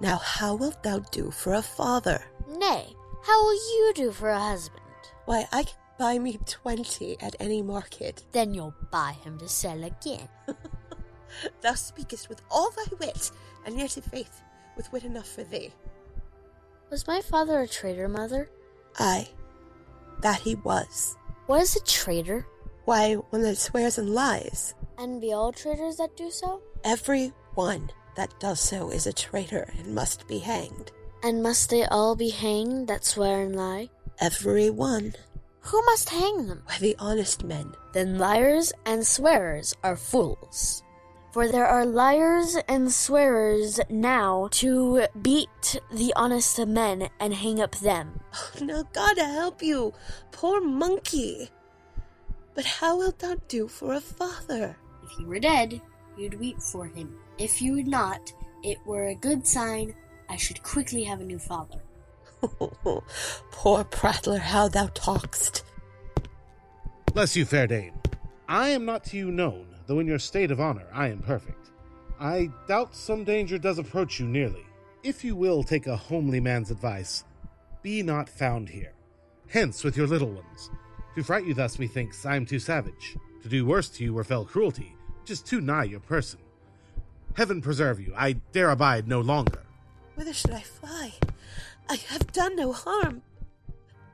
Now 0.00 0.16
how 0.16 0.54
wilt 0.54 0.82
thou 0.82 0.98
do 0.98 1.30
for 1.30 1.54
a 1.54 1.62
father? 1.62 2.22
Nay, 2.48 2.94
how 3.22 3.44
will 3.44 3.54
you 3.54 3.92
do 3.94 4.12
for 4.12 4.30
a 4.30 4.38
husband? 4.38 4.82
Why, 5.24 5.46
I 5.52 5.64
can 5.64 5.74
buy 5.98 6.18
me 6.18 6.38
twenty 6.46 7.16
at 7.20 7.36
any 7.38 7.62
market. 7.62 8.24
Then 8.32 8.54
you'll 8.54 8.74
buy 8.90 9.16
him 9.24 9.38
to 9.38 9.48
sell 9.48 9.84
again. 9.84 10.28
Thou 11.60 11.74
speakest 11.74 12.28
with 12.28 12.42
all 12.50 12.70
thy 12.70 12.84
wit, 12.98 13.30
and 13.64 13.78
yet, 13.78 13.96
i' 13.96 14.00
faith, 14.00 14.42
with 14.76 14.92
wit 14.92 15.04
enough 15.04 15.28
for 15.28 15.44
thee. 15.44 15.72
Was 16.90 17.06
my 17.06 17.20
father 17.20 17.60
a 17.60 17.68
traitor, 17.68 18.08
mother? 18.08 18.50
Aye, 18.98 19.28
that 20.20 20.40
he 20.40 20.56
was. 20.56 21.16
What 21.46 21.62
is 21.62 21.76
a 21.76 21.84
traitor? 21.84 22.46
Why, 22.84 23.14
one 23.14 23.42
that 23.42 23.56
swears 23.56 23.98
and 23.98 24.10
lies. 24.10 24.74
And 24.98 25.20
be 25.20 25.32
all 25.32 25.52
traitors 25.52 25.96
that 25.96 26.16
do 26.16 26.30
so? 26.30 26.60
Every 26.84 27.32
one 27.54 27.90
that 28.16 28.38
does 28.40 28.60
so 28.60 28.90
is 28.90 29.06
a 29.06 29.12
traitor 29.12 29.72
and 29.78 29.94
must 29.94 30.26
be 30.28 30.38
hanged. 30.38 30.92
And 31.22 31.42
must 31.42 31.70
they 31.70 31.84
all 31.84 32.16
be 32.16 32.30
hanged 32.30 32.88
that 32.88 33.04
swear 33.04 33.42
and 33.42 33.54
lie? 33.54 33.90
Every 34.20 34.70
one. 34.70 35.14
Who 35.60 35.80
must 35.86 36.10
hang 36.10 36.48
them? 36.48 36.62
Why, 36.66 36.78
the 36.78 36.96
honest 36.98 37.44
men. 37.44 37.74
Then 37.92 38.18
liars 38.18 38.72
and 38.84 39.06
swearers 39.06 39.74
are 39.84 39.96
fools. 39.96 40.82
For 41.32 41.48
there 41.48 41.66
are 41.66 41.86
liars 41.86 42.58
and 42.68 42.92
swearers 42.92 43.80
now 43.88 44.48
to 44.52 45.06
beat 45.22 45.80
the 45.90 46.12
honest 46.14 46.58
men 46.66 47.08
and 47.20 47.32
hang 47.32 47.60
up 47.60 47.76
them. 47.76 48.20
Oh, 48.34 48.50
now 48.64 48.82
God 48.92 49.16
help 49.16 49.62
you, 49.62 49.94
poor 50.32 50.60
monkey. 50.60 51.48
But 52.54 52.66
how 52.66 52.98
wilt 52.98 53.20
thou 53.20 53.36
do 53.48 53.68
for 53.68 53.94
a 53.94 54.00
father? 54.00 54.76
If 55.04 55.10
he 55.16 55.24
were 55.24 55.38
dead, 55.38 55.80
you'd 56.18 56.38
weep 56.38 56.60
for 56.60 56.86
him. 56.86 57.16
If 57.38 57.62
you 57.62 57.72
would 57.74 57.88
not, 57.88 58.32
it 58.62 58.78
were 58.84 59.06
a 59.06 59.14
good 59.14 59.46
sign 59.46 59.94
I 60.32 60.36
should 60.36 60.62
quickly 60.62 61.04
have 61.04 61.20
a 61.20 61.24
new 61.24 61.38
father. 61.38 61.78
poor 63.52 63.84
prattler, 63.84 64.38
how 64.38 64.66
thou 64.66 64.86
talk'st. 64.86 65.62
Bless 67.12 67.36
you, 67.36 67.44
fair 67.44 67.66
dame. 67.66 67.92
I 68.48 68.70
am 68.70 68.86
not 68.86 69.04
to 69.04 69.18
you 69.18 69.30
known, 69.30 69.66
though 69.86 69.98
in 69.98 70.06
your 70.06 70.18
state 70.18 70.50
of 70.50 70.58
honor 70.58 70.86
I 70.90 71.08
am 71.08 71.18
perfect. 71.18 71.70
I 72.18 72.48
doubt 72.66 72.94
some 72.94 73.24
danger 73.24 73.58
does 73.58 73.78
approach 73.78 74.18
you 74.18 74.26
nearly. 74.26 74.64
If 75.02 75.22
you 75.22 75.36
will 75.36 75.62
take 75.62 75.86
a 75.86 75.96
homely 75.96 76.40
man's 76.40 76.70
advice, 76.70 77.24
be 77.82 78.02
not 78.02 78.30
found 78.30 78.70
here. 78.70 78.94
Hence 79.48 79.84
with 79.84 79.98
your 79.98 80.06
little 80.06 80.30
ones. 80.30 80.70
To 81.14 81.22
fright 81.22 81.44
you 81.44 81.52
thus, 81.52 81.78
methinks, 81.78 82.24
I 82.24 82.36
am 82.36 82.46
too 82.46 82.58
savage. 82.58 83.18
To 83.42 83.50
do 83.50 83.66
worse 83.66 83.90
to 83.90 84.04
you 84.04 84.14
were 84.14 84.24
fell 84.24 84.46
cruelty, 84.46 84.96
which 85.20 85.30
is 85.30 85.42
too 85.42 85.60
nigh 85.60 85.84
your 85.84 86.00
person. 86.00 86.40
Heaven 87.34 87.60
preserve 87.60 88.00
you, 88.00 88.14
I 88.16 88.32
dare 88.52 88.70
abide 88.70 89.06
no 89.06 89.20
longer. 89.20 89.62
Whither 90.22 90.34
should 90.34 90.52
I 90.52 90.60
fly? 90.60 91.14
I 91.90 91.96
have 91.96 92.30
done 92.30 92.54
no 92.54 92.72
harm. 92.72 93.22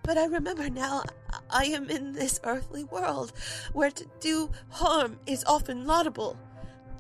But 0.03 0.17
I 0.17 0.25
remember 0.25 0.71
now 0.71 1.03
I 1.51 1.65
am 1.65 1.91
in 1.91 2.15
this 2.15 2.41
earthly 2.45 2.85
world, 2.85 3.35
where 3.75 3.91
to 3.91 4.07
do 4.19 4.51
harm 4.71 5.21
is 5.27 5.45
often 5.45 5.87
laudable. 5.87 6.39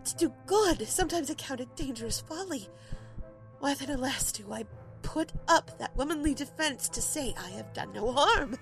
To 0.05 0.17
do 0.17 0.35
good 0.45 0.87
sometimes 0.87 1.31
accounted 1.31 1.75
dangerous 1.75 2.21
folly. 2.21 2.69
Why 3.61 3.73
then, 3.73 3.89
alas, 3.89 4.31
do 4.31 4.53
I 4.53 4.67
put 5.01 5.33
up 5.49 5.79
that 5.79 5.97
womanly 5.97 6.35
defense 6.35 6.91
to 6.91 7.01
say 7.01 7.35
I 7.39 7.49
have 7.53 7.73
done 7.73 7.95
no 7.95 8.13
harm? 8.13 8.59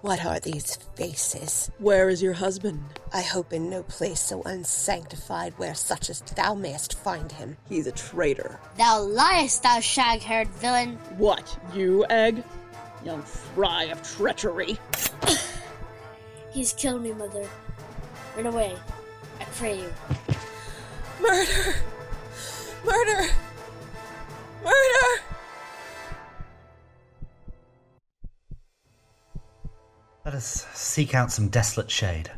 What 0.00 0.24
are 0.24 0.38
these 0.38 0.76
faces? 0.94 1.72
Where 1.78 2.08
is 2.08 2.22
your 2.22 2.34
husband? 2.34 2.84
I 3.12 3.20
hope 3.20 3.52
in 3.52 3.68
no 3.68 3.82
place 3.82 4.20
so 4.20 4.42
unsanctified 4.44 5.54
where 5.56 5.74
such 5.74 6.08
as 6.08 6.20
thou 6.20 6.54
mayest 6.54 6.96
find 6.96 7.32
him. 7.32 7.56
He's 7.68 7.88
a 7.88 7.92
traitor. 7.92 8.60
Thou 8.76 9.02
liest, 9.02 9.64
thou 9.64 9.80
shag 9.80 10.20
haired 10.20 10.46
villain! 10.50 10.98
What, 11.16 11.58
you, 11.74 12.06
Egg? 12.10 12.44
Young 13.04 13.22
fry 13.22 13.84
of 13.84 14.00
treachery. 14.04 14.78
He's 16.52 16.72
killed 16.74 17.02
me, 17.02 17.12
mother. 17.12 17.48
Run 18.36 18.46
away. 18.46 18.76
I 19.40 19.44
pray 19.56 19.78
you. 19.80 19.92
Murder! 21.20 21.74
Murder! 22.84 23.28
Murder! 24.62 25.22
Let 30.28 30.36
us 30.36 30.66
seek 30.74 31.14
out 31.14 31.32
some 31.32 31.48
desolate 31.48 31.90
shade, 31.90 32.30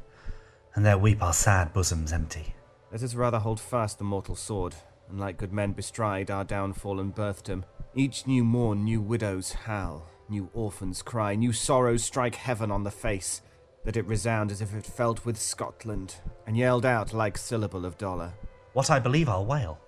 and 0.77 0.87
there 0.87 0.97
weep 0.97 1.25
our 1.25 1.33
sad 1.33 1.73
bosoms 1.73 2.13
empty. 2.13 2.55
Let 2.93 3.03
us 3.03 3.17
rather 3.17 3.41
hold 3.41 3.59
fast 3.59 3.99
the 3.99 4.05
mortal 4.05 4.37
sword, 4.37 4.77
and 5.09 5.19
like 5.19 5.39
good 5.39 5.53
men 5.53 5.73
bestride 5.73 6.31
our 6.31 6.45
downfall 6.45 7.01
and 7.01 7.13
birthdom. 7.13 7.65
Each 7.97 8.29
new 8.29 8.45
morn, 8.45 8.85
new 8.85 9.01
widows 9.01 9.51
howl, 9.51 10.07
new 10.29 10.49
orphans 10.55 11.03
cry, 11.03 11.35
new 11.35 11.53
sorrows 11.53 12.05
strike 12.05 12.37
heaven 12.37 12.71
on 12.71 12.85
the 12.85 12.93
face, 12.93 13.43
that 13.83 13.97
it 13.97 14.07
resound 14.07 14.53
as 14.53 14.61
if 14.61 14.73
it 14.73 14.87
felt 14.87 15.27
with 15.27 15.37
Scotland, 15.37 16.15
and 16.47 16.57
yelled 16.57 16.87
out 16.87 17.13
like 17.13 17.37
syllable 17.37 17.85
of 17.85 17.99
dollar. 17.99 18.33
What 18.73 18.93
I 18.93 19.01
believe 19.01 19.29
I'll 19.29 19.47
wail, 19.47 19.81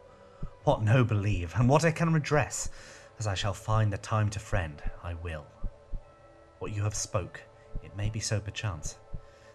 what 0.64 0.82
no 0.82 1.04
believe, 1.04 1.54
and 1.54 1.68
what 1.68 1.84
I 1.84 1.92
can 1.92 2.12
redress, 2.12 2.68
as 3.20 3.28
I 3.28 3.34
shall 3.34 3.54
find 3.54 3.92
the 3.92 3.98
time 3.98 4.28
to 4.30 4.40
friend, 4.40 4.82
I 5.04 5.14
will. 5.14 5.46
What 6.58 6.72
you 6.72 6.82
have 6.82 6.96
spoke, 6.96 7.40
it 7.93 7.97
may 7.97 8.09
be 8.09 8.20
so 8.20 8.40
perchance. 8.40 8.98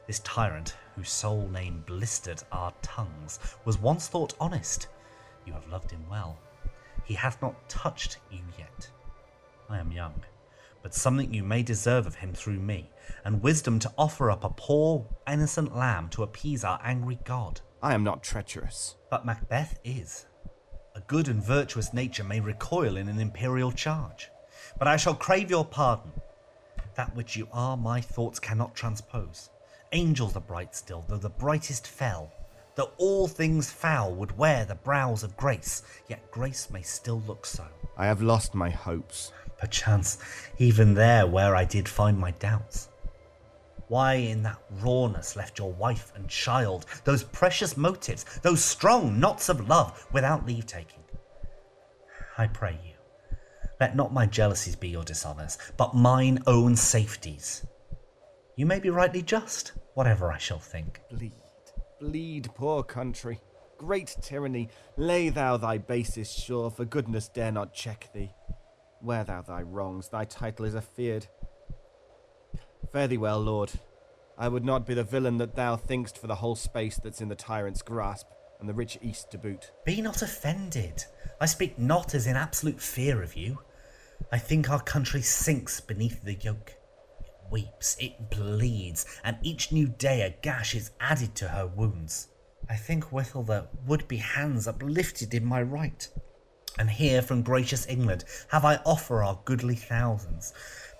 This 0.06 0.20
tyrant, 0.20 0.76
whose 0.96 1.10
sole 1.10 1.48
name 1.50 1.84
blistered 1.86 2.44
our 2.52 2.72
tongues, 2.82 3.40
was 3.66 3.80
once 3.80 4.08
thought 4.08 4.36
honest. 4.40 4.88
You 5.46 5.54
have 5.54 5.68
loved 5.68 5.92
him 5.92 6.06
well. 6.10 6.38
He 7.04 7.14
hath 7.14 7.42
not 7.42 7.68
touched 7.68 8.20
you 8.32 8.42
yet. 8.58 8.90
I 9.70 9.80
am 9.80 9.92
young, 9.92 10.24
but 10.82 10.94
something 10.94 11.34
you 11.34 11.44
may 11.44 11.64
deserve 11.64 12.06
of 12.06 12.16
him 12.16 12.34
through 12.34 12.60
me, 12.60 12.90
and 13.26 13.42
wisdom 13.42 13.80
to 13.80 13.94
offer 13.98 14.30
up 14.30 14.44
a 14.44 14.50
poor 14.50 15.06
innocent 15.28 15.76
lamb 15.76 16.10
to 16.10 16.24
appease 16.24 16.64
our 16.64 16.80
angry 16.84 17.20
god. 17.26 17.62
I 17.82 17.94
am 17.94 18.04
not 18.04 18.24
treacherous. 18.24 18.96
But 19.10 19.26
Macbeth 19.26 19.80
is. 19.84 20.26
A 20.96 21.02
good 21.02 21.28
and 21.28 21.44
virtuous 21.44 21.94
nature 21.94 22.24
may 22.24 22.40
recoil 22.40 22.98
in 22.98 23.08
an 23.08 23.20
imperial 23.20 23.72
charge. 23.72 24.30
But 24.80 24.88
I 24.88 24.98
shall 24.98 25.16
crave 25.16 25.50
your 25.50 25.66
pardon. 25.66 26.12
That 26.98 27.16
which 27.16 27.36
you 27.36 27.48
are, 27.54 27.78
my 27.78 28.02
thoughts 28.02 28.40
cannot 28.40 28.76
transpose. 28.76 29.52
Angels 29.92 30.36
are 30.36 30.42
bright 30.42 30.76
still, 30.76 31.06
though 31.08 31.18
the 31.18 31.30
brightest 31.30 31.86
fell. 31.88 32.34
Though 32.74 32.92
all 32.98 33.28
things 33.28 33.72
foul 33.72 34.14
would 34.16 34.38
wear 34.38 34.66
the 34.66 34.76
brows 34.76 35.24
of 35.24 35.38
grace, 35.38 35.84
yet 36.10 36.32
grace 36.32 36.70
may 36.72 36.82
still 36.82 37.22
look 37.28 37.46
so. 37.46 37.66
I 37.98 38.08
have 38.08 38.24
lost 38.24 38.56
my 38.56 38.72
hopes. 38.72 39.32
Perchance, 39.60 40.18
even 40.58 40.96
there 40.96 41.28
where 41.28 41.56
I 41.56 41.66
did 41.66 41.88
find 41.88 42.18
my 42.18 42.32
doubts. 42.32 42.90
Why 43.88 44.16
in 44.16 44.44
that 44.44 44.60
rawness 44.82 45.36
left 45.36 45.60
your 45.60 45.74
wife 45.74 46.12
and 46.16 46.28
child, 46.28 46.88
those 47.04 47.24
precious 47.24 47.78
motives, 47.78 48.26
those 48.42 48.64
strong 48.64 49.20
knots 49.20 49.50
of 49.50 49.70
love, 49.70 50.08
without 50.12 50.46
leave 50.46 50.66
taking? 50.66 51.04
I 52.38 52.48
pray 52.48 52.78
you, 52.84 52.97
let 53.80 53.96
not 53.96 54.14
my 54.14 54.26
jealousies 54.26 54.76
be 54.76 54.90
your 54.90 55.04
dishonours, 55.04 55.58
but 55.78 55.96
mine 55.96 56.40
own 56.48 56.76
safeties. 56.76 57.66
You 58.56 58.66
may 58.66 58.80
be 58.80 58.90
rightly 58.90 59.22
just, 59.22 59.74
whatever 59.94 60.32
I 60.32 60.38
shall 60.38 60.60
think. 60.60 61.02
Bleed, 61.12 61.34
bleed, 62.00 62.50
poor 62.56 62.84
country. 62.84 63.40
Great 63.78 64.16
tyranny, 64.22 64.70
lay 64.96 65.30
thou 65.30 65.58
thy 65.58 65.78
bases 65.78 66.32
sure, 66.32 66.72
for 66.72 66.86
goodness 66.86 67.30
dare 67.30 67.52
not 67.52 67.74
check 67.74 68.10
thee. 68.14 68.32
Wear 69.02 69.24
thou 69.24 69.44
thy 69.44 69.62
wrongs, 69.62 70.10
thy 70.10 70.26
title 70.26 70.66
is 70.66 70.74
afeard. 70.74 71.28
Fare 72.92 73.08
thee 73.08 73.18
well, 73.18 73.40
lord. 73.40 73.72
I 74.40 74.48
would 74.48 74.66
not 74.66 74.88
be 74.88 74.96
the 74.96 75.04
villain 75.04 75.38
that 75.38 75.56
thou 75.56 75.76
think'st 75.76 76.18
for 76.18 76.26
the 76.26 76.36
whole 76.36 76.56
space 76.56 77.00
that's 77.04 77.22
in 77.22 77.28
the 77.28 77.36
tyrant's 77.36 77.82
grasp. 77.84 78.28
and 78.60 78.68
the 78.68 78.74
rich 78.74 78.98
East 79.02 79.32
to 79.32 79.38
boot. 79.38 79.72
Be 79.86 80.02
not 80.02 80.22
offended. 80.22 81.04
I 81.40 81.46
speak 81.46 81.78
not 81.78 82.16
as 82.16 82.26
in 82.28 82.36
absolute 82.36 82.82
fear 82.82 83.22
of 83.22 83.36
you. 83.36 83.60
I 84.30 84.38
think 84.38 84.70
our 84.70 84.82
country 84.82 85.22
sinks 85.22 85.80
beneath 85.80 86.24
the 86.24 86.34
yoke. 86.34 86.74
It 87.22 87.32
weeps, 87.50 87.96
it 87.98 88.30
bleeds, 88.30 89.06
and 89.24 89.38
each 89.42 89.72
new 89.72 89.88
day 89.88 90.22
a 90.22 90.32
gash 90.42 90.76
is 90.76 90.92
added 91.00 91.34
to 91.36 91.48
her 91.48 91.66
wounds. 91.66 92.28
I 92.70 92.76
think 92.76 93.14
withal 93.14 93.44
the 93.44 93.70
would 93.86 94.08
be 94.10 94.18
hands 94.18 94.68
uplifted 94.68 95.34
in 95.34 95.46
my 95.46 95.62
right. 95.62 96.08
And 96.78 96.90
here 96.90 97.22
from 97.22 97.42
gracious 97.42 97.88
England 97.88 98.26
have 98.50 98.66
I 98.66 98.82
offer 98.86 99.24
our 99.24 99.40
goodly 99.46 99.76
thousands. 99.76 100.54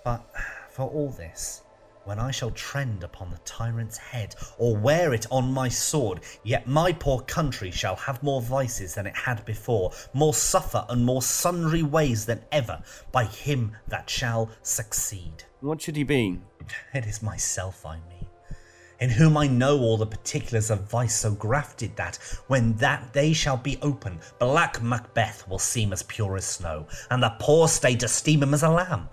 But 0.04 0.24
for 0.70 0.88
all 0.88 1.10
this, 1.10 1.60
when 2.08 2.18
I 2.18 2.30
shall 2.30 2.50
trend 2.52 3.04
upon 3.04 3.30
the 3.30 3.36
tyrant's 3.44 3.98
head, 3.98 4.34
or 4.56 4.74
wear 4.74 5.12
it 5.12 5.26
on 5.30 5.52
my 5.52 5.68
sword, 5.68 6.20
yet 6.42 6.66
my 6.66 6.90
poor 6.90 7.20
country 7.20 7.70
shall 7.70 7.96
have 7.96 8.22
more 8.22 8.40
vices 8.40 8.94
than 8.94 9.06
it 9.06 9.14
had 9.14 9.44
before, 9.44 9.92
more 10.14 10.32
suffer 10.32 10.86
and 10.88 11.04
more 11.04 11.20
sundry 11.20 11.82
ways 11.82 12.24
than 12.24 12.42
ever, 12.50 12.82
by 13.12 13.24
him 13.24 13.76
that 13.88 14.08
shall 14.08 14.48
succeed. 14.62 15.44
What 15.60 15.82
should 15.82 15.96
he 15.96 16.02
be? 16.02 16.40
It 16.94 17.04
is 17.04 17.22
myself 17.22 17.84
I 17.84 17.96
mean 18.08 18.18
in 19.00 19.10
whom 19.10 19.36
I 19.36 19.46
know 19.46 19.78
all 19.78 19.96
the 19.96 20.06
particulars 20.06 20.70
of 20.70 20.90
vice 20.90 21.14
so 21.14 21.32
grafted 21.32 21.94
that, 21.96 22.16
when 22.48 22.74
that 22.78 23.12
day 23.12 23.32
shall 23.32 23.56
be 23.56 23.78
open, 23.80 24.18
black 24.40 24.82
Macbeth 24.82 25.46
will 25.48 25.60
seem 25.60 25.92
as 25.92 26.02
pure 26.02 26.36
as 26.36 26.44
snow, 26.44 26.86
and 27.10 27.22
the 27.22 27.36
poor 27.38 27.68
state 27.68 28.02
esteem 28.02 28.42
him 28.42 28.54
as 28.54 28.64
a 28.64 28.68
lamb, 28.68 29.08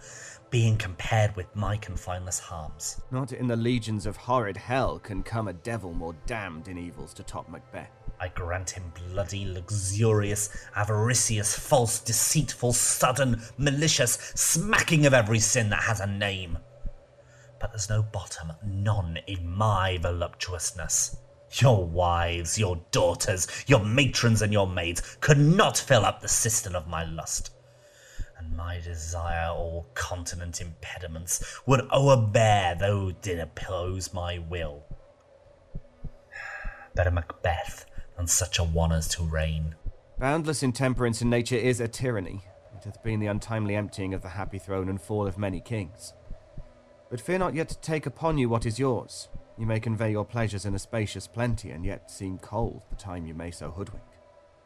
being 0.55 0.77
compared 0.77 1.35
with 1.35 1.53
my 1.53 1.75
confineless 1.75 2.39
harms. 2.39 3.01
Not 3.11 3.33
in 3.33 3.45
the 3.45 3.57
legions 3.57 4.05
of 4.05 4.15
horrid 4.15 4.55
hell 4.55 4.99
can 4.99 5.21
come 5.21 5.49
a 5.49 5.53
devil 5.53 5.91
more 5.91 6.15
damned 6.27 6.69
in 6.69 6.77
evils 6.77 7.13
to 7.15 7.23
top 7.23 7.49
Macbeth. 7.49 7.91
I 8.21 8.29
grant 8.29 8.69
him 8.69 8.93
bloody, 9.11 9.43
luxurious, 9.43 10.49
avaricious, 10.77 11.59
false, 11.59 11.99
deceitful, 11.99 12.71
sudden, 12.71 13.41
malicious, 13.57 14.13
smacking 14.35 15.05
of 15.05 15.13
every 15.13 15.39
sin 15.39 15.69
that 15.71 15.83
has 15.83 15.99
a 15.99 16.07
name 16.07 16.57
but 17.59 17.71
there's 17.71 17.89
no 17.89 18.03
bottom, 18.03 18.51
none 18.63 19.17
in 19.27 19.49
my 19.49 19.97
voluptuousness. 19.97 21.17
Your 21.53 21.83
wives, 21.83 22.59
your 22.59 22.79
daughters, 22.91 23.47
your 23.65 23.83
matrons, 23.83 24.41
and 24.41 24.53
your 24.53 24.67
maids 24.67 25.17
could 25.19 25.39
not 25.39 25.77
fill 25.77 26.05
up 26.05 26.21
the 26.21 26.27
cistern 26.27 26.75
of 26.75 26.87
my 26.87 27.05
lust. 27.05 27.54
And 28.45 28.57
my 28.57 28.79
desire 28.79 29.49
all 29.49 29.87
continent 29.93 30.61
impediments 30.61 31.43
would 31.65 31.81
o'erbear 31.91 32.77
though 32.79 33.11
did 33.11 33.39
oppose 33.39 34.13
my 34.13 34.37
will. 34.37 34.83
Better 36.95 37.11
Macbeth 37.11 37.85
than 38.17 38.27
such 38.27 38.59
a 38.59 38.63
one 38.63 38.91
as 38.91 39.07
to 39.09 39.23
reign. 39.23 39.75
Boundless 40.19 40.63
intemperance 40.63 41.21
in 41.21 41.29
nature 41.29 41.55
is 41.55 41.79
a 41.79 41.87
tyranny. 41.87 42.41
It 42.77 42.83
hath 42.85 43.03
been 43.03 43.19
the 43.19 43.27
untimely 43.27 43.75
emptying 43.75 44.13
of 44.13 44.21
the 44.21 44.29
happy 44.29 44.59
throne 44.59 44.89
and 44.89 45.01
fall 45.01 45.27
of 45.27 45.37
many 45.37 45.59
kings. 45.59 46.13
But 47.09 47.21
fear 47.21 47.37
not 47.37 47.55
yet 47.55 47.69
to 47.69 47.79
take 47.79 48.05
upon 48.05 48.37
you 48.37 48.47
what 48.47 48.65
is 48.65 48.79
yours. 48.79 49.27
You 49.57 49.65
may 49.65 49.79
convey 49.79 50.11
your 50.11 50.25
pleasures 50.25 50.65
in 50.65 50.75
a 50.75 50.79
spacious 50.79 51.27
plenty, 51.27 51.71
and 51.71 51.85
yet 51.85 52.11
seem 52.11 52.37
cold 52.39 52.83
the 52.89 52.95
time 52.95 53.25
you 53.25 53.33
may 53.33 53.51
so 53.51 53.71
hoodwink. 53.71 54.03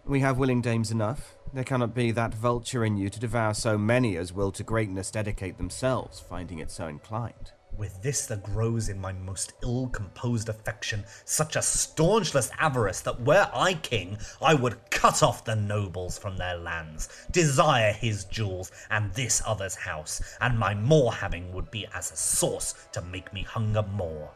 We 0.06 0.22
have 0.22 0.38
willing 0.38 0.62
dames 0.62 0.92
enough. 0.92 1.36
There 1.52 1.64
cannot 1.64 1.96
be 1.96 2.12
that 2.12 2.36
vulture 2.36 2.86
in 2.86 2.96
you 2.96 3.10
to 3.10 3.20
devour 3.20 3.56
so 3.56 3.76
many 3.76 4.18
as 4.18 4.32
will 4.32 4.52
to 4.52 4.64
greatness 4.64 5.10
dedicate 5.10 5.58
themselves, 5.58 6.20
finding 6.20 6.60
it 6.60 6.70
so 6.70 6.86
inclined. 6.86 7.54
With 7.76 8.04
this 8.04 8.28
there 8.28 8.38
grows 8.38 8.88
in 8.88 9.02
my 9.02 9.14
most 9.14 9.54
ill 9.64 9.88
composed 9.88 10.48
affection 10.48 11.06
such 11.26 11.56
a 11.56 11.62
staunchless 11.62 12.52
avarice 12.60 13.02
that 13.02 13.22
were 13.22 13.50
I 13.52 13.76
king, 13.76 14.20
I 14.40 14.54
would 14.54 14.92
cut 14.92 15.24
off 15.24 15.44
the 15.44 15.56
nobles 15.56 16.20
from 16.20 16.38
their 16.38 16.56
lands, 16.56 17.10
desire 17.32 17.94
his 17.94 18.26
jewels 18.26 18.72
and 18.92 19.12
this 19.14 19.42
other's 19.44 19.76
house, 19.76 20.22
and 20.42 20.60
my 20.60 20.76
more 20.76 21.14
having 21.14 21.52
would 21.54 21.72
be 21.72 21.88
as 21.96 22.12
a 22.12 22.18
source 22.18 22.76
to 22.92 23.02
make 23.02 23.34
me 23.34 23.42
hunger 23.42 23.82
more. 23.82 24.30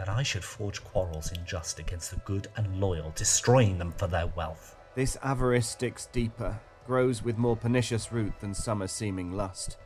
That 0.00 0.08
I 0.08 0.24
should 0.24 0.42
forge 0.42 0.82
quarrels 0.82 1.30
unjust 1.30 1.78
against 1.78 2.10
the 2.10 2.16
good 2.24 2.48
and 2.56 2.80
loyal, 2.80 3.12
destroying 3.14 3.78
them 3.78 3.92
for 3.92 4.08
their 4.08 4.26
wealth. 4.26 4.74
This 4.96 5.16
avarice 5.22 5.68
sticks 5.68 6.08
deeper, 6.10 6.58
grows 6.86 7.22
with 7.22 7.38
more 7.38 7.56
pernicious 7.56 8.10
root 8.10 8.32
than 8.40 8.54
summer 8.54 8.88
seeming 8.88 9.32
lust 9.32 9.76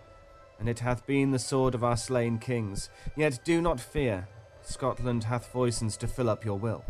and 0.59 0.69
it 0.69 0.81
hath 0.81 1.07
been 1.07 1.31
the 1.31 1.39
sword 1.39 1.75
of 1.75 1.85
our 1.85 1.97
slain 1.97 2.39
kings. 2.39 2.91
Yet 3.17 3.41
do 3.45 3.61
not 3.61 3.81
fear, 3.81 4.29
Scotland 4.63 5.25
hath 5.25 5.47
foisons 5.47 5.97
to 5.99 6.07
fill 6.07 6.31
up 6.31 6.45
your 6.45 6.59
will. 6.59 6.85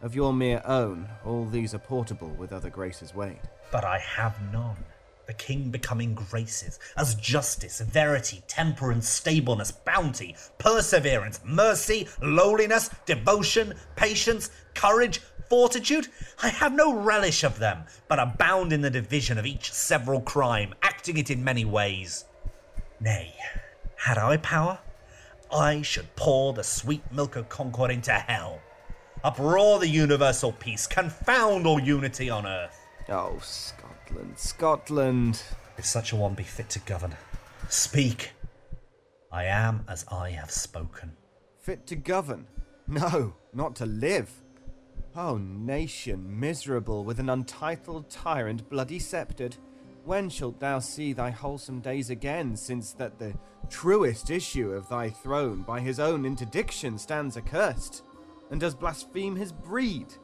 Of 0.00 0.14
your 0.14 0.32
mere 0.32 0.62
own, 0.64 1.08
all 1.24 1.44
these 1.44 1.74
are 1.74 1.78
portable 1.78 2.30
with 2.30 2.52
other 2.52 2.70
graces 2.70 3.14
weighed. 3.14 3.40
But 3.70 3.84
I 3.84 3.98
have 3.98 4.40
none. 4.52 4.84
The 5.28 5.34
king 5.34 5.70
becoming 5.70 6.14
graces, 6.14 6.78
as 6.96 7.14
justice, 7.14 7.80
verity, 7.82 8.42
temperance, 8.48 9.06
stableness, 9.06 9.70
bounty, 9.70 10.34
perseverance, 10.56 11.40
mercy, 11.44 12.08
lowliness, 12.22 12.88
devotion, 13.04 13.74
patience, 13.94 14.50
courage, 14.74 15.20
fortitude. 15.50 16.08
I 16.42 16.48
have 16.48 16.72
no 16.72 16.94
relish 16.94 17.44
of 17.44 17.58
them, 17.58 17.84
but 18.08 18.18
abound 18.18 18.72
in 18.72 18.80
the 18.80 18.88
division 18.88 19.36
of 19.36 19.44
each 19.44 19.70
several 19.70 20.22
crime, 20.22 20.74
acting 20.82 21.18
it 21.18 21.30
in 21.30 21.44
many 21.44 21.66
ways. 21.66 22.24
Nay, 22.98 23.34
had 23.96 24.16
I 24.16 24.38
power, 24.38 24.78
I 25.52 25.82
should 25.82 26.16
pour 26.16 26.54
the 26.54 26.64
sweet 26.64 27.02
milk 27.12 27.36
of 27.36 27.50
concord 27.50 27.90
into 27.90 28.12
hell, 28.12 28.62
uproar 29.22 29.78
the 29.78 29.88
universal 29.88 30.52
peace, 30.52 30.86
confound 30.86 31.66
all 31.66 31.78
unity 31.78 32.30
on 32.30 32.46
earth. 32.46 32.80
Oh, 33.10 33.38
Scotland, 34.08 34.38
Scotland. 34.38 35.42
If 35.76 35.84
such 35.84 36.12
a 36.12 36.16
one 36.16 36.32
be 36.32 36.42
fit 36.42 36.70
to 36.70 36.78
govern, 36.80 37.14
speak. 37.68 38.32
I 39.30 39.44
am 39.44 39.84
as 39.86 40.06
I 40.10 40.30
have 40.30 40.50
spoken. 40.50 41.12
Fit 41.58 41.86
to 41.88 41.96
govern? 41.96 42.46
No, 42.86 43.34
not 43.52 43.76
to 43.76 43.86
live. 43.86 44.30
Oh, 45.14 45.36
nation 45.36 46.40
miserable 46.40 47.04
with 47.04 47.20
an 47.20 47.28
untitled 47.28 48.08
tyrant 48.08 48.70
bloody 48.70 48.98
sceptred 48.98 49.58
when 50.06 50.30
shalt 50.30 50.58
thou 50.58 50.78
see 50.78 51.12
thy 51.12 51.28
wholesome 51.28 51.80
days 51.80 52.08
again, 52.08 52.56
since 52.56 52.92
that 52.94 53.18
the 53.18 53.34
truest 53.68 54.30
issue 54.30 54.72
of 54.72 54.88
thy 54.88 55.10
throne 55.10 55.60
by 55.60 55.80
his 55.80 56.00
own 56.00 56.24
interdiction 56.24 56.96
stands 56.96 57.36
accursed, 57.36 58.04
and 58.50 58.58
does 58.58 58.74
blaspheme 58.74 59.36
his 59.36 59.52
breed? 59.52 60.14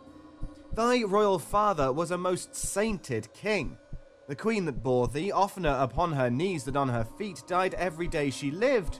Thy 0.74 1.04
royal 1.04 1.38
father 1.38 1.92
was 1.92 2.10
a 2.10 2.18
most 2.18 2.56
sainted 2.56 3.32
king. 3.32 3.78
The 4.26 4.34
queen 4.34 4.64
that 4.64 4.82
bore 4.82 5.06
thee, 5.06 5.30
oftener 5.30 5.76
upon 5.78 6.12
her 6.12 6.28
knees 6.28 6.64
than 6.64 6.76
on 6.76 6.88
her 6.88 7.04
feet, 7.16 7.44
died 7.46 7.74
every 7.74 8.08
day 8.08 8.28
she 8.30 8.50
lived. 8.50 8.98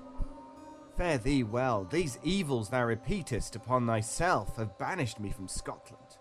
Fare 0.96 1.18
thee 1.18 1.42
well, 1.42 1.84
these 1.84 2.20
evils 2.22 2.68
thou 2.68 2.84
repeatest 2.84 3.56
upon 3.56 3.88
thyself 3.88 4.56
have 4.56 4.78
banished 4.78 5.18
me 5.18 5.30
from 5.30 5.48
Scotland. 5.48 6.18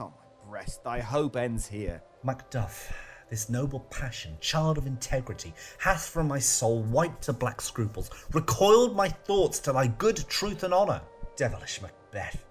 Oh, 0.00 0.12
my 0.18 0.50
breast, 0.50 0.82
thy 0.82 0.98
hope 0.98 1.36
ends 1.36 1.68
here. 1.68 2.02
Macduff, 2.24 2.90
this 3.30 3.48
noble 3.48 3.80
passion, 3.90 4.36
child 4.40 4.78
of 4.78 4.88
integrity, 4.88 5.54
hath 5.78 6.08
from 6.08 6.26
my 6.26 6.40
soul 6.40 6.82
wiped 6.82 7.26
the 7.26 7.32
black 7.32 7.60
scruples, 7.60 8.10
recoiled 8.32 8.96
my 8.96 9.08
thoughts 9.08 9.60
to 9.60 9.72
thy 9.72 9.86
good 9.86 10.24
truth 10.28 10.64
and 10.64 10.74
honour. 10.74 11.02
Devilish 11.36 11.80
Macbeth, 11.80 12.44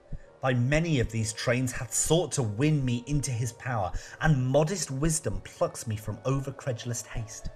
by 0.47 0.53
many 0.53 1.01
of 1.01 1.11
these 1.11 1.33
trains 1.33 1.73
hath 1.73 1.93
sought 1.93 2.31
to 2.31 2.41
win 2.41 2.85
me 2.85 3.03
into 3.05 3.31
his 3.31 3.51
power, 3.51 3.91
and 4.21 4.47
modest 4.47 4.89
wisdom 4.89 5.41
plucks 5.43 5.85
me 5.85 5.97
from 5.97 6.17
over 6.23 6.53
credulous 6.53 7.01
haste. 7.01 7.49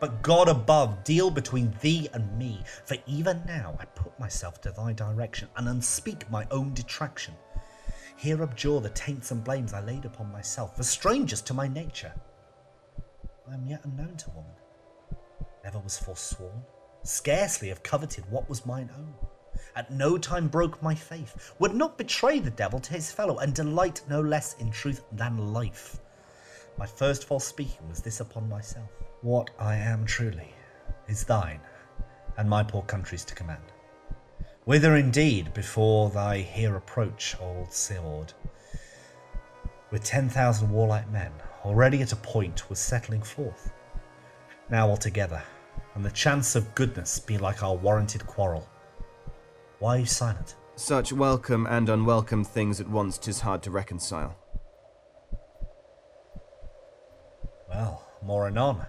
But 0.00 0.22
God 0.22 0.48
above, 0.48 1.04
deal 1.04 1.30
between 1.30 1.72
thee 1.80 2.08
and 2.12 2.36
me, 2.36 2.64
for 2.84 2.96
even 3.06 3.44
now 3.46 3.76
I 3.78 3.84
put 3.84 4.18
myself 4.18 4.60
to 4.62 4.72
thy 4.72 4.92
direction, 4.92 5.46
and 5.54 5.68
unspeak 5.68 6.28
my 6.32 6.44
own 6.50 6.74
detraction. 6.74 7.34
Here 8.16 8.42
abjure 8.42 8.80
the 8.80 8.90
taints 8.90 9.30
and 9.30 9.44
blames 9.44 9.72
I 9.72 9.80
laid 9.80 10.04
upon 10.04 10.32
myself, 10.32 10.76
for 10.76 10.82
strangers 10.82 11.42
to 11.42 11.54
my 11.54 11.68
nature. 11.68 12.12
I 13.48 13.54
am 13.54 13.68
yet 13.68 13.84
unknown 13.84 14.16
to 14.16 14.30
woman. 14.30 14.56
Never 15.62 15.78
was 15.78 15.96
forsworn, 15.96 16.64
scarcely 17.04 17.68
have 17.68 17.84
coveted 17.84 18.24
what 18.30 18.48
was 18.48 18.66
mine 18.66 18.90
own. 18.98 19.14
At 19.74 19.90
no 19.90 20.18
time 20.18 20.48
broke 20.48 20.82
my 20.82 20.94
faith, 20.94 21.54
would 21.58 21.74
not 21.74 21.96
betray 21.96 22.40
the 22.40 22.50
devil 22.50 22.78
to 22.80 22.92
his 22.92 23.10
fellow, 23.10 23.38
and 23.38 23.54
delight 23.54 24.02
no 24.08 24.20
less 24.20 24.54
in 24.58 24.70
truth 24.70 25.02
than 25.12 25.52
life. 25.52 25.98
My 26.76 26.86
first 26.86 27.24
false 27.24 27.46
speaking 27.46 27.88
was 27.88 28.00
this 28.00 28.20
upon 28.20 28.48
myself. 28.48 28.90
What 29.22 29.50
I 29.58 29.76
am 29.76 30.04
truly 30.04 30.54
is 31.08 31.24
thine, 31.24 31.60
and 32.36 32.50
my 32.50 32.62
poor 32.62 32.82
country's 32.82 33.24
to 33.24 33.34
command. 33.34 33.62
Whither 34.64 34.96
indeed, 34.96 35.54
before 35.54 36.10
thy 36.10 36.38
here 36.38 36.76
approach, 36.76 37.34
old 37.40 37.70
Siward, 37.70 38.32
with 39.90 40.04
ten 40.04 40.28
thousand 40.28 40.70
warlike 40.70 41.10
men, 41.10 41.32
already 41.64 42.02
at 42.02 42.12
a 42.12 42.16
point 42.16 42.68
was 42.68 42.78
settling 42.78 43.22
forth. 43.22 43.72
Now 44.70 44.88
altogether, 44.88 45.42
and 45.94 46.04
the 46.04 46.10
chance 46.10 46.56
of 46.56 46.74
goodness 46.74 47.18
be 47.18 47.38
like 47.38 47.62
our 47.62 47.74
warranted 47.74 48.26
quarrel. 48.26 48.68
Why 49.82 49.96
are 49.96 49.98
you 49.98 50.06
silent? 50.06 50.54
Such 50.76 51.12
welcome 51.12 51.66
and 51.66 51.88
unwelcome 51.88 52.44
things 52.44 52.80
at 52.80 52.88
once 52.88 53.18
'tis 53.18 53.40
hard 53.40 53.64
to 53.64 53.72
reconcile. 53.72 54.36
Well, 57.68 58.06
more 58.22 58.46
anon. 58.46 58.86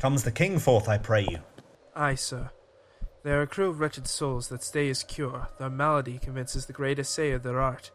Comes 0.00 0.22
the 0.22 0.32
king 0.32 0.58
forth, 0.58 0.88
I 0.88 0.96
pray 0.96 1.26
you. 1.28 1.40
Aye, 1.94 2.14
sir. 2.14 2.50
They 3.24 3.32
are 3.32 3.42
a 3.42 3.46
crew 3.46 3.68
of 3.68 3.78
wretched 3.78 4.08
souls 4.08 4.48
that 4.48 4.62
stay 4.62 4.88
his 4.88 5.02
cure, 5.02 5.48
their 5.58 5.68
malady 5.68 6.18
convinces 6.18 6.64
the 6.64 6.72
great 6.72 6.98
assayer 6.98 7.38
their 7.38 7.60
art. 7.60 7.90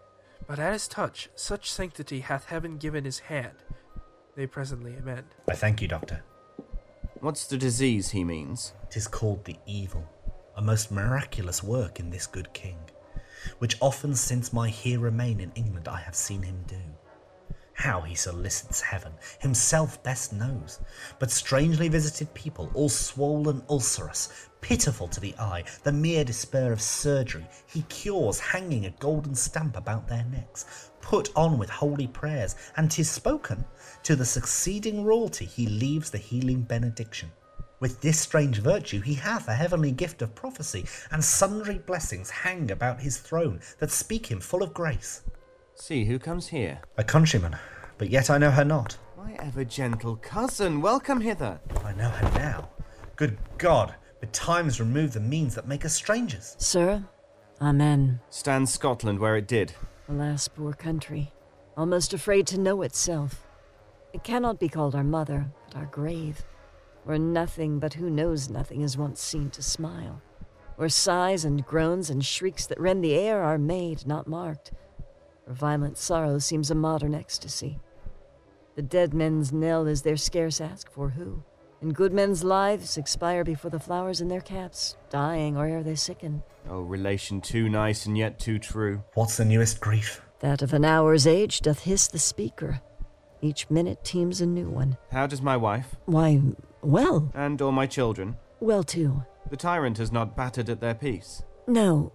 But 0.46 0.60
at 0.60 0.74
his 0.74 0.88
touch, 0.88 1.32
such 1.34 1.72
sanctity 1.72 2.20
hath 2.20 2.46
heaven 2.46 2.78
given 2.78 3.04
his 3.04 3.18
hand. 3.18 3.64
They 4.36 4.46
presently 4.46 4.96
amend. 4.96 5.34
I 5.50 5.56
thank 5.56 5.82
you, 5.82 5.88
doctor. 5.88 6.24
What's 7.20 7.48
the 7.48 7.58
disease 7.58 8.12
he 8.12 8.24
means? 8.24 8.74
Tis 8.92 9.08
called 9.08 9.44
the 9.46 9.58
evil, 9.66 10.08
a 10.56 10.62
most 10.62 10.92
miraculous 10.92 11.64
work 11.64 12.00
in 12.00 12.10
this 12.10 12.28
good 12.28 12.52
king, 12.54 12.78
which 13.60 13.78
often 13.82 14.16
since 14.16 14.54
my 14.54 14.70
here 14.70 15.00
remain 15.00 15.40
in 15.40 15.52
England 15.56 15.88
I 15.88 16.00
have 16.00 16.16
seen 16.16 16.44
him 16.44 16.64
do. 16.68 16.82
How 17.74 18.02
he 18.02 18.14
solicits 18.14 18.82
heaven, 18.82 19.14
himself 19.40 20.04
best 20.04 20.34
knows. 20.34 20.80
But 21.18 21.32
strangely 21.32 21.88
visited 21.88 22.32
people, 22.36 22.70
all 22.76 22.90
swollen 22.90 23.64
ulcerous, 23.70 24.50
pitiful 24.62 25.08
to 25.08 25.20
the 25.20 25.34
eye, 25.40 25.64
the 25.82 25.92
mere 25.92 26.24
despair 26.24 26.72
of 26.72 26.82
surgery, 26.82 27.48
he 27.66 27.82
cures, 27.84 28.40
hanging 28.40 28.86
a 28.86 28.92
golden 29.00 29.34
stamp 29.34 29.78
about 29.78 30.08
their 30.08 30.26
necks, 30.26 30.92
put 31.02 31.36
on 31.36 31.58
with 31.58 31.72
holy 31.72 32.08
prayers, 32.08 32.56
and 32.78 32.92
'tis 32.92 33.10
spoken, 33.10 33.66
to 34.04 34.16
the 34.16 34.26
succeeding 34.26 35.04
royalty 35.04 35.46
he 35.46 35.66
leaves 35.66 36.12
the 36.12 36.20
healing 36.20 36.62
benediction. 36.62 37.32
With 37.82 38.00
this 38.00 38.20
strange 38.20 38.60
virtue 38.60 39.02
he 39.02 39.16
hath 39.16 39.48
a 39.48 39.56
heavenly 39.56 39.92
gift 39.92 40.22
of 40.22 40.36
prophecy, 40.36 40.86
and 41.10 41.24
sundry 41.24 41.80
blessings 41.80 42.30
hang 42.30 42.70
about 42.70 43.02
his 43.02 43.18
throne 43.18 43.60
that 43.80 43.90
speak 43.90 44.28
him 44.28 44.40
full 44.40 44.62
of 44.62 44.72
grace. 44.72 45.24
See 45.74 46.06
who 46.06 46.20
comes 46.20 46.48
here. 46.48 46.80
A 46.98 47.04
countryman, 47.04 47.58
but 47.98 48.12
yet 48.12 48.30
I 48.30 48.38
know 48.38 48.52
her 48.52 48.64
not. 48.64 48.98
My 49.18 49.34
ever 49.40 49.66
gentle 49.66 50.16
cousin, 50.18 50.80
welcome 50.80 51.22
hither. 51.22 51.60
I 51.84 51.94
know 51.94 52.10
her 52.10 52.32
now. 52.38 52.70
Good 53.16 53.40
God, 53.58 53.96
betimes 54.20 54.80
remove 54.80 55.14
the 55.14 55.20
means 55.20 55.56
that 55.56 55.68
make 55.68 55.84
us 55.84 55.96
strangers. 55.96 56.56
Sir, 56.60 57.04
Amen. 57.60 58.20
Stands 58.30 58.72
Scotland 58.72 59.18
where 59.18 59.38
it 59.38 59.48
did. 59.48 59.74
Alas, 60.08 60.48
poor 60.48 60.74
country, 60.74 61.34
almost 61.76 62.14
afraid 62.14 62.46
to 62.48 62.60
know 62.60 62.84
itself. 62.84 63.44
It 64.14 64.24
cannot 64.24 64.60
be 64.60 64.70
called 64.70 64.94
our 64.94 65.04
mother, 65.04 65.48
but 65.66 65.78
our 65.78 65.86
grave, 65.86 66.44
where 67.04 67.18
nothing 67.18 67.80
but 67.80 67.94
who 67.96 68.10
knows 68.10 68.50
nothing 68.50 68.82
is 68.82 68.98
once 68.98 69.22
seen 69.22 69.50
to 69.52 69.64
smile, 69.64 70.22
where 70.76 70.90
sighs 70.90 71.46
and 71.46 71.66
groans 71.66 72.10
and 72.10 72.24
shrieks 72.24 72.66
that 72.68 72.80
rend 72.80 73.04
the 73.04 73.16
air 73.16 73.42
are 73.42 73.58
made, 73.58 74.06
not 74.06 74.28
marked, 74.28 74.72
where 75.46 75.56
violent 75.56 75.98
sorrow 75.98 76.38
seems 76.40 76.70
a 76.72 76.76
modern 76.76 77.16
ecstasy. 77.16 77.80
The 78.76 78.82
dead 78.82 79.14
men's 79.14 79.52
knell 79.52 79.88
is 79.88 80.02
their 80.02 80.18
scarce 80.18 80.62
ask 80.62 80.90
for 80.92 81.10
who, 81.10 81.44
and 81.82 81.96
good 81.96 82.14
men's 82.14 82.44
lives 82.44 82.98
expire 82.98 83.44
before 83.44 83.72
the 83.72 83.80
flowers 83.80 84.22
in 84.22 84.28
their 84.28 84.42
caps, 84.42 84.96
dying 85.10 85.58
or 85.58 85.66
ere 85.66 85.84
they 85.84 85.96
sicken. 85.96 86.44
Oh, 86.70 86.82
relation 86.82 87.42
too 87.42 87.68
nice 87.68 88.06
and 88.06 88.18
yet 88.18 88.40
too 88.40 88.60
true. 88.60 89.04
What's 89.16 89.38
the 89.38 89.46
newest 89.46 89.80
grief? 89.82 90.22
That 90.40 90.62
of 90.62 90.74
an 90.74 90.86
hour's 90.86 91.28
age 91.28 91.62
doth 91.62 91.82
hiss 91.82 92.08
the 92.08 92.20
speaker. 92.20 92.82
Each 93.42 93.70
minute 93.70 94.04
teems 94.04 94.40
a 94.42 94.46
new 94.46 94.70
one. 94.70 94.98
How 95.12 95.26
does 95.26 95.42
my 95.42 95.58
wife? 95.58 95.96
Why, 96.06 96.40
well. 96.84 97.32
And 97.34 97.62
all 97.62 97.72
my 97.72 97.88
children? 97.88 98.38
Well, 98.60 98.84
too. 98.84 99.24
The 99.50 99.58
tyrant 99.58 99.98
has 99.98 100.12
not 100.12 100.36
battered 100.36 100.70
at 100.70 100.80
their 100.80 100.96
peace. 100.96 101.44
No. 101.68 102.14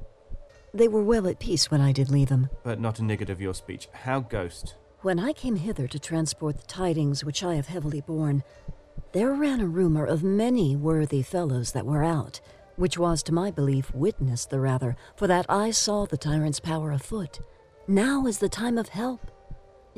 They 0.72 0.88
were 0.88 1.02
well 1.02 1.26
at 1.26 1.40
peace 1.40 1.70
when 1.70 1.80
I 1.80 1.92
did 1.92 2.10
leave 2.10 2.28
them. 2.28 2.48
But 2.62 2.80
not 2.80 2.98
a 2.98 3.02
niggard 3.02 3.30
of 3.30 3.40
your 3.40 3.54
speech. 3.54 3.88
How 3.92 4.20
ghost? 4.20 4.74
When 5.00 5.18
I 5.18 5.32
came 5.32 5.56
hither 5.56 5.86
to 5.88 5.98
transport 5.98 6.58
the 6.58 6.66
tidings 6.66 7.24
which 7.24 7.42
I 7.44 7.54
have 7.54 7.66
heavily 7.66 8.00
borne, 8.00 8.42
there 9.12 9.32
ran 9.32 9.60
a 9.60 9.66
rumor 9.66 10.04
of 10.04 10.22
many 10.22 10.76
worthy 10.76 11.22
fellows 11.22 11.72
that 11.72 11.86
were 11.86 12.04
out, 12.04 12.40
which 12.76 12.98
was 12.98 13.22
to 13.22 13.32
my 13.32 13.50
belief 13.50 13.94
witnessed 13.94 14.50
the 14.50 14.60
rather, 14.60 14.96
for 15.16 15.26
that 15.26 15.46
I 15.48 15.70
saw 15.70 16.06
the 16.06 16.16
tyrant's 16.16 16.60
power 16.60 16.92
afoot. 16.92 17.40
Now 17.88 18.26
is 18.26 18.38
the 18.38 18.48
time 18.48 18.78
of 18.78 18.88
help. 18.88 19.30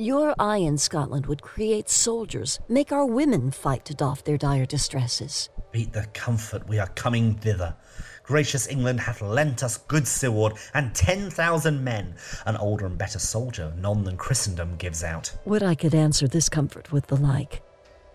Your 0.01 0.33
eye 0.39 0.59
in 0.59 0.79
Scotland 0.79 1.27
would 1.27 1.43
create 1.43 1.91
soldiers, 1.91 2.61
make 2.69 2.93
our 2.93 3.05
women 3.05 3.51
fight 3.51 3.85
to 3.87 3.95
doff 3.95 4.23
their 4.23 4.39
dire 4.39 4.65
distresses. 4.65 5.49
Beat 5.73 5.93
the 5.93 6.07
comfort 6.15 6.69
we 6.69 6.79
are 6.79 6.87
coming 6.91 7.35
thither. 7.35 7.75
Gracious 8.23 8.69
England 8.69 9.01
hath 9.01 9.21
lent 9.23 9.65
us 9.65 9.79
good 9.79 10.05
Siward 10.05 10.57
and 10.73 10.95
ten 10.95 11.31
thousand 11.31 11.83
men, 11.83 12.15
an 12.47 12.57
older 12.59 12.87
and 12.87 12.97
better 12.97 13.19
soldier 13.19 13.75
none 13.77 14.05
than 14.05 14.17
Christendom 14.17 14.77
gives 14.77 15.03
out. 15.03 15.37
Would 15.47 15.65
I 15.65 15.75
could 15.75 15.97
answer 15.97 16.29
this 16.29 16.49
comfort 16.49 16.93
with 16.93 17.09
the 17.09 17.17
like. 17.17 17.63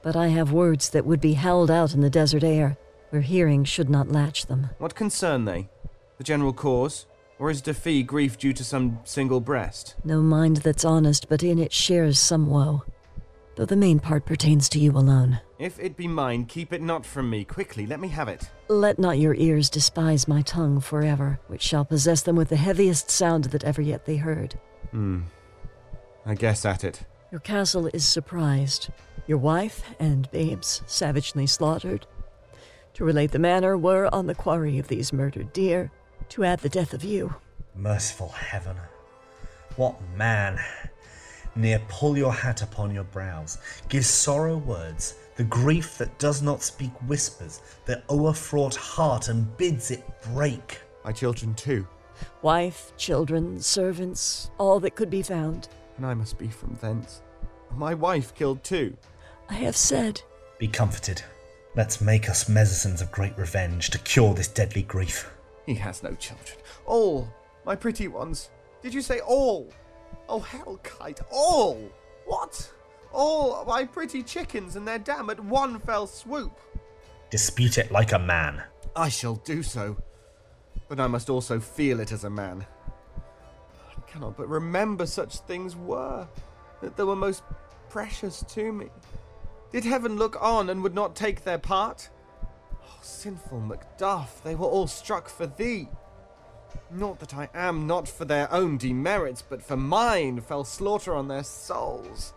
But 0.03 0.15
I 0.15 0.30
have 0.30 0.53
words 0.53 0.89
that 0.91 1.05
would 1.05 1.19
be 1.19 1.34
held 1.34 1.69
out 1.69 1.93
in 1.93 1.99
the 1.99 2.10
desert 2.10 2.45
air, 2.45 2.77
where 3.10 3.22
hearing 3.22 3.65
should 3.65 3.89
not 3.89 4.07
latch 4.07 4.45
them. 4.45 4.69
What 4.77 4.95
concern 4.95 5.43
they? 5.43 5.68
The 6.18 6.23
general 6.23 6.53
cause? 6.53 7.07
Or 7.39 7.49
is 7.49 7.61
defeat 7.61 8.07
grief 8.07 8.38
due 8.38 8.53
to 8.53 8.64
some 8.64 8.99
single 9.03 9.39
breast? 9.39 9.95
No 10.03 10.22
mind 10.22 10.57
that's 10.57 10.85
honest, 10.85 11.27
but 11.30 11.43
in 11.43 11.60
it 11.60 11.73
shares 11.73 12.19
some 12.19 12.47
woe, 12.47 12.84
though 13.55 13.65
the 13.65 13.76
main 13.76 13.99
part 13.99 14.26
pertains 14.26 14.69
to 14.69 14.80
you 14.80 14.91
alone. 14.91 15.39
If 15.60 15.80
it 15.80 15.97
be 15.97 16.07
mine, 16.07 16.45
keep 16.45 16.73
it 16.73 16.81
not 16.81 17.05
from 17.05 17.30
me. 17.30 17.43
Quickly, 17.43 17.85
let 17.85 17.99
me 17.99 18.10
have 18.10 18.27
it. 18.27 18.49
Let 18.68 18.99
not 18.99 19.19
your 19.19 19.34
ears 19.35 19.69
despise 19.69 20.27
my 20.27 20.41
tongue 20.41 20.80
forever, 20.80 21.39
which 21.47 21.61
shall 21.61 21.85
possess 21.85 22.22
them 22.22 22.35
with 22.35 22.49
the 22.49 22.55
heaviest 22.55 23.10
sound 23.10 23.45
that 23.45 23.64
ever 23.64 23.81
yet 23.81 24.05
they 24.05 24.18
heard. 24.18 24.60
Hmm. 24.91 25.22
I 26.26 26.35
guess 26.35 26.65
at 26.65 26.84
it. 26.84 27.03
Your 27.31 27.39
castle 27.41 27.88
is 27.93 28.05
surprised, 28.05 28.89
your 29.26 29.38
wife 29.39 29.84
and 29.99 30.30
babes 30.31 30.84
savagely 30.85 31.47
slaughtered. 31.47 32.05
To 32.93 33.03
relate 33.03 33.31
the 33.31 33.39
manner 33.39 33.76
were 33.77 34.14
on 34.14 34.27
the 34.27 34.35
quarry 34.35 34.77
of 34.77 34.88
these 34.88 35.11
murdered 35.11 35.51
deer, 35.51 35.91
to 36.34 36.43
add 36.43 36.57
the 36.60 36.69
death 36.69 36.95
of 36.95 37.03
you. 37.03 37.31
Merciful 37.76 38.30
heaven, 38.30 38.76
what 39.76 39.95
man! 40.15 40.60
Near 41.55 41.80
pull 41.88 42.18
your 42.18 42.34
hat 42.34 42.64
upon 42.64 42.91
your 42.91 43.03
brows, 43.03 43.60
give 43.88 44.03
sorrow 44.03 44.57
words, 44.57 45.14
the 45.35 45.43
grief 45.43 45.95
that 45.99 46.18
does 46.18 46.41
not 46.41 46.64
speak 46.64 46.89
whispers, 47.07 47.61
the 47.85 48.01
o'erfraught 48.10 48.73
heart 48.73 49.27
and 49.27 49.55
bids 49.57 49.91
it 49.91 50.03
break. 50.34 50.81
My 51.05 51.11
children 51.11 51.53
too. 51.53 51.88
Wife, 52.41 52.93
children, 52.97 53.60
servants, 53.60 54.49
all 54.57 54.80
that 54.80 54.95
could 54.95 55.11
be 55.11 55.22
found. 55.22 55.68
And 55.97 56.05
I 56.05 56.15
must 56.15 56.39
be 56.39 56.47
from 56.47 56.76
thence. 56.81 57.22
My 57.76 57.93
wife 57.93 58.34
killed 58.34 58.64
too. 58.64 58.97
I 59.49 59.55
have 59.55 59.76
said. 59.76 60.19
Be 60.57 60.68
comforted. 60.68 61.22
Let's 61.76 62.01
make 62.01 62.27
us 62.27 62.49
medicines 62.49 63.01
of 63.01 63.11
great 63.11 63.38
revenge 63.38 63.91
to 63.91 63.99
cure 63.99 64.34
this 64.34 64.47
deadly 64.47 64.81
grief. 64.81 65.30
He 65.65 65.76
has 65.76 66.03
no 66.03 66.14
children. 66.15 66.57
All, 66.85 67.27
my 67.65 67.76
pretty 67.76 68.07
ones. 68.07 68.49
Did 68.81 68.94
you 68.94 69.02
say 69.02 69.19
all? 69.22 69.72
Oh, 70.27 70.40
hell 70.40 70.80
kite, 70.84 71.22
all! 71.31 71.90
What? 72.26 72.72
All 73.11 73.64
my 73.65 73.85
pretty 73.85 74.23
chickens 74.23 74.76
and 74.76 74.88
their 74.88 74.99
dam 74.99 75.30
at 75.30 75.40
one 75.40 75.80
fell 75.80 76.07
swoop. 76.07 76.60
Dispute 77.30 77.77
it 77.77 77.91
like 77.91 78.11
a 78.11 78.19
man. 78.19 78.64
I 78.95 79.10
shall 79.10 79.35
do 79.35 79.64
so. 79.64 79.98
But 80.88 80.99
I 80.99 81.07
must 81.07 81.30
also 81.30 81.60
feel 81.60 81.99
it 81.99 82.11
as 82.11 82.23
a 82.23 82.30
man. 82.30 82.65
I 83.98 84.02
cannot 84.02 84.38
but 84.38 84.49
remember 84.49 85.06
such 85.06 85.40
things 85.40 85.76
were, 85.76 86.27
that 86.81 86.98
they 86.98 87.03
were 87.03 87.15
most 87.15 87.44
precious 87.90 88.44
to 88.49 88.72
me. 88.72 88.90
Did 89.72 89.84
heaven 89.85 90.18
look 90.18 90.40
on 90.41 90.69
and 90.69 90.84
would 90.84 90.94
not 90.94 91.15
take 91.15 91.44
their 91.44 91.57
part? 91.57 92.10
Sinful 93.04 93.62
Macduff, 93.62 94.42
they 94.44 94.56
were 94.56 94.68
all 94.68 94.88
struck 94.88 95.30
for 95.30 95.46
thee. 95.46 95.88
Not 96.92 97.20
that 97.20 97.36
I 97.36 97.50
am 97.54 97.88
not 97.88 98.08
for 98.08 98.26
their 98.26 98.52
own 98.52 98.78
demerits, 98.78 99.42
but 99.42 99.62
for 99.62 99.78
mine 99.78 100.42
fell 100.42 100.64
slaughter 100.64 101.14
on 101.16 101.28
their 101.28 101.44
souls. 101.44 102.34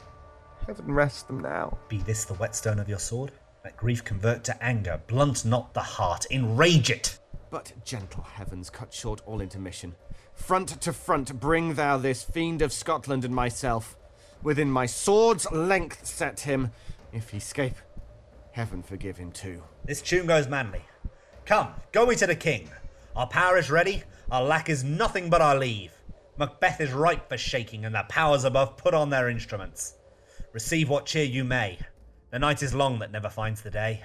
Heaven 0.66 0.92
rest 0.92 1.26
them 1.26 1.40
now. 1.40 1.78
Be 1.88 1.98
this 1.98 2.24
the 2.24 2.34
whetstone 2.34 2.78
of 2.78 2.88
your 2.88 2.98
sword? 2.98 3.32
Let 3.64 3.76
grief 3.76 4.04
convert 4.04 4.44
to 4.44 4.62
anger, 4.62 5.00
blunt 5.06 5.44
not 5.44 5.74
the 5.74 5.80
heart, 5.80 6.26
enrage 6.30 6.90
it. 6.90 7.18
But, 7.50 7.72
gentle 7.84 8.22
heavens, 8.22 8.70
cut 8.70 8.92
short 8.92 9.20
all 9.26 9.40
intermission. 9.40 9.94
Front 10.34 10.80
to 10.80 10.92
front 10.92 11.38
bring 11.38 11.74
thou 11.74 11.96
this 11.96 12.22
fiend 12.22 12.62
of 12.62 12.72
Scotland 12.72 13.24
and 13.24 13.34
myself. 13.34 13.96
Within 14.42 14.70
my 14.70 14.86
sword's 14.86 15.50
length 15.50 16.06
set 16.06 16.40
him. 16.40 16.72
If 17.12 17.30
he 17.30 17.38
scape, 17.38 17.76
heaven 18.56 18.82
forgive 18.82 19.18
him 19.18 19.30
too. 19.30 19.62
This 19.84 20.00
tune 20.00 20.26
goes 20.26 20.48
manly. 20.48 20.80
Come, 21.44 21.68
go 21.92 22.06
we 22.06 22.16
to 22.16 22.26
the 22.26 22.34
king. 22.34 22.70
Our 23.14 23.26
power 23.26 23.58
is 23.58 23.70
ready, 23.70 24.02
our 24.30 24.42
lack 24.42 24.70
is 24.70 24.82
nothing 24.82 25.28
but 25.28 25.42
our 25.42 25.58
leave. 25.58 25.92
Macbeth 26.38 26.80
is 26.80 26.90
ripe 26.90 27.28
for 27.28 27.36
shaking, 27.36 27.84
and 27.84 27.94
the 27.94 28.04
powers 28.08 28.44
above 28.44 28.78
put 28.78 28.94
on 28.94 29.10
their 29.10 29.28
instruments. 29.28 29.96
Receive 30.54 30.88
what 30.88 31.04
cheer 31.04 31.24
you 31.24 31.44
may. 31.44 31.78
The 32.30 32.38
night 32.38 32.62
is 32.62 32.74
long 32.74 32.98
that 33.00 33.12
never 33.12 33.28
finds 33.28 33.60
the 33.60 33.70
day. 33.70 34.02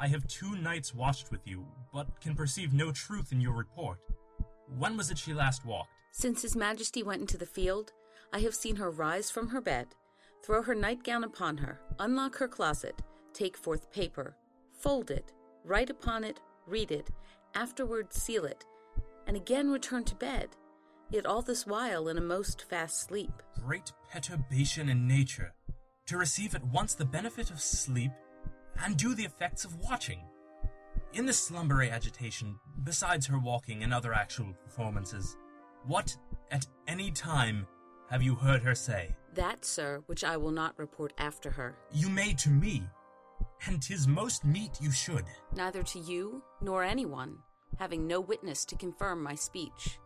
I 0.00 0.08
have 0.08 0.26
two 0.26 0.56
nights 0.56 0.92
watched 0.92 1.30
with 1.30 1.46
you, 1.46 1.64
but 1.92 2.20
can 2.20 2.34
perceive 2.34 2.72
no 2.72 2.90
truth 2.90 3.30
in 3.30 3.40
your 3.40 3.54
report. 3.54 3.98
When 4.76 4.96
was 4.96 5.12
it 5.12 5.18
she 5.18 5.32
last 5.32 5.64
walked? 5.64 5.90
Since 6.10 6.42
His 6.42 6.56
Majesty 6.56 7.04
went 7.04 7.20
into 7.20 7.38
the 7.38 7.46
field, 7.46 7.92
I 8.32 8.40
have 8.40 8.54
seen 8.54 8.76
her 8.76 8.90
rise 8.90 9.30
from 9.30 9.48
her 9.48 9.60
bed, 9.60 9.88
throw 10.44 10.62
her 10.62 10.74
nightgown 10.74 11.24
upon 11.24 11.58
her, 11.58 11.80
unlock 11.98 12.36
her 12.36 12.48
closet, 12.48 13.00
take 13.32 13.56
forth 13.56 13.90
paper, 13.90 14.36
fold 14.72 15.10
it, 15.10 15.32
write 15.64 15.90
upon 15.90 16.24
it, 16.24 16.40
read 16.66 16.90
it, 16.90 17.10
afterwards 17.54 18.20
seal 18.20 18.44
it, 18.44 18.64
and 19.26 19.36
again 19.36 19.70
return 19.70 20.04
to 20.04 20.14
bed, 20.14 20.48
yet 21.10 21.26
all 21.26 21.42
this 21.42 21.66
while 21.66 22.08
in 22.08 22.18
a 22.18 22.22
most 22.22 22.62
fast 22.68 23.00
sleep. 23.00 23.42
Great 23.64 23.92
perturbation 24.12 24.88
in 24.88 25.08
nature, 25.08 25.52
to 26.06 26.18
receive 26.18 26.54
at 26.54 26.64
once 26.66 26.94
the 26.94 27.04
benefit 27.04 27.50
of 27.50 27.60
sleep 27.60 28.12
and 28.84 28.96
do 28.96 29.14
the 29.14 29.24
effects 29.24 29.64
of 29.64 29.76
watching. 29.78 30.20
In 31.14 31.24
the 31.24 31.32
slumbery 31.32 31.90
agitation, 31.90 32.56
besides 32.84 33.26
her 33.26 33.38
walking 33.38 33.82
and 33.82 33.94
other 33.94 34.12
actual 34.12 34.52
performances, 34.64 35.36
what, 35.86 36.14
at 36.50 36.66
any 36.86 37.10
time, 37.10 37.66
have 38.10 38.22
you 38.22 38.34
heard 38.34 38.62
her 38.62 38.74
say? 38.74 39.14
That, 39.34 39.64
sir, 39.64 40.02
which 40.06 40.24
I 40.24 40.36
will 40.36 40.50
not 40.50 40.78
report 40.78 41.12
after 41.18 41.50
her. 41.50 41.76
You 41.92 42.08
may 42.08 42.32
to 42.34 42.50
me, 42.50 42.82
and 43.66 43.82
'tis 43.82 44.08
most 44.08 44.44
meet 44.44 44.80
you 44.80 44.90
should. 44.90 45.24
Neither 45.54 45.82
to 45.82 45.98
you 45.98 46.42
nor 46.60 46.82
anyone, 46.84 47.38
having 47.78 48.06
no 48.06 48.20
witness 48.20 48.64
to 48.66 48.76
confirm 48.76 49.22
my 49.22 49.34
speech. 49.34 49.98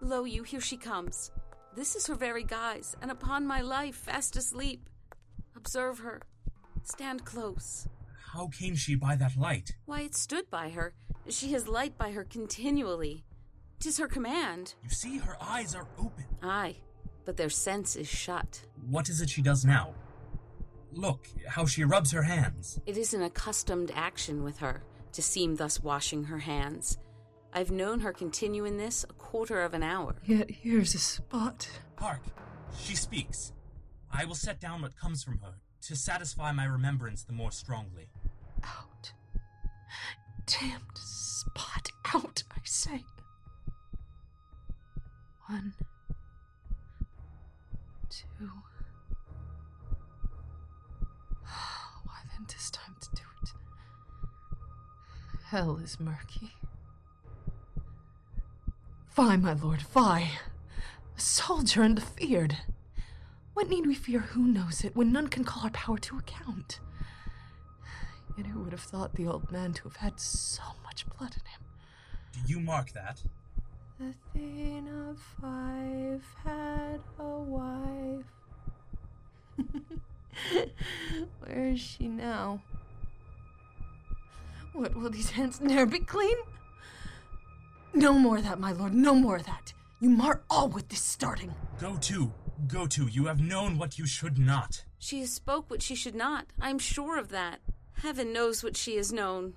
Lo 0.00 0.24
you, 0.24 0.42
here 0.42 0.60
she 0.60 0.76
comes. 0.76 1.30
This 1.74 1.94
is 1.94 2.06
her 2.06 2.14
very 2.14 2.42
guise, 2.42 2.96
and 3.02 3.10
upon 3.10 3.46
my 3.46 3.60
life, 3.60 3.96
fast 3.96 4.36
asleep. 4.36 4.88
Observe 5.54 5.98
her. 6.00 6.22
Stand 6.82 7.24
close. 7.24 7.86
How 8.32 8.48
came 8.48 8.74
she 8.76 8.94
by 8.94 9.16
that 9.16 9.36
light? 9.36 9.72
Why, 9.86 10.00
it 10.02 10.14
stood 10.14 10.50
by 10.50 10.70
her. 10.70 10.94
She 11.28 11.52
has 11.52 11.68
light 11.68 11.98
by 11.98 12.12
her 12.12 12.24
continually. 12.24 13.24
'Tis 13.78 13.98
her 13.98 14.08
command. 14.08 14.74
You 14.82 14.90
see, 14.90 15.18
her 15.18 15.36
eyes 15.40 15.74
are 15.74 15.86
open. 15.98 16.24
Aye, 16.42 16.76
but 17.26 17.36
their 17.36 17.50
sense 17.50 17.96
is 17.96 18.08
shut. 18.08 18.62
What 18.88 19.10
is 19.10 19.20
it 19.20 19.28
she 19.28 19.42
does 19.42 19.64
now? 19.64 19.92
Look, 20.92 21.28
how 21.46 21.66
she 21.66 21.84
rubs 21.84 22.12
her 22.12 22.22
hands. 22.22 22.80
It 22.86 22.96
is 22.96 23.12
an 23.12 23.22
accustomed 23.22 23.90
action 23.94 24.42
with 24.42 24.58
her 24.58 24.82
to 25.12 25.20
seem 25.20 25.56
thus 25.56 25.82
washing 25.82 26.24
her 26.24 26.38
hands. 26.38 26.96
I've 27.52 27.70
known 27.70 28.00
her 28.00 28.12
continue 28.12 28.64
in 28.64 28.78
this 28.78 29.04
a 29.04 29.12
quarter 29.12 29.62
of 29.62 29.74
an 29.74 29.82
hour. 29.82 30.14
Yet 30.24 30.50
here's 30.50 30.94
a 30.94 30.98
spot. 30.98 31.68
Hark, 31.98 32.22
she 32.78 32.94
speaks. 32.94 33.52
I 34.10 34.24
will 34.24 34.34
set 34.34 34.60
down 34.60 34.82
what 34.82 34.96
comes 34.96 35.22
from 35.22 35.38
her 35.38 35.54
to 35.82 35.96
satisfy 35.96 36.52
my 36.52 36.64
remembrance 36.64 37.24
the 37.24 37.32
more 37.32 37.50
strongly. 37.50 38.08
Out. 38.64 39.12
Damned 40.46 40.96
spot 40.96 41.88
out, 42.14 42.42
I 42.50 42.60
say. 42.64 43.04
One. 45.48 45.74
Why 52.46 52.52
then 52.52 52.58
tis 52.58 52.70
time 52.70 52.96
to 53.00 53.08
do 53.14 53.22
it. 53.42 53.52
Hell 55.46 55.78
is 55.82 55.98
murky. 55.98 56.52
Fie, 59.08 59.36
my 59.36 59.54
lord, 59.54 59.82
fie. 59.82 60.30
A 61.16 61.20
soldier 61.20 61.82
and 61.82 61.96
the 61.96 62.02
feared. 62.02 62.58
What 63.54 63.68
need 63.68 63.86
we 63.86 63.94
fear 63.94 64.20
who 64.20 64.46
knows 64.46 64.84
it 64.84 64.94
when 64.94 65.12
none 65.12 65.28
can 65.28 65.44
call 65.44 65.64
our 65.64 65.70
power 65.70 65.98
to 65.98 66.18
account? 66.18 66.80
Yet 68.36 68.46
who 68.46 68.60
would 68.60 68.72
have 68.72 68.82
thought 68.82 69.14
the 69.14 69.26
old 69.26 69.50
man 69.50 69.72
to 69.74 69.84
have 69.84 69.96
had 69.96 70.20
so 70.20 70.62
much 70.84 71.06
blood 71.18 71.34
in 71.34 71.46
him? 71.50 71.62
Do 72.32 72.52
you 72.52 72.60
mark 72.60 72.92
that? 72.92 73.22
The 73.98 74.14
Thane 74.34 74.88
of 75.08 75.18
Fife 75.40 76.34
had 76.44 77.00
a 77.18 77.38
wife. 77.38 78.26
Where 81.40 81.66
is 81.68 81.80
she 81.80 82.08
now? 82.08 82.62
What 84.72 84.94
will 84.94 85.10
these 85.10 85.30
hands 85.30 85.60
ne'er 85.60 85.86
be 85.86 86.00
clean? 86.00 86.36
No 87.94 88.12
more 88.12 88.36
of 88.36 88.44
that, 88.44 88.60
my 88.60 88.72
lord, 88.72 88.92
no 88.92 89.14
more 89.14 89.36
of 89.36 89.46
that. 89.46 89.72
You 90.00 90.10
mar 90.10 90.42
all 90.50 90.68
with 90.68 90.88
this 90.90 91.00
starting. 91.00 91.54
Go 91.80 91.96
to, 91.96 92.30
go 92.68 92.86
to. 92.86 93.06
You 93.06 93.26
have 93.26 93.40
known 93.40 93.78
what 93.78 93.98
you 93.98 94.06
should 94.06 94.38
not. 94.38 94.84
She 94.98 95.20
has 95.20 95.32
spoke 95.32 95.70
what 95.70 95.80
she 95.82 95.94
should 95.94 96.14
not. 96.14 96.46
I 96.60 96.68
am 96.68 96.78
sure 96.78 97.18
of 97.18 97.30
that. 97.30 97.60
Heaven 98.02 98.32
knows 98.32 98.62
what 98.62 98.76
she 98.76 98.96
has 98.96 99.12
known. 99.12 99.54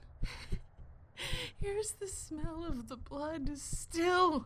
Here's 1.60 1.92
the 1.92 2.08
smell 2.08 2.66
of 2.66 2.88
the 2.88 2.96
blood 2.96 3.58
still. 3.58 4.46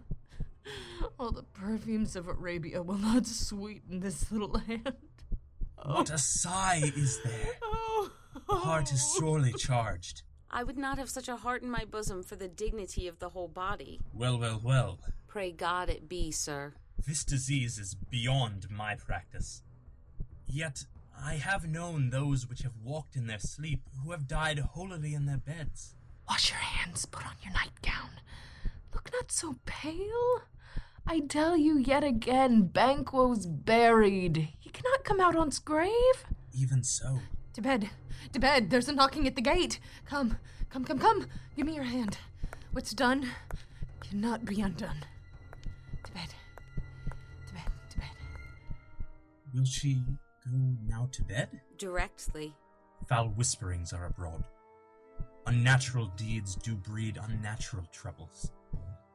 All 1.19 1.31
the 1.31 1.43
perfumes 1.43 2.15
of 2.15 2.27
Arabia 2.27 2.81
will 2.81 2.97
not 2.97 3.27
sweeten 3.27 3.99
this 3.99 4.31
little 4.31 4.57
hand. 4.67 4.95
What 5.85 6.09
a 6.09 6.17
sigh 6.17 6.81
is 6.95 7.19
there. 7.23 8.09
The 8.47 8.55
heart 8.55 8.91
is 8.91 9.15
sorely 9.15 9.53
charged. 9.53 10.23
I 10.49 10.63
would 10.63 10.77
not 10.77 10.97
have 10.97 11.09
such 11.09 11.27
a 11.27 11.35
heart 11.35 11.61
in 11.61 11.69
my 11.69 11.83
bosom 11.83 12.23
for 12.23 12.35
the 12.35 12.47
dignity 12.47 13.07
of 13.07 13.19
the 13.19 13.29
whole 13.29 13.47
body. 13.47 13.99
Well, 14.13 14.37
well, 14.39 14.61
well. 14.63 14.99
Pray 15.27 15.51
God 15.51 15.89
it 15.89 16.07
be, 16.07 16.31
sir. 16.31 16.73
This 17.05 17.23
disease 17.25 17.77
is 17.79 17.95
beyond 17.95 18.67
my 18.69 18.95
practice. 18.95 19.61
Yet 20.45 20.85
I 21.19 21.35
have 21.35 21.67
known 21.67 22.09
those 22.11 22.47
which 22.47 22.61
have 22.61 22.77
walked 22.83 23.15
in 23.15 23.27
their 23.27 23.39
sleep 23.39 23.81
who 24.03 24.11
have 24.11 24.27
died 24.27 24.59
holily 24.59 25.13
in 25.13 25.25
their 25.25 25.37
beds. 25.37 25.95
Wash 26.29 26.51
your 26.51 26.59
hands, 26.59 27.05
put 27.05 27.25
on 27.25 27.33
your 27.43 27.53
nightgown. 27.53 28.09
Look 28.93 29.09
not 29.11 29.31
so 29.31 29.55
pale. 29.65 30.43
I 31.05 31.19
tell 31.19 31.57
you 31.57 31.77
yet 31.77 32.03
again, 32.03 32.63
Banquo's 32.63 33.45
buried. 33.45 34.49
He 34.59 34.69
cannot 34.69 35.03
come 35.03 35.19
out 35.19 35.35
on's 35.35 35.59
grave. 35.59 36.25
Even 36.53 36.83
so. 36.83 37.19
To 37.53 37.61
bed, 37.61 37.89
to 38.31 38.39
bed. 38.39 38.69
There's 38.69 38.87
a 38.87 38.93
knocking 38.93 39.27
at 39.27 39.35
the 39.35 39.41
gate. 39.41 39.79
Come, 40.05 40.37
come, 40.69 40.85
come, 40.85 40.99
come. 40.99 41.27
Give 41.55 41.65
me 41.65 41.75
your 41.75 41.83
hand. 41.83 42.17
What's 42.71 42.93
done 42.93 43.29
cannot 44.01 44.45
be 44.45 44.61
undone. 44.61 45.05
To 46.03 46.11
bed, 46.13 46.29
to 47.47 47.53
bed, 47.53 47.63
to 47.89 47.97
bed. 47.97 48.07
Will 49.53 49.65
she 49.65 49.95
go 50.45 50.57
now 50.87 51.09
to 51.11 51.23
bed? 51.23 51.49
Directly. 51.77 52.53
Foul 53.07 53.27
whisperings 53.29 53.91
are 53.93 54.05
abroad. 54.05 54.43
Unnatural 55.45 56.11
deeds 56.15 56.55
do 56.55 56.75
breed 56.75 57.19
unnatural 57.21 57.83
troubles. 57.91 58.51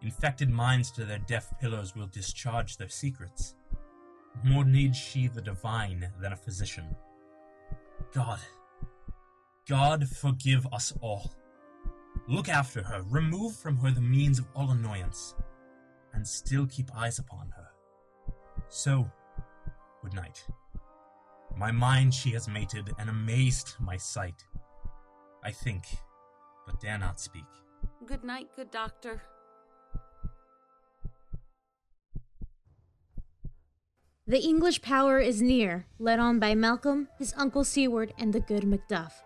Infected 0.00 0.48
minds 0.48 0.90
to 0.92 1.04
their 1.04 1.18
deaf 1.18 1.52
pillows 1.60 1.96
will 1.96 2.06
discharge 2.06 2.76
their 2.76 2.88
secrets. 2.88 3.54
More 4.44 4.64
needs 4.64 4.96
she 4.96 5.26
the 5.26 5.42
divine 5.42 6.08
than 6.20 6.32
a 6.32 6.36
physician. 6.36 6.94
God, 8.12 8.38
God 9.68 10.08
forgive 10.08 10.66
us 10.72 10.94
all. 11.00 11.32
Look 12.28 12.48
after 12.48 12.82
her, 12.82 13.02
remove 13.08 13.56
from 13.56 13.76
her 13.78 13.90
the 13.90 14.00
means 14.00 14.38
of 14.38 14.46
all 14.54 14.70
annoyance, 14.70 15.34
and 16.14 16.26
still 16.26 16.66
keep 16.66 16.94
eyes 16.94 17.18
upon 17.18 17.50
her. 17.56 17.68
So, 18.68 19.10
good 20.02 20.14
night. 20.14 20.46
My 21.56 21.72
mind 21.72 22.14
she 22.14 22.30
has 22.30 22.48
mated, 22.48 22.92
and 22.98 23.10
amazed 23.10 23.74
my 23.80 23.96
sight. 23.96 24.44
I 25.42 25.50
think, 25.50 25.86
but 26.66 26.80
dare 26.80 26.98
not 26.98 27.18
speak. 27.18 27.46
Good 28.06 28.22
night, 28.22 28.48
good 28.54 28.70
doctor. 28.70 29.22
The 34.28 34.44
English 34.44 34.82
power 34.82 35.18
is 35.18 35.40
near, 35.40 35.86
led 35.98 36.18
on 36.20 36.38
by 36.38 36.54
Malcolm, 36.54 37.08
his 37.16 37.32
uncle 37.38 37.64
Siward, 37.64 38.12
and 38.18 38.30
the 38.30 38.40
good 38.40 38.64
Macduff. 38.64 39.22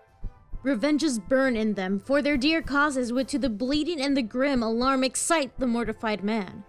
Revenges 0.62 1.18
burn 1.18 1.56
in 1.56 1.74
them, 1.74 1.98
for 1.98 2.22
their 2.22 2.36
dear 2.36 2.62
causes 2.62 3.12
would 3.12 3.26
to 3.26 3.38
the 3.40 3.50
bleeding 3.50 4.00
and 4.00 4.16
the 4.16 4.22
grim 4.22 4.62
alarm 4.62 5.02
excite 5.02 5.58
the 5.58 5.66
mortified 5.66 6.22
man. 6.22 6.62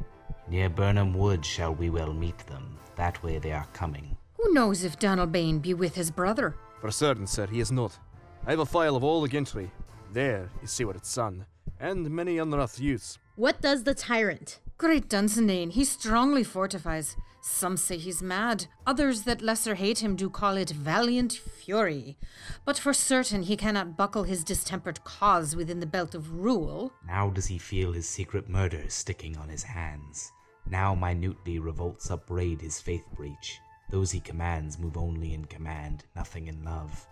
Near 0.50 0.68
Birnam 0.68 1.14
Wood 1.14 1.46
shall 1.46 1.76
we 1.76 1.92
well 1.92 2.12
meet 2.12 2.40
them. 2.48 2.76
That 2.96 3.22
way 3.22 3.38
they 3.38 3.52
are 3.52 3.68
coming. 3.72 4.18
Who 4.42 4.52
knows 4.52 4.84
if 4.84 4.98
Donalbain 4.98 5.62
be 5.62 5.76
with 5.76 5.94
his 5.94 6.10
brother? 6.10 6.56
For 6.82 6.90
certain, 6.90 7.28
sir, 7.28 7.46
he 7.46 7.60
is 7.60 7.72
not. 7.72 8.00
I 8.48 8.50
have 8.50 8.60
a 8.62 8.66
file 8.66 8.96
of 8.96 9.04
all 9.04 9.22
the 9.22 9.28
gentry. 9.28 9.70
There 10.12 10.50
is 10.64 10.72
Siward's 10.72 11.08
son, 11.08 11.46
and 11.80 12.10
many 12.10 12.38
Unrath 12.38 12.80
youths. 12.80 13.20
What 13.36 13.62
does 13.62 13.84
the 13.84 13.94
tyrant? 13.94 14.60
Great 14.80 15.08
Dunsinane, 15.08 15.74
he 15.74 15.86
strongly 15.86 16.44
fortifies. 16.44 17.16
Some 17.46 17.76
say 17.76 17.98
he's 17.98 18.22
mad, 18.22 18.68
others 18.88 19.24
that 19.24 19.42
lesser 19.42 19.76
hate 19.76 20.00
him 20.00 20.16
do 20.16 20.30
call 20.30 20.56
it 20.56 20.70
valiant 20.70 21.34
fury. 21.34 22.18
But 22.64 22.80
for 22.80 22.94
certain 22.94 23.44
he 23.44 23.58
cannot 23.58 23.98
buckle 23.98 24.24
his 24.24 24.46
distempered 24.46 25.04
cause 25.04 25.54
within 25.54 25.82
the 25.82 25.86
belt 25.86 26.16
of 26.16 26.32
rule. 26.32 26.94
Now 27.06 27.30
does 27.30 27.48
he 27.48 27.58
feel 27.58 27.92
his 27.92 28.08
secret 28.08 28.48
murder 28.48 28.86
sticking 28.88 29.36
on 29.36 29.50
his 29.50 29.64
hands. 29.64 30.32
Now 30.70 30.96
minutely 30.96 31.60
revolts 31.60 32.10
upbraid 32.10 32.62
his 32.62 32.80
faith 32.80 33.04
breach. 33.14 33.60
Those 33.90 34.10
he 34.10 34.22
commands 34.22 34.80
move 34.80 34.96
only 34.96 35.34
in 35.34 35.44
command, 35.44 36.06
nothing 36.16 36.48
in 36.48 36.64
love. 36.64 37.06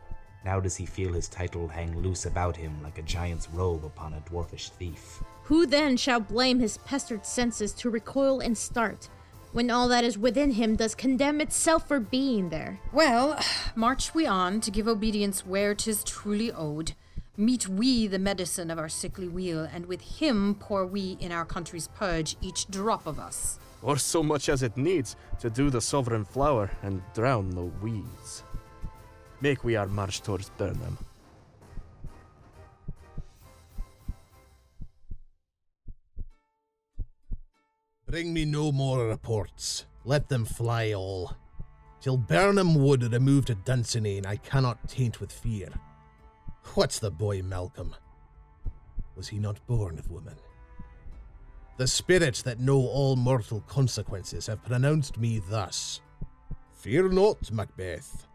Now 0.45 0.61
does 0.61 0.77
he 0.77 0.85
feel 0.85 1.11
his 1.11 1.27
title 1.27 1.67
hang 1.67 2.01
loose 2.01 2.25
about 2.25 2.55
him 2.55 2.81
like 2.81 2.97
a 2.97 3.03
giant's 3.03 3.49
robe 3.49 3.83
upon 3.83 4.13
a 4.13 4.21
dwarfish 4.21 4.69
thief. 4.69 5.21
Who 5.43 5.65
then 5.65 5.97
shall 5.97 6.21
blame 6.21 6.61
his 6.61 6.77
pestered 6.77 7.25
senses 7.25 7.73
to 7.73 7.89
recoil 7.89 8.39
and 8.39 8.57
start, 8.57 9.09
when 9.51 9.69
all 9.69 9.87
that 9.87 10.03
is 10.03 10.17
within 10.17 10.51
him 10.51 10.75
does 10.75 10.95
condemn 10.95 11.41
itself 11.41 11.87
for 11.87 11.99
being 11.99 12.49
there? 12.49 12.79
Well, 12.91 13.39
march 13.75 14.13
we 14.13 14.25
on 14.25 14.61
to 14.61 14.71
give 14.71 14.87
obedience 14.87 15.45
where 15.45 15.75
'tis 15.75 16.03
truly 16.03 16.51
owed. 16.51 16.93
Meet 17.37 17.67
we 17.67 18.07
the 18.07 18.19
medicine 18.19 18.69
of 18.69 18.77
our 18.77 18.89
sickly 18.89 19.27
weal, 19.27 19.67
and 19.73 19.85
with 19.85 20.01
him 20.19 20.55
pour 20.55 20.85
we 20.85 21.17
in 21.19 21.31
our 21.31 21.45
country's 21.45 21.87
purge 21.87 22.35
each 22.41 22.67
drop 22.67 23.07
of 23.07 23.19
us. 23.19 23.57
Or 23.81 23.97
so 23.97 24.21
much 24.21 24.49
as 24.49 24.61
it 24.61 24.77
needs 24.77 25.15
to 25.39 25.49
do 25.49 25.69
the 25.69 25.81
sovereign 25.81 26.25
flower 26.25 26.69
and 26.83 27.01
drown 27.13 27.49
the 27.49 27.71
weeds. 27.81 28.43
Make 29.39 29.63
we 29.63 29.75
our 29.75 29.87
march 29.87 30.21
towards 30.21 30.49
Birnam. 30.51 30.97
Bring 38.11 38.33
me 38.33 38.43
no 38.43 38.73
more 38.73 39.07
reports. 39.07 39.85
Let 40.03 40.27
them 40.27 40.43
fly 40.43 40.91
all. 40.91 41.33
Till 42.01 42.17
Birnam 42.17 42.75
Wood 42.75 43.09
removed 43.09 43.47
to 43.47 43.55
Dunsinane, 43.55 44.25
I 44.25 44.35
cannot 44.35 44.85
taint 44.89 45.21
with 45.21 45.31
fear. 45.31 45.69
What's 46.73 46.99
the 46.99 47.09
boy 47.09 47.41
Malcolm? 47.41 47.95
Was 49.15 49.29
he 49.29 49.39
not 49.39 49.65
born 49.65 49.97
of 49.97 50.11
woman? 50.11 50.35
The 51.77 51.87
spirits 51.87 52.41
that 52.41 52.59
know 52.59 52.79
all 52.79 53.15
mortal 53.15 53.61
consequences 53.61 54.47
have 54.47 54.65
pronounced 54.65 55.17
me 55.17 55.41
thus 55.49 56.01
Fear 56.73 57.13
not, 57.13 57.49
Macbeth. 57.49 58.27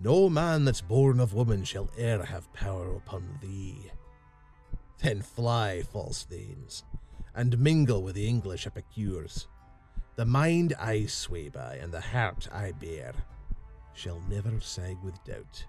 No 0.00 0.28
man 0.28 0.64
that's 0.64 0.80
born 0.80 1.20
of 1.20 1.34
woman 1.34 1.62
shall 1.62 1.88
e'er 1.96 2.24
have 2.24 2.52
power 2.52 2.96
upon 2.96 3.38
thee. 3.40 3.92
Then 5.00 5.22
fly, 5.22 5.82
false 5.82 6.24
thanes, 6.24 6.82
and 7.34 7.58
mingle 7.58 8.02
with 8.02 8.14
the 8.14 8.26
English 8.26 8.66
epicures. 8.66 9.46
The 10.16 10.24
mind 10.24 10.74
I 10.78 11.06
sway 11.06 11.48
by, 11.48 11.76
and 11.76 11.92
the 11.92 12.00
heart 12.00 12.48
I 12.52 12.72
bear, 12.72 13.12
shall 13.94 14.20
never 14.28 14.60
sag 14.60 14.96
with 15.02 15.22
doubt, 15.24 15.64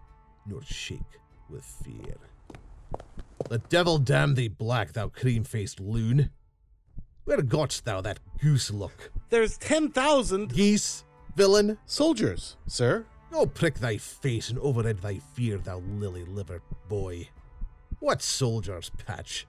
nor 0.46 0.62
shake 0.64 1.20
with 1.50 1.64
fear. 1.64 2.18
The 3.50 3.60
devil 3.60 3.98
damn 3.98 4.36
thee 4.36 4.48
black, 4.48 4.94
thou 4.94 5.08
cream 5.08 5.44
faced 5.44 5.80
loon! 5.80 6.30
Where 7.26 7.42
gotst 7.42 7.84
thou 7.84 8.02
that 8.02 8.20
goose 8.42 8.72
look? 8.72 9.12
There's 9.30 9.58
10,000 9.58 10.54
geese, 10.54 11.04
villain, 11.36 11.78
soldiers, 11.86 12.58
sir. 12.68 13.06
Go 13.32 13.46
prick 13.46 13.76
thy 13.76 13.98
face 13.98 14.50
and 14.50 14.60
overhead 14.60 15.00
thy 15.00 15.20
fear, 15.20 15.58
thou 15.58 15.80
lily 15.80 16.26
livered 16.26 16.62
boy. 16.90 17.30
What 18.00 18.22
soldiers, 18.22 18.92
Patch? 19.06 19.48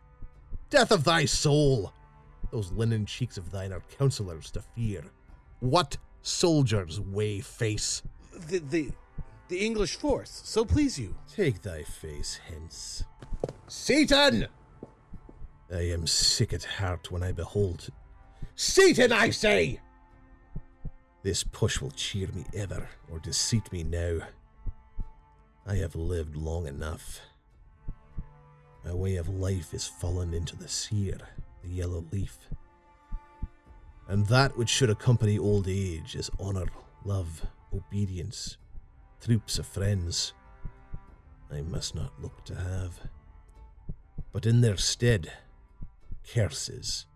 Death 0.70 0.92
of 0.92 1.04
thy 1.04 1.24
soul! 1.24 1.92
Those 2.52 2.70
linen 2.70 3.06
cheeks 3.06 3.38
of 3.38 3.50
thine 3.50 3.72
are 3.72 3.82
counselors 3.98 4.50
to 4.52 4.60
fear. 4.60 5.02
What 5.60 5.96
soldiers, 6.20 7.00
way 7.00 7.40
face? 7.40 8.02
The, 8.48 8.58
the, 8.58 8.90
the 9.48 9.58
English 9.58 9.96
force, 9.96 10.42
so 10.44 10.64
please 10.64 10.98
you. 10.98 11.16
Take 11.34 11.62
thy 11.62 11.82
face 11.82 12.38
hence. 12.48 13.04
Seyton! 13.68 14.46
I 15.72 15.80
am 15.80 16.06
sick 16.06 16.52
at 16.52 16.64
heart 16.64 17.10
when 17.10 17.22
I 17.22 17.32
behold. 17.32 17.88
Seyton, 18.54 19.12
I 19.12 19.30
say! 19.30 19.80
This 21.22 21.42
push 21.42 21.80
will 21.80 21.92
cheer 21.92 22.28
me 22.34 22.44
ever, 22.54 22.86
or 23.10 23.18
deceit 23.18 23.72
me 23.72 23.82
now. 23.82 24.18
I 25.66 25.76
have 25.76 25.94
lived 25.94 26.36
long 26.36 26.66
enough. 26.66 27.20
My 28.84 28.92
way 28.92 29.16
of 29.16 29.28
life 29.28 29.72
is 29.72 29.86
fallen 29.86 30.34
into 30.34 30.56
the 30.56 30.68
sear, 30.68 31.16
the 31.62 31.70
yellow 31.70 32.04
leaf. 32.10 32.38
And 34.08 34.26
that 34.26 34.56
which 34.56 34.68
should 34.68 34.90
accompany 34.90 35.38
old 35.38 35.68
age 35.68 36.16
is 36.16 36.30
honour, 36.40 36.66
love, 37.04 37.46
obedience, 37.74 38.56
troops 39.20 39.58
of 39.58 39.66
friends. 39.66 40.32
I 41.50 41.62
must 41.62 41.94
not 41.94 42.12
look 42.20 42.44
to 42.44 42.54
have. 42.54 43.00
But 44.32 44.46
in 44.46 44.60
their 44.60 44.76
stead, 44.76 45.32
curses 46.32 47.06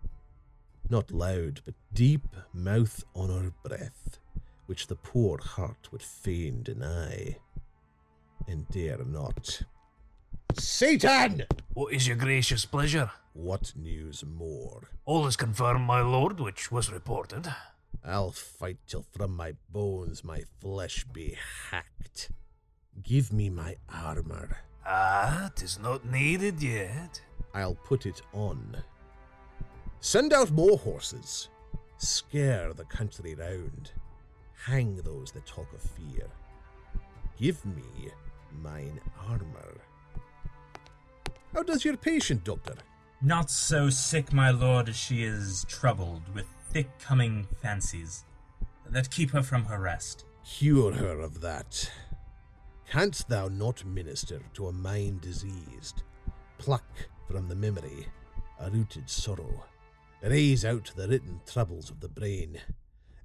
not 0.89 1.11
loud, 1.11 1.61
but 1.65 1.73
deep 1.93 2.27
mouth 2.53 3.03
honour 3.15 3.51
breath, 3.63 4.19
which 4.65 4.87
the 4.87 4.95
poor 4.95 5.39
heart 5.41 5.89
would 5.91 6.01
fain 6.01 6.63
deny, 6.63 7.37
and 8.47 8.67
dare 8.69 9.03
not. 9.03 9.63
Seyton! 10.59 11.43
What 11.73 11.93
is 11.93 12.07
your 12.07 12.17
gracious 12.17 12.65
pleasure? 12.65 13.11
What 13.33 13.73
news 13.75 14.23
more? 14.25 14.89
All 15.05 15.27
is 15.27 15.35
confirmed, 15.35 15.85
my 15.85 16.01
lord, 16.01 16.39
which 16.39 16.71
was 16.71 16.91
reported. 16.91 17.47
I'll 18.03 18.31
fight 18.31 18.77
till 18.87 19.05
from 19.11 19.35
my 19.35 19.53
bones 19.69 20.23
my 20.23 20.43
flesh 20.59 21.03
be 21.13 21.37
hacked. 21.69 22.31
Give 23.03 23.31
me 23.31 23.49
my 23.49 23.75
armour. 23.89 24.57
Ah, 24.85 25.51
'tis 25.55 25.77
not 25.77 26.05
needed 26.05 26.63
yet. 26.63 27.21
I'll 27.53 27.75
put 27.75 28.05
it 28.05 28.21
on. 28.33 28.83
Send 29.99 30.33
out 30.33 30.51
more 30.51 30.77
horses. 30.77 31.49
Scare 31.97 32.73
the 32.73 32.85
country 32.85 33.35
round. 33.35 33.91
Hang 34.65 34.95
those 34.97 35.31
that 35.33 35.45
talk 35.45 35.71
of 35.73 35.81
fear. 35.81 36.27
Give 37.37 37.63
me 37.65 38.11
mine 38.51 38.99
armour. 39.27 39.81
How 41.57 41.63
does 41.63 41.83
your 41.83 41.97
patient, 41.97 42.43
Doctor? 42.43 42.75
Not 43.19 43.49
so 43.49 43.89
sick, 43.89 44.31
my 44.31 44.51
lord, 44.51 44.89
as 44.89 44.95
she 44.95 45.23
is 45.23 45.65
troubled 45.67 46.21
with 46.35 46.45
thick 46.69 46.87
coming 46.99 47.47
fancies 47.63 48.25
that 48.91 49.09
keep 49.09 49.31
her 49.31 49.41
from 49.41 49.65
her 49.65 49.79
rest. 49.79 50.25
Cure 50.45 50.93
her 50.93 51.19
of 51.19 51.41
that. 51.41 51.91
Canst 52.87 53.27
thou 53.27 53.47
not 53.47 53.83
minister 53.85 54.39
to 54.53 54.67
a 54.67 54.71
mind 54.71 55.21
diseased? 55.21 56.03
Pluck 56.59 56.85
from 57.27 57.47
the 57.47 57.55
memory 57.55 58.05
a 58.59 58.69
rooted 58.69 59.09
sorrow 59.09 59.65
raise 60.21 60.63
out 60.63 60.91
the 60.95 61.07
written 61.07 61.41
troubles 61.47 61.89
of 61.89 62.01
the 62.01 62.09
brain, 62.09 62.59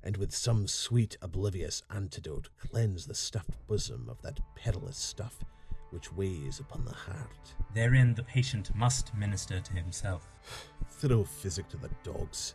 and 0.02 0.16
with 0.16 0.34
some 0.34 0.66
sweet 0.66 1.18
oblivious 1.20 1.82
antidote 1.94 2.48
cleanse 2.58 3.04
the 3.04 3.14
stuffed 3.14 3.58
bosom 3.66 4.08
of 4.08 4.22
that 4.22 4.40
perilous 4.56 4.96
stuff 4.96 5.44
which 5.92 6.12
weighs 6.12 6.58
upon 6.58 6.84
the 6.84 6.94
heart. 6.94 7.54
Therein 7.74 8.14
the 8.14 8.22
patient 8.22 8.74
must 8.74 9.14
minister 9.14 9.60
to 9.60 9.72
himself. 9.74 10.26
Throw 10.90 11.24
physic 11.24 11.68
to 11.70 11.76
the 11.76 11.90
dogs. 12.02 12.54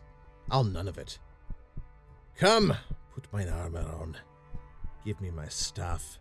I'll 0.50 0.64
none 0.64 0.88
of 0.88 0.98
it. 0.98 1.18
Come, 2.36 2.74
put 3.14 3.32
mine 3.32 3.48
armour 3.48 3.86
on. 4.00 4.16
Give 5.04 5.20
me 5.20 5.30
my 5.30 5.48
staff. 5.48 6.18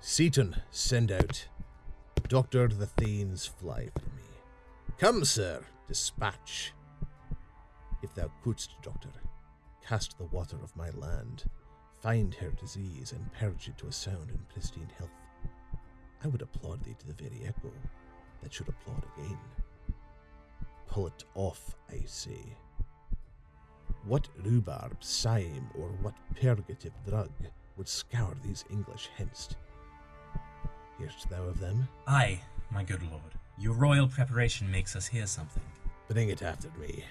Seyton, 0.00 0.56
send 0.70 1.12
out. 1.12 1.46
Doctor, 2.28 2.68
the 2.68 2.86
Thanes 2.86 3.46
fly 3.46 3.88
for 3.94 4.06
me. 4.16 4.22
Come, 4.98 5.24
sir, 5.24 5.60
dispatch. 5.86 6.72
If 8.02 8.14
thou 8.14 8.30
couldst, 8.42 8.74
Doctor, 8.82 9.10
cast 9.86 10.18
the 10.18 10.24
water 10.24 10.56
of 10.62 10.76
my 10.76 10.90
land, 10.90 11.44
find 12.00 12.34
her 12.34 12.50
disease, 12.50 13.12
and 13.12 13.32
purge 13.34 13.68
it 13.68 13.78
to 13.78 13.86
a 13.86 13.92
sound 13.92 14.30
and 14.30 14.48
pristine 14.48 14.90
health, 14.98 15.10
I 16.24 16.28
would 16.28 16.42
applaud 16.42 16.84
thee 16.84 16.96
to 16.98 17.06
the 17.06 17.14
very 17.14 17.42
echo 17.46 17.72
that 18.42 18.52
should 18.52 18.68
applaud 18.68 19.04
again. 19.16 19.38
Pull 20.86 21.06
it 21.08 21.24
off, 21.34 21.76
I 21.90 22.02
say. 22.06 22.56
What 24.04 24.28
rhubarb, 24.44 25.00
cyme, 25.00 25.66
or 25.78 25.88
what 26.00 26.14
purgative 26.40 26.92
drug 27.06 27.30
would 27.76 27.88
scour 27.88 28.34
these 28.42 28.64
English 28.70 29.10
hence? 29.16 29.50
Hearest 30.98 31.28
thou 31.30 31.44
of 31.44 31.60
them? 31.60 31.88
Aye, 32.06 32.40
my 32.70 32.84
good 32.84 33.02
lord. 33.10 33.22
Your 33.58 33.74
royal 33.74 34.08
preparation 34.08 34.70
makes 34.70 34.96
us 34.96 35.06
hear 35.06 35.26
something. 35.26 35.62
Bring 36.08 36.28
it 36.28 36.42
after 36.42 36.68
me. 36.80 37.04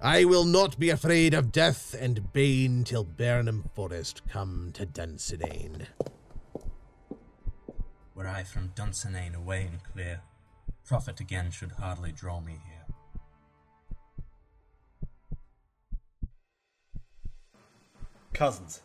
I 0.00 0.24
will 0.24 0.44
not 0.44 0.78
be 0.78 0.90
afraid 0.90 1.32
of 1.32 1.52
death 1.52 1.94
and 1.98 2.32
bane 2.32 2.84
till 2.84 3.04
Birnam 3.04 3.64
Forest 3.74 4.22
come 4.28 4.70
to 4.74 4.84
Dunsinane. 4.84 5.86
Were 8.16 8.26
I 8.26 8.44
from 8.44 8.70
Dunsinane 8.70 9.34
away 9.34 9.68
and 9.70 9.84
clear, 9.84 10.22
profit 10.86 11.20
again 11.20 11.50
should 11.50 11.72
hardly 11.72 12.12
draw 12.12 12.40
me 12.40 12.58
here. 12.64 12.86
Cousins, 18.32 18.80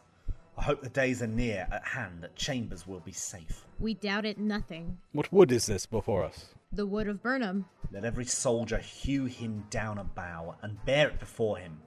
I 0.58 0.64
hope 0.64 0.82
the 0.82 0.90
days 0.90 1.22
are 1.22 1.28
near 1.28 1.66
at 1.72 1.86
hand 1.86 2.22
that 2.24 2.36
Chambers 2.36 2.86
will 2.86 3.00
be 3.00 3.14
safe. 3.14 3.66
We 3.80 3.94
doubt 3.94 4.26
it 4.26 4.38
nothing. 4.38 4.98
What 5.14 5.32
wood 5.32 5.54
is 5.54 5.66
this 5.66 5.86
before 5.86 6.26
us? 6.26 6.48
The 6.74 6.86
wood 6.86 7.08
of 7.08 7.24
Birnam. 7.24 7.66
Let 7.90 8.04
every 8.04 8.26
soldier 8.26 8.80
hew 8.80 9.26
him 9.26 9.64
down 9.70 9.98
a 9.98 10.04
bough 10.04 10.56
and 10.62 10.84
bear 10.86 11.08
it 11.08 11.20
before 11.20 11.58
him. 11.58 11.82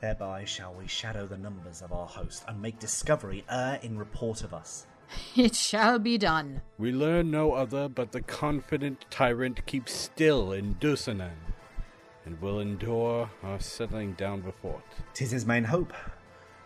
Thereby 0.00 0.46
shall 0.46 0.72
we 0.72 0.86
shadow 0.86 1.26
the 1.26 1.36
numbers 1.36 1.82
of 1.82 1.92
our 1.92 2.06
host 2.06 2.44
and 2.48 2.62
make 2.62 2.78
discovery 2.78 3.44
err 3.50 3.78
in 3.82 3.98
report 3.98 4.42
of 4.42 4.54
us. 4.54 4.86
It 5.36 5.54
shall 5.54 5.98
be 5.98 6.18
done. 6.18 6.62
We 6.78 6.92
learn 6.92 7.30
no 7.30 7.52
other, 7.52 7.88
but 7.88 8.12
the 8.12 8.20
confident 8.20 9.06
tyrant 9.10 9.64
keeps 9.66 9.92
still 9.92 10.52
in 10.52 10.74
Dunsinane, 10.76 11.52
and 12.24 12.40
will 12.40 12.60
endure 12.60 13.30
our 13.42 13.60
settling 13.60 14.14
down 14.14 14.40
before 14.40 14.78
it. 14.78 15.04
Tis 15.14 15.30
his 15.30 15.46
main 15.46 15.64
hope. 15.64 15.92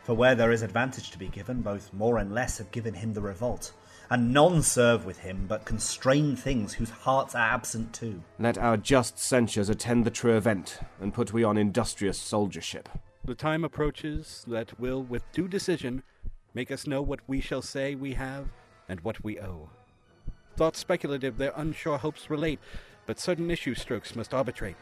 For 0.03 0.15
where 0.15 0.35
there 0.35 0.51
is 0.51 0.63
advantage 0.63 1.11
to 1.13 1.19
be 1.19 1.29
given, 1.29 1.63
both 1.63 1.93
more 1.93 2.19
and 2.19 2.35
less 2.35 2.59
have 2.59 2.73
given 2.73 2.95
him 2.95 3.15
the 3.15 3.21
revolt. 3.21 3.73
And 4.11 4.33
none 4.33 4.63
serve 4.63 5.07
with 5.07 5.19
him, 5.19 5.47
but 5.49 5.65
constrain 5.65 6.35
things 6.37 6.75
whose 6.75 6.91
hearts 6.91 7.35
are 7.35 7.55
absent 7.55 7.95
too. 7.95 8.23
Let 8.39 8.59
our 8.59 8.77
just 8.77 9.19
censures 9.19 9.69
attend 9.69 10.05
the 10.05 10.11
true 10.11 10.37
event, 10.37 10.81
and 11.01 11.15
put 11.15 11.33
we 11.33 11.45
on 11.45 11.57
industrious 11.57 12.19
soldiership. 12.19 12.87
The 13.25 13.35
time 13.37 13.65
approaches 13.65 14.45
that 14.49 14.79
will, 14.81 15.03
with 15.05 15.31
due 15.33 15.47
decision, 15.47 16.03
make 16.55 16.71
us 16.71 16.87
know 16.87 17.03
what 17.03 17.21
we 17.27 17.41
shall 17.41 17.63
say 17.63 17.95
we 17.95 18.15
have 18.15 18.49
and 18.89 19.01
what 19.01 19.23
we 19.25 19.41
owe. 19.41 19.71
Thoughts 20.57 20.79
speculative, 20.79 21.39
their 21.39 21.53
unsure 21.57 21.99
hopes 21.99 22.29
relate, 22.29 22.61
but 23.07 23.19
certain 23.19 23.51
issue 23.51 23.75
strokes 23.75 24.15
must 24.15 24.35
arbitrate, 24.35 24.77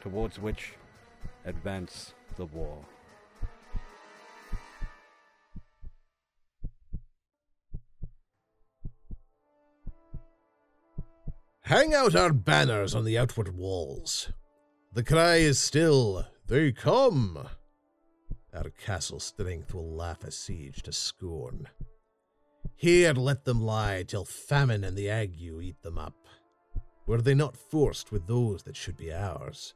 towards 0.00 0.38
which 0.38 0.74
advance 1.44 2.14
the 2.36 2.46
war. 2.46 2.84
Hang 11.62 11.94
out 11.94 12.14
our 12.14 12.32
banners 12.32 12.94
on 12.94 13.04
the 13.04 13.16
outward 13.16 13.56
walls. 13.56 14.30
The 14.92 15.04
cry 15.04 15.36
is 15.36 15.58
still, 15.58 16.26
They 16.46 16.72
come! 16.72 17.48
Our 18.54 18.70
castle 18.70 19.20
strength 19.20 19.74
will 19.74 19.94
laugh 19.94 20.24
a 20.24 20.30
siege 20.30 20.82
to 20.82 20.92
scorn. 20.92 21.68
Here 22.76 23.12
let 23.12 23.44
them 23.44 23.62
lie 23.62 24.04
till 24.06 24.24
famine 24.24 24.84
and 24.84 24.96
the 24.96 25.08
ague 25.08 25.40
eat 25.40 25.82
them 25.82 25.98
up. 25.98 26.16
Were 27.06 27.22
they 27.22 27.34
not 27.34 27.56
forced 27.56 28.12
with 28.12 28.26
those 28.26 28.62
that 28.64 28.76
should 28.76 28.96
be 28.96 29.12
ours, 29.12 29.74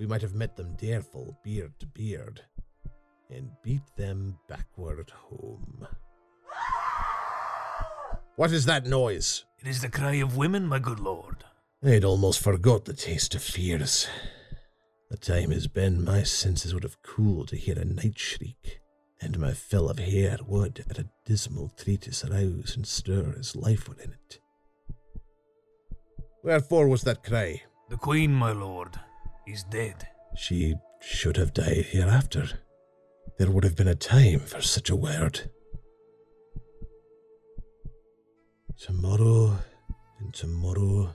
we 0.00 0.06
might 0.06 0.22
have 0.22 0.34
met 0.34 0.56
them 0.56 0.76
dareful, 0.76 1.36
beard 1.44 1.72
to 1.78 1.86
beard, 1.86 2.40
and 3.28 3.50
beat 3.62 3.82
them 3.96 4.38
backward 4.48 5.10
home. 5.10 5.86
What 8.36 8.52
is 8.52 8.64
that 8.64 8.86
noise? 8.86 9.44
It 9.58 9.68
is 9.68 9.82
the 9.82 9.90
cry 9.90 10.14
of 10.14 10.38
women, 10.38 10.66
my 10.66 10.78
good 10.78 11.00
lord. 11.00 11.44
I'd 11.84 12.04
almost 12.04 12.40
forgot 12.40 12.86
the 12.86 12.94
taste 12.94 13.34
of 13.34 13.42
fears. 13.42 14.08
The 15.10 15.16
time 15.16 15.50
has 15.50 15.66
been 15.66 16.04
my 16.04 16.22
senses 16.22 16.72
would 16.72 16.84
have 16.84 17.02
cooled 17.02 17.48
to 17.48 17.56
hear 17.56 17.76
a 17.76 17.84
night 17.84 18.16
shriek, 18.16 18.80
and 19.20 19.40
my 19.40 19.52
fill 19.52 19.90
of 19.90 19.98
hair 19.98 20.38
would, 20.46 20.84
at 20.88 21.00
a 21.00 21.08
dismal 21.26 21.72
treatise, 21.76 22.24
arouse 22.24 22.76
and 22.76 22.86
stir 22.86 23.34
as 23.38 23.56
life 23.56 23.88
were 23.88 24.00
in 24.00 24.12
it. 24.12 24.38
Wherefore 26.44 26.88
was 26.88 27.02
that 27.02 27.24
cry? 27.24 27.62
The 27.88 27.96
queen, 27.96 28.32
my 28.32 28.52
lord, 28.52 29.00
is 29.48 29.64
dead. 29.64 30.06
She 30.36 30.76
should 31.00 31.36
have 31.36 31.52
died 31.52 31.86
hereafter. 31.90 32.48
There 33.36 33.50
would 33.50 33.64
have 33.64 33.76
been 33.76 33.88
a 33.88 33.96
time 33.96 34.40
for 34.40 34.62
such 34.62 34.90
a 34.90 34.96
word. 34.96 35.50
Tomorrow, 38.78 39.58
and 40.20 40.32
tomorrow, 40.32 41.14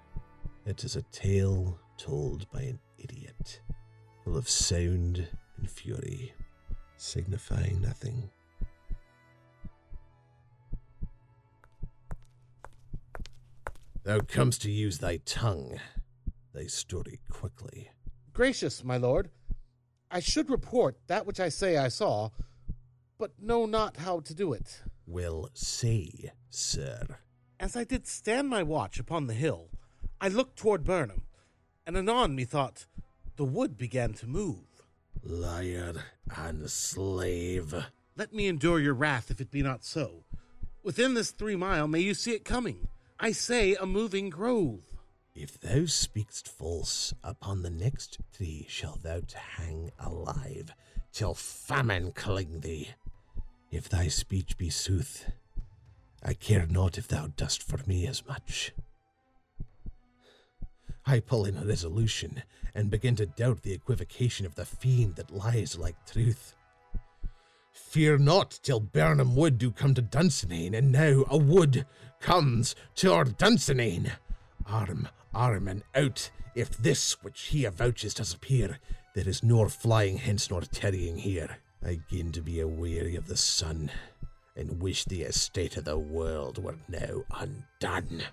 It 0.65 0.83
is 0.83 0.95
a 0.95 1.01
tale 1.11 1.79
told 1.97 2.49
by 2.51 2.61
an 2.61 2.79
idiot, 2.99 3.61
full 4.23 4.37
of 4.37 4.47
sound 4.47 5.27
and 5.57 5.69
fury, 5.69 6.33
signifying 6.97 7.81
nothing. 7.81 8.29
Thou 14.03 14.19
comest 14.19 14.61
to 14.61 14.71
use 14.71 14.99
thy 14.99 15.17
tongue, 15.25 15.79
thy 16.53 16.67
story 16.67 17.19
quickly. 17.29 17.89
Gracious, 18.31 18.83
my 18.83 18.97
lord, 18.97 19.31
I 20.11 20.19
should 20.19 20.49
report 20.49 20.97
that 21.07 21.25
which 21.25 21.39
I 21.39 21.49
say 21.49 21.77
I 21.77 21.87
saw, 21.87 22.29
but 23.17 23.31
know 23.41 23.65
not 23.65 23.97
how 23.97 24.19
to 24.19 24.33
do 24.35 24.53
it. 24.53 24.83
Will 25.07 25.49
say, 25.53 26.31
sir. 26.51 27.17
As 27.59 27.75
I 27.75 27.83
did 27.83 28.05
stand 28.05 28.47
my 28.47 28.61
watch 28.61 28.99
upon 28.99 29.25
the 29.25 29.33
hill, 29.33 29.70
I 30.23 30.27
looked 30.27 30.55
toward 30.55 30.83
Birnam, 30.83 31.23
and 31.87 31.97
anon 31.97 32.35
methought 32.35 32.85
the 33.37 33.43
wood 33.43 33.75
began 33.75 34.13
to 34.13 34.27
move. 34.27 34.83
Liar 35.23 35.95
and 36.37 36.69
slave. 36.69 37.73
Let 38.15 38.31
me 38.31 38.47
endure 38.47 38.79
your 38.79 38.93
wrath 38.93 39.31
if 39.31 39.41
it 39.41 39.49
be 39.49 39.63
not 39.63 39.83
so. 39.83 40.23
Within 40.83 41.15
this 41.15 41.31
three 41.31 41.55
mile 41.55 41.87
may 41.87 42.01
you 42.01 42.13
see 42.13 42.33
it 42.33 42.45
coming. 42.45 42.87
I 43.19 43.31
say 43.31 43.73
a 43.73 43.87
moving 43.87 44.29
grove. 44.29 44.81
If 45.33 45.59
thou 45.59 45.85
speak'st 45.85 46.47
false, 46.47 47.15
upon 47.23 47.63
the 47.63 47.71
next 47.71 48.19
tree 48.31 48.67
shalt 48.69 49.01
thou 49.01 49.21
hang 49.57 49.89
alive, 49.97 50.71
till 51.11 51.33
famine 51.33 52.11
cling 52.11 52.59
thee. 52.59 52.89
If 53.71 53.89
thy 53.89 54.07
speech 54.07 54.55
be 54.55 54.69
sooth, 54.69 55.31
I 56.21 56.35
care 56.35 56.67
not 56.67 56.99
if 56.99 57.07
thou 57.07 57.27
dost 57.35 57.63
for 57.63 57.79
me 57.87 58.05
as 58.05 58.23
much. 58.27 58.71
I 61.05 61.19
pull 61.19 61.45
in 61.45 61.67
resolution 61.67 62.43
and 62.73 62.89
begin 62.89 63.15
to 63.17 63.25
doubt 63.25 63.63
the 63.63 63.73
equivocation 63.73 64.45
of 64.45 64.55
the 64.55 64.65
fiend 64.65 65.15
that 65.15 65.31
lies 65.31 65.77
like 65.77 65.95
truth. 66.05 66.55
Fear 67.73 68.19
not 68.19 68.59
till 68.63 68.79
Birnam 68.79 69.35
Wood 69.35 69.57
do 69.57 69.71
come 69.71 69.93
to 69.95 70.01
Dunsinane, 70.01 70.73
and 70.77 70.91
now 70.91 71.25
a 71.29 71.37
wood 71.37 71.85
comes 72.19 72.75
to 72.95 73.13
our 73.13 73.25
Dunsinane. 73.25 74.11
Arm, 74.65 75.07
arm, 75.33 75.67
and 75.67 75.83
out, 75.95 76.29
if 76.55 76.77
this 76.77 77.21
which 77.23 77.41
he 77.47 77.63
avouches 77.63 78.13
does 78.13 78.33
appear, 78.33 78.79
there 79.13 79.27
is 79.27 79.43
nor 79.43 79.67
flying 79.69 80.17
hence 80.17 80.49
nor 80.49 80.61
tarrying 80.61 81.17
here. 81.17 81.57
I 81.83 81.99
begin 82.09 82.31
to 82.33 82.41
be 82.41 82.57
aweary 82.57 83.17
of 83.17 83.27
the 83.27 83.37
sun, 83.37 83.91
and 84.55 84.81
wish 84.81 85.03
the 85.05 85.23
estate 85.23 85.77
of 85.77 85.85
the 85.85 85.97
world 85.97 86.63
were 86.63 86.77
now 86.87 87.23
undone. 87.31 88.23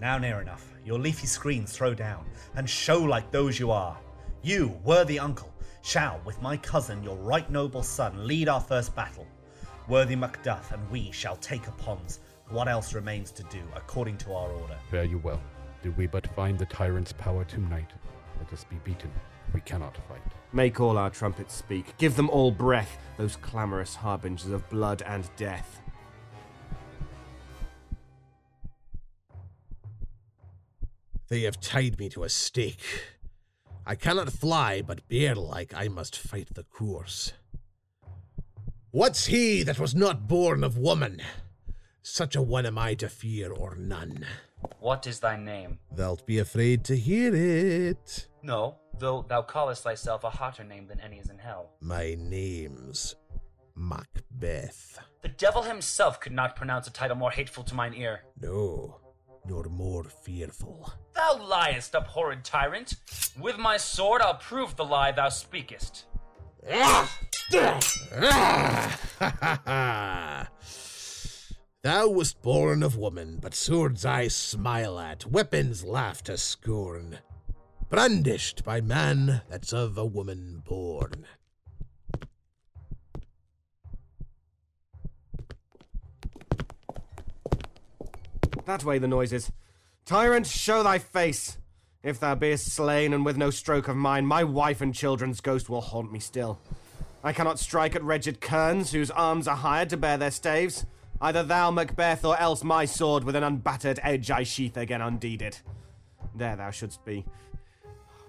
Now 0.00 0.18
near 0.18 0.42
enough, 0.42 0.74
your 0.84 0.98
leafy 0.98 1.26
screens 1.26 1.72
throw 1.72 1.94
down, 1.94 2.26
and 2.54 2.68
show 2.68 3.02
like 3.02 3.30
those 3.30 3.58
you 3.58 3.70
are. 3.70 3.98
You, 4.42 4.78
worthy 4.84 5.18
uncle, 5.18 5.52
shall, 5.82 6.20
with 6.24 6.40
my 6.42 6.56
cousin, 6.58 7.02
your 7.02 7.16
right 7.16 7.50
noble 7.50 7.82
son, 7.82 8.26
lead 8.26 8.48
our 8.48 8.60
first 8.60 8.94
battle. 8.94 9.26
Worthy 9.88 10.16
Macduff 10.16 10.72
and 10.72 10.90
we 10.90 11.10
shall 11.12 11.36
take 11.36 11.62
upons 11.62 12.18
what 12.50 12.68
else 12.68 12.92
remains 12.92 13.30
to 13.32 13.42
do, 13.44 13.62
according 13.74 14.18
to 14.18 14.32
our 14.32 14.50
order. 14.50 14.76
Fare 14.90 15.04
you 15.04 15.18
well. 15.18 15.40
Did 15.82 15.96
we 15.96 16.06
but 16.06 16.26
find 16.34 16.58
the 16.58 16.66
tyrant's 16.66 17.12
power 17.12 17.44
tonight, 17.44 17.90
let 18.38 18.52
us 18.52 18.64
be 18.64 18.76
beaten. 18.84 19.10
We 19.54 19.60
cannot 19.60 19.96
fight. 20.08 20.20
Make 20.52 20.80
all 20.80 20.98
our 20.98 21.10
trumpets 21.10 21.54
speak. 21.54 21.96
Give 21.98 22.16
them 22.16 22.28
all 22.30 22.50
breath, 22.50 22.98
those 23.16 23.36
clamorous 23.36 23.94
harbingers 23.94 24.48
of 24.48 24.68
blood 24.68 25.02
and 25.06 25.28
death. 25.36 25.80
They 31.28 31.42
have 31.42 31.60
tied 31.60 31.98
me 31.98 32.08
to 32.10 32.24
a 32.24 32.28
stake. 32.28 33.02
I 33.84 33.94
cannot 33.94 34.32
fly, 34.32 34.82
but 34.82 35.08
bear 35.08 35.34
like 35.34 35.72
I 35.74 35.88
must 35.88 36.18
fight 36.18 36.54
the 36.54 36.64
course. 36.64 37.32
What's 38.90 39.26
he 39.26 39.62
that 39.64 39.78
was 39.78 39.94
not 39.94 40.28
born 40.28 40.64
of 40.64 40.78
woman? 40.78 41.20
Such 42.02 42.36
a 42.36 42.42
one 42.42 42.66
am 42.66 42.78
I 42.78 42.94
to 42.94 43.08
fear 43.08 43.52
or 43.52 43.74
none. 43.76 44.24
What 44.78 45.06
is 45.06 45.20
thy 45.20 45.36
name? 45.36 45.78
Thou'lt 45.94 46.26
be 46.26 46.38
afraid 46.38 46.84
to 46.84 46.96
hear 46.96 47.34
it. 47.34 48.28
No, 48.42 48.76
though 48.98 49.24
thou 49.28 49.42
callest 49.42 49.82
thyself 49.82 50.24
a 50.24 50.30
hotter 50.30 50.64
name 50.64 50.86
than 50.86 51.00
any 51.00 51.18
is 51.18 51.30
in 51.30 51.38
hell. 51.38 51.72
My 51.80 52.16
name's 52.18 53.16
Macbeth. 53.74 54.98
The 55.22 55.28
devil 55.28 55.62
himself 55.62 56.20
could 56.20 56.32
not 56.32 56.56
pronounce 56.56 56.86
a 56.86 56.92
title 56.92 57.16
more 57.16 57.30
hateful 57.32 57.64
to 57.64 57.74
mine 57.74 57.92
ear. 57.94 58.22
No, 58.40 59.00
nor 59.48 59.64
more 59.64 60.04
fearful. 60.04 60.92
Thou 61.14 61.38
liest, 61.38 61.94
abhorred 61.94 62.44
tyrant! 62.44 62.94
With 63.40 63.58
my 63.58 63.76
sword 63.76 64.22
I'll 64.22 64.34
prove 64.34 64.76
the 64.76 64.84
lie 64.84 65.12
thou 65.12 65.28
speakest. 65.28 66.04
Thou 71.82 72.08
wast 72.08 72.42
born 72.42 72.82
of 72.82 72.96
woman, 72.96 73.38
but 73.40 73.54
swords 73.54 74.04
I 74.04 74.26
smile 74.26 74.98
at, 74.98 75.26
weapons 75.26 75.84
laugh 75.84 76.22
to 76.24 76.36
scorn. 76.36 77.18
Brandished 77.88 78.64
by 78.64 78.80
man 78.80 79.42
that's 79.48 79.72
of 79.72 79.96
a 79.96 80.04
woman 80.04 80.64
born. 80.66 81.26
That 88.66 88.84
way 88.84 88.98
the 88.98 89.08
noises. 89.08 89.50
Tyrant, 90.04 90.46
show 90.46 90.82
thy 90.82 90.98
face! 90.98 91.56
If 92.02 92.20
thou 92.20 92.34
beest 92.34 92.66
slain 92.66 93.12
and 93.12 93.24
with 93.24 93.36
no 93.36 93.50
stroke 93.50 93.88
of 93.88 93.96
mine, 93.96 94.26
my 94.26 94.44
wife 94.44 94.80
and 94.80 94.94
children's 94.94 95.40
ghost 95.40 95.68
will 95.68 95.80
haunt 95.80 96.12
me 96.12 96.18
still. 96.18 96.60
I 97.24 97.32
cannot 97.32 97.58
strike 97.58 97.96
at 97.96 98.02
wretched 98.02 98.40
kerns, 98.40 98.92
whose 98.92 99.10
arms 99.10 99.48
are 99.48 99.56
hired 99.56 99.90
to 99.90 99.96
bear 99.96 100.16
their 100.16 100.30
staves. 100.30 100.84
Either 101.20 101.42
thou, 101.42 101.70
Macbeth, 101.70 102.24
or 102.24 102.38
else 102.38 102.62
my 102.62 102.84
sword 102.84 103.24
with 103.24 103.34
an 103.36 103.42
unbattered 103.42 103.98
edge 104.02 104.30
I 104.30 104.42
sheath 104.42 104.76
again 104.76 105.00
undeeded. 105.00 105.58
There 106.34 106.56
thou 106.56 106.70
shouldst 106.70 107.04
be. 107.04 107.24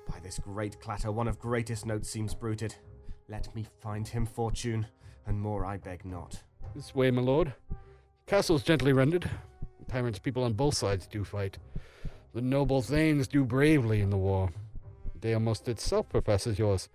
By 0.10 0.20
this 0.20 0.40
great 0.40 0.80
clatter, 0.80 1.12
one 1.12 1.28
of 1.28 1.40
greatest 1.40 1.86
note 1.86 2.06
seems 2.06 2.34
bruited. 2.34 2.76
Let 3.28 3.54
me 3.54 3.66
find 3.82 4.08
him 4.08 4.26
fortune, 4.26 4.88
and 5.26 5.40
more 5.40 5.66
I 5.66 5.78
beg 5.78 6.06
not. 6.06 6.42
This 6.76 6.96
way, 6.96 7.12
my 7.12 7.22
lord. 7.22 7.54
Castle's 8.26 8.64
gently 8.64 8.94
rendered. 8.94 9.30
Tyrant's 9.88 10.20
people 10.20 10.44
on 10.44 10.54
both 10.54 10.76
sides 10.76 11.08
do 11.08 11.24
fight. 11.24 11.58
The 12.34 12.42
noble 12.42 12.82
thanes 12.82 13.28
do 13.28 13.46
bravely 13.46 14.02
in 14.02 14.10
the 14.10 14.18
war. 14.18 14.50
Day 15.20 15.34
almost 15.34 15.68
itself 15.68 16.10
professes 16.10 16.60
yours, 16.60 16.90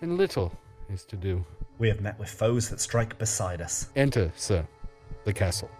and 0.00 0.16
little 0.16 0.52
is 0.88 1.04
to 1.06 1.16
do. 1.16 1.44
We 1.78 1.88
have 1.88 2.00
met 2.00 2.18
with 2.18 2.28
foes 2.28 2.68
that 2.70 2.80
strike 2.80 3.18
beside 3.18 3.60
us. 3.60 3.88
Enter, 3.94 4.32
sir, 4.36 4.66
the 5.24 5.32
castle. 5.32 5.70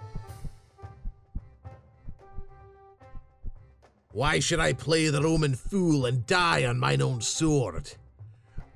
Why 4.13 4.41
should 4.41 4.61
I 4.61 4.73
play 4.73 5.09
the 5.09 5.23
Roman 5.23 5.55
fool 5.55 6.05
and 6.07 6.27
die 6.27 6.65
on 6.65 6.79
mine 6.79 7.01
own 7.01 7.21
sword? 7.21 7.93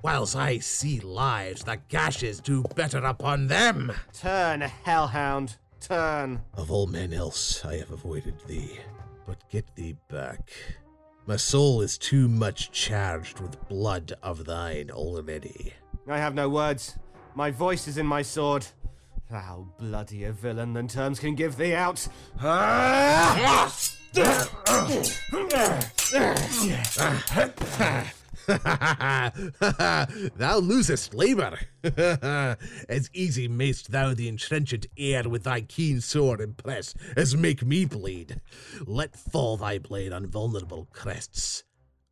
Whilst 0.01 0.35
I 0.35 0.59
see 0.59 0.99
lives, 0.99 1.63
the 1.63 1.77
gashes 1.89 2.39
do 2.39 2.63
better 2.75 2.99
upon 2.99 3.47
them. 3.47 3.91
Turn, 4.13 4.61
hellhound, 4.61 5.57
turn. 5.87 6.41
Of 6.55 6.71
all 6.71 6.87
men 6.87 7.13
else, 7.13 7.63
I 7.63 7.77
have 7.77 7.91
avoided 7.91 8.35
thee. 8.47 8.79
But 9.25 9.47
get 9.49 9.75
thee 9.75 9.95
back. 10.07 10.51
My 11.25 11.37
soul 11.37 11.81
is 11.81 11.97
too 11.97 12.27
much 12.27 12.71
charged 12.71 13.39
with 13.39 13.67
blood 13.67 14.13
of 14.21 14.45
thine 14.45 14.91
already. 14.91 15.73
I 16.07 16.17
have 16.17 16.35
no 16.35 16.49
words. 16.49 16.97
My 17.33 17.51
voice 17.51 17.87
is 17.87 17.97
in 17.97 18.05
my 18.05 18.21
sword. 18.21 18.67
Thou 19.29 19.67
bloodier 19.79 20.31
villain 20.31 20.73
than 20.73 20.87
terms 20.87 21.19
can 21.19 21.33
give 21.35 21.57
thee 21.57 21.73
out. 21.73 22.07
Ah! 22.41 23.71
thou 30.37 30.57
losest 30.57 31.13
labour. 31.13 31.59
as 31.83 33.09
easy 33.13 33.47
mayst 33.47 33.91
thou 33.91 34.13
the 34.13 34.27
entrenched 34.27 34.87
air 34.97 35.27
with 35.27 35.43
thy 35.43 35.61
keen 35.61 36.01
sword 36.01 36.41
impress 36.41 36.93
as 37.15 37.35
make 37.35 37.65
me 37.65 37.85
bleed. 37.85 38.41
Let 38.85 39.15
fall 39.15 39.57
thy 39.57 39.79
blade 39.79 40.13
on 40.13 40.27
vulnerable 40.27 40.87
crests. 40.91 41.63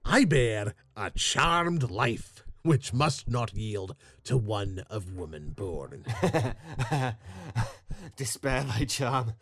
I 0.05 0.26
bear 0.26 0.73
a 0.97 1.11
charmed 1.11 1.89
life, 1.89 2.43
which 2.64 2.93
must 2.93 3.30
not 3.30 3.55
yield 3.55 3.95
to 4.26 4.35
one 4.38 4.84
of 4.89 5.15
woman 5.15 5.51
born. 5.51 6.05
Despair 8.15 8.64
thy 8.64 8.85
charm, 8.85 9.34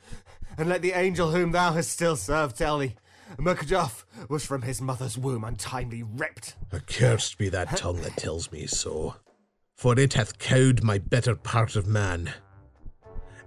and 0.57 0.69
let 0.69 0.81
the 0.81 0.91
angel 0.91 1.31
whom 1.31 1.51
thou 1.51 1.73
hast 1.73 1.91
still 1.91 2.15
served 2.15 2.57
tell 2.57 2.77
thee. 2.79 2.95
Macduff 3.37 4.05
was 4.29 4.45
from 4.45 4.61
his 4.61 4.81
mother's 4.81 5.17
womb 5.17 5.43
untimely 5.43 6.03
ripped. 6.03 6.55
Accursed 6.71 7.37
be 7.37 7.49
that 7.49 7.77
tongue 7.77 8.01
that 8.01 8.17
tells 8.17 8.51
me 8.51 8.67
so, 8.67 9.15
for 9.75 9.97
it 9.99 10.13
hath 10.13 10.39
cowed 10.39 10.83
my 10.83 10.97
better 10.97 11.35
part 11.35 11.75
of 11.75 11.87
man. 11.87 12.33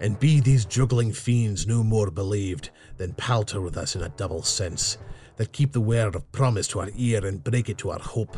And 0.00 0.18
be 0.18 0.40
these 0.40 0.64
juggling 0.64 1.12
fiends 1.12 1.66
no 1.66 1.82
more 1.82 2.10
believed 2.10 2.70
than 2.96 3.14
palter 3.14 3.60
with 3.60 3.76
us 3.76 3.94
in 3.94 4.02
a 4.02 4.08
double 4.10 4.42
sense, 4.42 4.98
that 5.36 5.52
keep 5.52 5.72
the 5.72 5.80
word 5.80 6.14
of 6.14 6.30
promise 6.32 6.68
to 6.68 6.80
our 6.80 6.90
ear 6.96 7.24
and 7.24 7.42
break 7.42 7.68
it 7.68 7.78
to 7.78 7.90
our 7.90 8.00
hope. 8.00 8.36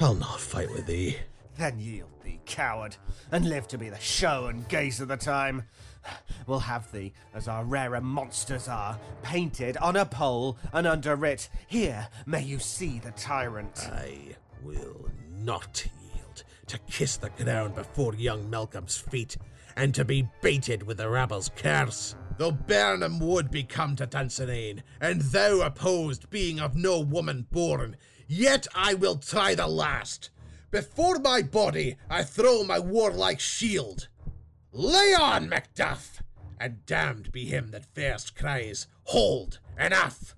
I'll 0.00 0.14
not 0.14 0.40
fight 0.40 0.70
with 0.70 0.86
thee. 0.86 1.16
Then 1.56 1.78
yield 1.78 2.10
thee, 2.22 2.40
coward, 2.44 2.96
and 3.32 3.48
live 3.48 3.66
to 3.68 3.78
be 3.78 3.88
the 3.88 3.98
show 3.98 4.46
and 4.46 4.68
gaze 4.68 5.00
of 5.00 5.08
the 5.08 5.16
time. 5.16 5.64
We'll 6.46 6.60
have 6.60 6.92
thee, 6.92 7.12
as 7.34 7.48
our 7.48 7.64
rarer 7.64 8.00
monsters 8.00 8.68
are, 8.68 8.98
painted 9.22 9.76
on 9.78 9.96
a 9.96 10.06
pole 10.06 10.56
and 10.72 10.86
underwrit, 10.86 11.48
Here 11.66 12.08
may 12.24 12.42
you 12.42 12.58
see 12.58 12.98
the 12.98 13.10
tyrant. 13.12 13.88
I 13.90 14.36
will 14.62 15.10
not 15.32 15.86
yield 16.14 16.44
to 16.66 16.78
kiss 16.90 17.16
the 17.16 17.30
ground 17.30 17.74
before 17.74 18.14
young 18.14 18.48
Malcolm's 18.48 18.96
feet, 18.96 19.36
and 19.76 19.94
to 19.94 20.04
be 20.04 20.28
baited 20.40 20.84
with 20.84 20.98
the 20.98 21.08
rabble's 21.08 21.50
curse. 21.56 22.14
Though 22.38 22.52
Birnam 22.52 23.18
Wood 23.18 23.50
be 23.50 23.62
come 23.62 23.96
to 23.96 24.06
Dunsinane, 24.06 24.82
and 25.00 25.22
thou 25.22 25.60
opposed, 25.60 26.30
being 26.30 26.60
of 26.60 26.76
no 26.76 27.00
woman 27.00 27.46
born, 27.50 27.96
yet 28.28 28.66
I 28.74 28.94
will 28.94 29.16
try 29.16 29.54
the 29.54 29.66
last. 29.66 30.30
Before 30.70 31.18
my 31.18 31.42
body 31.42 31.96
I 32.10 32.22
throw 32.22 32.62
my 32.62 32.78
warlike 32.78 33.40
shield. 33.40 34.08
Lay 34.78 35.14
on, 35.18 35.48
Macduff! 35.48 36.20
And 36.60 36.84
damned 36.84 37.32
be 37.32 37.46
him 37.46 37.70
that 37.70 37.86
first 37.94 38.36
cries, 38.36 38.86
Hold, 39.04 39.58
enough! 39.80 40.34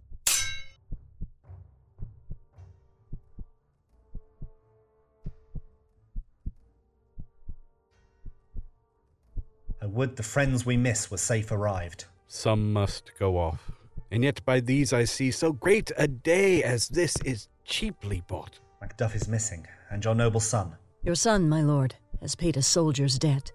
I 9.82 9.86
would 9.86 10.15
the 10.15 10.23
friends 10.23 10.65
we 10.65 10.77
miss 10.77 11.10
were 11.10 11.16
safe 11.16 11.51
arrived. 11.51 12.05
Some 12.28 12.73
must 12.73 13.10
go 13.19 13.39
off, 13.39 13.73
and 14.12 14.23
yet 14.23 14.44
by 14.44 14.60
these 14.60 14.93
I 14.93 15.02
see 15.02 15.32
so 15.32 15.52
great 15.52 15.90
a 15.97 16.06
day 16.06 16.62
as 16.62 16.86
this 16.89 17.16
is 17.24 17.48
cheaply 17.65 18.23
bought. 18.28 18.60
Macduff 18.81 19.16
is 19.16 19.27
missing, 19.27 19.66
and 19.90 20.05
your 20.05 20.15
noble 20.15 20.39
son. 20.39 20.77
Your 21.02 21.16
son, 21.16 21.48
my 21.48 21.62
lord, 21.62 21.97
has 22.20 22.36
paid 22.36 22.56
a 22.56 22.62
soldier's 22.62 23.19
debt. 23.19 23.51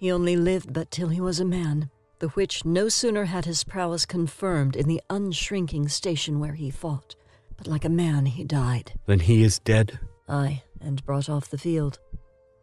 He 0.00 0.10
only 0.10 0.34
lived 0.34 0.72
but 0.72 0.90
till 0.90 1.08
he 1.08 1.20
was 1.20 1.40
a 1.40 1.44
man, 1.44 1.90
the 2.20 2.28
which 2.28 2.64
no 2.64 2.88
sooner 2.88 3.26
had 3.26 3.44
his 3.44 3.64
prowess 3.64 4.06
confirmed 4.06 4.74
in 4.74 4.88
the 4.88 5.02
unshrinking 5.10 5.88
station 5.88 6.40
where 6.40 6.54
he 6.54 6.70
fought, 6.70 7.14
but 7.58 7.66
like 7.66 7.84
a 7.84 7.90
man 7.90 8.24
he 8.24 8.42
died. 8.42 8.94
Then 9.04 9.20
he 9.20 9.42
is 9.42 9.58
dead? 9.58 10.00
Ay, 10.26 10.62
and 10.80 11.04
brought 11.04 11.28
off 11.28 11.50
the 11.50 11.58
field. 11.58 11.98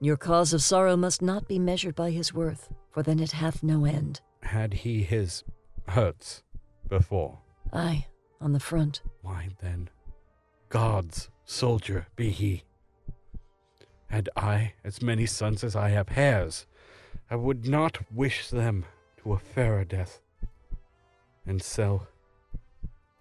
Your 0.01 0.17
cause 0.17 0.51
of 0.51 0.63
sorrow 0.63 0.97
must 0.97 1.21
not 1.21 1.47
be 1.47 1.59
measured 1.59 1.95
by 1.95 2.09
his 2.09 2.33
worth, 2.33 2.69
for 2.89 3.03
then 3.03 3.19
it 3.19 3.33
hath 3.33 3.61
no 3.61 3.85
end. 3.85 4.19
Had 4.41 4.73
he 4.73 5.03
his 5.03 5.43
hurts 5.89 6.41
before? 6.89 7.37
Ay, 7.71 8.07
on 8.41 8.53
the 8.53 8.59
front. 8.59 9.03
Why 9.21 9.49
then, 9.61 9.89
God's 10.69 11.29
soldier 11.45 12.07
be 12.15 12.31
he. 12.31 12.63
Had 14.07 14.27
I 14.35 14.73
as 14.83 15.03
many 15.03 15.27
sons 15.27 15.63
as 15.63 15.75
I 15.75 15.89
have 15.89 16.09
hairs, 16.09 16.65
I 17.29 17.35
would 17.35 17.67
not 17.67 17.97
wish 18.11 18.49
them 18.49 18.85
to 19.21 19.33
a 19.33 19.39
fairer 19.39 19.83
death. 19.83 20.21
And 21.45 21.61
so, 21.61 22.07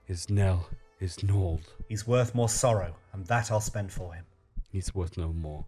his 0.05 0.31
knell 0.31 0.69
is 1.01 1.23
knolled. 1.23 1.73
He's 1.89 2.07
worth 2.07 2.35
more 2.35 2.49
sorrow, 2.49 2.95
and 3.13 3.27
that 3.27 3.51
I'll 3.51 3.61
spend 3.61 3.93
for 3.93 4.15
him. 4.15 4.25
He's 4.71 4.95
worth 4.95 5.17
no 5.17 5.33
more. 5.33 5.65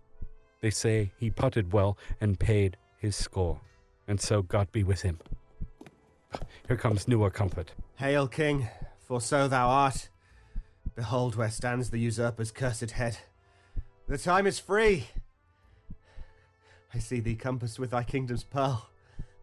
They 0.61 0.71
say 0.71 1.13
he 1.19 1.31
putted 1.31 1.73
well 1.73 1.99
and 2.21 2.39
paid 2.39 2.77
his 2.99 3.17
score, 3.17 3.61
and 4.07 4.21
so 4.21 4.43
God 4.43 4.71
be 4.73 4.85
with 4.85 5.03
him. 5.03 5.19
Here 6.67 6.77
comes 6.77 7.09
newer 7.09 7.31
comfort. 7.31 7.73
Hail, 7.97 8.29
King, 8.29 8.69
for 9.01 9.21
so 9.21 9.49
thou 9.49 9.69
art. 9.69 10.09
Behold 10.95 11.37
where 11.37 11.51
stands 11.51 11.91
the 11.91 11.99
usurper's 11.99 12.51
cursed 12.51 12.93
head. 12.93 13.19
The 14.09 14.19
time 14.19 14.47
is 14.47 14.59
free. 14.59 15.07
I 16.99 17.01
see 17.01 17.21
thee 17.21 17.37
compassed 17.37 17.79
with 17.79 17.93
thy 17.93 18.03
kingdom's 18.03 18.43
pearl. 18.43 18.91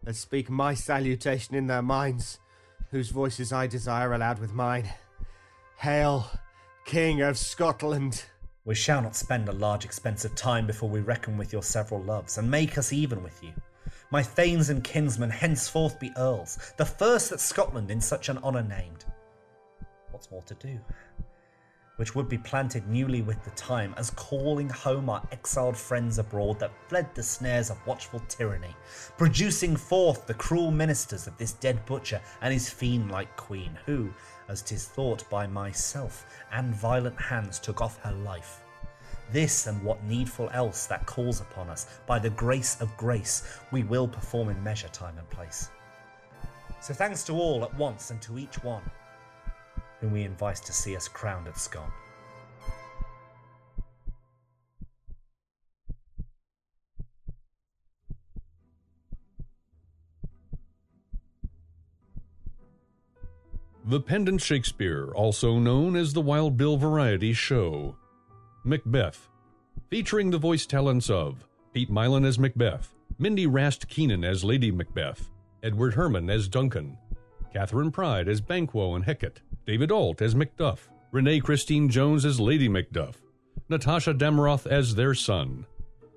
Let's 0.04 0.18
speak 0.18 0.50
my 0.50 0.74
salutation 0.74 1.54
in 1.54 1.66
their 1.66 1.80
minds, 1.80 2.38
whose 2.90 3.08
voices 3.08 3.50
I 3.50 3.66
desire 3.66 4.12
aloud 4.12 4.40
with 4.40 4.52
mine. 4.52 4.90
Hail, 5.78 6.30
King 6.84 7.22
of 7.22 7.38
Scotland! 7.38 8.26
We 8.66 8.74
shall 8.74 9.00
not 9.00 9.16
spend 9.16 9.48
a 9.48 9.52
large 9.52 9.86
expense 9.86 10.26
of 10.26 10.34
time 10.34 10.66
before 10.66 10.90
we 10.90 11.00
reckon 11.00 11.38
with 11.38 11.50
your 11.50 11.62
several 11.62 12.02
loves, 12.02 12.36
and 12.36 12.50
make 12.50 12.76
us 12.76 12.92
even 12.92 13.22
with 13.22 13.42
you. 13.42 13.54
My 14.10 14.22
thanes 14.22 14.68
and 14.68 14.84
kinsmen 14.84 15.30
henceforth 15.30 15.98
be 15.98 16.12
earls, 16.18 16.74
the 16.76 16.84
first 16.84 17.30
that 17.30 17.40
Scotland 17.40 17.90
in 17.90 18.02
such 18.02 18.28
an 18.28 18.36
honour 18.44 18.64
named. 18.64 19.06
What's 20.10 20.30
more 20.30 20.42
to 20.42 20.54
do? 20.56 20.78
Which 21.96 22.14
would 22.14 22.28
be 22.28 22.38
planted 22.38 22.86
newly 22.88 23.22
with 23.22 23.42
the 23.44 23.50
time, 23.50 23.94
as 23.96 24.10
calling 24.10 24.68
home 24.68 25.08
our 25.08 25.22
exiled 25.32 25.76
friends 25.76 26.18
abroad 26.18 26.58
that 26.58 26.70
fled 26.88 27.12
the 27.14 27.22
snares 27.22 27.70
of 27.70 27.86
watchful 27.86 28.20
tyranny, 28.28 28.74
producing 29.16 29.76
forth 29.76 30.26
the 30.26 30.34
cruel 30.34 30.70
ministers 30.70 31.26
of 31.26 31.36
this 31.38 31.52
dead 31.52 31.84
butcher 31.86 32.20
and 32.42 32.52
his 32.52 32.68
fiend 32.68 33.10
like 33.10 33.34
queen, 33.36 33.76
who, 33.86 34.10
as 34.48 34.62
'tis 34.62 34.86
thought 34.86 35.28
by 35.30 35.46
myself 35.46 36.26
and 36.52 36.74
violent 36.74 37.20
hands, 37.20 37.58
took 37.58 37.80
off 37.80 37.98
her 38.02 38.12
life. 38.12 38.62
This 39.32 39.66
and 39.66 39.82
what 39.82 40.04
needful 40.04 40.50
else 40.52 40.86
that 40.86 41.06
calls 41.06 41.40
upon 41.40 41.68
us, 41.68 41.86
by 42.06 42.18
the 42.18 42.30
grace 42.30 42.80
of 42.80 42.96
grace, 42.96 43.58
we 43.72 43.82
will 43.82 44.06
perform 44.06 44.50
in 44.50 44.62
measure, 44.62 44.88
time, 44.88 45.18
and 45.18 45.28
place. 45.30 45.70
So 46.80 46.94
thanks 46.94 47.24
to 47.24 47.32
all 47.32 47.64
at 47.64 47.74
once 47.74 48.10
and 48.10 48.22
to 48.22 48.38
each 48.38 48.62
one 48.62 48.82
whom 50.00 50.12
we 50.12 50.22
invite 50.22 50.56
to 50.56 50.72
see 50.72 50.96
us 50.96 51.08
crowned 51.08 51.48
at 51.48 51.58
Scone. 51.58 51.92
The 63.88 64.00
Pendant 64.00 64.40
Shakespeare, 64.40 65.12
also 65.14 65.60
known 65.60 65.94
as 65.94 66.12
the 66.12 66.20
Wild 66.20 66.56
Bill 66.56 66.76
Variety 66.76 67.32
Show. 67.32 67.94
Macbeth, 68.64 69.28
featuring 69.88 70.30
the 70.30 70.38
voice 70.38 70.66
talents 70.66 71.08
of 71.08 71.46
Pete 71.72 71.88
Milan 71.88 72.24
as 72.24 72.36
Macbeth, 72.36 72.96
Mindy 73.16 73.46
Rast 73.46 73.86
Keenan 73.86 74.24
as 74.24 74.42
Lady 74.42 74.72
Macbeth, 74.72 75.30
Edward 75.62 75.94
Herman 75.94 76.28
as 76.28 76.48
Duncan, 76.48 76.98
Catherine 77.52 77.92
Pride 77.92 78.28
as 78.28 78.40
Banquo 78.40 78.96
and 78.96 79.04
Hecate, 79.04 79.40
David 79.66 79.90
Alt 79.90 80.22
as 80.22 80.36
Macduff, 80.36 80.88
Renee 81.10 81.40
Christine 81.40 81.88
Jones 81.88 82.24
as 82.24 82.38
Lady 82.38 82.68
Macduff, 82.68 83.16
Natasha 83.68 84.14
Damroth 84.14 84.64
as 84.64 84.94
their 84.94 85.12
son, 85.12 85.66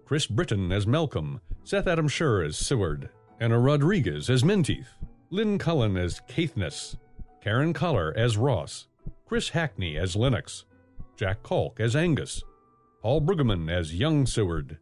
Chris 0.05 0.27
Britton 0.27 0.71
as 0.71 0.85
Malcolm, 0.85 1.41
Seth 1.63 1.87
Adam 1.87 2.07
Sher 2.07 2.43
as 2.43 2.55
Siward, 2.55 3.09
Anna 3.39 3.59
Rodriguez 3.59 4.29
as 4.29 4.43
Menteith, 4.43 4.89
Lynn 5.31 5.57
Cullen 5.57 5.97
as 5.97 6.21
Caithness, 6.27 6.95
Karen 7.41 7.73
Collar 7.73 8.13
as 8.15 8.37
Ross, 8.37 8.85
Chris 9.25 9.49
Hackney 9.49 9.97
as 9.97 10.15
Lennox, 10.15 10.65
Jack 11.15 11.41
Kalk 11.41 11.79
as 11.79 11.95
Angus, 11.95 12.43
Paul 13.01 13.21
Brueggemann 13.21 13.71
as 13.71 13.95
Young 13.95 14.25
Siward, 14.25 14.77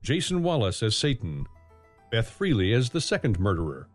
Jason 0.00 0.44
Wallace 0.44 0.80
as 0.84 0.94
Seyton, 0.94 1.46
Beth 2.12 2.30
Freely 2.30 2.72
as 2.72 2.90
the 2.90 3.00
second 3.00 3.40
murderer, 3.40 3.88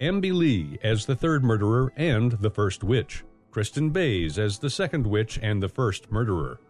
Amby 0.00 0.32
Lee 0.32 0.78
as 0.82 1.04
the 1.04 1.16
third 1.16 1.44
murderer 1.44 1.92
and 1.96 2.32
the 2.32 2.50
first 2.50 2.82
witch, 2.82 3.24
Kristen 3.58 3.90
Bays 3.90 4.38
as 4.38 4.56
the 4.56 4.70
second 4.70 5.04
witch 5.04 5.36
and 5.42 5.60
the 5.60 5.68
first 5.68 6.12
murderer, 6.12 6.60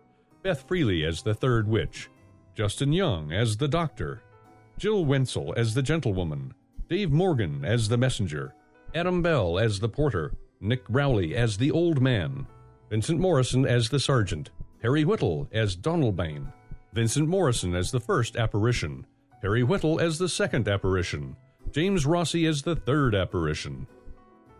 Beth 0.42 0.66
Freely 0.66 1.04
as 1.04 1.20
the 1.20 1.34
third 1.34 1.68
witch, 1.68 2.08
Justin 2.54 2.94
Young 2.94 3.30
as 3.30 3.58
the 3.58 3.68
doctor, 3.68 4.22
Jill 4.78 5.04
Wenzel 5.04 5.52
as 5.58 5.74
the 5.74 5.82
gentlewoman, 5.82 6.54
Dave 6.88 7.10
Morgan 7.12 7.62
as 7.62 7.88
the 7.90 7.98
messenger, 7.98 8.54
Adam 8.94 9.20
Bell 9.20 9.58
as 9.58 9.78
the 9.78 9.88
porter, 9.90 10.32
Nick 10.62 10.82
Rowley 10.88 11.36
as 11.36 11.58
the 11.58 11.70
old 11.70 12.00
man, 12.00 12.46
Vincent 12.88 13.20
Morrison 13.20 13.66
as 13.66 13.90
the 13.90 14.00
sergeant, 14.00 14.48
Harry 14.80 15.04
Whittle 15.04 15.46
as 15.52 15.76
Donalbain, 15.76 16.50
Vincent 16.94 17.28
Morrison 17.28 17.74
as 17.74 17.90
the 17.90 18.00
first 18.00 18.34
apparition, 18.34 19.04
Harry 19.42 19.62
Whittle 19.62 20.00
as 20.00 20.16
the 20.16 20.26
second 20.26 20.66
apparition, 20.66 21.36
James 21.70 22.06
Rossi 22.06 22.46
as 22.46 22.62
the 22.62 22.76
third 22.76 23.14
apparition. 23.14 23.86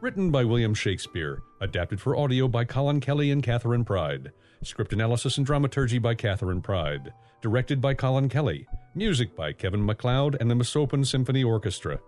Written 0.03 0.31
by 0.31 0.45
William 0.45 0.75
Shakespeare, 0.75 1.43
adapted 1.61 2.01
for 2.01 2.17
audio 2.17 2.49
by 2.49 2.65
Colin 2.65 3.01
Kelly 3.01 3.31
and 3.31 3.43
Catherine 3.43 3.85
Pride. 3.85 4.33
Script 4.63 4.93
analysis 4.93 5.37
and 5.37 5.47
dramaturgy 5.47 5.99
by 5.99 6.15
Catherine 6.15 6.61
Pride. 6.61 7.13
Directed 7.41 7.81
by 7.81 7.95
Colin 7.95 8.29
Kelly. 8.29 8.67
Music 8.95 9.37
by 9.37 9.53
Kevin 9.53 9.85
MacLeod 9.85 10.37
and 10.41 10.51
the 10.51 10.55
Musopen 10.55 11.07
Symphony 11.07 11.45
Orchestra. 11.45 11.99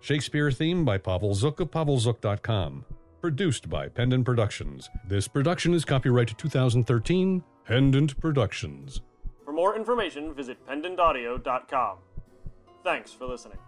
Shakespeare 0.00 0.50
theme 0.50 0.84
by 0.84 0.98
Pavel 0.98 1.34
Zook 1.34 1.60
of 1.60 1.70
pavelzook.com. 1.70 2.84
Produced 3.22 3.70
by 3.70 3.88
Pendant 3.88 4.24
Productions. 4.26 4.90
This 5.08 5.26
production 5.26 5.72
is 5.72 5.84
copyright 5.84 6.36
2013, 6.36 7.42
Pendant 7.64 8.20
Productions. 8.20 9.00
For 9.44 9.52
more 9.52 9.76
information, 9.76 10.34
visit 10.34 10.58
pendantaudio.com. 10.66 11.98
Thanks 12.84 13.12
for 13.12 13.26
listening. 13.26 13.58